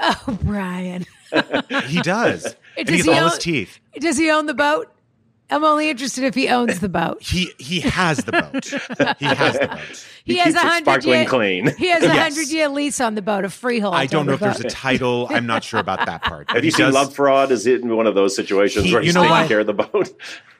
Oh, 0.00 0.38
Brian. 0.42 1.06
he 1.88 2.00
does 2.02 2.56
and 2.76 2.86
Does 2.86 2.88
he 2.88 2.96
has 2.96 3.04
he 3.06 3.10
all 3.12 3.24
his 3.24 3.32
own- 3.34 3.38
teeth 3.40 3.78
Does 3.98 4.16
he 4.18 4.30
own 4.30 4.46
the 4.46 4.54
boat? 4.54 4.92
I'm 5.52 5.64
only 5.64 5.90
interested 5.90 6.22
if 6.22 6.36
he 6.36 6.48
owns 6.48 6.78
the 6.78 6.88
boat. 6.88 7.20
he 7.22 7.50
he 7.58 7.80
has 7.80 8.18
the 8.18 8.30
boat 8.32 8.64
he 9.18 9.24
has 9.24 9.58
the 9.58 9.66
boat 9.66 10.06
He, 10.24 10.34
He 10.34 10.38
has 10.38 10.54
a 10.54 10.60
hundred 10.60 11.04
year 11.04 11.24
clean. 11.24 11.74
He 11.76 11.88
has 11.88 12.04
a 12.04 12.06
Yes. 12.06 12.18
hundred 12.34 12.50
year 12.52 12.68
lease 12.68 13.00
on 13.00 13.16
the 13.16 13.22
boat, 13.22 13.44
a 13.44 13.50
freehold. 13.50 13.96
i 13.96 14.06
don't 14.06 14.20
on 14.20 14.26
know 14.26 14.36
the 14.36 14.46
if 14.48 14.58
there's 14.58 14.72
a 14.72 14.76
title 14.76 15.26
i'm 15.30 15.46
not 15.46 15.64
sure 15.64 15.80
about 15.80 16.06
that 16.06 16.22
part 16.22 16.48
Have 16.52 16.58
you 16.64 16.68
He 16.68 16.70
seen 16.70 16.86
does- 16.86 16.94
Love 16.94 17.14
Fraud? 17.16 17.50
Is 17.50 17.66
it 17.66 17.80
in 17.80 17.96
one 17.96 18.06
of 18.06 18.14
those 18.14 18.36
situations 18.36 18.84
He- 18.84 18.92
where 18.92 19.02
you 19.02 19.06
he's 19.06 19.14
know 19.16 19.22
taking 19.22 19.36
what? 19.36 19.48
care 19.48 19.60
of 19.60 19.66
the 19.66 19.74
boat? 19.74 20.10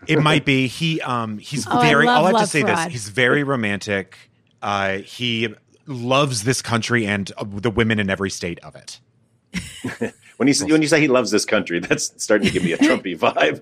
It 0.09 0.21
might 0.23 0.45
be 0.45 0.67
he. 0.67 1.01
Um, 1.03 1.39
he's 1.39 1.67
Oh, 1.69 1.79
I 1.79 1.89
very. 1.91 2.07
love 2.07 2.25
I'll 2.25 2.33
have 2.37 2.41
to 2.41 2.47
say 2.51 2.63
Fraud. 2.63 2.87
this. 2.87 2.93
He's 2.93 3.09
very 3.11 3.45
romantic. 3.45 4.17
Uh, 4.63 4.99
he 4.99 5.55
loves 5.87 6.45
this 6.45 6.63
country 6.63 7.07
and 7.07 7.31
uh, 7.37 7.45
the 7.47 7.71
women 7.71 8.01
in 8.01 8.09
every 8.11 8.31
state 8.31 8.59
of 8.61 8.75
it. 8.77 8.99
When 10.41 10.49
you 10.49 10.55
when 10.73 10.81
you 10.81 10.89
say 10.89 11.03
he 11.03 11.07
loves 11.07 11.31
this 11.31 11.45
country, 11.45 11.81
that's 11.81 12.15
starting 12.17 12.47
to 12.47 12.53
give 12.55 12.65
me 12.65 12.73
a 12.73 12.79
Trumpy 12.79 13.15
vibe. 13.15 13.61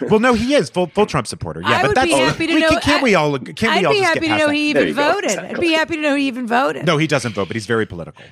Well, 0.10 0.20
no, 0.20 0.34
he 0.34 0.52
is 0.54 0.68
full 0.68 0.86
full 0.88 1.06
Trump 1.06 1.26
supporter. 1.26 1.62
Yeah, 1.62 1.78
I 1.78 1.82
but 1.86 1.94
that's 1.94 2.06
be 2.06 2.12
happy 2.12 2.46
to 2.48 2.54
we, 2.54 2.60
know- 2.60 2.68
Can't, 2.68 2.82
can't 2.82 3.02
we 3.02 3.14
all? 3.14 3.38
Can't 3.38 3.62
I'd 3.72 3.80
we 3.80 3.84
all 3.86 3.92
be 3.94 3.98
just 4.00 4.08
happy 4.08 4.20
get 4.20 4.26
to 4.26 4.28
past 4.32 4.40
know 4.40 4.46
that? 4.48 4.54
he 4.54 4.68
even 4.70 4.88
you 4.88 4.94
go, 4.94 5.12
voted. 5.14 5.38
I'd 5.38 5.58
be 5.60 5.72
happy 5.72 5.96
to 5.96 6.02
know 6.02 6.14
he 6.14 6.26
even 6.28 6.46
voted. 6.46 6.84
No, 6.84 6.98
he 6.98 7.06
doesn't 7.06 7.34
vote, 7.34 7.48
but 7.48 7.56
he's 7.56 7.64
very 7.64 7.86
political. 7.86 8.22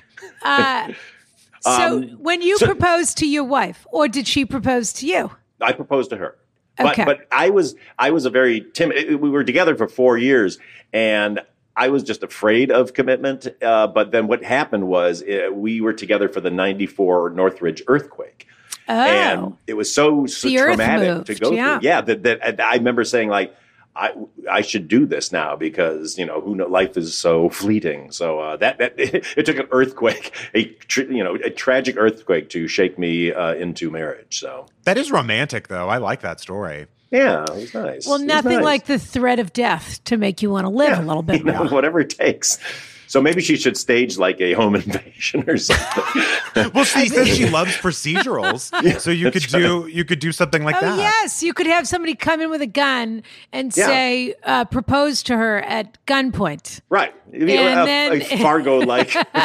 Uh, 0.43 0.93
so 1.61 2.03
when 2.19 2.43
you 2.43 2.53
Um, 2.53 2.59
so- 2.59 2.65
proposed 2.67 3.17
to 3.17 3.27
your 3.27 3.45
wife, 3.45 3.87
or 3.91 4.07
did 4.07 4.27
she 4.27 4.45
propose 4.45 4.93
to 4.93 5.07
you? 5.07 5.31
I 5.59 5.71
proposed 5.73 6.11
to 6.11 6.17
her. 6.17 6.37
But 6.77 6.95
but 6.97 7.27
I 7.31 7.49
was 7.49 7.73
I 7.97 8.11
was 8.11 8.25
a 8.25 8.29
very 8.29 8.61
timid. 8.73 9.15
We 9.19 9.31
were 9.31 9.43
together 9.43 9.75
for 9.75 9.87
four 9.87 10.19
years, 10.19 10.59
and 10.93 11.41
I 11.77 11.89
was 11.89 12.03
just 12.03 12.23
afraid 12.23 12.71
of 12.71 12.93
commitment. 12.93 13.47
Uh, 13.61 13.87
but 13.87 14.11
then 14.11 14.27
what 14.27 14.43
happened 14.43 14.87
was 14.87 15.21
uh, 15.23 15.49
we 15.53 15.79
were 15.79 15.93
together 15.93 16.27
for 16.27 16.41
the 16.41 16.49
'94 16.49 17.29
Northridge 17.29 17.83
earthquake, 17.87 18.47
Oh, 18.89 18.93
and 18.93 19.57
it 19.67 19.75
was 19.75 19.93
so, 19.93 20.25
so 20.25 20.49
traumatic 20.49 21.25
to 21.25 21.35
go 21.35 21.51
yeah. 21.51 21.79
through. 21.79 21.87
Yeah, 21.87 22.01
that, 22.01 22.23
that 22.23 22.59
I 22.59 22.75
remember 22.75 23.03
saying 23.03 23.29
like. 23.29 23.55
I 23.97 24.13
I 24.49 24.61
should 24.61 24.87
do 24.87 25.05
this 25.05 25.31
now 25.31 25.55
because 25.55 26.17
you 26.17 26.25
know 26.25 26.39
who 26.39 26.55
know, 26.55 26.67
life 26.67 26.95
is 26.97 27.15
so 27.15 27.49
fleeting. 27.49 28.11
So 28.11 28.39
uh, 28.39 28.57
that 28.57 28.77
that 28.77 28.93
it, 28.97 29.45
took 29.45 29.57
an 29.57 29.67
earthquake, 29.71 30.31
a 30.53 30.65
tr- 30.65 31.11
you 31.11 31.23
know 31.23 31.35
a 31.35 31.49
tragic 31.49 31.95
earthquake 31.97 32.49
to 32.49 32.67
shake 32.67 32.99
me 32.99 33.33
uh, 33.33 33.55
into 33.55 33.89
marriage. 33.89 34.39
So 34.39 34.67
that 34.83 34.97
is 34.97 35.11
romantic, 35.11 35.67
though. 35.67 35.89
I 35.89 35.97
like 35.97 36.21
that 36.21 36.39
story. 36.39 36.87
Yeah, 37.11 37.43
it 37.43 37.55
was 37.55 37.73
nice. 37.73 38.07
Well, 38.07 38.19
nothing 38.19 38.57
nice. 38.57 38.63
like 38.63 38.85
the 38.85 38.99
threat 38.99 39.39
of 39.39 39.53
death 39.53 40.03
to 40.05 40.17
make 40.17 40.41
you 40.41 40.51
want 40.51 40.65
to 40.65 40.69
live 40.69 40.89
yeah, 40.89 41.01
a 41.01 41.05
little 41.05 41.23
bit 41.23 41.37
you 41.45 41.45
know, 41.45 41.63
more. 41.63 41.69
whatever 41.69 42.01
it 42.01 42.09
takes. 42.09 42.59
So 43.07 43.21
maybe 43.21 43.41
she 43.41 43.55
should 43.55 43.77
stage 43.77 44.17
like 44.17 44.39
a 44.41 44.53
home 44.53 44.75
invasion 44.75 45.49
or 45.49 45.57
something. 45.57 46.71
well, 46.73 46.83
she 46.83 47.07
says 47.07 47.27
she 47.29 47.49
loves 47.49 47.75
procedurals, 47.77 48.71
yeah, 48.83 48.97
so 48.97 49.11
you 49.11 49.31
could 49.31 49.43
do 49.43 49.87
you 49.87 50.03
could 50.03 50.19
do 50.19 50.31
something 50.31 50.63
like 50.63 50.75
oh, 50.77 50.81
that. 50.81 50.97
Yes, 50.97 51.41
you 51.41 51.53
could 51.53 51.67
have 51.67 51.87
somebody 51.87 52.15
come 52.15 52.41
in 52.41 52.49
with 52.49 52.61
a 52.61 52.67
gun 52.67 53.23
and 53.53 53.75
yeah. 53.75 53.87
say 53.87 54.35
uh, 54.43 54.65
propose 54.65 55.23
to 55.23 55.37
her 55.37 55.59
at 55.61 55.97
gunpoint. 56.05 56.81
Right, 56.89 57.13
and 57.31 57.43
a, 57.43 57.85
then, 57.85 58.21
a 58.21 58.37
Fargo 58.41 58.79
like, 58.79 59.15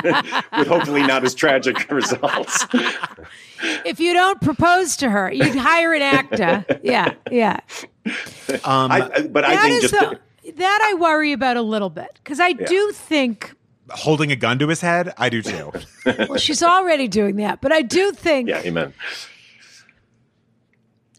with 0.59 0.67
hopefully 0.67 1.03
not 1.03 1.25
as 1.25 1.35
tragic 1.35 1.91
results. 1.91 2.67
if 3.85 4.01
you 4.01 4.13
don't 4.13 4.41
propose 4.41 4.97
to 4.99 5.09
her, 5.09 5.33
you'd 5.33 5.55
hire 5.55 5.93
an 5.95 6.03
actor. 6.03 6.65
Yeah, 6.83 7.15
yeah. 7.31 7.61
Um, 8.65 8.91
I, 8.91 9.29
but 9.31 9.45
I 9.45 9.57
think 9.63 9.83
just. 9.83 9.95
The, 9.95 10.19
that 10.51 10.89
I 10.91 10.95
worry 10.95 11.33
about 11.33 11.57
a 11.57 11.63
little 11.63 11.91
bit 11.91 12.11
because 12.15 12.41
I 12.41 12.49
yeah. 12.49 12.67
do 12.67 12.93
think 12.93 13.55
holding 13.91 14.33
a 14.33 14.37
gun 14.37 14.59
to 14.59 14.69
his 14.69 14.81
head. 14.81 15.13
I 15.17 15.29
do 15.29 15.43
too. 15.43 15.73
well, 16.07 16.37
she's 16.37 16.63
already 16.63 17.09
doing 17.09 17.37
that, 17.37 17.61
but 17.61 17.73
I 17.73 17.83
do 17.83 18.13
think. 18.13 18.49
Yeah, 18.49 18.63
amen. 18.63 18.95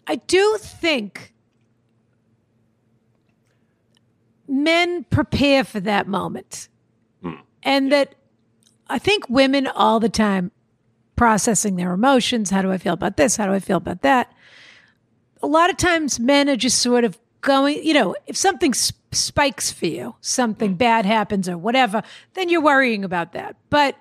I 0.05 0.15
do 0.15 0.57
think 0.59 1.33
men 4.47 5.05
prepare 5.05 5.63
for 5.63 5.79
that 5.79 6.07
moment, 6.07 6.67
hmm. 7.21 7.35
and 7.63 7.91
that 7.91 8.15
I 8.89 8.99
think 8.99 9.29
women 9.29 9.67
all 9.67 9.99
the 9.99 10.09
time 10.09 10.51
processing 11.15 11.77
their 11.77 11.93
emotions. 11.93 12.49
How 12.49 12.61
do 12.61 12.71
I 12.71 12.77
feel 12.77 12.93
about 12.93 13.17
this? 13.17 13.37
How 13.37 13.45
do 13.45 13.53
I 13.53 13.59
feel 13.59 13.77
about 13.77 14.01
that? 14.01 14.33
A 15.41 15.47
lot 15.47 15.69
of 15.69 15.77
times, 15.77 16.19
men 16.19 16.49
are 16.49 16.55
just 16.55 16.79
sort 16.79 17.03
of 17.03 17.17
going, 17.43 17.83
you 17.83 17.93
know, 17.93 18.15
if 18.25 18.35
something 18.35 18.73
sp- 18.73 18.97
spikes 19.11 19.71
for 19.71 19.85
you, 19.85 20.15
something 20.21 20.73
mm. 20.73 20.77
bad 20.77 21.05
happens 21.05 21.47
or 21.47 21.57
whatever, 21.57 22.01
then 22.33 22.49
you're 22.49 22.61
worrying 22.61 23.03
about 23.05 23.33
that. 23.33 23.55
But 23.69 23.95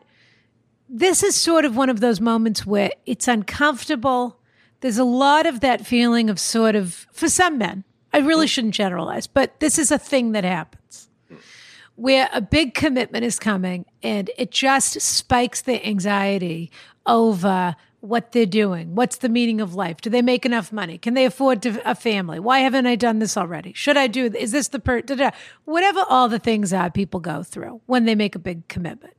this 0.88 1.22
is 1.22 1.36
sort 1.36 1.64
of 1.64 1.76
one 1.76 1.90
of 1.90 2.00
those 2.00 2.20
moments 2.20 2.64
where 2.64 2.90
it's 3.04 3.28
uncomfortable. 3.28 4.38
There's 4.80 4.98
a 4.98 5.04
lot 5.04 5.46
of 5.46 5.60
that 5.60 5.86
feeling 5.86 6.30
of 6.30 6.40
sort 6.40 6.74
of, 6.74 7.06
for 7.12 7.28
some 7.28 7.58
men, 7.58 7.84
I 8.12 8.18
really 8.18 8.46
mm. 8.46 8.50
shouldn't 8.50 8.74
generalize, 8.74 9.26
but 9.26 9.60
this 9.60 9.78
is 9.78 9.90
a 9.90 9.98
thing 9.98 10.32
that 10.32 10.44
happens 10.44 11.08
where 11.94 12.28
a 12.32 12.40
big 12.40 12.74
commitment 12.74 13.24
is 13.24 13.38
coming 13.38 13.84
and 14.02 14.30
it 14.38 14.50
just 14.50 15.00
spikes 15.00 15.60
the 15.60 15.84
anxiety 15.86 16.70
over 17.06 17.76
what 18.02 18.32
they're 18.32 18.44
doing. 18.44 18.96
What's 18.96 19.18
the 19.18 19.28
meaning 19.28 19.60
of 19.60 19.76
life? 19.76 20.00
Do 20.00 20.10
they 20.10 20.22
make 20.22 20.44
enough 20.44 20.72
money? 20.72 20.98
Can 20.98 21.14
they 21.14 21.24
afford 21.24 21.62
to, 21.62 21.80
a 21.88 21.94
family? 21.94 22.40
Why 22.40 22.58
haven't 22.58 22.86
I 22.86 22.96
done 22.96 23.20
this 23.20 23.36
already? 23.36 23.72
Should 23.74 23.96
I 23.96 24.08
do? 24.08 24.26
Is 24.26 24.50
this 24.50 24.68
the 24.68 24.80
per? 24.80 25.02
Da, 25.02 25.14
da. 25.14 25.30
Whatever 25.66 26.04
all 26.08 26.28
the 26.28 26.40
things 26.40 26.72
are 26.72 26.90
people 26.90 27.20
go 27.20 27.44
through 27.44 27.80
when 27.86 28.04
they 28.04 28.16
make 28.16 28.34
a 28.34 28.40
big 28.40 28.66
commitment, 28.66 29.14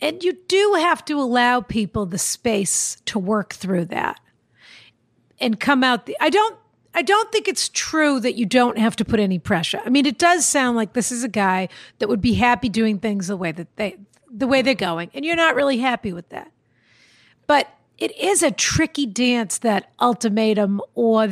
and 0.00 0.22
you 0.22 0.34
do 0.46 0.76
have 0.78 1.04
to 1.06 1.14
allow 1.14 1.60
people 1.60 2.06
the 2.06 2.16
space 2.16 2.98
to 3.06 3.18
work 3.18 3.54
through 3.54 3.86
that 3.86 4.20
and 5.40 5.58
come 5.58 5.82
out. 5.82 6.06
The, 6.06 6.16
I 6.20 6.30
don't. 6.30 6.56
I 6.94 7.02
don't 7.02 7.30
think 7.30 7.46
it's 7.46 7.68
true 7.68 8.20
that 8.20 8.36
you 8.36 8.46
don't 8.46 8.78
have 8.78 8.96
to 8.96 9.04
put 9.04 9.20
any 9.20 9.38
pressure. 9.38 9.82
I 9.84 9.90
mean, 9.90 10.06
it 10.06 10.16
does 10.16 10.46
sound 10.46 10.78
like 10.78 10.94
this 10.94 11.12
is 11.12 11.24
a 11.24 11.28
guy 11.28 11.68
that 11.98 12.08
would 12.08 12.22
be 12.22 12.32
happy 12.32 12.70
doing 12.70 13.00
things 13.00 13.26
the 13.26 13.36
way 13.36 13.52
that 13.52 13.76
they 13.76 13.96
the 14.30 14.46
way 14.46 14.62
they're 14.62 14.74
going, 14.74 15.10
and 15.12 15.24
you're 15.24 15.34
not 15.34 15.56
really 15.56 15.78
happy 15.78 16.12
with 16.12 16.28
that. 16.28 16.52
But 17.48 17.68
it 17.98 18.16
is 18.16 18.42
a 18.42 18.50
tricky 18.50 19.06
dance 19.06 19.58
that 19.58 19.90
ultimatum 20.00 20.80
or 20.94 21.28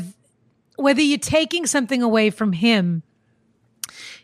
whether 0.77 1.01
you're 1.01 1.19
taking 1.19 1.67
something 1.67 2.03
away 2.03 2.31
from 2.31 2.53
him 2.53 3.03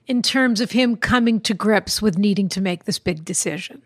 in 0.06 0.22
terms 0.22 0.60
of 0.60 0.72
him 0.72 0.96
coming 0.96 1.40
to 1.40 1.54
grips 1.54 2.02
with 2.02 2.18
needing 2.18 2.48
to 2.48 2.60
make 2.60 2.84
this 2.84 2.98
big 2.98 3.24
decision. 3.24 3.82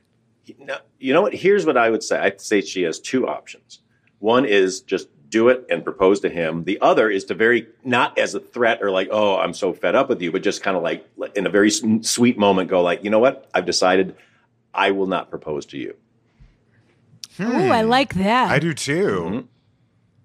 now, 0.58 0.78
You 0.98 1.12
know 1.12 1.22
what? 1.22 1.34
Here's 1.34 1.66
what 1.66 1.76
I 1.76 1.90
would 1.90 2.02
say. 2.02 2.18
I'd 2.18 2.40
say 2.40 2.60
she 2.60 2.82
has 2.82 2.98
two 2.98 3.28
options. 3.28 3.80
One 4.20 4.46
is 4.46 4.80
just 4.80 5.08
do 5.28 5.48
it 5.48 5.66
and 5.68 5.84
propose 5.84 6.20
to 6.20 6.30
him. 6.30 6.64
The 6.64 6.80
other 6.80 7.10
is 7.10 7.24
to 7.24 7.34
very, 7.34 7.66
not 7.84 8.16
as 8.18 8.34
a 8.34 8.40
threat 8.40 8.82
or 8.82 8.90
like, 8.90 9.08
oh, 9.10 9.36
I'm 9.36 9.52
so 9.52 9.72
fed 9.72 9.96
up 9.96 10.08
with 10.08 10.22
you, 10.22 10.30
but 10.30 10.42
just 10.42 10.62
kind 10.62 10.76
of 10.76 10.82
like 10.82 11.06
in 11.34 11.46
a 11.46 11.50
very 11.50 11.70
sweet 11.70 12.38
moment 12.38 12.70
go 12.70 12.80
like, 12.82 13.02
you 13.02 13.10
know 13.10 13.18
what? 13.18 13.50
I've 13.52 13.66
decided 13.66 14.14
I 14.72 14.92
will 14.92 15.08
not 15.08 15.28
propose 15.30 15.66
to 15.66 15.76
you. 15.76 15.96
Hmm. 17.36 17.46
Oh, 17.46 17.68
I 17.70 17.82
like 17.82 18.14
that. 18.14 18.50
I 18.50 18.58
do 18.58 18.74
too. 18.74 19.08
Mm-hmm. 19.08 19.40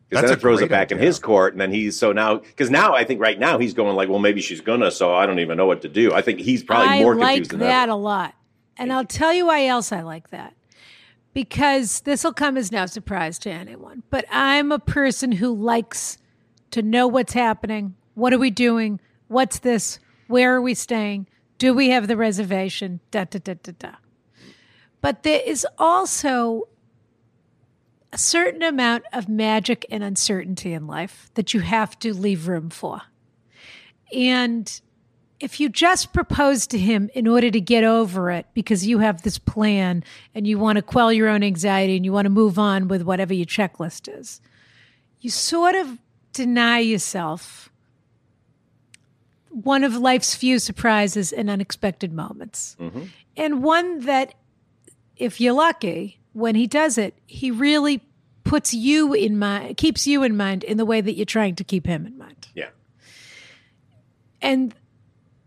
Because 0.10 0.24
then 0.24 0.34
it 0.34 0.42
throws 0.42 0.62
it 0.62 0.70
back 0.70 0.88
idea. 0.88 0.98
in 0.98 1.04
his 1.04 1.20
court, 1.20 1.54
and 1.54 1.62
then 1.62 1.72
he's 1.72 1.96
so 1.96 2.12
now 2.12 2.38
because 2.38 2.72
now 2.72 2.96
I 2.96 3.04
think 3.04 3.22
right 3.22 3.38
now 3.38 3.60
he's 3.60 3.76
going 3.76 3.96
like, 3.96 4.10
well, 4.10 4.18
maybe 4.18 4.42
she's 4.42 4.62
gonna, 4.62 4.90
so 4.90 5.14
I 5.14 5.28
don't 5.28 5.38
even 5.40 5.56
know 5.56 5.68
what 5.68 5.84
to 5.84 5.90
do. 5.90 6.14
I 6.14 6.24
think 6.24 6.40
he's 6.40 6.64
probably 6.64 6.88
I 6.88 7.04
more 7.04 7.16
like 7.16 7.36
confused 7.36 7.52
than 7.52 7.62
I 7.62 7.66
like 7.66 7.72
that 7.74 7.84
ever. 7.84 7.92
a 7.92 7.96
lot, 7.96 8.34
and 8.78 8.92
I'll 8.92 9.06
tell 9.06 9.32
you 9.32 9.46
why 9.46 9.68
else 9.68 9.92
I 9.92 10.02
like 10.02 10.32
that. 10.32 10.56
Because 11.34 12.02
this 12.02 12.24
will 12.24 12.34
come 12.34 12.58
as 12.58 12.72
no 12.72 12.88
surprise 12.88 13.38
to 13.40 13.52
anyone, 13.52 14.02
but 14.10 14.26
I'm 14.32 14.72
a 14.72 14.80
person 14.80 15.32
who 15.32 15.56
likes 15.56 16.18
to 16.72 16.82
know 16.82 17.08
what's 17.08 17.34
happening. 17.34 17.94
What 18.16 18.34
are 18.34 18.40
we 18.40 18.50
doing? 18.50 19.00
What's 19.28 19.60
this? 19.60 20.00
Where 20.26 20.56
are 20.56 20.62
we 20.62 20.74
staying? 20.74 21.28
Do 21.60 21.72
we 21.72 21.90
have 21.90 22.08
the 22.08 22.18
reservation? 22.18 23.00
Da 23.12 23.26
da 23.26 23.38
da 23.38 23.54
da 23.62 23.74
da. 23.78 23.92
But 25.02 25.22
there 25.22 25.42
is 25.46 25.68
also 25.78 26.68
a 28.12 28.18
certain 28.18 28.64
amount 28.64 29.04
of 29.14 29.30
magic 29.30 29.86
and 29.92 30.04
uncertainty 30.04 30.74
in 30.74 30.88
life 30.88 31.30
that 31.36 31.54
you 31.54 31.60
have 31.60 31.98
to 32.00 32.14
leave 32.14 32.48
room 32.48 32.70
for. 32.70 33.02
And 34.14 34.82
if 35.40 35.60
you 35.60 35.70
just 35.70 36.12
propose 36.12 36.68
to 36.68 36.78
him 36.78 37.10
in 37.14 37.28
order 37.28 37.50
to 37.50 37.62
get 37.62 37.84
over 37.84 38.32
it 38.32 38.46
because 38.54 38.86
you 38.86 39.00
have 39.00 39.22
this 39.22 39.38
plan 39.38 40.04
and 40.36 40.46
you 40.46 40.58
want 40.58 40.76
to 40.78 40.82
quell 40.82 41.14
your 41.14 41.30
own 41.30 41.44
anxiety 41.44 41.96
and 41.96 42.04
you 42.04 42.12
want 42.12 42.26
to 42.26 42.30
move 42.30 42.60
on 42.60 42.88
with 42.88 43.04
whatever 43.04 43.34
your 43.34 43.46
checklist 43.46 44.14
is, 44.20 44.42
you 45.22 45.30
sort 45.30 45.76
of 45.76 45.98
deny 46.34 46.80
yourself 46.80 47.72
one 49.50 49.84
of 49.84 49.96
life's 49.96 50.36
few 50.36 50.60
surprises 50.60 51.32
and 51.32 51.50
unexpected 51.50 52.14
moments. 52.14 52.76
Mm-hmm. 52.80 53.04
And 53.38 53.64
one 53.64 54.02
that, 54.02 54.36
if 55.16 55.40
you're 55.40 55.54
lucky, 55.54 56.19
when 56.40 56.56
he 56.56 56.68
does 56.68 56.98
it, 56.98 57.14
he 57.28 57.52
really 57.52 58.02
puts 58.44 58.74
you 58.74 59.14
in 59.14 59.38
mind, 59.38 59.78
keeps 59.78 60.08
you 60.08 60.24
in 60.24 60.36
mind 60.36 60.64
in 60.64 60.78
the 60.78 60.86
way 60.86 61.02
that 61.02 61.16
you're 61.16 61.26
trying 61.26 61.56
to 61.56 61.64
keep 61.64 61.86
him 61.86 62.06
in 62.06 62.18
mind. 62.18 62.48
Yeah. 62.56 62.70
And 64.42 64.74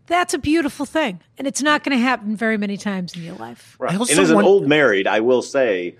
that's 0.05 0.33
a 0.33 0.37
beautiful 0.37 0.85
thing. 0.85 1.19
And 1.37 1.47
it's 1.47 1.61
not 1.61 1.83
going 1.83 1.97
to 1.97 2.01
happen 2.01 2.35
very 2.35 2.57
many 2.57 2.77
times 2.77 3.15
in 3.15 3.23
your 3.23 3.35
life. 3.35 3.75
Right. 3.79 3.93
And 3.93 4.19
as 4.19 4.29
an 4.29 4.41
old 4.41 4.67
married, 4.67 5.07
I 5.07 5.19
will 5.21 5.41
say 5.41 5.97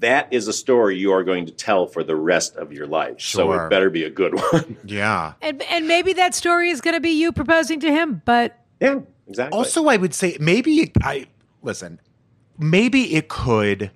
that 0.00 0.32
is 0.32 0.48
a 0.48 0.52
story 0.52 0.98
you 0.98 1.12
are 1.12 1.22
going 1.22 1.46
to 1.46 1.52
tell 1.52 1.86
for 1.86 2.02
the 2.02 2.16
rest 2.16 2.56
of 2.56 2.72
your 2.72 2.86
life. 2.86 3.20
Sure. 3.20 3.44
So 3.44 3.52
it 3.52 3.70
better 3.70 3.88
be 3.88 4.04
a 4.04 4.10
good 4.10 4.34
one. 4.52 4.76
yeah. 4.84 5.34
And, 5.40 5.62
and 5.62 5.86
maybe 5.86 6.12
that 6.14 6.34
story 6.34 6.70
is 6.70 6.80
going 6.80 6.94
to 6.94 7.00
be 7.00 7.10
you 7.10 7.32
proposing 7.32 7.80
to 7.80 7.90
him, 7.90 8.20
but. 8.24 8.58
Yeah, 8.80 9.00
exactly. 9.28 9.56
Also, 9.56 9.86
I 9.86 9.96
would 9.96 10.12
say 10.12 10.36
maybe 10.40 10.92
I, 11.02 11.26
listen, 11.62 12.00
maybe 12.58 13.14
it 13.14 13.28
could 13.28 13.90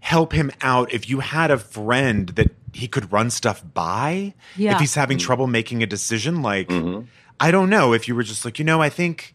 help 0.00 0.32
him 0.32 0.52
out 0.60 0.92
if 0.92 1.08
you 1.10 1.20
had 1.20 1.50
a 1.50 1.58
friend 1.58 2.28
that 2.30 2.50
he 2.72 2.86
could 2.86 3.10
run 3.10 3.30
stuff 3.30 3.62
by 3.74 4.34
yeah. 4.56 4.74
if 4.74 4.80
he's 4.80 4.94
having 4.94 5.16
mm-hmm. 5.16 5.26
trouble 5.26 5.46
making 5.46 5.82
a 5.82 5.86
decision 5.86 6.42
like 6.42 6.68
mm-hmm. 6.68 7.04
i 7.40 7.50
don't 7.50 7.68
know 7.70 7.92
if 7.92 8.06
you 8.06 8.14
were 8.14 8.22
just 8.22 8.44
like 8.44 8.58
you 8.58 8.64
know 8.64 8.80
i 8.80 8.88
think 8.88 9.34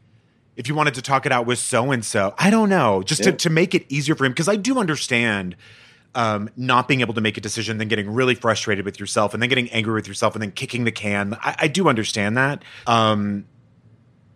if 0.55 0.69
you 0.69 0.75
wanted 0.75 0.93
to 0.93 1.01
talk 1.01 1.25
it 1.25 1.31
out 1.31 1.45
with 1.45 1.59
so 1.59 1.91
and 1.91 2.05
so 2.05 2.33
i 2.37 2.49
don't 2.49 2.69
know 2.69 3.03
just 3.03 3.25
yeah. 3.25 3.31
to, 3.31 3.37
to 3.37 3.49
make 3.49 3.75
it 3.75 3.85
easier 3.89 4.15
for 4.15 4.23
him 4.25 4.31
because 4.31 4.47
i 4.47 4.55
do 4.55 4.79
understand 4.79 5.55
um, 6.13 6.49
not 6.57 6.89
being 6.89 6.99
able 6.99 7.13
to 7.13 7.21
make 7.21 7.37
a 7.37 7.41
decision 7.41 7.77
then 7.77 7.87
getting 7.87 8.09
really 8.09 8.35
frustrated 8.35 8.83
with 8.83 8.99
yourself 8.99 9.33
and 9.33 9.41
then 9.41 9.49
getting 9.49 9.69
angry 9.71 9.93
with 9.93 10.07
yourself 10.07 10.35
and 10.35 10.41
then 10.41 10.51
kicking 10.51 10.83
the 10.83 10.91
can 10.91 11.37
i, 11.41 11.55
I 11.59 11.67
do 11.67 11.89
understand 11.89 12.37
that 12.37 12.63
um, 12.87 13.45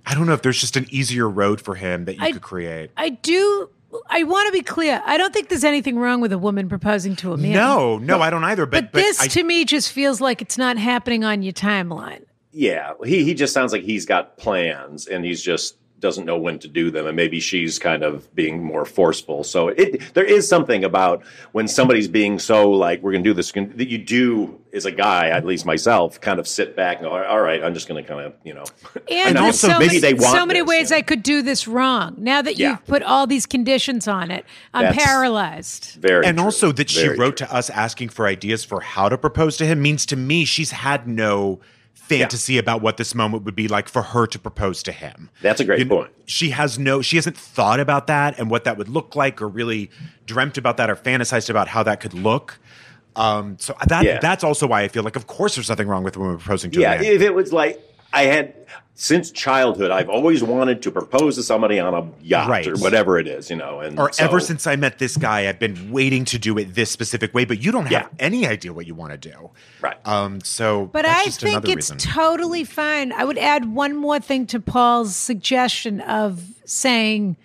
i 0.06 0.14
don't 0.16 0.26
know 0.26 0.34
if 0.34 0.42
there's 0.42 0.60
just 0.60 0.76
an 0.78 0.88
easier 0.90 1.30
road 1.30 1.62
for 1.62 1.76
him 1.76 2.06
that 2.06 2.16
you 2.16 2.24
I, 2.24 2.32
could 2.32 2.42
create 2.42 2.92
i 2.98 3.10
do 3.10 3.70
I 4.10 4.24
want 4.24 4.48
to 4.48 4.52
be 4.52 4.62
clear. 4.62 5.02
I 5.06 5.18
don't 5.18 5.34
think 5.34 5.50
there's 5.50 5.64
anything 5.64 5.98
wrong 5.98 6.22
with 6.22 6.32
a 6.32 6.38
woman 6.38 6.70
proposing 6.70 7.16
to 7.18 7.34
a 7.34 7.38
man. 7.38 7.54
No, 7.54 7.98
no, 7.98 8.22
I 8.22 8.30
don't 8.30 8.44
either. 8.44 8.66
But, 8.66 8.86
but, 8.86 8.92
but 8.94 9.00
this 9.00 9.22
I, 9.22 9.28
to 9.28 9.44
me 9.44 9.66
just 9.66 9.92
feels 9.92 10.22
like 10.22 10.42
it's 10.42 10.58
not 10.58 10.78
happening 10.78 11.24
on 11.24 11.42
your 11.42 11.54
timeline. 11.54 12.24
Yeah, 12.52 12.94
he 13.04 13.24
he 13.26 13.34
just 13.34 13.54
sounds 13.54 13.74
like 13.74 13.84
he's 13.84 14.06
got 14.06 14.38
plans 14.38 15.08
and 15.08 15.26
he's 15.26 15.42
just 15.42 15.76
doesn't 16.00 16.26
know 16.26 16.38
when 16.38 16.60
to 16.60 16.68
do 16.68 16.92
them, 16.92 17.08
and 17.08 17.16
maybe 17.16 17.40
she's 17.40 17.80
kind 17.80 18.04
of 18.04 18.34
being 18.36 18.64
more 18.64 18.86
forceful. 18.86 19.44
So 19.44 19.70
it 19.70 20.14
there 20.14 20.26
is 20.26 20.48
something 20.48 20.84
about 20.84 21.24
when 21.52 21.68
somebody's 21.68 22.08
being 22.08 22.38
so 22.40 22.70
like 22.72 23.02
we're 23.02 23.12
going 23.14 23.24
to 23.24 23.30
do 23.30 23.34
this 23.34 23.52
that 23.52 23.88
you 23.90 23.98
do 23.98 24.60
as 24.74 24.86
a 24.86 24.92
guy, 24.92 25.30
at 25.30 25.46
least 25.46 25.66
myself, 25.66 26.20
kind 26.20 26.38
of 26.38 26.48
sit 26.48 26.76
back 26.76 26.98
and 26.98 27.06
go, 27.06 27.12
all 27.24 27.40
right, 27.40 27.64
I'm 27.64 27.74
just 27.74 27.88
going 27.88 28.04
to 28.04 28.08
kind 28.08 28.26
of 28.26 28.34
you 28.44 28.54
know. 28.54 28.66
And, 29.10 29.30
And 29.30 29.38
also, 29.38 29.68
also 29.68 29.68
so, 29.70 29.80
maybe 29.80 29.88
many, 29.88 30.00
they 30.00 30.14
want 30.14 30.38
so 30.38 30.46
many 30.46 30.60
this, 30.60 30.68
ways 30.68 30.92
yeah. 30.92 30.98
I 30.98 31.02
could 31.02 31.24
do 31.24 31.42
this 31.42 31.68
wrong. 31.68 32.16
Now 32.18 32.42
that 32.42 32.58
Yeah. 32.58 32.72
you've 32.72 32.86
put 32.86 33.02
all 33.04 33.26
these 33.26 33.46
conditions 33.46 34.08
on 34.08 34.32
it, 34.32 34.46
I'm 34.74 34.84
That's- 34.86 35.06
paralyzed. 35.06 35.98
Very 36.02 36.26
and 36.26 36.38
true. 36.38 36.46
also 36.46 36.72
that 36.74 36.90
she 36.90 37.08
wrote 37.08 37.38
true. 37.38 37.48
to 37.48 37.54
us 37.54 37.70
asking 37.70 38.10
for 38.10 38.28
ideas 38.28 38.64
for 38.66 38.82
how 38.82 39.08
to 39.10 39.18
propose 39.18 39.58
to 39.58 39.66
him 39.66 39.82
means 39.82 40.06
to 40.08 40.16
me 40.16 40.46
she's 40.46 40.72
had 40.72 41.08
no 41.08 41.60
fantasy 42.08 42.58
about 42.58 42.82
what 42.82 42.98
this 42.98 43.16
moment 43.16 43.44
would 43.44 43.56
be 43.56 43.68
like 43.68 43.88
for 43.90 44.02
her 44.02 44.28
to 44.28 44.38
propose 44.40 44.84
to 44.84 44.92
him. 44.92 45.30
That's 45.42 45.60
a 45.60 45.66
great 45.66 45.80
You 45.80 45.86
know, 45.86 45.96
point. 45.98 46.12
She 46.26 46.50
has 46.52 46.78
no 46.78 47.02
she 47.02 47.18
hasn't 47.18 47.38
thought 47.38 47.80
about 47.80 48.08
that 48.08 48.38
and 48.40 48.50
what 48.50 48.64
that 48.66 48.78
would 48.78 48.90
look 48.90 49.16
like 49.16 49.42
or 49.42 49.48
really 49.48 49.90
dreamt 50.26 50.58
about 50.58 50.78
that 50.78 50.90
or 50.90 50.96
fantasized 50.96 51.50
about 51.50 51.68
how 51.68 51.84
that 51.84 52.00
could 52.00 52.14
look. 52.14 52.60
Um 53.16 53.58
so 53.60 53.76
that 53.88 54.04
Yeah. 54.04 54.20
that's 54.20 54.44
also 54.44 54.68
why 54.68 54.82
I 54.84 54.88
feel 54.88 55.04
like 55.04 55.16
of 55.16 55.28
course 55.28 55.56
there's 55.56 55.70
nothing 55.70 55.88
wrong 55.88 56.04
with 56.04 56.16
a 56.16 56.20
woman 56.20 56.38
proposing 56.38 56.72
to 56.72 56.80
Yeah, 56.80 56.94
a 56.94 57.02
man. 57.02 57.06
if 57.06 57.22
it 57.22 57.34
was 57.34 57.52
like 57.54 57.82
I 58.14 58.24
had 58.24 58.54
since 58.98 59.30
childhood, 59.30 59.92
I've 59.92 60.08
always 60.08 60.42
wanted 60.42 60.82
to 60.84 60.90
propose 60.92 61.36
to 61.36 61.44
somebody 61.44 61.80
on 61.82 61.94
a 61.94 62.10
yacht 62.24 62.48
Right. 62.50 62.66
or 62.66 62.76
whatever 62.78 63.20
it 63.20 63.28
is, 63.28 63.50
you 63.50 63.58
know. 63.58 63.82
And 63.82 64.00
or 64.00 64.12
so- 64.14 64.24
ever 64.24 64.40
since 64.40 64.66
I 64.66 64.78
met 64.78 65.00
this 65.00 65.18
guy, 65.18 65.50
I've 65.50 65.60
been 65.60 65.92
waiting 65.92 66.24
to 66.26 66.40
do 66.40 66.58
it 66.58 66.76
this 66.76 66.92
specific 66.92 67.34
way, 67.34 67.44
but 67.44 67.62
you 67.62 67.74
don't 67.74 67.84
have 67.88 67.92
Yeah. 67.92 68.08
any 68.20 68.48
idea 68.48 68.72
what 68.72 68.88
you 68.88 68.96
want 68.96 69.12
to 69.12 69.18
do. 69.18 69.50
Right. 69.82 69.98
Um, 70.08 70.40
so 70.42 70.86
But 70.94 71.04
that's 71.04 71.20
I 71.22 71.26
just 71.26 71.42
think 71.42 71.68
it's 71.68 71.92
reason. 71.92 71.98
totally 71.98 72.64
fine. 72.64 73.12
I 73.12 73.26
would 73.26 73.38
add 73.38 73.74
one 73.74 73.98
more 73.98 74.20
thing 74.20 74.46
to 74.48 74.62
Paul's 74.62 75.14
suggestion 75.16 76.00
of 76.00 76.42
saying, 76.64 77.36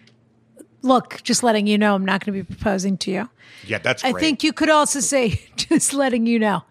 look, 0.83 1.21
just 1.25 1.43
letting 1.43 1.67
you 1.67 1.77
know 1.79 1.97
I'm 1.97 2.05
not 2.05 2.25
going 2.25 2.39
to 2.39 2.45
be 2.45 2.55
proposing 2.55 2.97
to 2.99 3.11
you. 3.11 3.29
yeah, 3.67 3.79
that's 3.79 4.05
I 4.05 4.13
think 4.13 4.45
you 4.45 4.53
could 4.53 4.71
also 4.71 5.01
say, 5.01 5.41
just 5.57 5.93
letting 5.95 6.27
you 6.27 6.39
know, 6.39 6.63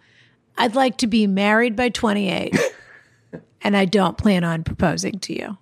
I'd 0.58 0.74
like 0.76 0.98
to 1.00 1.08
be 1.08 1.28
married 1.28 1.76
by 1.76 1.90
28 1.90 2.58
and 3.62 3.76
I 3.76 3.86
don't 3.86 4.18
plan 4.18 4.44
on 4.44 4.64
proposing 4.64 5.20
to 5.20 5.34
you. 5.34 5.58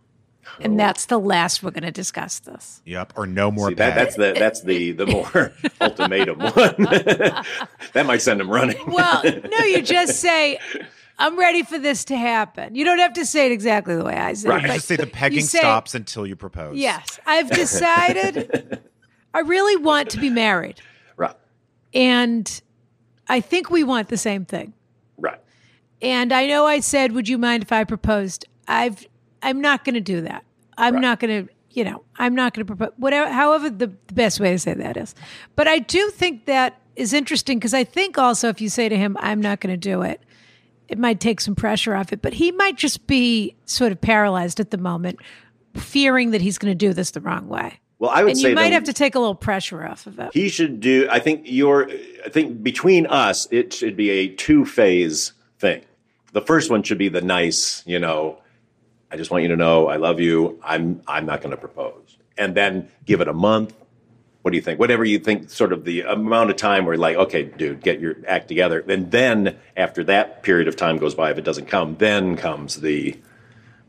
And 0.60 0.74
oh. 0.74 0.78
that's 0.78 1.06
the 1.06 1.19
last 1.19 1.61
we're 1.61 1.72
going 1.72 1.84
to 1.84 1.91
discuss 1.91 2.40
this. 2.40 2.82
Yep, 2.86 3.14
or 3.15 3.28
no 3.28 3.52
more 3.52 3.69
See, 3.69 3.76
that, 3.76 3.95
that's 3.95 4.15
the 4.15 4.34
that's 4.38 4.61
the 4.61 4.91
the 4.94 5.06
more 5.06 5.53
ultimatum 5.82 6.40
one. 6.40 6.52
that 7.94 8.06
might 8.06 8.22
send 8.22 8.41
him 8.41 8.49
running. 8.49 8.80
Well, 8.88 9.22
no, 9.24 9.60
you 9.65 9.82
just 9.84 10.19
say, 10.19 10.57
I'm 11.19 11.38
ready 11.38 11.64
for 11.64 11.78
this 11.78 12.06
to 12.06 12.18
happen. 12.18 12.76
You 12.76 12.86
don't 12.86 12.99
have 12.99 13.14
to 13.14 13.26
say 13.26 13.48
it 13.48 13.52
exactly 13.52 13.95
the 13.95 14.03
way 14.03 14.15
I 14.15 14.34
said 14.34 14.49
Right. 14.49 14.64
it. 14.65 14.72
I 14.72 14.76
just 14.76 14.88
say 14.88 14.95
the 14.95 15.06
pegging 15.07 15.41
say, 15.41 15.60
stops 15.60 15.94
until 15.94 16.26
you 16.26 16.36
propose. 16.36 16.78
Yes, 16.78 17.19
I've 17.26 17.52
decided 17.52 18.82
I 19.34 19.40
really 19.41 19.76
want 19.76 20.10
to 20.11 20.19
be 20.19 20.30
married. 20.30 20.80
right, 21.18 21.36
And 21.94 22.61
I 23.28 23.41
think 23.41 23.69
we 23.69 23.84
want 23.84 24.07
the 24.07 24.18
same 24.18 24.45
thing. 24.45 24.74
And 26.02 26.32
I 26.32 26.45
know 26.48 26.65
I 26.65 26.80
said, 26.80 27.11
"Would 27.14 27.28
you 27.28 27.38
mind 27.38 27.64
if 27.64 27.72
I 27.72 27.84
proposed?" 27.84 28.45
I've 28.68 29.07
I'm 29.41 29.61
not 29.61 29.84
going 29.86 29.95
to 29.95 30.02
do 30.02 30.22
that. 30.22 30.44
I'm 30.78 30.95
Right. 30.95 31.02
not 31.02 31.19
going 31.19 31.48
to, 31.48 31.53
you 31.72 31.84
know, 31.84 32.03
I'm 32.18 32.36
not 32.36 32.53
going 32.53 32.65
to 32.65 32.76
propose 32.76 32.94
whatever 32.98 33.32
however 33.32 33.69
the, 33.69 33.88
the 34.07 34.14
best 34.14 34.40
way 34.40 34.52
to 34.52 34.60
say 34.60 34.74
that 34.74 34.98
is. 34.98 35.15
But 35.56 35.68
I 35.68 35.80
do 35.80 36.10
think 36.11 36.45
that 36.45 36.80
is 36.95 37.14
interesting 37.14 37.57
because 37.60 37.74
I 37.74 37.84
think 37.84 38.18
also 38.18 38.49
if 38.49 38.61
you 38.61 38.69
say 38.69 38.90
to 38.90 38.98
him, 38.98 39.18
"I'm 39.19 39.41
not 39.41 39.60
going 39.60 39.74
to 39.74 39.78
do 39.78 40.02
it," 40.03 40.22
it 40.88 40.98
might 40.99 41.19
take 41.19 41.40
some 41.41 41.56
pressure 41.56 41.95
off 41.95 42.14
it, 42.14 42.22
but 42.22 42.34
he 42.34 42.52
might 42.52 42.78
just 42.78 43.07
be 43.07 43.56
sort 43.65 43.91
of 43.91 43.99
paralyzed 44.02 44.60
at 44.60 44.69
the 44.72 44.78
moment, 44.78 45.19
fearing 45.76 46.32
that 46.32 46.41
he's 46.41 46.57
going 46.57 46.72
to 46.72 46.76
do 46.76 46.94
this 46.94 47.11
the 47.11 47.22
wrong 47.22 47.48
way. 47.48 47.80
Well, 47.99 48.11
I 48.11 48.22
would 48.24 48.32
And 48.32 48.40
say 48.40 48.49
you 48.49 48.56
might 48.56 48.74
have 48.74 48.84
to 48.84 48.94
take 48.94 49.15
a 49.15 49.19
little 49.19 49.34
pressure 49.36 49.84
off 49.84 50.06
of 50.06 50.19
it. 50.19 50.30
he 50.34 50.49
should 50.49 50.80
do. 50.80 51.07
I 51.10 51.19
think 51.19 51.41
your. 51.45 51.90
I 52.24 52.30
think 52.30 52.61
between 52.61 53.07
us, 53.07 53.48
it 53.49 53.74
should 53.74 53.95
be 53.98 54.11
a 54.11 54.28
two 54.28 54.65
phase 54.65 55.34
thing. 55.60 55.84
The 56.34 56.42
first 56.42 56.70
one 56.70 56.84
should 56.84 56.98
be 56.98 57.10
the 57.10 57.22
nice, 57.22 57.84
you 57.86 58.00
know. 58.00 58.40
I 59.10 59.16
just 59.16 59.32
want 59.32 59.44
you 59.44 59.50
to 59.50 59.56
know 59.56 59.88
I 59.88 59.96
love 59.96 60.20
you. 60.20 60.60
I'm 60.64 61.02
I'm 61.08 61.26
not 61.26 61.42
going 61.42 61.52
to 61.52 61.58
propose, 61.58 62.18
and 62.38 62.56
then 62.56 62.90
give 63.06 63.22
it 63.22 63.28
a 63.28 63.34
month. 63.34 63.74
What 64.42 64.52
do 64.52 64.58
you 64.58 64.62
think? 64.62 64.80
Whatever 64.80 65.04
you 65.04 65.20
think, 65.20 65.50
sort 65.50 65.74
of 65.74 65.84
the 65.84 66.02
amount 66.02 66.50
of 66.50 66.56
time 66.56 66.86
where, 66.86 66.96
like, 66.96 67.18
okay, 67.18 67.44
dude, 67.44 67.82
get 67.82 68.00
your 68.00 68.16
act 68.28 68.48
together. 68.48 68.80
And 68.88 69.12
then 69.12 69.58
after 69.76 70.04
that 70.06 70.44
period 70.44 70.70
of 70.70 70.78
time 70.78 70.98
goes 70.98 71.16
by, 71.16 71.32
if 71.32 71.38
it 71.38 71.44
doesn't 71.44 71.66
come, 71.66 71.98
then 71.98 72.38
comes 72.38 72.80
the 72.80 73.20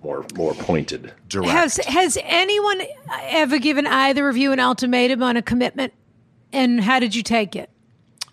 more 0.03 0.25
more 0.35 0.55
pointed. 0.55 1.13
direct. 1.29 1.51
Has 1.51 1.77
has 1.87 2.19
anyone 2.23 2.83
ever 3.23 3.59
given 3.59 3.87
either 3.87 4.29
of 4.29 4.37
you 4.37 4.53
an 4.53 4.61
ultimatum 4.61 5.23
on 5.23 5.37
a 5.37 5.43
commitment? 5.43 5.93
And 6.53 6.81
how 6.81 6.99
did 6.99 7.15
you 7.15 7.23
take 7.23 7.55
it? 7.55 7.71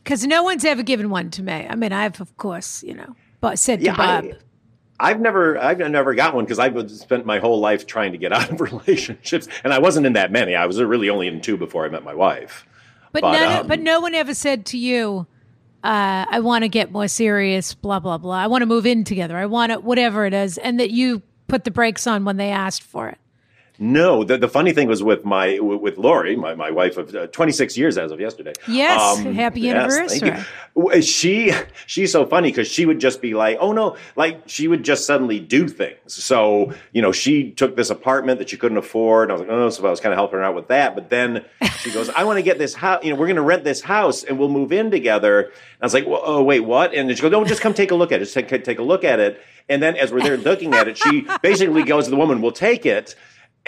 Because 0.04 0.26
no 0.26 0.44
one's 0.44 0.64
ever 0.66 0.84
given 0.84 1.10
one 1.10 1.32
to 1.32 1.44
me. 1.44 1.68
I 1.70 1.76
mean, 1.76 1.92
I've 1.92 2.22
of 2.22 2.38
course, 2.38 2.82
you 2.84 2.94
know, 2.94 3.16
but 3.46 3.60
said 3.60 3.80
to 3.80 3.86
Yeah, 3.86 3.96
Bob. 3.96 4.26
I, 4.26 5.12
I've 5.12 5.20
never, 5.20 5.58
I've 5.58 5.78
never 5.78 6.16
got 6.16 6.34
one 6.34 6.46
because 6.46 6.58
I've 6.58 6.90
spent 6.90 7.26
my 7.26 7.40
whole 7.40 7.60
life 7.60 7.86
trying 7.86 8.14
to 8.14 8.18
get 8.18 8.32
out 8.32 8.50
of 8.52 8.62
relationships, 8.72 9.48
and 9.64 9.74
I 9.74 9.80
wasn't 9.80 10.06
in 10.06 10.14
that 10.14 10.32
many. 10.32 10.56
I 10.56 10.66
was 10.66 10.82
really 10.82 11.10
only 11.10 11.28
in 11.28 11.42
two 11.42 11.58
before 11.58 11.86
I 11.86 11.90
met 11.90 12.04
my 12.04 12.14
wife. 12.14 12.66
but 13.12 13.22
but, 13.22 13.32
none, 13.32 13.60
um, 13.60 13.68
but 13.68 13.80
no 13.82 14.00
one 14.00 14.16
ever 14.16 14.34
said 14.34 14.66
to 14.68 14.78
you, 14.78 15.28
uh, 15.84 16.26
"I 16.30 16.40
want 16.40 16.64
to 16.64 16.70
get 16.70 16.92
more 16.92 17.08
serious." 17.08 17.74
Blah 17.74 18.00
blah 18.00 18.18
blah. 18.18 18.38
I 18.38 18.48
want 18.48 18.62
to 18.64 18.66
move 18.66 18.86
in 18.86 19.04
together. 19.04 19.38
I 19.38 19.46
want 19.46 19.72
to 19.74 19.80
whatever 19.80 20.26
it 20.26 20.34
is, 20.34 20.58
and 20.58 20.80
that 20.80 20.92
you 20.92 21.22
put 21.48 21.66
the 21.66 21.72
brakes 21.72 22.08
on 22.08 22.26
when 22.26 22.38
they 22.38 22.50
asked 22.50 22.84
for 22.84 23.10
it. 23.10 23.20
No, 23.78 24.24
the, 24.24 24.38
the 24.38 24.48
funny 24.48 24.72
thing 24.74 24.88
was 24.88 25.04
with 25.04 25.26
my 25.26 25.60
with 25.60 25.98
Laurie, 25.98 26.36
my, 26.36 26.56
my 26.56 26.72
wife 26.72 26.98
of 26.98 27.14
uh, 27.14 27.28
26 27.28 27.78
years 27.78 27.98
as 27.98 28.12
of 28.12 28.20
yesterday. 28.20 28.54
Um, 28.68 28.74
Yes, 28.74 29.18
happy 29.36 29.62
yes, 29.62 29.76
anniversary. 29.76 31.02
She 31.02 31.54
she's 31.86 32.12
so 32.12 32.26
funny 32.26 32.50
because 32.50 32.68
she 32.68 32.86
would 32.86 33.00
just 33.00 33.22
be 33.22 33.34
like, 33.34 33.58
oh 33.60 33.72
no, 33.72 33.96
like 34.16 34.44
she 34.48 34.68
would 34.68 34.84
just 34.84 35.06
suddenly 35.06 35.40
do 35.40 35.68
things. 35.68 35.98
So 36.14 36.74
you 36.92 37.02
know, 37.02 37.12
she 37.12 37.52
took 37.52 37.76
this 37.76 37.90
apartment 37.90 38.40
that 38.40 38.50
she 38.50 38.58
couldn't 38.58 38.78
afford. 38.78 39.30
And 39.30 39.32
I 39.32 39.34
was 39.36 39.42
like, 39.42 39.50
oh, 39.50 39.60
no, 39.60 39.70
so 39.70 39.86
I 39.88 39.90
was 39.90 40.00
kind 40.00 40.14
of 40.14 40.18
helping 40.18 40.40
her 40.40 40.46
out 40.46 40.56
with 40.56 40.68
that. 40.68 40.96
But 40.96 41.10
then 41.10 41.46
she 41.80 41.92
goes, 41.92 42.10
I 42.10 42.24
want 42.24 42.38
to 42.38 42.44
get 42.44 42.58
this 42.58 42.74
house. 42.74 43.04
You 43.04 43.12
know, 43.14 43.20
we're 43.20 43.28
going 43.28 43.36
to 43.38 43.42
rent 43.42 43.64
this 43.64 43.82
house 43.82 44.24
and 44.24 44.38
we'll 44.38 44.50
move 44.50 44.72
in 44.72 44.92
together. 44.92 45.40
And 45.42 45.52
I 45.82 45.86
was 45.86 45.94
like, 45.94 46.06
well, 46.06 46.22
oh 46.24 46.44
wait, 46.44 46.62
what? 46.62 46.94
And 46.94 47.10
she 47.16 47.22
goes, 47.22 47.32
no, 47.32 47.44
just 47.46 47.62
come 47.62 47.74
take 47.74 47.92
a 47.92 47.96
look 47.96 48.12
at 48.12 48.22
it. 48.22 48.26
Just 48.26 48.34
take 48.34 48.64
take 48.64 48.80
a 48.80 48.84
look 48.84 49.04
at 49.04 49.20
it. 49.20 49.42
And 49.68 49.82
then 49.82 49.96
as 49.96 50.12
we're 50.12 50.22
there 50.22 50.38
looking 50.38 50.74
at 50.76 50.88
it, 50.88 50.98
she 50.98 51.26
basically 51.42 51.84
goes 51.84 52.06
to 52.06 52.12
the 52.12 52.18
woman, 52.18 52.42
"We'll 52.42 52.52
take 52.52 52.86
it." 52.86 53.16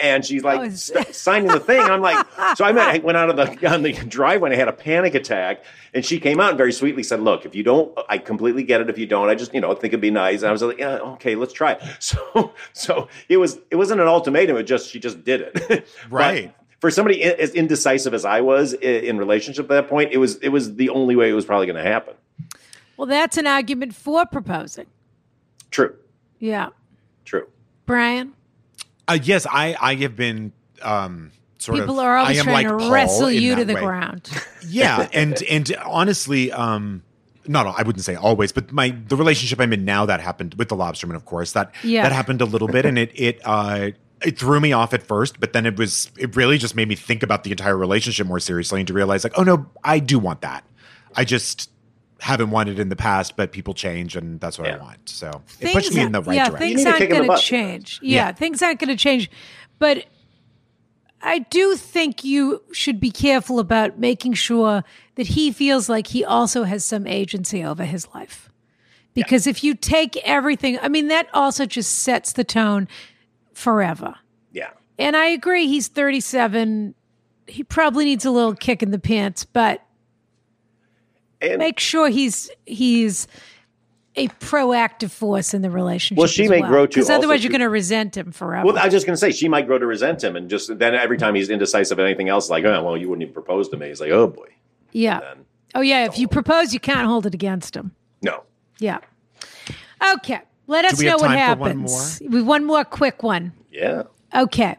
And 0.00 0.24
she's 0.24 0.44
like 0.44 0.60
Oh, 0.60 0.68
st- 0.70 1.12
signing 1.14 1.48
the 1.48 1.58
thing. 1.58 1.80
I'm 1.80 2.00
like, 2.00 2.24
so 2.56 2.64
I, 2.64 2.72
met, 2.72 2.88
I 2.88 2.98
went 3.02 3.18
out 3.18 3.30
of 3.30 3.36
the 3.36 3.72
on 3.72 3.82
the 3.82 3.92
driveway 3.92 4.50
and 4.50 4.54
I 4.54 4.58
had 4.58 4.68
a 4.68 4.72
panic 4.72 5.14
attack. 5.14 5.64
And 5.92 6.04
she 6.04 6.20
came 6.20 6.38
out 6.38 6.50
and 6.50 6.58
very 6.58 6.72
sweetly 6.72 7.02
said, 7.02 7.20
"Look, 7.20 7.44
if 7.46 7.54
you 7.54 7.62
don't, 7.64 7.98
I 8.08 8.18
completely 8.18 8.62
get 8.62 8.80
it. 8.80 8.90
If 8.90 8.98
you 8.98 9.06
don't, 9.06 9.28
I 9.28 9.34
just 9.34 9.52
you 9.54 9.60
know 9.60 9.72
think 9.74 9.92
it'd 9.92 10.00
be 10.00 10.10
nice." 10.10 10.42
And 10.42 10.48
I 10.50 10.52
was 10.52 10.62
like, 10.62 10.78
"Yeah, 10.78 10.98
okay, 10.98 11.34
let's 11.34 11.52
try 11.52 11.72
it." 11.72 11.82
So 12.00 12.52
so 12.72 13.08
it 13.28 13.38
was 13.38 13.58
it 13.70 13.76
wasn't 13.76 14.00
an 14.00 14.06
ultimatum. 14.06 14.56
It 14.58 14.64
just 14.64 14.90
she 14.90 15.00
just 15.00 15.24
did 15.24 15.40
it. 15.40 15.54
But 15.68 15.84
Right. 16.10 16.54
for 16.80 16.90
somebody 16.90 17.22
as 17.24 17.50
indecisive 17.54 18.14
as 18.14 18.24
I 18.24 18.40
was 18.42 18.74
in 18.74 19.18
relationship 19.18 19.64
at 19.64 19.68
that 19.70 19.88
point, 19.88 20.12
it 20.12 20.18
was 20.18 20.36
it 20.36 20.50
was 20.50 20.76
the 20.76 20.90
only 20.90 21.16
way 21.16 21.30
it 21.30 21.32
was 21.34 21.44
probably 21.46 21.66
going 21.66 21.82
to 21.82 21.90
happen. 21.90 22.14
Well, 22.96 23.06
that's 23.08 23.36
an 23.38 23.46
argument 23.46 23.94
for 23.94 24.26
proposing. 24.26 24.86
True, 25.70 25.96
Yeah, 26.38 26.68
true. 27.24 27.46
Brian. 27.86 28.34
Uh, 29.08 29.18
yes, 29.22 29.46
I 29.50 29.76
I 29.80 29.94
have 29.96 30.14
been 30.16 30.52
um 30.82 31.32
sort 31.58 31.78
People 31.80 31.98
of 31.98 32.06
are 32.06 32.16
always 32.18 32.36
I 32.36 32.40
am 32.40 32.44
trying 32.44 32.54
like 32.54 32.68
to 32.68 32.76
Paul 32.76 32.90
wrestle 32.92 33.26
in 33.26 33.42
you 33.42 33.56
to 33.56 33.64
the 33.64 33.74
way. 33.74 33.80
ground. 33.80 34.30
yeah 34.68 35.08
and 35.12 35.42
and 35.50 35.74
honestly 35.84 36.52
um 36.52 37.02
not 37.48 37.66
i 37.66 37.82
wouldn't 37.82 38.04
say 38.04 38.14
always 38.14 38.52
but 38.52 38.70
my 38.70 38.94
the 39.08 39.16
relationship 39.16 39.58
i'm 39.60 39.72
in 39.72 39.84
now 39.84 40.04
that 40.06 40.20
happened 40.20 40.54
with 40.54 40.68
the 40.68 40.76
lobsterman 40.76 41.14
of 41.16 41.24
course 41.24 41.52
that 41.52 41.72
Yeah. 41.82 42.02
that 42.02 42.12
happened 42.12 42.42
a 42.42 42.44
little 42.44 42.68
bit 42.68 42.84
and 42.84 42.98
it 42.98 43.10
it 43.14 43.40
uh 43.44 43.90
it 44.22 44.38
threw 44.38 44.60
me 44.60 44.72
off 44.72 44.92
at 44.92 45.02
first 45.02 45.40
but 45.40 45.52
then 45.54 45.64
it 45.64 45.76
was 45.78 46.10
it 46.18 46.36
really 46.36 46.58
just 46.58 46.76
made 46.76 46.86
me 46.88 46.94
think 46.94 47.22
about 47.22 47.44
the 47.44 47.50
entire 47.50 47.76
relationship 47.76 48.26
more 48.26 48.38
seriously 48.40 48.80
and 48.80 48.86
to 48.88 48.92
realize 48.92 49.24
like 49.24 49.32
oh 49.38 49.42
no 49.42 49.66
i 49.82 49.98
do 49.98 50.18
want 50.18 50.42
that 50.42 50.62
i 51.16 51.24
just 51.24 51.70
haven't 52.20 52.50
wanted 52.50 52.78
in 52.78 52.88
the 52.88 52.96
past 52.96 53.36
but 53.36 53.52
people 53.52 53.74
change 53.74 54.16
and 54.16 54.40
that's 54.40 54.58
what 54.58 54.68
i 54.68 54.76
want 54.76 55.08
so 55.08 55.30
it 55.60 55.72
pushed 55.72 55.92
me 55.94 56.00
in 56.02 56.12
the 56.12 56.22
right 56.22 56.34
yeah, 56.34 56.48
direction 56.48 56.68
You 56.68 56.74
things 56.76 56.86
aren't 56.86 56.98
kick 56.98 57.10
in 57.10 57.16
the 57.22 57.26
going 57.26 57.38
to 57.38 57.44
change. 57.44 58.00
Yeah, 58.02 58.16
Yeah. 58.16 58.32
things 58.32 58.62
aren't 58.62 58.80
going 58.80 58.88
to 58.88 58.96
change. 58.96 59.30
But 59.78 60.06
I 61.22 61.40
do 61.40 61.76
think 61.76 62.24
you 62.24 62.62
should 62.72 63.00
be 63.00 63.10
careful 63.10 63.58
about 63.58 63.98
making 63.98 64.34
sure 64.34 64.84
that 65.16 65.28
he 65.28 65.50
feels 65.52 65.88
like 65.88 66.08
he 66.08 66.24
also 66.24 66.64
has 66.64 66.84
some 66.84 67.06
agency 67.06 67.64
over 67.64 67.84
his 67.84 68.06
life. 68.14 68.50
Because 69.14 69.46
if 69.46 69.64
you 69.64 69.74
take 69.74 70.16
everything, 70.18 70.78
I 70.80 70.88
mean, 70.88 71.08
that 71.08 71.28
also 71.34 71.66
just 71.66 72.00
sets 72.00 72.32
the 72.32 72.44
tone 72.44 72.86
forever. 73.52 74.16
Yeah. 74.52 74.70
And 74.98 75.16
I 75.16 75.26
agree, 75.26 75.66
he's 75.66 75.88
37. 75.88 76.94
He 77.46 77.64
probably 77.64 78.04
needs 78.04 78.24
a 78.24 78.30
little 78.30 78.54
kick 78.54 78.82
in 78.82 78.90
the 78.92 78.98
pants, 78.98 79.44
but 79.44 79.82
And 81.40 81.58
make 81.58 81.78
sure 81.78 82.08
he's 82.08 82.50
he's 82.66 83.28
a 84.16 84.28
proactive 84.28 85.10
force 85.10 85.54
in 85.54 85.62
the 85.62 85.70
relationship. 85.70 86.18
Well, 86.18 86.26
she 86.26 86.44
as 86.44 86.50
may 86.50 86.60
well. 86.60 86.70
grow 86.70 86.86
to 86.86 86.90
because 86.90 87.08
also 87.08 87.18
otherwise 87.18 87.44
you're 87.44 87.52
going 87.52 87.60
to 87.60 87.68
resent 87.68 88.16
him 88.16 88.32
forever. 88.32 88.66
Well, 88.66 88.78
I 88.78 88.86
was 88.86 88.92
just 88.92 89.06
going 89.06 89.14
to 89.14 89.20
say 89.20 89.30
she 89.30 89.48
might 89.48 89.66
grow 89.66 89.78
to 89.78 89.86
resent 89.86 90.24
him, 90.24 90.34
and 90.34 90.50
just 90.50 90.76
then 90.78 90.94
every 90.94 91.18
time 91.18 91.34
he's 91.34 91.50
indecisive 91.50 91.98
of 91.98 92.04
anything 92.04 92.28
else, 92.28 92.50
like, 92.50 92.64
oh, 92.64 92.82
well, 92.82 92.96
you 92.96 93.08
wouldn't 93.08 93.22
even 93.22 93.34
propose 93.34 93.68
to 93.68 93.76
me. 93.76 93.88
He's 93.88 94.00
like, 94.00 94.10
oh 94.10 94.26
boy, 94.26 94.48
yeah. 94.92 95.20
then 95.20 95.44
Oh 95.74 95.80
yeah. 95.80 96.06
If 96.06 96.18
you 96.18 96.28
propose, 96.28 96.72
you 96.72 96.80
can't 96.80 97.06
hold 97.06 97.26
it 97.26 97.34
against 97.34 97.76
him. 97.76 97.92
no. 98.22 98.42
Yeah. 98.80 98.98
Okay. 100.14 100.40
Let 100.68 100.84
us 100.84 100.98
we 100.98 101.06
know 101.06 101.12
have 101.12 101.20
what 101.20 101.26
time 101.28 101.56
for 101.56 101.60
one 101.60 101.70
happens. 101.70 102.22
We've 102.28 102.46
one 102.46 102.64
more 102.64 102.84
quick 102.84 103.22
one. 103.22 103.52
Yeah. 103.70 104.04
Okay. 104.34 104.76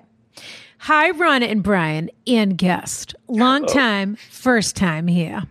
Hi, 0.80 1.12
Ronna 1.12 1.50
and 1.52 1.62
Brian, 1.62 2.10
and 2.26 2.58
guest. 2.58 3.14
Long 3.28 3.66
time, 3.66 4.16
first 4.30 4.78
time 4.78 5.08
here. 5.08 5.44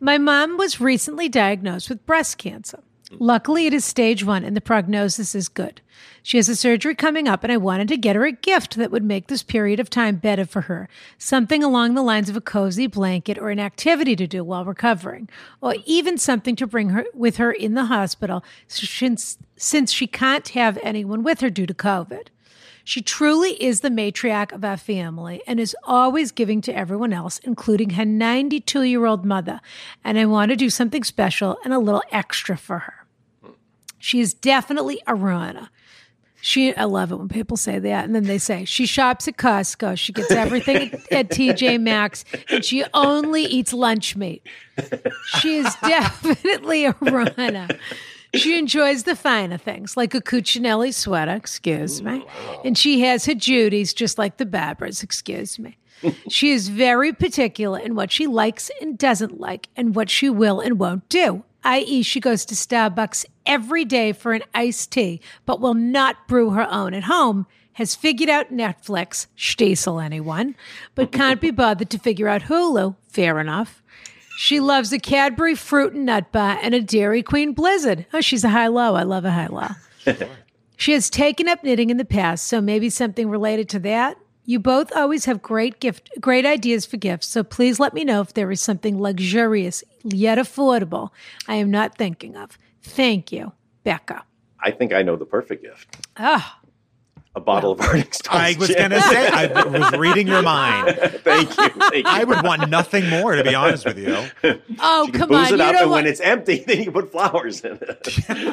My 0.00 0.16
mom 0.16 0.56
was 0.56 0.80
recently 0.80 1.28
diagnosed 1.28 1.88
with 1.88 2.06
breast 2.06 2.38
cancer. 2.38 2.80
Luckily, 3.10 3.66
it 3.66 3.72
is 3.72 3.84
stage 3.84 4.24
one 4.24 4.44
and 4.44 4.54
the 4.56 4.60
prognosis 4.60 5.34
is 5.34 5.48
good. 5.48 5.80
She 6.22 6.36
has 6.36 6.48
a 6.48 6.54
surgery 6.54 6.94
coming 6.94 7.26
up, 7.26 7.42
and 7.42 7.50
I 7.50 7.56
wanted 7.56 7.88
to 7.88 7.96
get 7.96 8.14
her 8.14 8.24
a 8.24 8.32
gift 8.32 8.76
that 8.76 8.90
would 8.90 9.02
make 9.02 9.26
this 9.26 9.42
period 9.42 9.80
of 9.80 9.88
time 9.88 10.16
better 10.16 10.44
for 10.44 10.62
her. 10.62 10.88
Something 11.16 11.64
along 11.64 11.94
the 11.94 12.02
lines 12.02 12.28
of 12.28 12.36
a 12.36 12.40
cozy 12.40 12.86
blanket 12.86 13.38
or 13.38 13.50
an 13.50 13.58
activity 13.58 14.14
to 14.14 14.26
do 14.26 14.44
while 14.44 14.64
recovering, 14.64 15.28
or 15.60 15.76
even 15.86 16.18
something 16.18 16.54
to 16.56 16.66
bring 16.66 16.90
her 16.90 17.06
with 17.14 17.38
her 17.38 17.50
in 17.50 17.74
the 17.74 17.86
hospital 17.86 18.44
since, 18.66 19.38
since 19.56 19.90
she 19.90 20.06
can't 20.06 20.48
have 20.50 20.78
anyone 20.82 21.22
with 21.22 21.40
her 21.40 21.50
due 21.50 21.66
to 21.66 21.74
COVID. 21.74 22.28
She 22.88 23.02
truly 23.02 23.62
is 23.62 23.80
the 23.80 23.90
matriarch 23.90 24.50
of 24.50 24.64
our 24.64 24.78
family 24.78 25.42
and 25.46 25.60
is 25.60 25.76
always 25.84 26.32
giving 26.32 26.62
to 26.62 26.74
everyone 26.74 27.12
else, 27.12 27.38
including 27.40 27.90
her 27.90 28.06
92 28.06 28.82
year 28.84 29.04
old 29.04 29.26
mother. 29.26 29.60
And 30.02 30.18
I 30.18 30.24
want 30.24 30.52
to 30.52 30.56
do 30.56 30.70
something 30.70 31.04
special 31.04 31.58
and 31.64 31.74
a 31.74 31.78
little 31.78 32.02
extra 32.10 32.56
for 32.56 32.78
her. 32.78 33.06
She 33.98 34.20
is 34.20 34.32
definitely 34.32 35.02
a 35.06 35.14
runner. 35.14 35.68
She, 36.40 36.74
I 36.74 36.84
love 36.84 37.12
it 37.12 37.16
when 37.16 37.28
people 37.28 37.58
say 37.58 37.78
that, 37.78 38.06
and 38.06 38.14
then 38.14 38.24
they 38.24 38.38
say 38.38 38.64
she 38.64 38.86
shops 38.86 39.28
at 39.28 39.36
Costco. 39.36 39.98
She 39.98 40.14
gets 40.14 40.30
everything 40.30 40.90
at, 40.90 41.12
at 41.12 41.28
TJ 41.28 41.82
Maxx, 41.82 42.24
and 42.48 42.64
she 42.64 42.84
only 42.94 43.44
eats 43.44 43.74
lunch 43.74 44.16
meat. 44.16 44.42
She 45.40 45.58
is 45.58 45.76
definitely 45.82 46.86
a 46.86 46.94
runner. 47.02 47.68
She 48.34 48.58
enjoys 48.58 49.04
the 49.04 49.16
finer 49.16 49.56
things, 49.56 49.96
like 49.96 50.14
a 50.14 50.20
Cucinelli 50.20 50.92
sweater, 50.92 51.32
excuse 51.32 52.02
me. 52.02 52.24
And 52.64 52.76
she 52.76 53.00
has 53.00 53.24
her 53.24 53.34
duties, 53.34 53.94
just 53.94 54.18
like 54.18 54.36
the 54.36 54.46
Barbers, 54.46 55.02
excuse 55.02 55.58
me. 55.58 55.78
she 56.28 56.50
is 56.50 56.68
very 56.68 57.12
particular 57.12 57.78
in 57.78 57.94
what 57.94 58.12
she 58.12 58.26
likes 58.26 58.70
and 58.80 58.98
doesn't 58.98 59.40
like, 59.40 59.68
and 59.76 59.94
what 59.94 60.10
she 60.10 60.28
will 60.28 60.60
and 60.60 60.78
won't 60.78 61.08
do. 61.08 61.44
I.e., 61.64 62.02
she 62.02 62.20
goes 62.20 62.44
to 62.46 62.54
Starbucks 62.54 63.24
every 63.44 63.84
day 63.84 64.12
for 64.12 64.32
an 64.32 64.42
iced 64.54 64.92
tea, 64.92 65.20
but 65.44 65.60
will 65.60 65.74
not 65.74 66.28
brew 66.28 66.50
her 66.50 66.70
own 66.70 66.94
at 66.94 67.04
home. 67.04 67.46
Has 67.74 67.94
figured 67.94 68.28
out 68.28 68.52
Netflix, 68.52 69.28
Stiesel 69.36 70.04
anyone, 70.04 70.56
but 70.96 71.12
can't 71.12 71.40
be 71.40 71.52
bothered 71.52 71.90
to 71.90 71.98
figure 71.98 72.26
out 72.26 72.42
Hulu. 72.42 72.96
Fair 73.08 73.38
enough. 73.38 73.82
She 74.40 74.60
loves 74.60 74.92
a 74.92 75.00
Cadbury 75.00 75.56
fruit 75.56 75.94
and 75.94 76.06
nut 76.06 76.30
bar 76.30 76.60
and 76.62 76.72
a 76.72 76.80
Dairy 76.80 77.24
Queen 77.24 77.54
Blizzard. 77.54 78.06
Oh, 78.12 78.20
she's 78.20 78.44
a 78.44 78.50
high 78.50 78.68
low. 78.68 78.94
I 78.94 79.02
love 79.02 79.24
a 79.24 79.32
high 79.32 79.48
low. 79.48 79.66
she 80.76 80.92
has 80.92 81.10
taken 81.10 81.48
up 81.48 81.64
knitting 81.64 81.90
in 81.90 81.96
the 81.96 82.04
past, 82.04 82.46
so 82.46 82.60
maybe 82.60 82.88
something 82.88 83.28
related 83.28 83.68
to 83.70 83.80
that. 83.80 84.16
You 84.44 84.60
both 84.60 84.94
always 84.94 85.24
have 85.24 85.42
great 85.42 85.80
gift, 85.80 86.10
great 86.20 86.46
ideas 86.46 86.86
for 86.86 86.98
gifts. 86.98 87.26
So 87.26 87.42
please 87.42 87.80
let 87.80 87.94
me 87.94 88.04
know 88.04 88.20
if 88.20 88.34
there 88.34 88.48
is 88.52 88.60
something 88.60 89.02
luxurious 89.02 89.82
yet 90.04 90.38
affordable 90.38 91.10
I 91.48 91.56
am 91.56 91.72
not 91.72 91.98
thinking 91.98 92.36
of. 92.36 92.56
Thank 92.80 93.32
you, 93.32 93.50
Becca. 93.82 94.22
I 94.60 94.70
think 94.70 94.92
I 94.92 95.02
know 95.02 95.16
the 95.16 95.26
perfect 95.26 95.64
gift. 95.64 95.96
Ah, 96.16 96.57
A 97.38 97.40
bottle 97.40 97.70
of 97.70 97.78
Artingstall's. 97.78 98.28
I 98.30 98.56
was 98.58 98.74
going 98.74 98.90
to 98.90 99.00
say, 99.00 99.28
I 99.28 99.46
was 99.46 99.92
reading 99.96 100.26
your 100.26 100.42
mind. 100.42 100.96
Thank 101.22 101.50
you. 101.56 101.68
Thank 101.68 101.94
you. 101.94 102.02
I 102.04 102.24
would 102.24 102.42
want 102.42 102.68
nothing 102.68 103.08
more, 103.08 103.36
to 103.36 103.44
be 103.44 103.54
honest 103.54 103.84
with 103.84 103.96
you. 103.96 104.16
oh 104.80 105.06
You 105.06 105.12
come 105.12 105.28
booze 105.28 105.52
on! 105.52 105.54
it 105.54 105.58
You 105.58 105.62
up, 105.62 105.72
don't 105.72 105.82
and 105.82 105.90
want. 105.92 106.02
when 106.04 106.06
it's 106.12 106.20
empty, 106.20 106.64
then 106.66 106.82
you 106.82 106.90
put 106.90 107.12
flowers 107.12 107.60
in 107.60 107.78
it. 107.80 108.08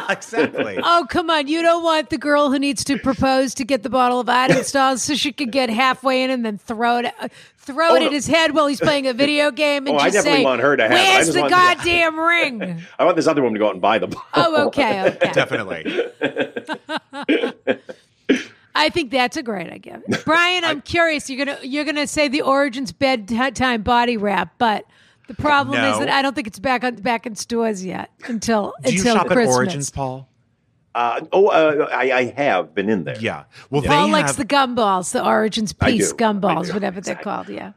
exactly. 0.07 0.77
Oh, 0.83 1.07
come 1.09 1.31
on. 1.31 1.47
You 1.47 1.63
don't 1.63 1.83
want 1.83 2.11
the 2.11 2.19
girl 2.19 2.51
who 2.51 2.59
needs 2.59 2.83
to 2.83 2.99
propose 2.99 3.55
to 3.55 3.63
get 3.65 3.81
the 3.81 3.89
bottle 3.89 4.19
of 4.19 4.27
Artingstall's 4.27 5.01
so 5.01 5.15
she 5.15 5.31
could 5.31 5.51
get 5.51 5.71
halfway 5.71 6.21
in 6.23 6.29
and 6.29 6.45
then 6.45 6.59
throw 6.59 6.97
it 6.99 7.11
uh, 7.19 7.27
throw 7.57 7.95
it 7.95 8.03
Oh, 8.03 8.05
at 8.05 8.11
his 8.11 8.27
head 8.27 8.53
while 8.53 8.67
he's 8.67 8.79
playing 8.79 9.07
a 9.07 9.13
video 9.13 9.49
game 9.49 9.87
and 9.87 9.95
Oh, 9.95 9.99
I 9.99 10.11
just 10.11 10.17
definitely 10.17 10.41
say, 10.41 10.45
want 10.45 10.61
her 10.61 10.77
to 10.77 10.83
have 10.83 10.91
it. 10.91 10.95
I 10.95 11.03
Where's 11.15 11.25
just 11.25 11.33
the 11.33 11.41
want- 11.41 11.51
yeah. 11.51 11.73
goddamn 11.75 12.19
ring? 12.19 12.81
I 12.99 13.03
want 13.05 13.15
this 13.17 13.25
other 13.25 13.41
woman 13.41 13.55
to 13.55 13.59
go 13.59 13.67
out 13.69 13.73
and 13.73 13.81
buy 13.81 13.97
the 13.97 14.07
bottle. 14.07 14.29
Oh, 14.35 14.67
okay, 14.67 15.07
okay. 15.09 15.31
Definitely. 15.33 16.03
I 18.75 18.89
think 18.89 19.11
that's 19.11 19.37
a 19.37 19.43
great 19.43 19.71
idea. 19.71 20.01
Brian, 20.25 20.63
I'm 20.63 20.81
curious. 20.81 21.29
You're 21.29 21.45
gonna 21.45 21.59
you're 21.63 21.85
gonna 21.85 22.07
say 22.07 22.27
the 22.27 22.41
Origins 22.41 22.91
bedtime 22.91 23.81
body 23.81 24.17
wrap, 24.17 24.55
but 24.57 24.85
the 25.27 25.33
problem 25.33 25.81
is 25.83 25.97
that 25.99 26.09
I 26.09 26.21
don't 26.21 26.35
think 26.35 26.47
it's 26.47 26.59
back 26.59 26.83
on 26.83 26.95
back 26.95 27.25
in 27.25 27.35
stores 27.35 27.83
yet 27.85 28.11
until 28.27 28.73
Do 28.83 28.91
you 28.93 28.99
until 28.99 29.15
shop 29.15 29.27
Christmas. 29.27 29.49
at 29.49 29.55
Origins, 29.55 29.89
Paul? 29.89 30.29
Uh, 30.93 31.21
oh, 31.33 31.47
uh, 31.47 31.89
I, 31.91 32.11
I 32.11 32.23
have 32.37 32.73
been 32.73 32.89
in 32.89 33.03
there. 33.03 33.17
Yeah. 33.19 33.45
Well, 33.69 33.81
Paul 33.81 34.05
they 34.07 34.13
likes 34.13 34.35
have, 34.35 34.37
the 34.37 34.45
gumballs, 34.45 35.11
the 35.11 35.25
Origins 35.25 35.73
piece 35.73 36.13
do. 36.13 36.25
I 36.25 36.31
gumballs, 36.31 36.73
whatever 36.73 36.99
Exactly. 36.99 37.13
they're 37.15 37.23
called. 37.35 37.49
Yeah. 37.49 37.73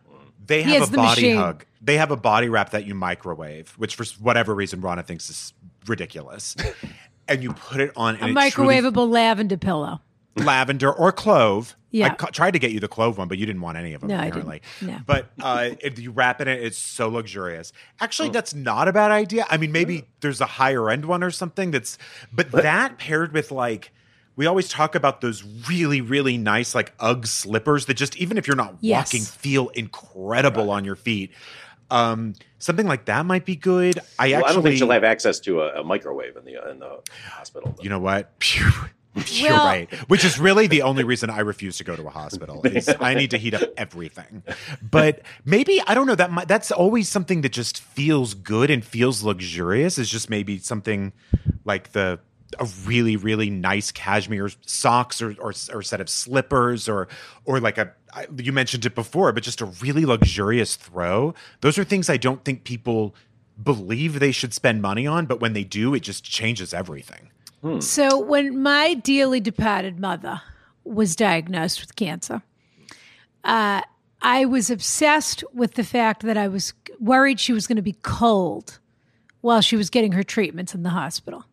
they 0.46 0.62
have 0.62 0.82
a 0.88 0.90
the 0.90 0.96
body 0.96 1.22
machine. 1.22 1.36
hug. 1.36 1.64
They 1.82 1.96
have 1.96 2.10
a 2.12 2.16
body 2.16 2.48
wrap 2.48 2.70
that 2.70 2.86
you 2.86 2.94
microwave, 2.94 3.70
which 3.76 3.96
for 3.96 4.04
whatever 4.20 4.54
reason 4.54 4.80
Ronna 4.82 5.04
thinks 5.04 5.28
is 5.30 5.52
ridiculous. 5.86 6.54
and 7.28 7.42
you 7.42 7.52
put 7.54 7.80
it 7.80 7.90
on 7.96 8.14
A 8.16 8.18
and 8.24 8.38
it 8.38 8.52
truly- 8.52 8.74
microwavable 8.76 9.08
lavender 9.08 9.56
pillow. 9.56 10.00
Lavender 10.38 10.92
or 10.92 11.12
clove. 11.12 11.74
Yeah. 11.90 12.06
I 12.06 12.10
ca- 12.10 12.26
tried 12.26 12.50
to 12.52 12.58
get 12.58 12.70
you 12.72 12.80
the 12.80 12.88
clove 12.88 13.16
one, 13.16 13.28
but 13.28 13.38
you 13.38 13.46
didn't 13.46 13.62
want 13.62 13.78
any 13.78 13.94
of 13.94 14.02
them. 14.02 14.10
No, 14.10 14.18
I 14.18 14.28
didn't. 14.30 14.60
No. 14.82 14.98
But 15.06 15.30
uh, 15.40 15.70
if 15.80 15.98
you 15.98 16.10
wrap 16.10 16.40
in 16.40 16.46
it, 16.48 16.62
it's 16.62 16.76
so 16.76 17.08
luxurious. 17.08 17.72
Actually, 18.00 18.28
that's 18.28 18.54
not 18.54 18.88
a 18.88 18.92
bad 18.92 19.10
idea. 19.10 19.46
I 19.48 19.56
mean, 19.56 19.72
maybe 19.72 20.04
there's 20.20 20.40
a 20.42 20.46
higher 20.46 20.90
end 20.90 21.06
one 21.06 21.22
or 21.22 21.30
something 21.30 21.70
that's, 21.70 21.96
but 22.32 22.50
that 22.52 22.98
paired 22.98 23.32
with 23.32 23.50
like, 23.50 23.90
we 24.36 24.44
always 24.46 24.68
talk 24.68 24.94
about 24.94 25.20
those 25.22 25.42
really, 25.68 26.00
really 26.02 26.36
nice 26.38 26.74
like 26.74 26.92
UGG 27.00 27.26
slippers 27.26 27.86
that 27.86 27.94
just 27.94 28.16
even 28.18 28.36
if 28.36 28.46
you're 28.46 28.54
not 28.54 28.76
Yes. 28.80 29.06
walking, 29.08 29.22
feel 29.24 29.68
incredible 29.70 30.70
on 30.70 30.84
your 30.84 30.94
feet. 30.94 31.32
Um, 31.90 32.34
something 32.58 32.86
like 32.86 33.06
that 33.06 33.24
might 33.24 33.46
be 33.46 33.56
good. 33.56 33.98
I 34.18 34.28
Well, 34.28 34.36
actually, 34.40 34.50
I 34.50 34.52
don't 34.52 34.62
think 34.62 34.76
she'll 34.76 34.90
have 34.90 35.04
access 35.04 35.40
to 35.40 35.62
a, 35.62 35.80
a 35.80 35.84
microwave 35.84 36.36
in 36.36 36.44
the 36.44 36.70
in 36.70 36.80
the 36.80 37.00
hospital. 37.30 37.72
though. 37.76 37.82
you 37.82 37.88
know 37.88 37.98
what? 37.98 38.30
You're 39.26 39.50
Well- 39.52 39.64
right. 39.66 39.92
Which 40.08 40.24
is 40.24 40.38
really 40.38 40.66
the 40.66 40.82
only 40.82 41.04
reason 41.04 41.30
I 41.30 41.40
refuse 41.40 41.76
to 41.78 41.84
go 41.84 41.96
to 41.96 42.06
a 42.06 42.10
hospital. 42.10 42.62
Is 42.64 42.88
I 43.00 43.14
need 43.14 43.30
to 43.32 43.38
heat 43.38 43.54
up 43.54 43.62
everything. 43.76 44.42
But 44.82 45.22
maybe 45.44 45.80
I 45.86 45.94
don't 45.94 46.06
know 46.06 46.14
that 46.14 46.30
might, 46.30 46.48
that's 46.48 46.70
always 46.70 47.08
something 47.08 47.40
that 47.42 47.52
just 47.52 47.80
feels 47.80 48.34
good 48.34 48.70
and 48.70 48.84
feels 48.84 49.22
luxurious. 49.22 49.98
Is 49.98 50.08
just 50.08 50.30
maybe 50.30 50.58
something 50.58 51.12
like 51.64 51.92
the 51.92 52.20
a 52.58 52.64
really 52.86 53.14
really 53.16 53.50
nice 53.50 53.92
cashmere 53.92 54.48
socks 54.64 55.20
or 55.20 55.34
or, 55.38 55.52
or 55.72 55.82
set 55.82 56.00
of 56.00 56.08
slippers 56.08 56.88
or 56.88 57.06
or 57.44 57.60
like 57.60 57.76
a 57.78 57.92
I- 58.14 58.26
you 58.38 58.52
mentioned 58.52 58.86
it 58.86 58.94
before, 58.94 59.32
but 59.32 59.42
just 59.42 59.60
a 59.60 59.66
really 59.66 60.04
luxurious 60.06 60.76
throw. 60.76 61.34
Those 61.60 61.76
are 61.78 61.84
things 61.84 62.08
I 62.08 62.16
don't 62.16 62.44
think 62.44 62.64
people 62.64 63.14
believe 63.62 64.18
they 64.20 64.32
should 64.32 64.54
spend 64.54 64.80
money 64.80 65.06
on, 65.06 65.26
but 65.26 65.40
when 65.40 65.52
they 65.52 65.64
do, 65.64 65.92
it 65.94 66.00
just 66.00 66.24
changes 66.24 66.72
everything. 66.72 67.30
So 67.80 68.18
when 68.18 68.62
my 68.62 68.94
dearly 68.94 69.40
departed 69.40 69.98
mother 69.98 70.42
was 70.84 71.16
diagnosed 71.16 71.80
with 71.80 71.96
cancer, 71.96 72.42
uh, 73.44 73.82
I 74.20 74.44
was 74.44 74.70
obsessed 74.70 75.44
with 75.52 75.74
the 75.74 75.84
fact 75.84 76.22
that 76.22 76.36
I 76.36 76.48
was 76.48 76.72
worried 77.00 77.40
she 77.40 77.52
was 77.52 77.66
going 77.66 77.76
to 77.76 77.82
be 77.82 77.96
cold 78.02 78.78
while 79.40 79.60
she 79.60 79.76
was 79.76 79.90
getting 79.90 80.12
her 80.12 80.22
treatments 80.22 80.74
in 80.74 80.82
the 80.82 80.90
hospital 80.90 81.44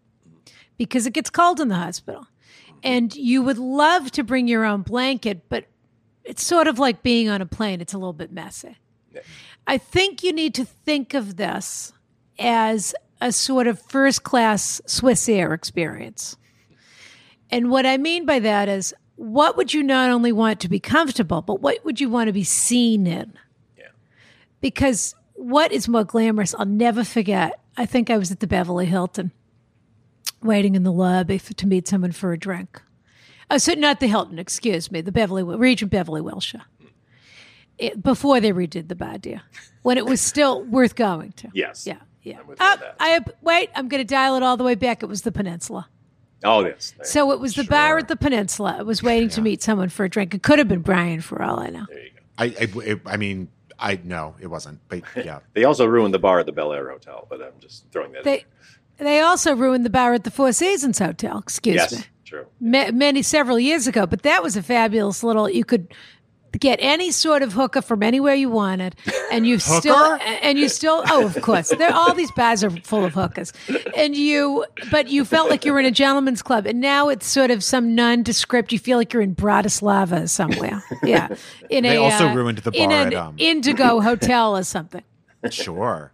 because 0.78 1.06
it 1.06 1.14
gets 1.14 1.30
cold 1.30 1.60
in 1.60 1.68
the 1.68 1.76
hospital. 1.76 2.28
And 2.84 3.16
you 3.16 3.42
would 3.42 3.58
love 3.58 4.12
to 4.12 4.24
bring 4.24 4.48
your 4.48 4.66
own 4.66 4.82
blanket, 4.82 5.50
but 5.50 5.66
it's 6.24 6.44
sort 6.44 6.68
of 6.68 6.80
like 6.80 7.04
being 7.04 7.30
on 7.30 7.42
a 7.42 7.46
plane. 7.46 7.82
It's 7.82 7.94
a 7.94 7.98
little 7.98 8.14
bit 8.14 8.32
messy. 8.32 8.78
I 9.68 9.78
think 9.78 10.24
you 10.24 10.34
need 10.34 10.54
to 10.56 10.66
think 10.66 11.14
of 11.14 11.38
this 11.38 11.94
as 12.38 12.94
a 13.22 13.32
sort 13.32 13.68
of 13.68 13.82
first 13.82 14.24
class 14.24 14.82
Swiss 14.86 15.28
Air 15.30 15.54
experience. 15.54 16.38
And 17.50 17.70
what 17.70 17.86
I 17.86 17.98
mean 17.98 18.26
by 18.26 18.40
that 18.40 18.68
is, 18.68 18.94
what 19.16 19.56
would 19.56 19.74
you 19.74 19.84
not 19.84 20.10
only 20.10 20.32
want 20.32 20.60
to 20.62 20.70
be 20.70 20.80
comfortable, 20.80 21.42
but 21.42 21.62
what 21.62 21.84
would 21.86 22.02
you 22.02 22.10
want 22.10 22.28
to 22.28 22.34
be 22.34 22.44
seen 22.44 23.08
in? 23.08 23.34
Yeah. 23.78 23.88
Because 24.60 25.16
what 25.34 25.72
is 25.72 25.88
more 25.88 26.04
glamorous? 26.04 26.54
I'll 26.56 26.66
never 26.66 27.04
forget. 27.04 27.60
I 27.78 27.86
think 27.86 28.10
I 28.10 28.18
was 28.18 28.32
at 28.32 28.40
the 28.40 28.48
Beverly 28.48 28.86
Hilton, 28.86 29.32
waiting 30.42 30.76
in 30.76 30.84
the 30.84 30.92
lobby 30.92 31.38
for, 31.38 31.54
to 31.54 31.68
meet 31.68 31.88
someone 31.88 32.12
for 32.12 32.34
a 32.34 32.38
drink. 32.38 32.82
Oh, 33.50 33.58
so 33.58 33.74
not 33.74 34.00
the 34.00 34.08
Hilton, 34.08 34.40
excuse 34.40 34.92
me, 34.92 35.02
the 35.02 35.12
Beverly 35.12 35.44
Regent 35.44 35.92
Beverly 35.92 36.22
Wilshire. 36.22 36.64
It, 37.78 38.02
before 38.02 38.40
they 38.40 38.52
redid 38.52 38.88
the 38.88 38.96
bar, 38.96 39.18
dear, 39.18 39.42
when 39.82 39.98
it 39.98 40.06
was 40.06 40.22
still 40.22 40.64
worth 40.64 40.96
going 40.96 41.34
to. 41.34 41.50
Yes. 41.54 41.86
Yeah, 41.86 42.00
Yeah. 42.26 42.40
I'm 42.40 42.48
with 42.48 42.60
you 42.60 42.66
on 42.66 42.80
that. 42.80 42.96
Oh, 43.00 43.06
I 43.06 43.20
wait. 43.42 43.70
I'm 43.76 43.88
going 43.88 44.02
to 44.02 44.08
dial 44.08 44.36
it 44.36 44.44
all 44.44 44.58
the 44.58 44.64
way 44.66 44.76
back. 44.76 45.02
It 45.04 45.06
was 45.06 45.22
the 45.22 45.32
Peninsula. 45.32 45.88
Oh, 46.44 46.66
yes. 46.66 46.94
So 47.04 47.32
it 47.32 47.40
was 47.40 47.54
the 47.56 47.64
bar 47.64 47.98
at 47.98 48.08
the 48.08 48.16
Peninsula. 48.18 48.78
It 48.80 48.86
was 48.86 49.02
waiting 49.02 49.30
to 49.30 49.42
meet 49.42 49.64
someone 49.64 49.90
for 49.90 50.04
a 50.04 50.10
drink. 50.10 50.34
It 50.34 50.44
could 50.44 50.60
have 50.60 50.68
been 50.68 50.82
Brian, 50.82 51.22
for 51.22 51.42
all 51.42 51.60
I 51.60 51.70
know. 51.70 51.86
there 51.90 52.04
you 52.04 52.10
go. 52.12 52.22
I, 52.38 52.92
I, 53.08 53.14
I 53.14 53.18
mean, 53.18 53.48
I 53.80 54.00
no, 54.04 54.36
it 54.40 54.48
wasn't. 54.48 54.80
But 54.90 55.04
yeah, 55.16 55.40
They 55.54 55.64
also 55.64 55.86
ruined 55.86 56.14
the 56.14 56.20
bar 56.20 56.40
at 56.40 56.46
the 56.46 56.52
Bel 56.52 56.74
Air 56.74 56.90
Hotel, 56.90 57.26
but 57.30 57.42
I'm 57.42 57.54
just 57.60 57.86
throwing 57.92 58.12
that. 58.14 58.20
in 58.20 58.24
They 58.26 58.46
they 58.98 59.20
also 59.22 59.56
ruined 59.56 59.86
the 59.86 59.90
bar 59.90 60.14
at 60.14 60.24
the 60.24 60.32
Four 60.32 60.52
Seasons 60.54 61.00
Hotel. 61.00 61.38
Excuse 61.40 61.76
yes, 61.76 61.92
me. 61.94 62.04
true. 62.26 62.46
Ma- 62.60 62.92
many 62.92 63.22
several 63.22 63.60
years 63.60 63.88
ago, 63.88 64.06
but 64.06 64.22
that 64.24 64.42
was 64.44 64.56
a 64.56 64.64
fabulous 64.64 65.24
little. 65.24 65.50
You 65.50 65.66
could 65.66 65.94
get 66.60 66.80
any 66.82 67.12
sort 67.12 67.42
of 67.42 67.54
hooker 67.54 67.82
from 67.82 68.04
anywhere 68.04 68.34
you 68.36 68.50
wanted, 68.50 68.96
and 69.32 69.46
you 69.48 69.60
still 69.60 70.18
and 70.22 70.58
you 70.58 70.70
still. 70.70 71.04
Oh, 71.08 71.26
of 71.26 71.42
course, 71.42 71.70
there 71.70 71.94
all 71.94 72.14
these 72.14 72.32
bars 72.32 72.64
are 72.64 72.70
full 72.70 73.06
of 73.06 73.14
hookers, 73.14 73.54
and 73.96 74.16
you. 74.16 74.66
But 74.92 75.08
you 75.10 75.26
felt 75.26 75.50
like 75.50 75.66
you 75.66 75.74
were 75.74 75.80
in 75.80 75.86
a 75.86 75.92
gentleman's 75.92 76.42
club, 76.42 76.66
and 76.66 76.80
now 76.82 77.10
it's 77.10 77.28
sort 77.28 77.52
of 77.52 77.64
some 77.64 77.96
nondescript. 77.96 78.72
You 78.72 78.80
feel 78.80 78.98
like 78.98 79.14
you're 79.14 79.22
in 79.22 79.36
Bratislava 79.36 80.30
somewhere. 80.30 80.84
Yeah, 81.04 81.36
in 81.70 81.84
They 81.84 81.98
a 81.98 82.02
also 82.02 82.28
uh, 82.30 82.34
ruined 82.34 82.60
the 82.60 82.72
in 82.72 82.90
bar 82.90 83.02
an 83.02 83.08
at, 83.08 83.14
um, 83.14 83.36
Indigo 83.38 84.00
Hotel 84.02 84.56
or 84.58 84.64
something. 84.64 85.04
sure. 85.52 86.12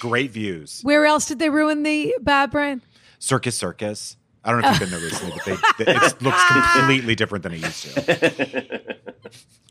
Great 0.00 0.30
views. 0.30 0.80
Where 0.82 1.06
else 1.06 1.26
did 1.26 1.38
they 1.40 1.50
ruin 1.50 1.82
the 1.82 2.14
bar, 2.20 2.46
Brian? 2.46 2.82
Circus 3.18 3.56
Circus. 3.56 4.16
I 4.44 4.52
don't 4.52 4.62
know 4.62 4.70
if 4.70 4.80
you've 4.80 4.90
been 4.90 4.98
there 4.98 5.08
recently, 5.08 5.32
but 5.44 5.60
they, 5.78 5.84
they, 5.84 5.96
it 5.96 6.02
looks 6.22 6.44
completely 6.72 7.14
different 7.14 7.42
than 7.42 7.54
it 7.54 7.60
used 7.60 7.82
to. 7.84 8.94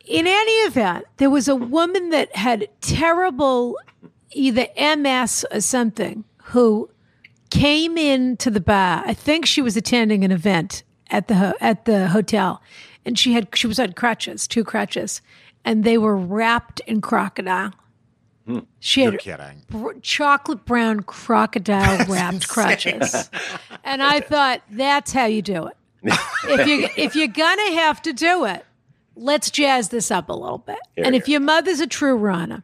in 0.06 0.28
any 0.28 0.52
event, 0.68 1.06
there 1.18 1.30
was 1.30 1.48
a 1.48 1.56
woman 1.56 2.10
that 2.10 2.36
had 2.36 2.68
terrible 2.82 3.78
either 4.32 4.68
MS 4.78 5.46
or 5.52 5.62
something 5.62 6.24
who 6.44 6.90
came 7.50 7.98
into 7.98 8.50
the 8.52 8.60
bar. 8.60 9.04
I 9.06 9.14
think 9.14 9.46
she 9.46 9.62
was 9.62 9.78
attending 9.78 10.24
an 10.24 10.32
event 10.32 10.84
at 11.10 11.28
the 11.28 11.36
ho- 11.36 11.54
at 11.62 11.86
the 11.86 12.10
hotel, 12.10 12.62
and 13.06 13.18
she 13.18 13.34
had 13.34 13.48
she 13.56 13.68
was 13.68 13.80
on 13.80 13.94
crutches, 13.94 14.48
two 14.48 14.64
crutches, 14.64 15.22
and 15.64 15.84
they 15.84 15.98
were 15.98 16.16
wrapped 16.16 16.82
in 16.82 17.02
crocodile. 17.02 17.74
Hmm. 18.48 18.60
She 18.80 19.04
You're 19.04 19.20
had 19.22 19.68
br- 19.68 20.00
chocolate 20.02 20.64
brown 20.64 21.02
crocodile 21.02 22.06
wrapped 22.10 22.48
crutches, 22.48 23.30
and 23.84 24.02
I 24.02 24.22
thought 24.22 24.62
that's 24.72 25.12
how 25.12 25.26
you 25.26 25.42
do 25.42 25.68
it. 25.68 25.78
if 26.46 26.66
you 26.66 26.88
if 26.96 27.14
you're 27.14 27.28
gonna 27.28 27.72
have 27.74 28.02
to 28.04 28.14
do 28.14 28.46
it, 28.46 28.66
let's 29.18 29.52
jazz 29.52 29.90
this 29.90 30.12
up 30.12 30.30
a 30.30 30.34
little 30.34 30.60
bit. 30.60 30.80
and 30.96 31.14
if 31.14 31.28
your 31.28 31.42
mother's 31.42 31.82
a 31.82 31.88
true 31.88 32.16
runner, 32.16 32.64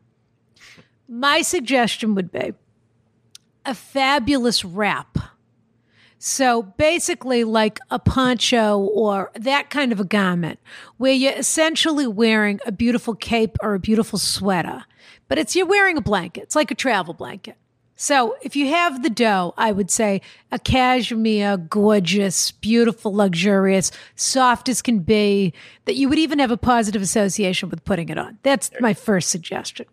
my 1.09 1.41
suggestion 1.41 2.15
would 2.15 2.31
be 2.31 2.53
a 3.65 3.75
fabulous 3.75 4.63
wrap. 4.63 5.17
So 6.17 6.61
basically, 6.61 7.43
like 7.43 7.79
a 7.91 7.99
poncho 7.99 8.79
or 8.79 9.31
that 9.35 9.69
kind 9.69 9.91
of 9.91 9.99
a 9.99 10.05
garment, 10.05 10.59
where 10.95 11.11
you're 11.11 11.33
essentially 11.33 12.07
wearing 12.07 12.61
a 12.65 12.71
beautiful 12.71 13.13
cape 13.13 13.57
or 13.61 13.73
a 13.73 13.79
beautiful 13.79 14.17
sweater, 14.17 14.85
but 15.33 15.39
it's 15.39 15.55
you're 15.55 15.65
wearing 15.65 15.97
a 15.97 16.01
blanket. 16.01 16.43
It's 16.43 16.55
like 16.55 16.69
a 16.69 16.75
travel 16.75 17.15
blanket. 17.15 17.57
So 17.95 18.35
if 18.43 18.55
you 18.55 18.67
have 18.69 19.01
the 19.01 19.09
dough, 19.09 19.55
I 19.57 19.71
would 19.71 19.89
say 19.89 20.21
a 20.51 20.59
cashmere, 20.59 21.57
gorgeous, 21.57 22.51
beautiful, 22.51 23.11
luxurious, 23.15 23.89
soft 24.15 24.69
as 24.69 24.83
can 24.83 24.99
be, 24.99 25.51
that 25.85 25.95
you 25.95 26.07
would 26.07 26.19
even 26.19 26.37
have 26.37 26.51
a 26.51 26.55
positive 26.55 27.01
association 27.01 27.69
with 27.69 27.83
putting 27.83 28.09
it 28.09 28.17
on. 28.19 28.37
That's 28.43 28.69
my 28.79 28.93
first 28.93 29.29
suggestion 29.31 29.87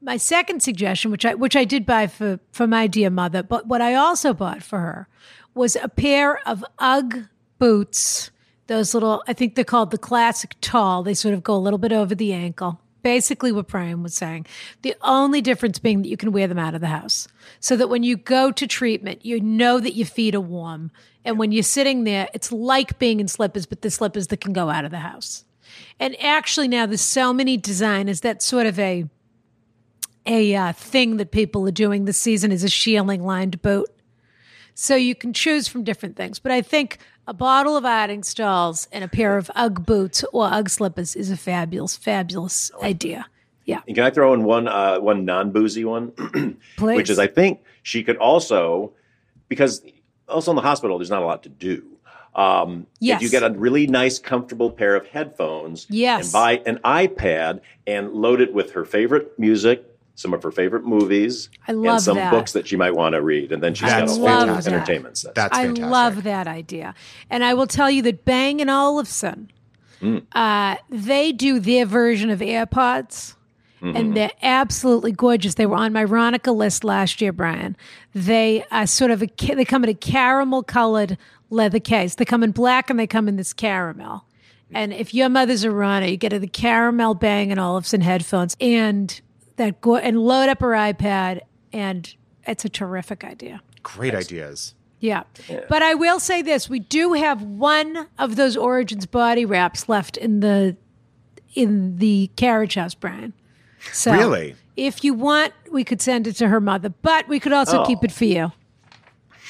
my 0.00 0.16
second 0.16 0.62
suggestion, 0.62 1.10
which 1.10 1.26
I 1.26 1.34
which 1.34 1.56
I 1.56 1.64
did 1.64 1.84
buy 1.84 2.06
for 2.06 2.40
for 2.50 2.66
my 2.66 2.86
dear 2.86 3.10
mother, 3.10 3.42
but 3.42 3.66
what 3.66 3.82
I 3.82 3.94
also 3.94 4.32
bought 4.32 4.62
for 4.62 4.78
her 4.78 5.08
was 5.52 5.76
a 5.76 5.90
pair 5.90 6.38
of 6.48 6.64
UGG 6.78 7.28
boots. 7.58 8.30
Those 8.66 8.94
little, 8.94 9.22
I 9.28 9.34
think 9.34 9.56
they're 9.56 9.64
called 9.64 9.90
the 9.90 9.98
classic 9.98 10.54
tall. 10.62 11.02
They 11.02 11.12
sort 11.12 11.34
of 11.34 11.42
go 11.42 11.54
a 11.54 11.60
little 11.60 11.78
bit 11.78 11.92
over 11.92 12.14
the 12.14 12.32
ankle. 12.32 12.80
Basically, 13.04 13.52
what 13.52 13.68
Brian 13.68 14.02
was 14.02 14.14
saying. 14.14 14.46
The 14.80 14.96
only 15.02 15.42
difference 15.42 15.78
being 15.78 16.00
that 16.02 16.08
you 16.08 16.16
can 16.16 16.32
wear 16.32 16.48
them 16.48 16.58
out 16.58 16.74
of 16.74 16.80
the 16.80 16.86
house, 16.86 17.28
so 17.60 17.76
that 17.76 17.88
when 17.88 18.02
you 18.02 18.16
go 18.16 18.50
to 18.50 18.66
treatment, 18.66 19.26
you 19.26 19.40
know 19.40 19.78
that 19.78 19.94
your 19.94 20.06
feet 20.06 20.34
are 20.34 20.40
warm, 20.40 20.90
and 21.22 21.38
when 21.38 21.52
you're 21.52 21.62
sitting 21.62 22.04
there, 22.04 22.28
it's 22.32 22.50
like 22.50 22.98
being 22.98 23.20
in 23.20 23.28
slippers, 23.28 23.66
but 23.66 23.82
the 23.82 23.90
slippers 23.90 24.28
that 24.28 24.40
can 24.40 24.54
go 24.54 24.70
out 24.70 24.86
of 24.86 24.90
the 24.90 24.98
house. 24.98 25.44
And 26.00 26.16
actually, 26.18 26.66
now 26.66 26.86
there's 26.86 27.02
so 27.02 27.34
many 27.34 27.58
designers. 27.58 28.22
that 28.22 28.42
sort 28.42 28.66
of 28.66 28.78
a 28.78 29.04
a 30.26 30.54
uh, 30.54 30.72
thing 30.72 31.18
that 31.18 31.30
people 31.30 31.68
are 31.68 31.72
doing 31.72 32.06
this 32.06 32.16
season 32.16 32.50
is 32.50 32.64
a 32.64 32.68
shearling 32.68 33.22
lined 33.22 33.60
boot. 33.60 33.90
So 34.74 34.96
you 34.96 35.14
can 35.14 35.32
choose 35.32 35.68
from 35.68 35.84
different 35.84 36.16
things. 36.16 36.38
But 36.38 36.52
I 36.52 36.60
think 36.62 36.98
a 37.26 37.32
bottle 37.32 37.76
of 37.76 37.84
Artingstall's 37.84 38.88
and 38.92 39.04
a 39.04 39.08
pair 39.08 39.38
of 39.38 39.50
Ugg 39.54 39.86
boots 39.86 40.24
or 40.32 40.48
Ugg 40.52 40.68
slippers 40.68 41.14
is 41.16 41.30
a 41.30 41.36
fabulous, 41.36 41.96
fabulous 41.96 42.70
idea. 42.82 43.26
Yeah. 43.64 43.80
And 43.86 43.94
can 43.96 44.04
I 44.04 44.10
throw 44.10 44.34
in 44.34 44.44
one 44.44 44.68
uh, 44.68 44.98
one 45.00 45.24
non 45.24 45.50
boozy 45.52 45.84
one, 45.84 46.10
Please. 46.76 46.96
which 46.96 47.08
is 47.08 47.18
I 47.18 47.26
think 47.28 47.60
she 47.82 48.02
could 48.04 48.16
also 48.18 48.92
because 49.48 49.82
also 50.28 50.50
in 50.50 50.56
the 50.56 50.62
hospital 50.62 50.98
there's 50.98 51.10
not 51.10 51.22
a 51.22 51.26
lot 51.26 51.42
to 51.44 51.48
do. 51.48 51.82
Um, 52.34 52.86
Yes. 52.98 53.18
If 53.18 53.22
you 53.22 53.30
get 53.30 53.42
a 53.42 53.54
really 53.56 53.86
nice, 53.86 54.18
comfortable 54.18 54.70
pair 54.70 54.96
of 54.96 55.06
headphones, 55.06 55.86
Yes. 55.88 56.26
and 56.26 56.32
buy 56.32 56.62
an 56.66 56.78
iPad 56.84 57.60
and 57.86 58.12
load 58.12 58.40
it 58.40 58.52
with 58.52 58.72
her 58.72 58.84
favorite 58.84 59.38
music, 59.38 59.84
some 60.14 60.32
of 60.32 60.42
her 60.42 60.50
favorite 60.50 60.84
movies, 60.84 61.50
I 61.66 61.72
love 61.72 61.94
and 61.94 62.02
some 62.02 62.16
that. 62.16 62.30
books 62.30 62.52
that 62.52 62.68
she 62.68 62.76
might 62.76 62.94
want 62.94 63.14
to 63.14 63.22
read, 63.22 63.52
and 63.52 63.62
then 63.62 63.74
she's 63.74 63.88
got 63.88 63.98
a 63.98 64.06
That's 64.06 64.16
whole 64.16 64.26
fantastic. 64.26 64.72
entertainment 64.72 65.18
set. 65.18 65.34
That's 65.34 65.56
I 65.56 65.64
fantastic. 65.64 65.90
love 65.90 66.22
that 66.22 66.46
idea. 66.46 66.94
And 67.30 67.44
I 67.44 67.54
will 67.54 67.66
tell 67.66 67.90
you 67.90 68.02
that 68.02 68.24
Bang 68.24 68.60
and 68.60 68.70
Olufsen, 68.70 69.50
uh, 70.32 70.76
they 70.88 71.32
do 71.32 71.58
their 71.58 71.86
version 71.86 72.30
of 72.30 72.40
AirPods. 72.40 73.34
And 73.82 74.16
they're 74.16 74.30
absolutely 74.40 75.12
gorgeous. 75.12 75.56
They 75.56 75.66
were 75.66 75.76
on 75.76 75.92
my 75.92 76.06
Ronica 76.06 76.56
list 76.56 76.84
last 76.84 77.20
year, 77.20 77.34
Brian. 77.34 77.76
They 78.14 78.64
are 78.70 78.86
sort 78.86 79.10
of 79.10 79.22
a 79.22 79.26
they 79.26 79.66
come 79.66 79.84
in 79.84 79.90
a 79.90 79.94
caramel 79.94 80.62
colored 80.62 81.18
leather 81.50 81.80
case. 81.80 82.14
They 82.14 82.24
come 82.24 82.42
in 82.42 82.52
black 82.52 82.88
and 82.88 82.98
they 82.98 83.06
come 83.06 83.28
in 83.28 83.36
this 83.36 83.52
caramel. 83.52 84.24
And 84.72 84.94
if 84.94 85.12
your 85.12 85.28
mother's 85.28 85.64
a 85.64 85.70
runner, 85.70 86.06
you 86.06 86.16
get 86.16 86.30
the 86.30 86.46
caramel 86.46 87.14
Bang 87.14 87.50
and 87.50 87.60
Olufsen 87.60 88.00
headphones 88.00 88.56
and 88.58 89.20
that 89.56 89.80
go- 89.80 89.96
and 89.96 90.18
load 90.20 90.48
up 90.48 90.60
her 90.60 90.70
iPad, 90.70 91.40
and 91.72 92.14
it's 92.46 92.64
a 92.64 92.68
terrific 92.68 93.24
idea. 93.24 93.62
Great 93.82 94.14
ideas. 94.14 94.74
Yeah. 95.00 95.24
But 95.68 95.82
I 95.82 95.94
will 95.94 96.18
say 96.18 96.40
this, 96.40 96.68
we 96.70 96.78
do 96.78 97.12
have 97.12 97.42
one 97.42 98.06
of 98.18 98.36
those 98.36 98.56
Origins 98.56 99.04
body 99.06 99.44
wraps 99.44 99.88
left 99.88 100.16
in 100.16 100.40
the 100.40 100.76
in 101.54 101.98
the 101.98 102.30
carriage 102.36 102.74
house, 102.74 102.94
Brian. 102.94 103.32
So 103.92 104.12
Really? 104.12 104.56
if 104.76 105.04
you 105.04 105.14
want, 105.14 105.52
we 105.70 105.84
could 105.84 106.00
send 106.00 106.26
it 106.26 106.32
to 106.36 106.48
her 106.48 106.60
mother, 106.60 106.88
but 107.02 107.28
we 107.28 107.38
could 107.38 107.52
also 107.52 107.82
Oh. 107.82 107.86
keep 107.86 108.02
it 108.02 108.10
for 108.10 108.24
you. 108.24 108.50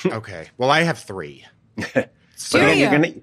Okay. 0.04 0.48
Well, 0.58 0.70
I 0.70 0.82
have 0.82 0.98
three. 0.98 1.44
But 2.52 2.60
again, 2.62 2.78
you're 2.78 2.90
gonna, 2.90 3.14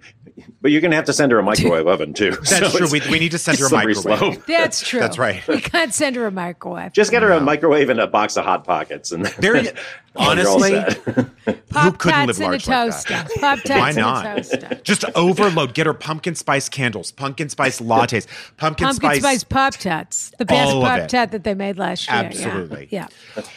but 0.62 0.72
you're 0.72 0.82
gonna 0.82 0.96
have 0.96 1.06
to 1.06 1.14
send 1.14 1.32
her 1.32 1.40
a 1.40 1.44
microwave 1.44 1.88
oven 1.88 2.14
too. 2.14 2.32
That's 2.32 2.72
So 2.72 2.78
true. 2.78 2.88
We, 2.92 3.02
we 3.10 3.20
need 3.20 3.32
to 3.32 3.38
send 3.38 3.60
her 3.60 3.68
a 3.68 3.70
microwave. 3.72 3.98
slope. 3.98 4.44
That's 4.48 4.86
true. 4.88 5.00
That's 5.00 5.18
right. 5.18 5.46
We 5.48 5.62
can't 5.62 5.94
send 5.94 6.16
her 6.16 6.26
a 6.26 6.32
microwave. 6.32 6.94
Just 6.94 7.12
get 7.12 7.22
her 7.24 7.32
a 7.32 7.40
microwave 7.40 7.90
and 7.90 8.00
a 8.00 8.08
box 8.08 8.38
of 8.38 8.46
hot 8.46 8.64
pockets, 8.64 9.12
and 9.12 9.26
There, 9.26 9.54
then 9.62 9.66
you're 9.66 9.74
honestly, 10.16 10.72
set. 10.72 11.70
Pop 11.70 11.98
couldn't 11.98 12.28
tarts 12.28 12.40
live 12.40 12.40
in 12.40 12.44
a 12.44 12.50
large 12.50 12.68
like 12.68 12.86
toaster. 12.92 13.26
Pop 13.40 13.60
tarts 13.60 13.70
Why 13.70 13.90
in 13.92 13.98
a 13.98 14.02
not? 14.02 14.24
toaster. 14.38 14.82
Just 14.84 15.06
overload. 15.16 15.74
Get 15.74 15.86
her 15.86 15.94
pumpkin 15.94 16.36
spice 16.36 16.68
candles, 16.70 17.12
pumpkin 17.12 17.50
spice 17.50 17.80
lattes, 17.80 18.28
pumpkin, 18.58 18.88
Pumpkin 18.88 19.16
spice 19.20 19.44
Pop 19.44 19.74
Tarts. 19.76 20.32
The 20.38 20.46
best 20.46 20.72
Pop 20.72 21.00
it. 21.00 21.10
Tart 21.10 21.32
that 21.32 21.44
they 21.44 21.54
made 21.54 21.78
last 21.78 22.08
year. 22.10 22.18
Absolutely. 22.18 22.88
Yeah. 22.92 23.08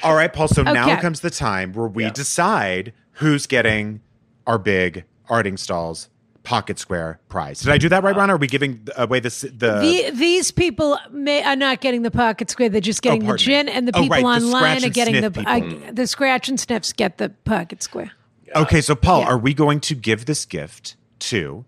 All 0.02 0.14
right, 0.14 0.32
Paul. 0.32 0.48
So 0.48 0.62
now 0.62 1.00
comes 1.00 1.20
the 1.20 1.30
time 1.30 1.72
where 1.72 1.88
we 1.88 2.04
Yeah. 2.04 2.10
decide 2.10 2.92
who's 3.18 3.46
getting 3.46 4.00
our 4.46 4.58
big 4.58 5.04
Artingstall's 5.28 6.08
Pocket 6.44 6.78
Square 6.78 7.18
prize. 7.28 7.60
Did 7.60 7.70
I 7.72 7.78
do 7.78 7.88
that 7.88 8.02
right, 8.04 8.14
Ron? 8.14 8.30
Are 8.30 8.36
we 8.36 8.46
giving 8.46 8.86
away 8.96 9.18
this 9.20 9.40
the? 9.40 9.48
The, 9.50 10.10
these 10.14 10.50
people 10.52 10.98
may, 11.10 11.42
are 11.42 11.56
not 11.56 11.80
getting 11.80 12.02
the 12.02 12.10
pocket 12.10 12.50
square; 12.50 12.68
they're 12.68 12.80
just 12.80 13.02
getting 13.02 13.20
the 13.20 13.26
Oh, 13.26 13.28
pardon 13.30 13.42
me. 13.48 13.52
gin, 13.54 13.68
and 13.70 13.88
the 13.88 13.96
Oh, 13.96 14.02
people 14.02 14.16
right, 14.16 14.20
the 14.40 14.46
online 14.46 14.78
scratch 14.80 14.84
are 14.84 14.92
getting 14.94 15.14
the 15.22 15.32
sniff 15.32 15.88
uh, 15.88 15.92
the 15.92 16.06
scratch 16.06 16.48
and 16.50 16.60
sniffs 16.60 16.92
get 16.92 17.18
the 17.18 17.30
pocket 17.30 17.82
square. 17.82 18.12
okay, 18.54 18.80
so 18.82 18.94
Paul, 18.94 19.20
Yeah. 19.20 19.26
are 19.28 19.38
we 19.38 19.54
going 19.54 19.80
to 19.80 19.94
give 19.94 20.26
this 20.26 20.44
gift 20.44 20.96
to 21.20 21.64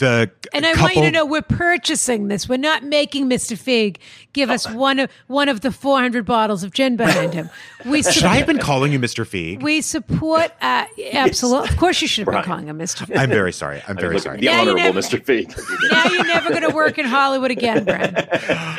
the 0.00 0.30
And 0.52 0.66
I 0.66 0.72
couple, 0.72 0.82
want 0.86 0.96
you 0.96 1.02
to 1.04 1.10
know 1.12 1.24
we're 1.24 1.42
purchasing 1.42 2.26
this. 2.28 2.48
We're 2.48 2.56
not 2.58 2.82
making 2.82 3.30
Mr. 3.30 3.56
Feig 3.56 3.98
give 4.32 4.50
us 4.50 4.68
one 4.68 4.98
of 4.98 5.10
one 5.28 5.48
of 5.48 5.60
the 5.60 5.70
400 5.70 6.24
bottles 6.26 6.64
of 6.64 6.72
gin 6.72 6.96
behind 6.96 7.32
him. 7.34 7.48
We 7.86 8.02
Should 8.16 8.24
I 8.24 8.36
have 8.36 8.46
been 8.46 8.58
calling 8.58 8.92
you 8.92 8.98
Mr. 8.98 9.24
Feig? 9.24 9.62
we 9.62 9.80
support 9.80 10.50
uh, 10.60 10.86
absolutely. 11.12 11.68
Of 11.68 11.76
course, 11.76 12.02
you 12.02 12.08
should 12.08 12.26
have 12.26 12.34
been 12.34 12.42
calling 12.44 12.66
him 12.68 12.78
Mr. 12.78 13.06
Feig. 13.06 13.16
I'm 13.16 13.30
very 13.30 13.52
sorry. 13.52 13.80
I'm 13.86 13.96
very 13.96 14.18
sorry. 14.18 14.40
The 14.40 14.46
Now 14.46 14.60
honorable 14.62 14.80
never- 14.82 15.00
Mr. 15.00 15.24
Feig. 15.24 15.90
now 15.90 16.04
you're 16.12 16.26
never 16.26 16.50
going 16.50 16.68
to 16.68 16.74
work 16.74 16.98
in 16.98 17.06
Hollywood 17.06 17.50
again, 17.52 17.84
Brian. 17.84 18.16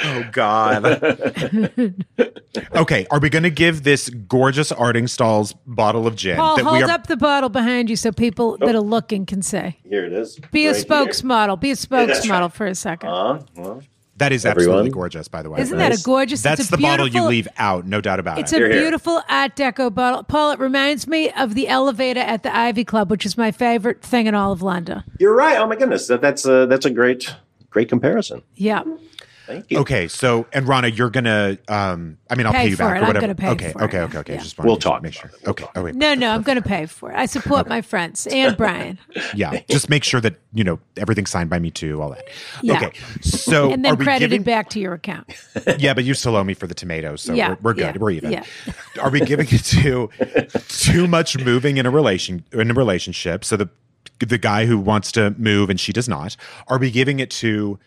Oh 0.03 0.25
God. 0.31 0.83
okay, 2.75 3.07
are 3.11 3.19
we 3.19 3.29
going 3.29 3.43
to 3.43 3.49
give 3.49 3.83
this 3.83 4.09
gorgeous 4.09 4.71
Artingstall's 4.71 5.53
bottle 5.65 6.07
of 6.07 6.15
gin 6.15 6.35
Paul, 6.37 6.57
that 6.57 6.63
hold 6.65 6.77
we 6.77 6.83
are? 6.83 6.89
up 6.89 7.07
the 7.07 7.15
bottle 7.17 7.49
behind 7.49 7.89
you 7.89 7.95
so 7.95 8.11
people 8.11 8.57
that 8.57 8.75
are 8.75 8.81
looking 8.81 9.25
can 9.25 9.41
say. 9.41 9.77
Here 9.87 10.05
it 10.05 10.13
is. 10.13 10.37
Be 10.51 10.65
a 10.65 10.69
Right 10.71 10.75
here. 10.75 10.81
Spokesmodel. 11.11 11.59
Be 11.59 11.71
a 11.71 11.75
That's 11.75 11.85
spokesmodel 12.25 12.51
for 12.53 12.65
a 12.67 12.75
second. 12.75 13.09
Uh, 13.09 13.43
well, 13.55 13.83
that 14.17 14.31
is 14.31 14.45
Everyone? 14.45 14.69
absolutely 14.73 14.91
gorgeous, 14.91 15.27
by 15.27 15.41
the 15.41 15.49
way. 15.49 15.61
Isn't 15.61 15.77
that 15.79 15.97
a 15.97 16.03
gorgeous? 16.03 16.41
That's 16.43 16.59
it's 16.61 16.69
a 16.71 16.75
the 16.75 16.81
bottle 16.81 17.07
you 17.07 17.23
leave 17.23 17.47
out, 17.57 17.87
no 17.87 18.01
doubt 18.01 18.19
about 18.19 18.37
It's 18.37 18.51
it. 18.53 18.57
It's 18.57 18.61
a 18.61 18.65
Here, 18.67 18.71
here. 18.71 18.81
beautiful 18.83 19.21
Art 19.27 19.55
Deco 19.55 19.91
bottle. 19.93 20.23
Paul, 20.23 20.51
it 20.51 20.59
reminds 20.59 21.07
me 21.07 21.31
of 21.31 21.55
the 21.55 21.67
elevator 21.67 22.19
at 22.19 22.43
the 22.43 22.55
Ivy 22.55 22.83
Club, 22.83 23.09
which 23.09 23.25
is 23.25 23.35
my 23.37 23.51
favorite 23.51 24.01
thing 24.03 24.27
in 24.27 24.35
all 24.35 24.51
of 24.51 24.61
London. 24.61 25.03
you're 25.19 25.33
right. 25.35 25.57
Oh 25.57 25.65
my 25.67 25.75
goodness, 25.75 26.07
that, 26.07 26.21
that's 26.21 26.45
a 26.45 26.67
that's 26.67 26.85
a 26.85 26.91
great 26.91 27.33
great 27.71 27.89
comparison. 27.89 28.43
Yeah. 28.55 28.83
Thank 29.51 29.71
you. 29.71 29.79
okay, 29.79 30.07
so 30.07 30.45
and 30.53 30.65
Ronna, 30.65 30.95
you're 30.97 31.09
gonna. 31.09 31.57
um 31.67 32.17
I 32.29 32.35
mean, 32.35 32.45
I'll 32.47 32.53
Pay 32.53 32.59
pay 32.63 32.69
you 32.69 32.75
for 32.75 32.83
back 32.83 32.95
it. 32.95 32.99
or 32.99 33.01
I'm 33.01 33.07
whatever. 33.07 33.21
gonna 33.21 33.35
pay 33.35 33.49
okay, 33.49 33.71
for 33.73 33.81
it. 33.81 33.85
okay, 33.85 33.99
okay, 34.01 34.17
okay. 34.19 34.33
Yeah. 34.35 34.39
Just 34.41 34.57
We'll 34.59 34.75
to 34.77 34.81
talk 34.81 35.01
Make 35.03 35.13
sure. 35.13 35.29
it. 35.29 35.35
We'll 35.43 35.51
okay. 35.51 35.63
talk. 35.65 35.73
Oh 35.75 35.83
wait. 35.83 35.95
No, 35.95 36.13
no, 36.13 36.31
I'm 36.31 36.41
going 36.43 36.55
to 36.61 36.67
pay 36.67 36.85
for 36.85 37.11
it. 37.11 37.15
I 37.17 37.25
support 37.25 37.67
my 37.67 37.81
friends 37.81 38.27
and 38.27 38.55
Brian. 38.61 38.97
Yeah. 39.35 39.59
Just 39.69 39.89
make 39.89 40.03
sure 40.03 40.21
that 40.21 40.35
you 40.53 40.63
know 40.63 40.79
everything's 40.97 41.29
signed 41.29 41.49
by 41.49 41.59
me 41.59 41.71
too. 41.71 42.01
All 42.01 42.09
that. 42.11 42.23
Yeah. 42.61 42.77
Okay. 42.77 42.91
So 43.21 43.71
And 43.71 43.85
are 43.85 43.89
then 43.91 43.97
we 43.99 44.05
credited 44.05 44.29
giving, 44.31 44.43
back 44.43 44.69
to 44.71 44.79
your 44.79 44.93
account. 44.93 45.27
Yeah, 45.77 45.93
but 45.93 46.03
you 46.03 46.13
still 46.13 46.35
owe 46.35 46.43
me 46.43 46.53
for 46.53 46.67
the 46.67 46.73
tomatoes, 46.75 47.21
so 47.21 47.33
Yeah, 47.33 47.49
we're, 47.49 47.57
we're 47.61 47.73
good. 47.73 47.81
yeah, 47.95 47.97
we're 47.99 48.11
even. 48.11 48.31
yeah. 48.31 48.43
Are 49.01 49.09
we 49.09 49.19
giving 49.21 49.47
it 49.49 49.63
to 49.65 50.09
too 50.67 51.07
much 51.07 51.37
moving 51.37 51.77
in 51.77 51.85
a 51.85 51.91
relation 51.91 52.43
in 52.53 52.71
a 52.71 52.73
relationship? 52.73 53.43
So 53.43 53.57
the 53.57 53.69
the 54.19 54.37
guy 54.37 54.65
who 54.65 54.77
wants 54.77 55.11
to 55.13 55.31
move 55.37 55.69
and 55.69 55.79
she 55.79 55.91
does 55.91 56.07
not. 56.07 56.35
Are 56.67 56.77
we 56.77 56.91
giving 56.91 57.19
it 57.19 57.29
to 57.31 57.79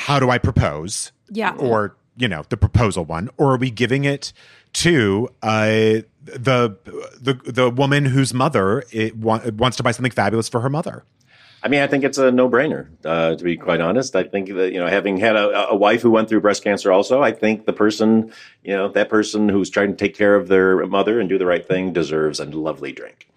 how 0.00 0.18
do 0.18 0.30
I 0.30 0.38
propose? 0.38 1.12
Yeah. 1.30 1.54
Or 1.58 1.96
you 2.16 2.26
know 2.26 2.42
the 2.48 2.56
proposal 2.56 3.04
one, 3.04 3.28
or 3.36 3.54
are 3.54 3.56
we 3.56 3.70
giving 3.70 4.04
it 4.04 4.32
to 4.74 5.28
uh, 5.42 6.02
the 6.24 6.76
the 7.20 7.34
the 7.44 7.70
woman 7.70 8.06
whose 8.06 8.32
mother 8.32 8.82
it 8.90 9.16
wa- 9.16 9.42
wants 9.56 9.76
to 9.76 9.82
buy 9.82 9.92
something 9.92 10.12
fabulous 10.12 10.48
for 10.48 10.60
her 10.60 10.70
mother? 10.70 11.04
I 11.62 11.68
mean, 11.68 11.82
I 11.82 11.86
think 11.86 12.04
it's 12.04 12.16
a 12.16 12.30
no-brainer. 12.30 12.88
Uh, 13.04 13.36
to 13.36 13.44
be 13.44 13.58
quite 13.58 13.82
honest, 13.82 14.16
I 14.16 14.24
think 14.24 14.48
that 14.54 14.72
you 14.72 14.80
know, 14.80 14.86
having 14.86 15.18
had 15.18 15.36
a, 15.36 15.68
a 15.68 15.76
wife 15.76 16.00
who 16.00 16.10
went 16.10 16.30
through 16.30 16.40
breast 16.40 16.64
cancer, 16.64 16.90
also, 16.90 17.22
I 17.22 17.32
think 17.32 17.66
the 17.66 17.74
person, 17.74 18.32
you 18.62 18.74
know, 18.74 18.88
that 18.88 19.10
person 19.10 19.50
who's 19.50 19.68
trying 19.68 19.90
to 19.90 19.96
take 19.96 20.16
care 20.16 20.34
of 20.34 20.48
their 20.48 20.86
mother 20.86 21.20
and 21.20 21.28
do 21.28 21.36
the 21.36 21.44
right 21.44 21.66
thing 21.66 21.92
deserves 21.92 22.40
a 22.40 22.46
lovely 22.46 22.92
drink. 22.92 23.29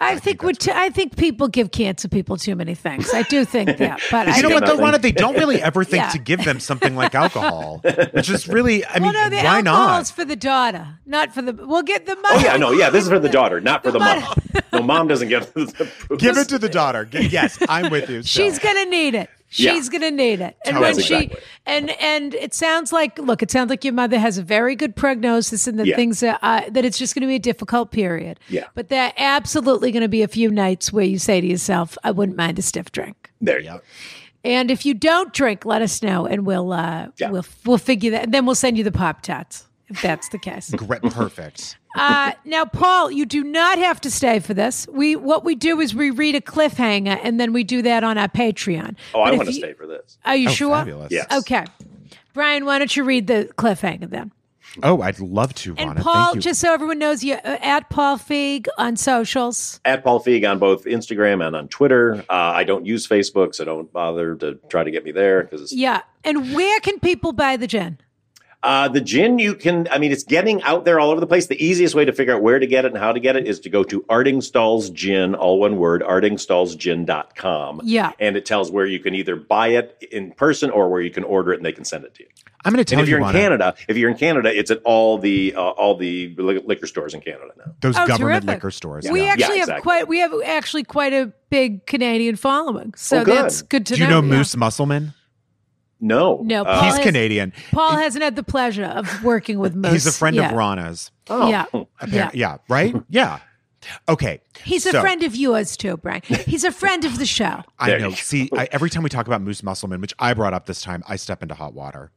I 0.00 0.18
think 0.18 0.42
we're 0.42 0.52
that's 0.52 0.66
t- 0.66 0.72
I 0.74 0.90
think 0.90 1.16
people 1.16 1.48
give 1.48 1.70
cancer 1.70 2.08
people 2.08 2.36
too 2.36 2.54
many 2.56 2.74
things. 2.74 3.12
I 3.14 3.22
do 3.22 3.44
think 3.44 3.76
that, 3.78 4.00
but 4.10 4.28
I 4.28 4.36
You 4.36 4.42
know 4.42 4.48
get 4.50 4.54
what, 4.54 4.66
though, 4.66 4.76
nothing. 4.76 5.00
Ronna? 5.00 5.02
They 5.02 5.12
don't 5.12 5.34
really 5.36 5.60
ever 5.62 5.84
think 5.84 6.02
Yeah. 6.04 6.10
to 6.10 6.18
give 6.18 6.44
them 6.44 6.60
something 6.60 6.94
like 6.96 7.14
alcohol, 7.14 7.80
which 8.12 8.28
is 8.30 8.48
really, 8.48 8.84
I 8.86 8.94
mean, 8.98 9.12
well, 9.12 9.12
no, 9.12 9.30
the 9.30 9.36
why 9.42 9.58
alcohol's 9.58 9.64
not? 9.64 10.06
for 10.16 10.24
the 10.24 10.36
daughter, 10.36 10.86
not 11.06 11.32
for 11.34 11.42
the. 11.42 11.52
We'll 11.52 11.82
get 11.82 12.06
the 12.06 12.16
money. 12.16 12.28
Oh 12.36 12.38
yeah, 12.40 12.56
no, 12.56 12.72
yeah, 12.72 12.90
this 12.90 13.04
is 13.04 13.10
for 13.10 13.18
the 13.18 13.28
daughter, 13.40 13.60
not 13.60 13.82
for 13.82 13.90
the 13.90 13.98
But- 13.98 14.20
mom. 14.20 14.34
No, 14.72 14.82
mom 14.82 15.08
doesn't 15.08 15.28
get 15.28 15.52
the 15.54 15.90
Give 16.18 16.36
it 16.38 16.48
to 16.48 16.58
the 16.58 16.68
daughter. 16.68 17.08
Yes, 17.12 17.58
I'm 17.68 17.90
with 17.90 18.08
you. 18.08 18.22
still. 18.22 18.44
She's 18.46 18.58
gonna 18.58 18.84
need 18.86 19.14
it. 19.14 19.28
Yeah. 19.52 19.74
She's 19.74 19.88
gonna 19.88 20.10
need 20.12 20.40
it. 20.40 20.56
And 20.64 20.76
Totally. 20.76 20.80
when 20.94 21.02
she 21.02 21.14
Exactly. 21.14 21.40
and 21.66 21.90
and 22.00 22.34
it 22.34 22.54
sounds 22.54 22.92
like 22.92 23.18
look, 23.18 23.42
it 23.42 23.50
sounds 23.50 23.68
like 23.70 23.84
your 23.84 23.92
mother 23.94 24.18
has 24.18 24.38
a 24.38 24.42
very 24.42 24.76
good 24.76 24.94
prognosis 24.94 25.66
and 25.66 25.78
that 25.80 25.86
Yeah. 25.86 25.96
things 25.96 26.22
are, 26.22 26.38
uh, 26.42 26.62
that 26.70 26.84
it's 26.84 26.98
just 26.98 27.14
going 27.14 27.22
to 27.22 27.26
be 27.26 27.34
a 27.34 27.40
difficult 27.40 27.90
period. 27.90 28.38
Yeah. 28.48 28.66
But 28.74 28.90
there 28.90 29.06
are 29.06 29.12
absolutely 29.16 29.90
going 29.90 30.02
to 30.02 30.08
be 30.08 30.22
a 30.22 30.28
few 30.28 30.50
nights 30.50 30.92
where 30.92 31.04
you 31.04 31.18
say 31.18 31.40
to 31.40 31.46
yourself, 31.46 31.98
"I 32.04 32.12
wouldn't 32.12 32.38
mind 32.38 32.58
a 32.58 32.62
stiff 32.62 32.92
drink." 32.92 33.30
There 33.40 33.58
you 33.58 33.70
go. 33.70 33.80
And 34.44 34.70
if 34.70 34.86
you 34.86 34.94
don't 34.94 35.32
drink, 35.34 35.64
let 35.66 35.82
us 35.82 36.00
know, 36.02 36.26
and 36.26 36.46
we'll 36.46 36.72
uh, 36.72 37.08
Yeah. 37.18 37.30
we'll 37.30 37.44
we'll 37.66 37.78
figure 37.78 38.12
that, 38.12 38.22
and 38.24 38.32
then 38.34 38.46
we'll 38.46 38.54
send 38.54 38.78
you 38.78 38.84
the 38.84 38.92
pop 38.92 39.22
tarts 39.22 39.66
if 39.88 40.00
that's 40.00 40.28
the 40.28 40.38
case. 40.38 40.72
Perfect. 40.76 41.76
Uh, 41.96 42.32
now, 42.44 42.64
Paul, 42.64 43.10
you 43.10 43.26
do 43.26 43.42
not 43.42 43.78
have 43.78 44.00
to 44.02 44.10
stay 44.10 44.38
for 44.38 44.54
this. 44.54 44.86
We 44.88 45.16
what 45.16 45.44
we 45.44 45.54
do 45.56 45.80
is 45.80 45.94
we 45.94 46.10
read 46.10 46.34
a 46.36 46.40
cliffhanger, 46.40 47.18
and 47.22 47.40
then 47.40 47.52
we 47.52 47.64
do 47.64 47.82
that 47.82 48.04
on 48.04 48.16
our 48.16 48.28
Patreon. 48.28 48.96
Oh, 49.14 49.22
I 49.22 49.26
But 49.26 49.32
if 49.34 49.38
want 49.38 49.48
to 49.48 49.54
stay 49.54 49.72
for 49.74 49.86
this. 49.86 50.16
Are 50.24 50.36
you 50.36 50.48
Oh, 50.48 50.52
sure? 50.52 50.70
fabulous. 50.76 51.10
Yes. 51.10 51.26
Okay, 51.40 51.64
Brian, 52.32 52.64
why 52.64 52.78
don't 52.78 52.94
you 52.96 53.02
read 53.04 53.26
the 53.26 53.50
cliffhanger 53.56 54.08
then? 54.08 54.30
Oh, 54.84 55.02
I'd 55.02 55.18
love 55.18 55.52
to, 55.54 55.74
And 55.76 55.90
Ronna. 55.98 56.00
Paul, 56.02 56.24
Thank 56.26 56.34
you. 56.36 56.40
just 56.42 56.60
so 56.60 56.72
everyone 56.72 57.00
knows, 57.00 57.24
you 57.24 57.34
uh, 57.34 57.56
at 57.60 57.90
Paul 57.90 58.18
Feig 58.18 58.68
on 58.78 58.94
socials. 58.96 59.80
At 59.84 60.04
Paul 60.04 60.22
Feig 60.22 60.48
on 60.48 60.60
both 60.60 60.84
Instagram 60.84 61.44
and 61.44 61.56
on 61.56 61.66
Twitter. 61.66 62.24
Uh, 62.30 62.32
I 62.32 62.62
don't 62.62 62.86
use 62.86 63.04
Facebook, 63.08 63.56
so 63.56 63.64
don't 63.64 63.92
bother 63.92 64.36
to 64.36 64.60
try 64.68 64.84
to 64.84 64.90
get 64.92 65.02
me 65.02 65.10
there 65.10 65.42
because 65.42 65.72
Yeah, 65.72 66.02
and 66.22 66.54
where 66.54 66.78
can 66.80 67.00
people 67.00 67.32
buy 67.32 67.56
the 67.56 67.66
gin? 67.66 67.98
Uh, 68.62 68.88
the 68.88 69.00
gin, 69.00 69.38
you 69.38 69.54
can, 69.54 69.88
I 69.90 69.96
mean, 69.98 70.12
it's 70.12 70.22
getting 70.24 70.62
out 70.62 70.84
there 70.84 71.00
all 71.00 71.10
over 71.10 71.18
the 71.20 71.26
place. 71.26 71.46
The 71.46 71.64
easiest 71.64 71.94
way 71.94 72.04
to 72.04 72.12
figure 72.12 72.34
out 72.34 72.42
where 72.42 72.58
to 72.58 72.66
get 72.66 72.84
it 72.84 72.92
and 72.92 72.98
how 73.00 73.10
to 73.12 73.18
get 73.18 73.34
it 73.34 73.46
is 73.48 73.58
to 73.60 73.70
go 73.70 73.82
to 73.84 74.02
Artingstall's 74.02 74.90
Gin, 74.90 75.34
all 75.34 75.58
one 75.60 75.78
word, 75.78 76.02
artingstallsgin.com. 76.02 77.80
Yeah. 77.84 78.12
And 78.18 78.36
it 78.36 78.44
tells 78.44 78.70
where 78.70 78.86
you 78.86 78.98
can 79.00 79.14
either 79.14 79.36
buy 79.36 79.68
it 79.68 80.02
in 80.10 80.32
person 80.32 80.70
or 80.70 80.88
where 80.88 81.00
you 81.00 81.10
can 81.10 81.24
order 81.24 81.52
it 81.52 81.56
and 81.56 81.64
they 81.64 81.72
can 81.72 81.84
send 81.84 82.04
it 82.04 82.14
to 82.16 82.22
you. 82.22 82.28
I'm 82.62 82.74
going 82.74 82.84
to 82.84 82.88
tell 82.90 82.98
And 82.98 83.04
if 83.04 83.08
you, 83.10 83.16
you're 83.16 83.26
in 83.26 83.32
Ronna, 83.34 83.40
Canada, 83.40 83.74
if 83.88 83.96
you're 83.96 84.10
in 84.10 84.18
Canada, 84.18 84.54
it's 84.54 84.70
at 84.70 84.82
all 84.84 85.16
the 85.16 85.54
uh, 85.56 85.60
all 85.62 85.96
the 85.96 86.34
li- 86.36 86.60
liquor 86.62 86.86
stores 86.86 87.14
in 87.14 87.22
Canada 87.22 87.52
now. 87.56 87.72
those 87.80 87.96
Oh, 87.96 88.06
government 88.06 88.42
terrific. 88.44 88.48
liquor 88.48 88.70
stores. 88.70 89.10
We 89.10 89.22
yeah. 89.22 89.28
actually 89.32 89.58
have 89.60 89.80
quite 89.80 90.06
we 90.08 90.18
have 90.18 90.32
actually 90.44 90.84
quite 90.84 91.14
a 91.14 91.32
big 91.48 91.86
Canadian 91.86 92.36
following, 92.36 92.92
so 92.98 93.20
Oh, 93.20 93.24
good. 93.24 93.34
that's 93.34 93.62
good 93.62 93.86
to 93.86 93.94
know. 93.94 93.96
Do 93.96 94.02
you 94.02 94.10
know. 94.10 94.20
know 94.20 94.26
yeah. 94.26 94.36
Moose 94.40 94.56
Musselman? 94.56 95.14
No, 96.00 96.40
No, 96.42 96.62
Uh, 96.62 96.64
Paul 96.64 96.82
He's 96.84 96.96
has- 96.96 97.04
Canadian. 97.04 97.52
Paul 97.72 97.96
hasn't 97.96 98.22
had 98.24 98.36
the 98.36 98.42
pleasure 98.42 98.84
of 98.84 99.22
working 99.24 99.58
with 99.58 99.74
Moose. 99.74 99.92
He's 99.92 100.06
a 100.06 100.12
friend 100.12 100.34
yeah. 100.36 100.50
of 100.50 100.56
Ronna's. 100.56 101.10
oh, 101.28 101.48
Yeah, 101.48 101.64
yeah. 102.08 102.30
Yeah, 102.32 102.56
right? 102.68 102.94
Yeah. 103.08 103.40
Okay. 104.08 104.40
He's 104.64 104.84
a 104.86 104.90
So- 104.92 105.00
friend 105.00 105.22
of 105.22 105.34
yours 105.34 105.76
too, 105.76 105.96
Brian. 105.96 106.20
He's 106.46 106.64
a 106.64 106.72
friend 106.72 107.04
of 107.04 107.18
the 107.18 107.24
show. 107.26 107.62
I 107.78 107.96
know. 107.96 108.10
See, 108.12 108.50
I, 108.56 108.68
every 108.72 108.90
time 108.90 109.02
we 109.02 109.08
talk 109.08 109.26
about 109.26 109.40
Moose 109.40 109.62
Musselman, 109.62 110.00
which 110.02 110.12
I 110.18 110.34
brought 110.34 110.52
up 110.52 110.66
this 110.66 110.82
time, 110.82 111.02
I 111.08 111.16
step 111.16 111.42
into 111.42 111.54
hot 111.54 111.72
water. 111.72 112.10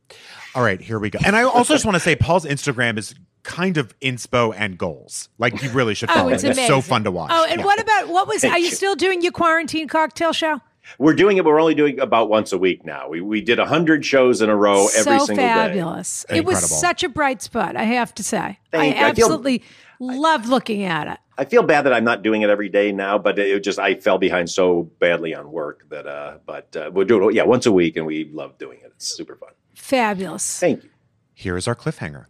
All 0.55 0.63
right, 0.63 0.81
here 0.81 0.99
we 0.99 1.09
go. 1.09 1.19
And 1.25 1.35
I 1.37 1.43
also 1.43 1.73
just 1.73 1.85
want 1.85 1.95
to 1.95 2.01
say, 2.01 2.15
Paul's 2.17 2.45
Instagram 2.45 2.97
is 2.97 3.15
kind 3.43 3.77
of 3.77 3.97
inspo 3.99 4.53
and 4.57 4.77
goals. 4.77 5.29
Like 5.37 5.61
you 5.63 5.69
really 5.71 5.93
should 5.95 6.09
Oh, 6.09 6.13
follow. 6.15 6.29
it's 6.29 6.43
it. 6.43 6.47
amazing. 6.47 6.67
so 6.67 6.81
fun 6.81 7.03
to 7.05 7.11
watch. 7.11 7.31
Oh, 7.33 7.45
and 7.49 7.59
Yeah. 7.59 7.65
what 7.65 7.79
about 7.81 8.09
what 8.09 8.27
was? 8.27 8.43
Are 8.43 8.57
you 8.59 8.65
you. 8.65 8.71
still 8.71 8.95
doing 8.95 9.21
your 9.21 9.31
quarantine 9.33 9.87
cocktail 9.87 10.33
show? 10.33 10.59
We're 10.99 11.13
doing 11.13 11.37
it, 11.37 11.45
we're 11.45 11.59
only 11.59 11.75
doing 11.75 11.99
about 11.99 12.29
once 12.29 12.51
a 12.51 12.57
week 12.57 12.85
now. 12.85 13.09
We 13.09 13.21
we 13.21 13.41
did 13.41 13.57
hundred 13.59 14.05
shows 14.05 14.41
in 14.41 14.49
a 14.49 14.55
row 14.55 14.87
every 14.95 15.19
so 15.19 15.25
single 15.25 15.35
day. 15.35 15.53
fabulous! 15.53 16.25
It 16.29 16.45
was 16.45 16.79
such 16.79 17.03
a 17.03 17.09
bright 17.09 17.41
spot. 17.41 17.75
I 17.75 17.83
have 17.83 18.13
to 18.15 18.23
say, 18.23 18.59
Thank 18.71 18.95
I 18.95 18.99
you. 18.99 19.05
I 19.05 19.13
feel- 19.13 19.25
absolutely 19.25 19.63
loved 19.99 20.47
looking 20.47 20.83
at 20.83 21.07
it. 21.07 21.17
I 21.37 21.45
feel 21.45 21.63
bad 21.63 21.83
that 21.83 21.93
I'm 21.93 22.03
not 22.03 22.21
doing 22.21 22.43
it 22.43 22.49
every 22.51 22.69
day 22.69 22.91
now, 22.91 23.17
but 23.17 23.39
it 23.39 23.63
just 23.63 23.79
I 23.79 23.95
fell 23.95 24.17
behind 24.19 24.49
so 24.49 24.83
badly 24.99 25.33
on 25.33 25.51
work 25.51 25.89
that. 25.89 26.05
uh 26.05 26.37
But 26.45 26.75
uh, 26.75 26.91
we're 26.93 27.05
doing 27.05 27.29
it, 27.29 27.33
yeah 27.35 27.43
once 27.43 27.65
a 27.65 27.71
week, 27.71 27.95
and 27.97 28.05
we 28.05 28.25
love 28.31 28.57
doing 28.57 28.79
it. 28.83 28.91
It's 28.95 29.07
super 29.17 29.35
fun. 29.35 29.49
Fabulous. 29.73 30.59
Thank 30.59 30.83
you. 30.83 30.89
Here 31.33 31.57
is 31.57 31.67
our 31.67 31.75
cliffhanger. 31.75 32.25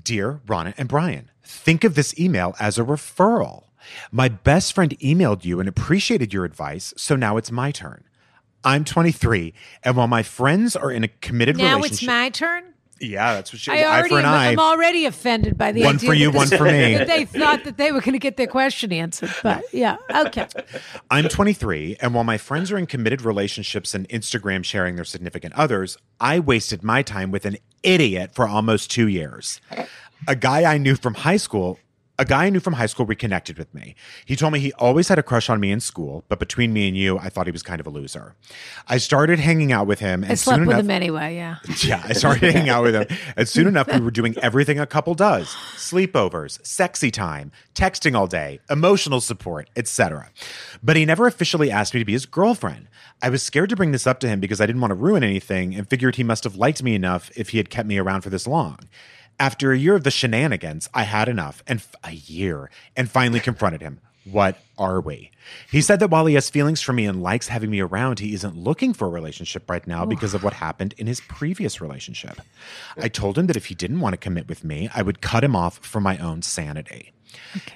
Dear 0.00 0.40
Ronna 0.46 0.74
and 0.76 0.88
Brian, 0.88 1.30
think 1.42 1.82
of 1.84 1.94
this 1.94 2.18
email 2.18 2.54
as 2.60 2.78
a 2.78 2.82
referral. 2.84 3.65
My 4.10 4.28
best 4.28 4.72
friend 4.72 4.98
emailed 5.00 5.44
you 5.44 5.60
and 5.60 5.68
appreciated 5.68 6.32
your 6.32 6.44
advice, 6.44 6.92
so 6.96 7.16
now 7.16 7.36
it's 7.36 7.50
my 7.50 7.70
turn. 7.70 8.04
I'm 8.64 8.84
23, 8.84 9.54
and 9.84 9.96
while 9.96 10.08
my 10.08 10.22
friends 10.22 10.74
are 10.74 10.90
in 10.90 11.04
a 11.04 11.08
committed 11.08 11.56
relationship. 11.56 11.70
Now 11.70 11.76
relationship, 11.76 12.02
it's 12.02 12.06
my 12.08 12.28
turn. 12.30 12.64
yeah, 13.00 13.34
that's 13.34 13.52
what 13.52 13.60
she. 13.60 13.70
I 13.70 13.82
eye 13.82 13.84
already 13.84 14.08
for 14.08 14.18
an 14.18 14.24
am, 14.24 14.32
eye. 14.32 14.46
I'm 14.48 14.58
already 14.58 15.04
offended 15.04 15.56
by 15.56 15.70
the 15.70 15.84
One 15.84 15.96
idea 15.96 16.08
for 16.08 16.14
you, 16.14 16.30
one 16.32 16.48
for 16.48 16.64
me. 16.64 16.94
that 16.94 17.06
they 17.06 17.26
thought 17.26 17.62
that 17.62 17.76
they 17.76 17.92
were 17.92 18.00
going 18.00 18.14
to 18.14 18.18
get 18.18 18.36
their 18.36 18.48
question 18.48 18.92
answered. 18.92 19.32
But 19.42 19.62
yeah, 19.72 19.98
okay. 20.12 20.48
I'm 21.10 21.28
23, 21.28 21.98
and 22.00 22.12
while 22.12 22.24
my 22.24 22.38
friends 22.38 22.72
are 22.72 22.78
in 22.78 22.86
committed 22.86 23.22
relationships 23.22 23.94
and 23.94 24.08
Instagram 24.08 24.64
sharing 24.64 24.96
their 24.96 25.04
significant 25.04 25.54
others, 25.54 25.96
I 26.18 26.40
wasted 26.40 26.82
my 26.82 27.02
time 27.02 27.30
with 27.30 27.44
an 27.46 27.58
idiot 27.84 28.34
for 28.34 28.48
almost 28.48 28.90
two 28.90 29.06
years. 29.06 29.60
A 30.26 30.34
guy 30.34 30.64
I 30.64 30.78
knew 30.78 30.96
from 30.96 31.14
high 31.14 31.36
school 31.36 31.78
A 32.18 32.24
guy 32.24 32.46
I 32.46 32.50
knew 32.50 32.60
from 32.60 32.74
high 32.74 32.86
school 32.86 33.04
reconnected 33.04 33.58
with 33.58 33.72
me. 33.74 33.94
He 34.24 34.36
told 34.36 34.52
me 34.52 34.58
he 34.58 34.72
always 34.74 35.08
had 35.08 35.18
a 35.18 35.22
crush 35.22 35.50
on 35.50 35.60
me 35.60 35.70
in 35.70 35.80
school, 35.80 36.24
but 36.28 36.38
between 36.38 36.72
me 36.72 36.88
and 36.88 36.96
you, 36.96 37.18
I 37.18 37.28
thought 37.28 37.46
he 37.46 37.52
was 37.52 37.62
kind 37.62 37.80
of 37.80 37.86
a 37.86 37.90
loser. 37.90 38.34
I 38.88 38.98
started 38.98 39.38
hanging 39.38 39.70
out 39.70 39.86
with 39.86 40.00
him, 40.00 40.22
and 40.22 40.32
I 40.32 40.34
slept 40.34 40.58
soon 40.58 40.66
with 40.66 40.76
enough, 40.76 40.84
him 40.84 40.90
anyway. 40.90 41.36
Yeah. 41.36 41.56
yeah, 41.84 42.02
I 42.04 42.14
started 42.14 42.52
hanging 42.52 42.70
out 42.70 42.84
with 42.84 42.94
him. 42.94 43.18
And 43.36 43.48
soon 43.48 43.66
enough, 43.66 43.92
we 43.92 44.00
were 44.00 44.10
doing 44.10 44.34
everything 44.38 44.78
a 44.78 44.86
couple 44.86 45.14
does 45.14 45.48
sleepovers, 45.76 46.64
sexy 46.66 47.10
time, 47.10 47.52
texting 47.74 48.16
all 48.16 48.26
day, 48.26 48.60
emotional 48.70 49.20
support, 49.20 49.68
etc. 49.76 50.30
But 50.82 50.96
he 50.96 51.04
never 51.04 51.26
officially 51.26 51.70
asked 51.70 51.94
me 51.94 52.00
to 52.00 52.06
be 52.06 52.12
his 52.12 52.26
girlfriend. 52.26 52.88
I 53.22 53.30
was 53.30 53.42
scared 53.42 53.70
to 53.70 53.76
bring 53.76 53.92
this 53.92 54.06
up 54.06 54.20
to 54.20 54.28
him 54.28 54.40
because 54.40 54.60
I 54.60 54.66
didn't 54.66 54.80
want 54.80 54.90
to 54.90 54.96
ruin 54.96 55.22
anything 55.22 55.74
and 55.74 55.88
figured 55.88 56.16
he 56.16 56.24
must 56.24 56.44
have 56.44 56.56
liked 56.56 56.82
me 56.82 56.94
enough 56.94 57.30
if 57.36 57.50
he 57.50 57.58
had 57.58 57.70
kept 57.70 57.88
me 57.88 57.98
around 57.98 58.22
for 58.22 58.30
this 58.30 58.46
long. 58.46 58.78
After 59.38 59.72
a 59.72 59.78
year 59.78 59.94
of 59.94 60.04
the 60.04 60.10
shenanigans, 60.10 60.88
I 60.94 61.02
had 61.02 61.28
enough 61.28 61.62
and 61.66 61.80
f- 61.80 61.94
a 62.02 62.12
year 62.12 62.70
and 62.96 63.10
finally 63.10 63.40
confronted 63.40 63.82
him. 63.82 64.00
What 64.24 64.58
are 64.76 65.00
we? 65.00 65.30
He 65.70 65.80
said 65.80 66.00
that 66.00 66.10
while 66.10 66.26
he 66.26 66.34
has 66.34 66.50
feelings 66.50 66.80
for 66.80 66.92
me 66.92 67.06
and 67.06 67.22
likes 67.22 67.46
having 67.48 67.70
me 67.70 67.80
around, 67.80 68.18
he 68.18 68.34
isn't 68.34 68.56
looking 68.56 68.92
for 68.92 69.06
a 69.06 69.10
relationship 69.10 69.70
right 69.70 69.86
now 69.86 70.04
because 70.04 70.34
of 70.34 70.42
what 70.42 70.54
happened 70.54 70.94
in 70.98 71.06
his 71.06 71.20
previous 71.20 71.80
relationship. 71.80 72.40
I 72.96 73.08
told 73.08 73.38
him 73.38 73.46
that 73.46 73.56
if 73.56 73.66
he 73.66 73.74
didn't 73.76 74.00
want 74.00 74.14
to 74.14 74.18
commit 74.18 74.48
with 74.48 74.64
me, 74.64 74.88
I 74.92 75.02
would 75.02 75.20
cut 75.20 75.44
him 75.44 75.54
off 75.54 75.78
for 75.78 76.00
my 76.00 76.18
own 76.18 76.42
sanity. 76.42 77.12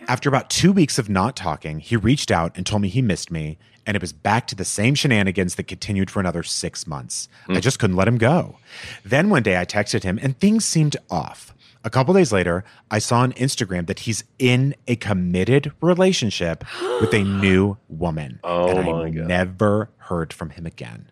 After 0.08 0.28
about 0.28 0.50
two 0.50 0.72
weeks 0.72 0.98
of 0.98 1.08
not 1.08 1.36
talking, 1.36 1.78
he 1.78 1.96
reached 1.96 2.30
out 2.30 2.56
and 2.56 2.66
told 2.66 2.82
me 2.82 2.88
he 2.88 3.02
missed 3.02 3.30
me, 3.30 3.58
and 3.86 3.96
it 3.96 4.00
was 4.00 4.12
back 4.12 4.46
to 4.48 4.54
the 4.54 4.64
same 4.64 4.94
shenanigans 4.94 5.54
that 5.56 5.64
continued 5.64 6.10
for 6.10 6.20
another 6.20 6.42
six 6.42 6.86
months. 6.86 7.28
I 7.48 7.54
mm. 7.54 7.62
just 7.62 7.78
couldn't 7.78 7.96
let 7.96 8.08
him 8.08 8.18
go. 8.18 8.56
Then 9.04 9.30
one 9.30 9.42
day 9.42 9.58
I 9.58 9.64
texted 9.64 10.02
him, 10.02 10.18
and 10.22 10.38
things 10.38 10.64
seemed 10.64 10.96
off. 11.10 11.54
A 11.82 11.88
couple 11.88 12.12
days 12.12 12.30
later, 12.30 12.62
I 12.90 12.98
saw 12.98 13.20
on 13.20 13.32
Instagram 13.34 13.86
that 13.86 14.00
he's 14.00 14.22
in 14.38 14.74
a 14.86 14.96
committed 14.96 15.72
relationship 15.80 16.64
with 17.00 17.14
a 17.14 17.24
new 17.24 17.78
woman. 17.88 18.38
Oh 18.44 18.68
and 18.68 18.78
I 18.80 18.82
my 18.82 19.10
God. 19.10 19.26
never 19.26 19.90
heard 19.96 20.32
from 20.32 20.50
him 20.50 20.66
again. 20.66 21.10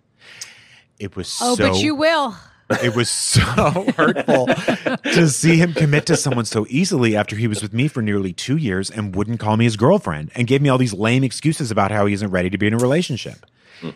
It 0.99 1.17
was 1.17 1.39
Oh, 1.41 1.55
so 1.55 1.71
but 1.71 1.83
you 1.83 1.95
will. 1.95 2.37
It 2.71 2.95
was 2.95 3.09
so 3.09 3.43
hurtful 3.97 4.47
to 4.47 5.29
see 5.29 5.57
him 5.57 5.73
commit 5.73 6.07
to 6.07 6.17
someone 6.17 6.45
so 6.45 6.67
easily 6.69 7.17
after 7.17 7.37
he 7.37 7.47
was 7.47 7.63
with 7.63 7.73
me 7.73 7.89
for 7.89 8.03
nearly 8.03 8.33
two 8.33 8.57
years 8.57 8.91
and 8.91 9.15
wouldn't 9.15 9.41
call 9.41 9.57
me 9.57 9.65
his 9.65 9.77
girlfriend 9.77 10.31
and 10.35 10.47
gave 10.47 10.63
me 10.63 10.69
all 10.69 10.79
these 10.79 10.95
lame 10.95 11.25
excuses 11.25 11.71
about 11.71 11.91
how 11.91 12.07
he 12.07 12.15
isn't 12.15 12.31
ready 12.31 12.51
to 12.51 12.59
be 12.59 12.67
in 12.67 12.75
a 12.75 12.79
relationship. 12.79 13.47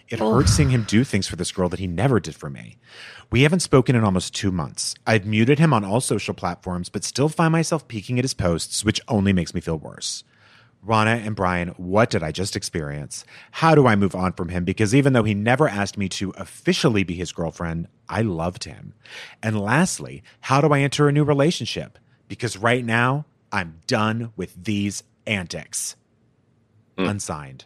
It 0.09 0.21
hurts 0.21 0.53
seeing 0.53 0.71
him 0.71 0.85
do 0.85 1.03
things 1.03 1.27
for 1.27 1.37
this 1.37 1.51
girl 1.51 1.69
that 1.69 1.81
he 1.81 1.87
never 1.87 2.21
did 2.21 2.37
for 2.37 2.49
me. 2.49 2.77
We 3.31 3.43
haven't 3.43 3.61
spoken 3.61 3.97
in 3.97 4.05
almost 4.05 4.35
two 4.35 4.53
months. 4.53 4.95
I've 5.07 5.27
muted 5.27 5.59
him 5.59 5.73
on 5.73 5.85
all 5.85 6.01
social 6.01 6.35
platforms, 6.35 6.89
but 6.89 7.03
still 7.03 7.29
find 7.29 7.51
myself 7.51 7.89
peeking 7.89 8.19
at 8.19 8.25
his 8.25 8.35
posts, 8.35 8.85
which 8.85 9.01
only 9.09 9.33
makes 9.33 9.55
me 9.55 9.61
feel 9.61 9.79
worse. 9.79 10.23
Ronna 10.87 11.25
and 11.25 11.37
Brian, 11.37 11.69
what 11.77 12.11
did 12.11 12.23
I 12.25 12.33
just 12.33 12.57
experience? 12.57 13.25
How 13.53 13.75
do 13.77 13.87
I 13.87 13.95
move 13.95 14.17
on 14.17 14.33
from 14.33 14.49
him? 14.49 14.65
Because 14.65 14.95
even 14.95 15.13
though 15.13 15.23
he 15.23 15.33
never 15.35 15.69
asked 15.69 15.97
me 15.97 16.09
to 16.11 16.31
officially 16.37 17.05
be 17.05 17.15
his 17.15 17.31
girlfriend, 17.33 17.87
I 18.09 18.23
loved 18.23 18.65
him. 18.65 18.95
And 19.43 19.61
lastly, 19.61 20.25
how 20.41 20.61
do 20.61 20.73
I 20.73 20.81
enter 20.81 21.09
a 21.09 21.13
new 21.13 21.23
relationship? 21.25 21.99
Because 22.27 22.57
right 22.57 22.85
now, 22.85 23.27
I'm 23.53 23.79
done 23.87 24.33
with 24.37 24.65
these 24.65 25.05
antics. 25.27 25.95
Hmm. 26.99 27.05
Unsigned. 27.05 27.65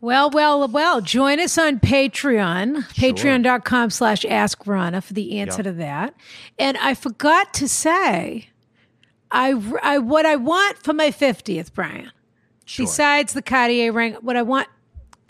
Well, 0.00 0.30
well, 0.30 0.68
well. 0.68 1.00
Join 1.00 1.40
us 1.40 1.58
on 1.58 1.80
Patreon, 1.80 2.84
patreon.com 2.94 3.90
slash 3.90 4.24
ask 4.26 4.64
Ronna 4.64 5.02
for 5.02 5.12
the 5.12 5.38
answer 5.40 5.58
Yep. 5.58 5.64
to 5.64 5.72
that. 5.72 6.14
And 6.58 6.76
I 6.78 6.94
forgot 6.94 7.52
to 7.54 7.66
say, 7.68 8.50
I, 9.30 9.50
I 9.82 9.98
what 9.98 10.26
I 10.26 10.36
want 10.36 10.78
for 10.78 10.92
my 10.92 11.10
50th, 11.10 11.72
Brian, 11.74 12.10
Sure. 12.64 12.84
besides 12.86 13.32
the 13.34 13.42
Cartier 13.42 13.92
ring, 13.92 14.14
what 14.20 14.36
I 14.36 14.42
want, 14.42 14.68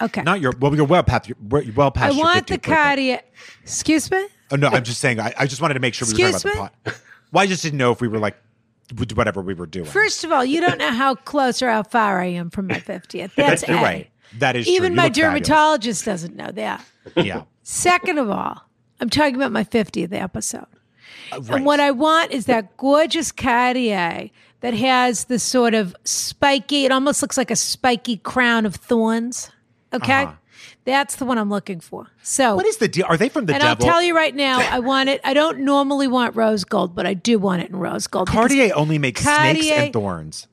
okay. 0.00 0.22
Not 0.22 0.40
your, 0.40 0.52
well, 0.60 0.74
you're 0.74 0.84
well 0.84 1.02
past, 1.02 1.28
you're 1.28 1.36
well 1.74 1.88
I 1.88 1.90
past 1.90 2.14
your 2.16 2.24
want 2.24 2.46
the 2.46 2.54
50th 2.54 2.62
birthday. 2.62 2.74
Cartier, 2.74 3.20
excuse 3.62 4.10
me? 4.10 4.26
Oh, 4.50 4.56
no, 4.56 4.68
I'm 4.68 4.84
just 4.84 5.00
saying, 5.00 5.20
I, 5.20 5.34
I 5.38 5.46
just 5.46 5.60
wanted 5.60 5.74
to 5.74 5.80
make 5.80 5.94
sure 5.94 6.06
we 6.06 6.14
were 6.22 6.28
Excuse 6.30 6.42
talking 6.42 6.58
about 6.58 6.84
the 6.84 6.90
pot. 6.92 7.00
Well, 7.32 7.42
I 7.42 7.46
just 7.46 7.62
didn't 7.62 7.78
know 7.78 7.92
if 7.92 8.00
we 8.00 8.08
were 8.08 8.18
like, 8.18 8.36
whatever 9.14 9.42
we 9.42 9.52
were 9.52 9.66
doing. 9.66 9.84
First 9.84 10.24
of 10.24 10.32
all, 10.32 10.44
you 10.44 10.60
don't 10.62 10.78
know 10.78 10.90
how 10.92 11.14
close 11.14 11.60
or 11.60 11.68
how 11.68 11.82
far 11.82 12.20
I 12.20 12.26
am 12.26 12.48
from 12.48 12.68
my 12.68 12.80
50th. 12.80 13.32
That's 13.34 13.66
You're 13.68 13.76
A. 13.76 13.82
right. 13.82 14.10
That 14.38 14.56
is. 14.56 14.66
Even 14.66 14.94
my 14.94 15.04
look 15.04 15.14
fabulous. 15.14 15.46
dermatologist 15.46 16.04
doesn't 16.06 16.36
know 16.36 16.50
that. 16.52 16.84
Yeah. 17.16 17.42
Second 17.62 18.16
of 18.18 18.30
all, 18.30 18.62
I'm 19.00 19.10
talking 19.10 19.34
about 19.36 19.52
my 19.52 19.64
50th 19.64 20.12
episode. 20.14 20.64
Right. 21.32 21.50
And 21.50 21.66
what 21.66 21.80
I 21.80 21.90
want 21.90 22.32
is 22.32 22.46
that 22.46 22.76
gorgeous 22.76 23.32
Cartier 23.32 24.30
that 24.60 24.74
has 24.74 25.24
this 25.24 25.42
sort 25.42 25.74
of 25.74 25.94
spiky, 26.04 26.84
it 26.84 26.92
almost 26.92 27.22
looks 27.22 27.36
like 27.36 27.50
a 27.50 27.56
spiky 27.56 28.16
crown 28.16 28.66
of 28.66 28.74
thorns. 28.74 29.50
Okay? 29.92 30.24
Uh-huh. 30.24 30.32
That's 30.84 31.16
the 31.16 31.26
one 31.26 31.36
I'm 31.38 31.50
looking 31.50 31.80
for. 31.80 32.08
So, 32.22 32.56
what 32.56 32.64
is 32.64 32.78
the 32.78 32.88
deal? 32.88 33.04
Are 33.08 33.18
they 33.18 33.28
from 33.28 33.44
the 33.44 33.52
and 33.52 33.62
devil? 33.62 33.86
I'll 33.86 33.92
tell 33.92 34.02
you 34.02 34.16
right 34.16 34.34
now, 34.34 34.58
I 34.72 34.78
want 34.78 35.10
it. 35.10 35.20
I 35.22 35.34
don't 35.34 35.60
normally 35.60 36.08
want 36.08 36.34
rose 36.34 36.64
gold, 36.64 36.94
but 36.94 37.06
I 37.06 37.14
do 37.14 37.38
want 37.38 37.62
it 37.62 37.68
in 37.68 37.76
rose 37.76 38.06
gold. 38.06 38.28
Cartier 38.28 38.72
only 38.74 38.98
makes 38.98 39.22
snakes 39.22 39.66
and 39.66 39.92
thorns. 39.92 40.47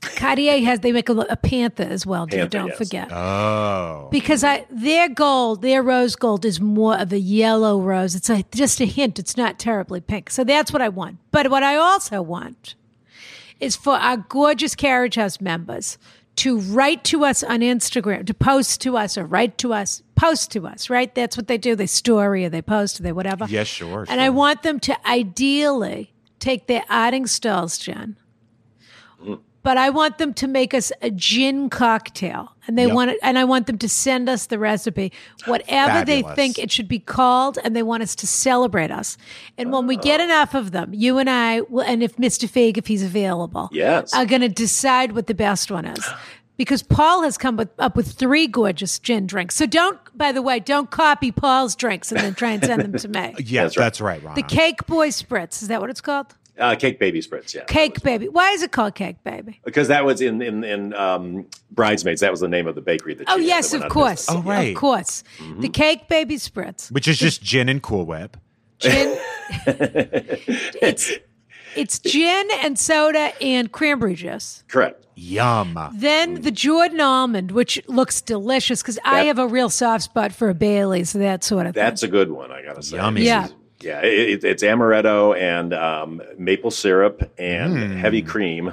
Cartier 0.00 0.60
has, 0.64 0.80
they 0.80 0.92
make 0.92 1.08
a, 1.08 1.12
a 1.12 1.36
panther 1.36 1.82
as 1.82 2.06
well, 2.06 2.26
dear. 2.26 2.40
Panther, 2.40 2.58
Don't 2.58 2.68
yes. 2.68 2.78
forget. 2.78 3.12
Oh. 3.12 4.08
because 4.10 4.44
I 4.44 4.64
their 4.70 5.08
gold, 5.08 5.62
their 5.62 5.82
rose 5.82 6.14
gold 6.14 6.44
is 6.44 6.60
more 6.60 6.96
of 6.98 7.12
a 7.12 7.18
yellow 7.18 7.80
rose. 7.80 8.14
It's 8.14 8.30
a, 8.30 8.44
just 8.54 8.80
a 8.80 8.84
hint. 8.84 9.18
It's 9.18 9.36
not 9.36 9.58
terribly 9.58 10.00
pink. 10.00 10.30
So 10.30 10.44
that's 10.44 10.72
what 10.72 10.82
I 10.82 10.88
want. 10.88 11.18
But 11.30 11.50
what 11.50 11.62
I 11.62 11.76
also 11.76 12.22
want 12.22 12.74
is 13.60 13.74
for 13.74 13.94
our 13.94 14.16
gorgeous 14.16 14.74
Carriage 14.76 15.16
House 15.16 15.40
members 15.40 15.98
to 16.36 16.60
write 16.60 17.02
to 17.02 17.24
us 17.24 17.42
on 17.42 17.60
Instagram, 17.60 18.24
to 18.24 18.34
post 18.34 18.80
to 18.82 18.96
us 18.96 19.18
or 19.18 19.26
write 19.26 19.58
to 19.58 19.74
us, 19.74 20.04
post 20.14 20.52
to 20.52 20.68
us, 20.68 20.88
right? 20.88 21.12
That's 21.12 21.36
what 21.36 21.48
they 21.48 21.58
do. 21.58 21.74
They 21.74 21.88
story 21.88 22.44
or 22.44 22.48
they 22.48 22.62
post 22.62 23.00
or 23.00 23.02
they 23.02 23.10
whatever. 23.10 23.46
Yes, 23.48 23.66
sure, 23.66 24.06
And 24.08 24.20
I 24.20 24.30
want 24.30 24.62
them 24.62 24.78
to 24.80 25.08
ideally 25.08 26.12
take 26.38 26.68
their 26.68 26.84
Arding 26.88 27.26
stalls, 27.26 27.76
gin. 27.78 28.16
But 29.68 29.76
I 29.76 29.90
want 29.90 30.16
them 30.16 30.32
to 30.32 30.48
make 30.48 30.72
us 30.72 30.92
a 31.02 31.10
gin 31.10 31.68
cocktail, 31.68 32.52
and 32.66 32.78
they 32.78 32.86
Yep. 32.86 32.94
want 32.94 33.10
it, 33.10 33.18
and 33.22 33.38
I 33.38 33.44
want 33.44 33.66
them 33.66 33.76
to 33.76 33.86
send 33.86 34.26
us 34.26 34.46
the 34.46 34.58
recipe, 34.58 35.12
whatever 35.44 36.06
they 36.06 36.22
think 36.22 36.58
it 36.58 36.72
should 36.72 36.88
be 36.88 36.98
called, 36.98 37.58
and 37.62 37.76
they 37.76 37.82
want 37.82 38.02
us 38.02 38.14
to 38.14 38.26
celebrate 38.26 38.90
us. 38.90 39.18
And 39.58 39.70
when 39.70 39.86
we 39.86 39.98
get 39.98 40.22
oh. 40.22 40.24
enough 40.24 40.54
of 40.54 40.70
them, 40.70 40.94
you 40.94 41.18
and 41.18 41.28
I, 41.28 41.60
will, 41.60 41.82
and 41.82 42.02
if 42.02 42.16
Mr. 42.16 42.48
Feig, 42.48 42.78
if 42.78 42.86
he's 42.86 43.02
available, 43.02 43.68
Yes. 43.70 44.14
are 44.14 44.24
going 44.24 44.40
to 44.40 44.48
decide 44.48 45.12
what 45.12 45.26
the 45.26 45.34
best 45.34 45.70
one 45.70 45.84
is. 45.84 46.02
Because 46.56 46.82
Paul 46.82 47.22
has 47.24 47.36
come 47.36 47.58
with, 47.58 47.68
up 47.78 47.94
with 47.94 48.12
three 48.12 48.46
gorgeous 48.46 48.98
gin 48.98 49.26
drinks. 49.26 49.54
So 49.54 49.66
don't, 49.66 49.98
by 50.16 50.32
the 50.32 50.40
way, 50.40 50.60
don't 50.60 50.90
copy 50.90 51.30
Paul's 51.30 51.76
drinks 51.76 52.10
and 52.10 52.22
then 52.22 52.34
try 52.34 52.52
and 52.52 52.64
send 52.64 52.80
them 52.80 52.94
to 52.94 53.06
me. 53.08 53.34
Yeah, 53.44 53.64
That's 53.64 53.76
that's 53.76 54.00
right. 54.00 54.22
right, 54.22 54.28
Ron. 54.28 54.34
The 54.34 54.42
Cake 54.42 54.86
Boy 54.86 55.08
Spritz, 55.08 55.60
is 55.60 55.68
that 55.68 55.82
what 55.82 55.90
it's 55.90 56.00
called? 56.00 56.34
Uh, 56.58 56.74
cake 56.74 56.98
baby 56.98 57.20
spritz, 57.20 57.54
yeah. 57.54 57.64
Cake 57.64 58.02
Baby. 58.02 58.28
Why 58.28 58.50
is 58.50 58.62
it 58.62 58.72
called 58.72 58.94
Cake 58.94 59.22
Baby? 59.22 59.60
Because 59.64 59.88
that 59.88 60.04
was 60.04 60.20
in 60.20 60.42
in, 60.42 60.64
in 60.64 60.92
um, 60.94 61.46
Bridesmaids. 61.70 62.20
That 62.20 62.30
was 62.30 62.40
the 62.40 62.48
name 62.48 62.66
of 62.66 62.74
the 62.74 62.80
bakery 62.80 63.14
that. 63.14 63.26
Oh 63.28 63.36
she 63.36 63.42
had 63.42 63.48
yes, 63.48 63.74
of 63.74 63.88
course. 63.88 64.26
business. 64.26 64.44
Oh, 64.44 64.48
right. 64.48 64.74
Of 64.74 64.76
course. 64.76 65.22
Mm-hmm. 65.38 65.60
The 65.60 65.68
Cake 65.68 66.08
Baby 66.08 66.36
Spritz. 66.36 66.90
Which 66.90 67.06
is 67.06 67.18
just 67.18 67.42
gin 67.42 67.68
and 67.68 67.82
Cool 67.82 68.06
Whip. 68.06 68.36
Gin. 68.78 69.18
it's 69.66 71.12
it's 71.76 71.98
gin 72.00 72.48
and 72.60 72.78
soda 72.78 73.32
and 73.40 73.70
cranberry 73.70 74.14
juice. 74.14 74.64
Correct. 74.68 75.06
Yum. 75.14 75.76
Then 75.94 76.42
the 76.42 76.52
Jordan 76.52 77.00
almond, 77.00 77.50
which 77.50 77.80
looks 77.88 78.20
delicious 78.20 78.82
because 78.82 79.00
I 79.04 79.24
have 79.24 79.38
a 79.38 79.48
real 79.48 79.68
soft 79.68 80.04
spot 80.04 80.32
for 80.32 80.48
a 80.48 80.54
Bailey's, 80.54 81.12
that 81.12 81.42
sort 81.42 81.66
of 81.66 81.74
That's 81.74 82.02
thing. 82.02 82.10
a 82.10 82.12
good 82.12 82.30
one. 82.30 82.52
I 82.52 82.62
gotta 82.62 82.82
say. 82.82 82.96
Yummy. 82.96 83.22
Yeah. 83.22 83.48
Yeah, 83.80 84.00
it, 84.02 84.28
it, 84.30 84.44
it's 84.44 84.62
amaretto 84.62 85.38
and 85.38 85.72
um, 85.72 86.20
maple 86.36 86.70
syrup 86.70 87.30
and 87.38 87.74
Mm. 87.76 87.96
heavy 87.98 88.22
cream, 88.22 88.72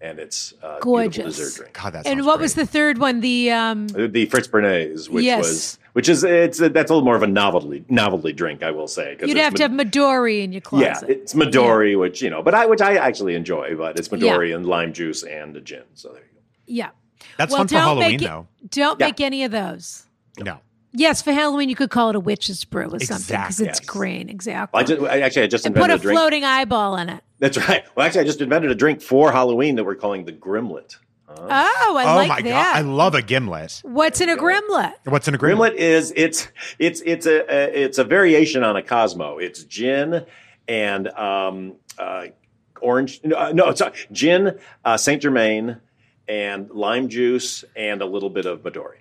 and 0.00 0.18
it's 0.18 0.54
uh, 0.62 0.78
Gorgeous. 0.80 1.36
dessert 1.36 1.56
drink. 1.58 1.74
God, 1.74 1.92
that 1.92 2.06
And 2.06 2.18
sounds 2.20 2.26
what 2.26 2.40
was 2.40 2.54
the 2.54 2.64
third 2.66 2.98
one? 2.98 3.20
The 3.20 3.50
um, 3.50 3.88
The 3.88 4.26
Fritz 4.26 4.48
Bernays, 4.48 5.08
which 5.10 5.24
Yes. 5.24 5.38
was 5.42 5.78
which 5.92 6.08
is 6.08 6.22
it's 6.24 6.58
that's 6.58 6.72
a 6.90 6.94
little 6.94 7.02
more 7.04 7.16
of 7.16 7.22
a 7.22 7.26
novelty 7.26 7.84
novelty 7.88 8.32
drink, 8.32 8.62
I 8.62 8.70
will 8.70 8.88
say. 8.88 9.10
you'd 9.20 9.30
it's 9.30 9.40
have 9.40 9.54
to 9.54 9.62
have 9.64 9.72
Midori 9.72 10.42
in 10.42 10.52
your 10.52 10.60
closet. 10.62 11.08
Yeah, 11.08 11.14
it's 11.16 11.34
Midori, 11.34 11.98
which 11.98 12.22
you 12.22 12.30
know, 12.30 12.42
but 12.42 12.54
I 12.54 12.64
which 12.66 12.80
I 12.80 12.94
actually 12.96 13.34
enjoy, 13.34 13.74
but 13.76 13.98
it's 13.98 14.08
Midori 14.08 14.54
and 14.54 14.64
lime 14.64 14.92
juice 14.94 15.22
and 15.22 15.54
a 15.56 15.60
gin. 15.60 15.82
So 15.94 16.08
there 16.12 16.22
you 16.22 16.28
go. 16.34 16.40
yeah. 16.66 16.90
That's 17.36 17.50
well, 17.52 17.58
fun 17.60 17.68
for 17.68 17.74
Halloween, 17.76 18.10
make 18.12 18.22
it, 18.22 18.24
though. 18.24 18.46
Don't 18.70 18.98
Yeah. 19.00 19.06
make 19.06 19.20
any 19.20 19.44
of 19.44 19.50
those. 19.52 20.06
No. 20.38 20.60
Yes, 20.92 21.22
for 21.22 21.32
Halloween 21.32 21.68
you 21.68 21.76
could 21.76 21.90
call 21.90 22.10
it 22.10 22.16
a 22.16 22.20
witch's 22.20 22.64
brew 22.64 22.86
or 22.92 22.98
something 22.98 23.36
because 23.36 23.60
it's 23.60 23.78
Yes. 23.78 23.86
green. 23.86 24.28
Exactly. 24.28 24.76
Well, 24.76 24.82
I 24.82 24.86
just 24.86 25.02
I, 25.02 25.20
actually 25.20 25.42
I 25.42 25.46
just 25.46 25.66
and 25.66 25.74
put 25.74 25.82
invented 25.82 25.98
a 25.98 26.00
a 26.00 26.02
drink. 26.02 26.18
floating 26.18 26.44
eyeball 26.44 26.96
in 26.96 27.08
it. 27.08 27.22
That's 27.38 27.56
right. 27.68 27.84
Well, 27.94 28.04
actually, 28.06 28.22
I 28.22 28.24
just 28.24 28.40
invented 28.40 28.70
a 28.70 28.74
drink 28.74 29.00
for 29.00 29.30
Halloween 29.32 29.76
that 29.76 29.84
we're 29.84 29.94
calling 29.94 30.24
the 30.24 30.32
Grimlet. 30.32 30.96
Oh, 31.32 31.46
I 31.48 31.86
oh 31.88 32.16
like 32.16 32.28
my 32.28 32.42
that. 32.42 32.42
god, 32.42 32.76
I 32.76 32.80
love 32.80 33.14
a 33.14 33.22
gimlet. 33.22 33.80
What's 33.84 34.20
in 34.20 34.28
a 34.28 34.36
grimlet? 34.36 34.94
What's 35.04 35.28
in 35.28 35.34
a 35.34 35.38
gimlet? 35.38 35.74
Grimlet 35.74 35.76
is 35.76 36.12
it's 36.16 36.48
it's 36.80 37.00
it's 37.06 37.24
a, 37.24 37.44
a 37.48 37.84
it's 37.84 37.98
a 37.98 38.04
variation 38.04 38.64
on 38.64 38.74
a 38.76 38.82
Cosmo. 38.82 39.38
It's 39.38 39.62
gin 39.62 40.26
and 40.66 41.06
um, 41.10 41.76
uh, 41.98 42.26
orange. 42.80 43.20
No, 43.22 43.52
no 43.52 43.68
it's 43.68 43.80
uh, 43.80 43.92
gin, 44.10 44.58
uh, 44.84 44.96
Saint 44.96 45.22
Germain, 45.22 45.76
and 46.26 46.68
lime 46.70 47.08
juice, 47.08 47.64
and 47.76 48.02
a 48.02 48.06
little 48.06 48.30
bit 48.30 48.44
of 48.46 48.62
Midori. 48.62 48.96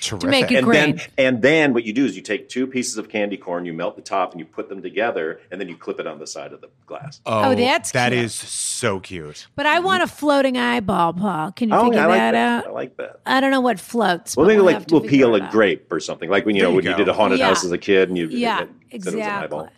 Terrific. 0.00 0.20
To 0.20 0.26
make 0.30 0.50
it 0.50 0.54
And 0.56 0.64
great. 0.66 0.96
then, 0.96 1.00
and 1.18 1.42
then 1.42 1.74
what 1.74 1.84
you 1.84 1.92
do 1.92 2.06
is 2.06 2.16
you 2.16 2.22
take 2.22 2.48
two 2.48 2.66
pieces 2.66 2.96
of 2.96 3.10
candy 3.10 3.36
corn, 3.36 3.66
you 3.66 3.74
melt 3.74 3.96
the 3.96 4.02
top, 4.02 4.30
and 4.32 4.40
you 4.40 4.46
put 4.46 4.70
them 4.70 4.80
together, 4.80 5.40
and 5.50 5.60
then 5.60 5.68
you 5.68 5.76
clip 5.76 6.00
it 6.00 6.06
on 6.06 6.18
the 6.18 6.26
side 6.26 6.52
of 6.54 6.62
the 6.62 6.70
glass. 6.86 7.20
Oh, 7.26 7.54
that's 7.54 7.92
that 7.92 8.12
cute. 8.12 8.24
is 8.24 8.34
so 8.34 8.98
cute. 8.98 9.46
But 9.56 9.66
I 9.66 9.78
want 9.80 10.02
a 10.02 10.06
floating 10.06 10.56
eyeball, 10.56 11.12
Paul. 11.12 11.52
Can 11.52 11.68
you 11.68 11.74
Oh, 11.76 11.84
figure 11.84 11.98
yeah, 11.98 12.04
I 12.04 12.08
like 12.08 12.18
that, 12.18 12.30
that. 12.32 12.64
out? 12.64 12.66
I 12.66 12.70
like 12.72 12.96
that. 12.96 13.20
I 13.26 13.40
don't 13.40 13.50
know 13.50 13.60
what 13.60 13.78
floats. 13.78 14.36
Well, 14.36 14.46
maybe 14.46 14.56
we'll 14.62 14.72
like 14.72 14.90
we'll 14.90 15.02
peel 15.02 15.34
a 15.36 15.42
out. 15.42 15.50
grape 15.52 15.92
or 15.92 16.00
something, 16.00 16.30
like 16.30 16.46
when 16.46 16.56
you 16.56 16.62
know 16.62 16.70
you 16.70 16.76
when 16.76 16.84
you 16.86 16.94
did 16.94 17.08
a 17.08 17.12
haunted 17.12 17.38
Yeah. 17.38 17.48
house 17.48 17.62
as 17.64 17.70
a 17.72 17.78
kid, 17.78 18.08
and 18.08 18.16
you 18.16 18.26
Yeah, 18.28 18.60
you 18.60 18.66
said 18.66 18.68
it 18.92 19.04
was 19.04 19.14
an 19.14 19.20
eyeball. 19.20 19.60
exactly. 19.60 19.76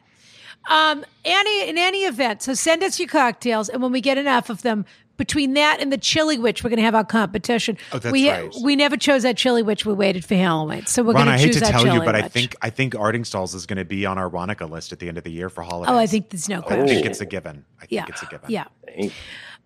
Um, 0.70 1.04
any 1.24 1.68
in 1.68 1.76
any 1.76 2.02
event, 2.04 2.42
so 2.42 2.54
send 2.54 2.84
us 2.84 3.00
your 3.00 3.08
cocktails, 3.08 3.68
and 3.68 3.82
when 3.82 3.90
we 3.90 4.00
get 4.00 4.16
enough 4.18 4.48
of 4.48 4.62
them, 4.62 4.84
between 5.16 5.54
that 5.54 5.78
and 5.80 5.92
the 5.92 5.98
Chili 5.98 6.38
Witch, 6.38 6.64
we're 6.64 6.70
going 6.70 6.78
to 6.78 6.84
have 6.84 6.94
our 6.94 7.04
competition. 7.04 7.76
Oh, 7.92 7.98
that's 7.98 8.12
we 8.12 8.30
right. 8.30 8.52
we 8.62 8.76
never 8.76 8.96
chose 8.96 9.22
that 9.22 9.36
Chili 9.36 9.62
Witch. 9.62 9.84
We 9.84 9.92
waited 9.92 10.24
for 10.24 10.34
Halloween, 10.34 10.86
so 10.86 11.02
we're 11.02 11.12
Ron, 11.12 11.26
going 11.26 11.38
to 11.38 11.44
choose 11.44 11.60
that 11.60 11.72
chili 11.72 11.74
I 11.74 11.78
hate 11.78 11.82
to 11.82 11.88
tell 11.88 11.98
you, 12.00 12.04
but 12.04 12.14
I 12.14 12.28
think 12.28 12.56
I 12.62 12.70
think 12.70 12.94
Artingstall's 12.94 13.54
is 13.54 13.66
going 13.66 13.78
to 13.78 13.84
be 13.84 14.06
on 14.06 14.18
our 14.18 14.28
Ronica 14.28 14.68
list 14.68 14.92
at 14.92 14.98
the 14.98 15.08
end 15.08 15.18
of 15.18 15.24
the 15.24 15.32
year 15.32 15.48
for 15.48 15.62
holidays. 15.62 15.92
Oh, 15.92 15.98
I 15.98 16.06
think 16.06 16.30
there's 16.30 16.48
no 16.48 16.62
question. 16.62 16.84
I 16.84 16.86
think 16.88 17.06
it's 17.06 17.20
a 17.20 17.26
given. 17.26 17.64
I 17.78 17.86
think 17.86 17.92
yeah, 17.92 18.04
it's 18.08 18.22
a 18.22 18.26
given. 18.26 18.50
yeah. 18.50 18.64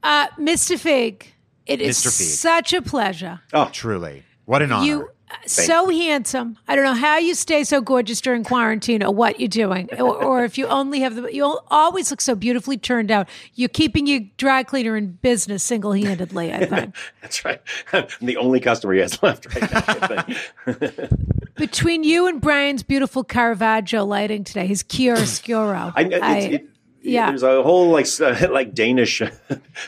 Uh, 0.02 0.28
Mr. 0.38 0.76
Feig, 0.76 1.26
it 1.66 1.80
is 1.80 1.98
Mr. 1.98 2.08
Feig. 2.08 2.36
such 2.36 2.72
a 2.72 2.82
pleasure. 2.82 3.40
Oh, 3.52 3.68
Truly, 3.72 4.24
what 4.44 4.62
an 4.62 4.72
honor. 4.72 4.86
You 4.86 5.08
so 5.46 5.88
handsome. 5.88 6.56
I 6.68 6.76
don't 6.76 6.84
know 6.84 6.94
how 6.94 7.18
you 7.18 7.34
stay 7.34 7.64
so 7.64 7.80
gorgeous 7.80 8.20
during 8.20 8.44
quarantine 8.44 9.02
or 9.02 9.12
what 9.12 9.40
you're 9.40 9.48
doing, 9.48 9.88
or, 9.98 10.22
or 10.22 10.44
if 10.44 10.56
you 10.56 10.66
only 10.66 11.00
have 11.00 11.16
the. 11.16 11.32
You 11.34 11.58
always 11.68 12.10
look 12.10 12.20
so 12.20 12.34
beautifully 12.34 12.76
turned 12.76 13.10
out. 13.10 13.28
You're 13.54 13.68
keeping 13.68 14.06
your 14.06 14.20
dry 14.36 14.62
cleaner 14.62 14.96
in 14.96 15.12
business 15.22 15.62
single 15.62 15.92
handedly. 15.92 16.52
I 16.52 16.66
think 16.66 16.94
that's 17.20 17.44
right. 17.44 17.60
I'm 17.92 18.06
the 18.20 18.36
only 18.36 18.60
customer 18.60 18.94
he 18.94 19.00
has 19.00 19.22
left 19.22 19.46
right 19.54 20.28
now. 20.66 21.08
Between 21.56 22.04
you 22.04 22.26
and 22.26 22.40
Brian's 22.40 22.82
beautiful 22.82 23.24
Caravaggio 23.24 24.04
lighting 24.04 24.44
today, 24.44 24.66
his 24.66 24.82
chiaroscuro. 24.82 25.92
I, 25.96 26.02
it's, 26.02 26.54
it, 26.54 26.68
yeah. 27.00 27.30
There's 27.30 27.42
a 27.42 27.62
whole 27.62 27.90
like 27.90 28.06
s- 28.06 28.20
like 28.20 28.74
Danish 28.74 29.22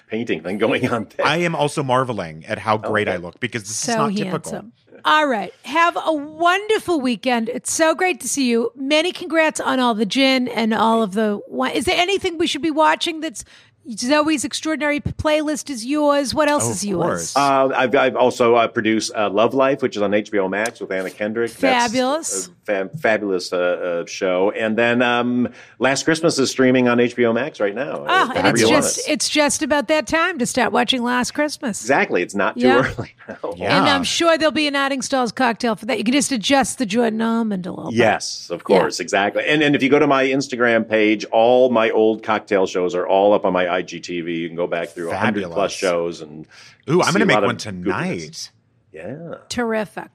painting 0.08 0.42
thing 0.42 0.58
going 0.58 0.88
on 0.88 1.08
there. 1.16 1.26
I 1.26 1.38
am 1.38 1.54
also 1.54 1.82
marveling 1.82 2.46
at 2.46 2.58
how 2.58 2.76
oh, 2.76 2.78
great 2.78 3.08
Okay. 3.08 3.16
I 3.16 3.18
look 3.18 3.40
because 3.40 3.62
this 3.62 3.76
so 3.76 3.92
is 3.92 3.96
not 3.96 4.12
handsome. 4.12 4.22
typical. 4.22 4.72
All 5.04 5.26
right. 5.26 5.52
Have 5.64 5.96
a 6.04 6.12
wonderful 6.12 7.00
weekend. 7.00 7.48
It's 7.48 7.72
so 7.72 7.94
great 7.94 8.20
to 8.20 8.28
see 8.28 8.48
you. 8.48 8.72
Many 8.74 9.12
congrats 9.12 9.60
on 9.60 9.80
all 9.80 9.94
the 9.94 10.06
gin 10.06 10.48
and 10.48 10.72
all 10.74 11.02
of 11.02 11.12
the 11.14 11.40
wine. 11.48 11.72
Is 11.72 11.84
there 11.84 11.98
anything 11.98 12.38
we 12.38 12.46
should 12.46 12.62
be 12.62 12.70
watching 12.70 13.20
that's 13.20 13.44
Zoe's 13.90 14.44
extraordinary 14.44 15.00
playlist 15.00 15.70
is 15.70 15.86
yours? 15.86 16.34
What 16.34 16.48
else 16.48 16.66
Oh, 16.66 16.70
is 16.72 16.84
yours? 16.84 17.34
Uh, 17.34 17.70
I've, 17.74 17.94
I've 17.94 18.16
also 18.16 18.54
uh, 18.56 18.68
produced 18.68 19.12
uh, 19.14 19.30
Love 19.30 19.54
Life, 19.54 19.80
which 19.80 19.96
is 19.96 20.02
on 20.02 20.10
HBO 20.10 20.50
Max 20.50 20.80
with 20.80 20.92
Anna 20.92 21.10
Kendrick. 21.10 21.52
That's 21.52 21.86
Fabulous. 21.86 22.50
A 22.68 22.88
fabulous 22.98 23.52
uh, 23.52 23.56
uh, 23.56 24.06
show. 24.06 24.50
And 24.50 24.76
then 24.76 25.02
um, 25.02 25.48
Last 25.78 26.04
Christmas 26.04 26.38
is 26.38 26.50
streaming 26.50 26.88
on 26.88 26.98
HBO 26.98 27.32
Max 27.34 27.60
right 27.60 27.74
now. 27.74 28.04
And 28.06 28.46
it's 28.48 28.68
just 28.68 29.08
it. 29.08 29.12
it's 29.12 29.28
just 29.28 29.62
about 29.62 29.88
that 29.88 30.06
time 30.06 30.38
to 30.38 30.46
start 30.46 30.72
watching 30.72 31.02
Last 31.02 31.32
Christmas. 31.32 31.80
exactly. 31.82 32.22
It's 32.22 32.34
not 32.34 32.54
too 32.56 32.66
Yeah. 32.66 32.92
early 32.96 33.14
now. 33.28 33.54
Yeah. 33.56 33.78
And 33.78 33.88
I'm 33.88 34.04
sure 34.04 34.36
there'll 34.36 34.52
be 34.52 34.66
an 34.68 34.74
Artingstall's 34.74 35.32
cocktail 35.32 35.76
for 35.76 35.86
that. 35.86 35.98
You 35.98 36.04
can 36.04 36.12
just 36.14 36.30
adjust 36.32 36.78
the 36.78 36.86
Jordan 36.86 37.20
almond 37.22 37.66
a 37.66 37.72
little 37.72 37.90
bit. 37.90 37.96
Yes, 37.98 38.50
of 38.50 38.64
course, 38.64 39.00
exactly. 39.00 39.44
And 39.46 39.62
and 39.62 39.74
if 39.74 39.82
you 39.82 39.88
go 39.88 39.98
to 39.98 40.06
my 40.06 40.24
Instagram 40.24 40.88
page, 40.88 41.24
all 41.26 41.70
my 41.70 41.90
old 41.90 42.22
cocktail 42.22 42.66
shows 42.66 42.94
are 42.94 43.06
all 43.06 43.32
up 43.32 43.44
on 43.44 43.52
my 43.52 43.64
IGTV. 43.64 44.36
You 44.36 44.48
can 44.48 44.56
go 44.56 44.66
back 44.66 44.88
through 44.90 45.10
a 45.10 45.16
hundred 45.16 45.44
plus 45.50 45.72
shows 45.72 46.20
and 46.20 46.46
Ooh, 46.90 47.02
I'm 47.02 47.12
going 47.12 47.20
to 47.20 47.26
make 47.26 47.34
lot 47.34 47.44
of 47.44 47.48
one 47.48 47.56
goodness. 47.56 47.84
tonight. 47.84 48.50
Yeah. 48.92 49.34
Terrific. 49.48 50.08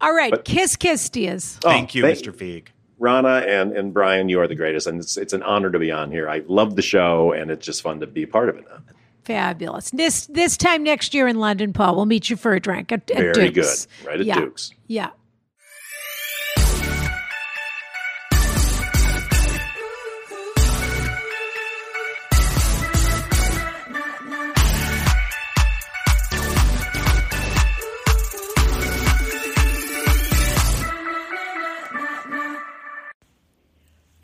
All 0.00 0.14
right. 0.14 0.30
But- 0.30 0.44
kiss, 0.44 0.76
kiss, 0.76 1.08
dears. 1.08 1.58
Oh, 1.64 1.68
thank 1.68 1.94
you, 1.94 2.02
thank- 2.02 2.18
Mr. 2.18 2.32
Feig. 2.32 2.66
Ronna 3.00 3.46
and, 3.48 3.72
and 3.74 3.94
Brian, 3.94 4.28
you 4.28 4.40
are 4.40 4.46
the 4.46 4.54
greatest, 4.54 4.86
and 4.86 5.00
it's 5.00 5.16
it's 5.16 5.32
an 5.32 5.42
honor 5.42 5.70
to 5.70 5.78
be 5.78 5.90
on 5.90 6.10
here. 6.10 6.28
I 6.28 6.42
love 6.48 6.76
the 6.76 6.82
show, 6.82 7.32
and 7.32 7.50
it's 7.50 7.64
just 7.64 7.80
fun 7.80 8.00
to 8.00 8.06
be 8.06 8.26
part 8.26 8.50
of 8.50 8.56
it 8.58 8.64
now. 8.68 8.80
Fabulous. 9.24 9.90
This 9.90 10.26
this 10.26 10.58
time 10.58 10.82
next 10.82 11.14
year 11.14 11.26
in 11.26 11.38
London, 11.38 11.72
Paul, 11.72 11.96
we'll 11.96 12.04
meet 12.04 12.28
you 12.28 12.36
for 12.36 12.52
a 12.52 12.60
drink 12.60 12.92
at, 12.92 13.10
at 13.10 13.16
Very 13.16 13.48
Duke's. 13.50 13.86
good, 13.86 14.06
right 14.06 14.20
at 14.20 14.26
yeah. 14.26 14.34
Duke's. 14.40 14.72
Yeah. 14.86 15.10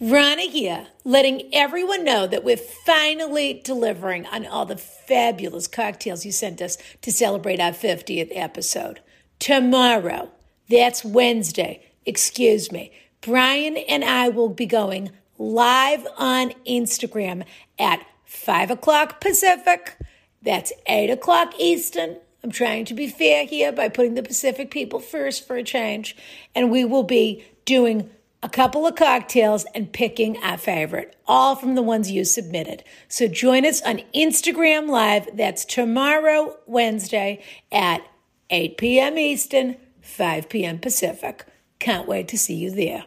Ronna 0.06 0.48
here, 0.48 0.86
letting 1.02 1.52
everyone 1.52 2.04
know 2.04 2.28
that 2.28 2.44
we're 2.44 2.56
finally 2.56 3.60
delivering 3.64 4.24
on 4.26 4.46
all 4.46 4.64
the 4.64 4.76
fabulous 4.76 5.66
cocktails 5.66 6.24
you 6.24 6.30
sent 6.30 6.62
us 6.62 6.78
to 7.02 7.10
celebrate 7.10 7.58
our 7.58 7.72
50th 7.72 8.30
episode. 8.30 9.00
Tomorrow, 9.40 10.30
that's 10.70 11.04
Wednesday, 11.04 11.84
excuse 12.04 12.70
me, 12.70 12.92
Brian 13.20 13.76
and 13.76 14.04
I 14.04 14.28
will 14.28 14.48
be 14.48 14.64
going 14.64 15.10
live 15.38 16.06
on 16.16 16.52
Instagram 16.64 17.42
at 17.76 18.06
5 18.26 18.70
o'clock 18.70 19.20
Pacific. 19.20 19.96
That's 20.40 20.72
8 20.86 21.10
o'clock 21.10 21.54
Eastern. 21.58 22.18
I'm 22.44 22.52
trying 22.52 22.84
to 22.84 22.94
be 22.94 23.08
fair 23.08 23.44
here 23.44 23.72
by 23.72 23.88
putting 23.88 24.14
the 24.14 24.22
Pacific 24.22 24.70
people 24.70 25.00
first 25.00 25.48
for 25.48 25.56
a 25.56 25.64
change. 25.64 26.16
And 26.54 26.70
we 26.70 26.84
will 26.84 27.02
be 27.02 27.44
doing 27.64 28.08
a 28.46 28.48
couple 28.48 28.86
of 28.86 28.94
cocktails 28.94 29.66
and 29.74 29.92
picking 29.92 30.36
a 30.40 30.56
favorite, 30.56 31.16
all 31.26 31.56
from 31.56 31.74
the 31.74 31.82
ones 31.82 32.12
you 32.12 32.24
submitted. 32.24 32.84
So 33.08 33.26
join 33.26 33.66
us 33.66 33.82
on 33.82 34.02
Instagram 34.14 34.88
Live. 34.88 35.28
That's 35.36 35.64
tomorrow, 35.64 36.56
Wednesday 36.64 37.42
at 37.72 38.02
8 38.50 38.78
p.m. 38.78 39.18
Eastern, 39.18 39.74
5 40.00 40.48
p.m. 40.48 40.78
Pacific. 40.78 41.44
Can't 41.80 42.06
wait 42.06 42.28
to 42.28 42.38
see 42.38 42.54
you 42.54 42.70
there. 42.70 43.04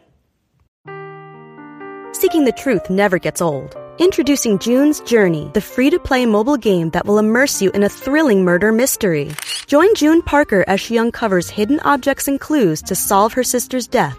Seeking 2.12 2.44
the 2.44 2.52
truth 2.54 2.90
never 2.90 3.18
gets 3.18 3.40
old. 3.40 3.74
Introducing 3.98 4.58
June's 4.58 5.00
Journey, 5.00 5.50
the 5.54 5.62
free 5.62 5.88
to 5.88 5.98
play 5.98 6.26
mobile 6.26 6.58
game 6.58 6.90
that 6.90 7.06
will 7.06 7.18
immerse 7.18 7.62
you 7.62 7.70
in 7.70 7.82
a 7.82 7.88
thrilling 7.88 8.44
murder 8.44 8.72
mystery. 8.72 9.30
Join 9.66 9.94
June 9.94 10.20
Parker 10.20 10.66
as 10.66 10.82
she 10.82 10.98
uncovers 10.98 11.48
hidden 11.48 11.80
objects 11.80 12.28
and 12.28 12.38
clues 12.38 12.82
to 12.82 12.94
solve 12.94 13.32
her 13.32 13.42
sister's 13.42 13.86
death 13.86 14.18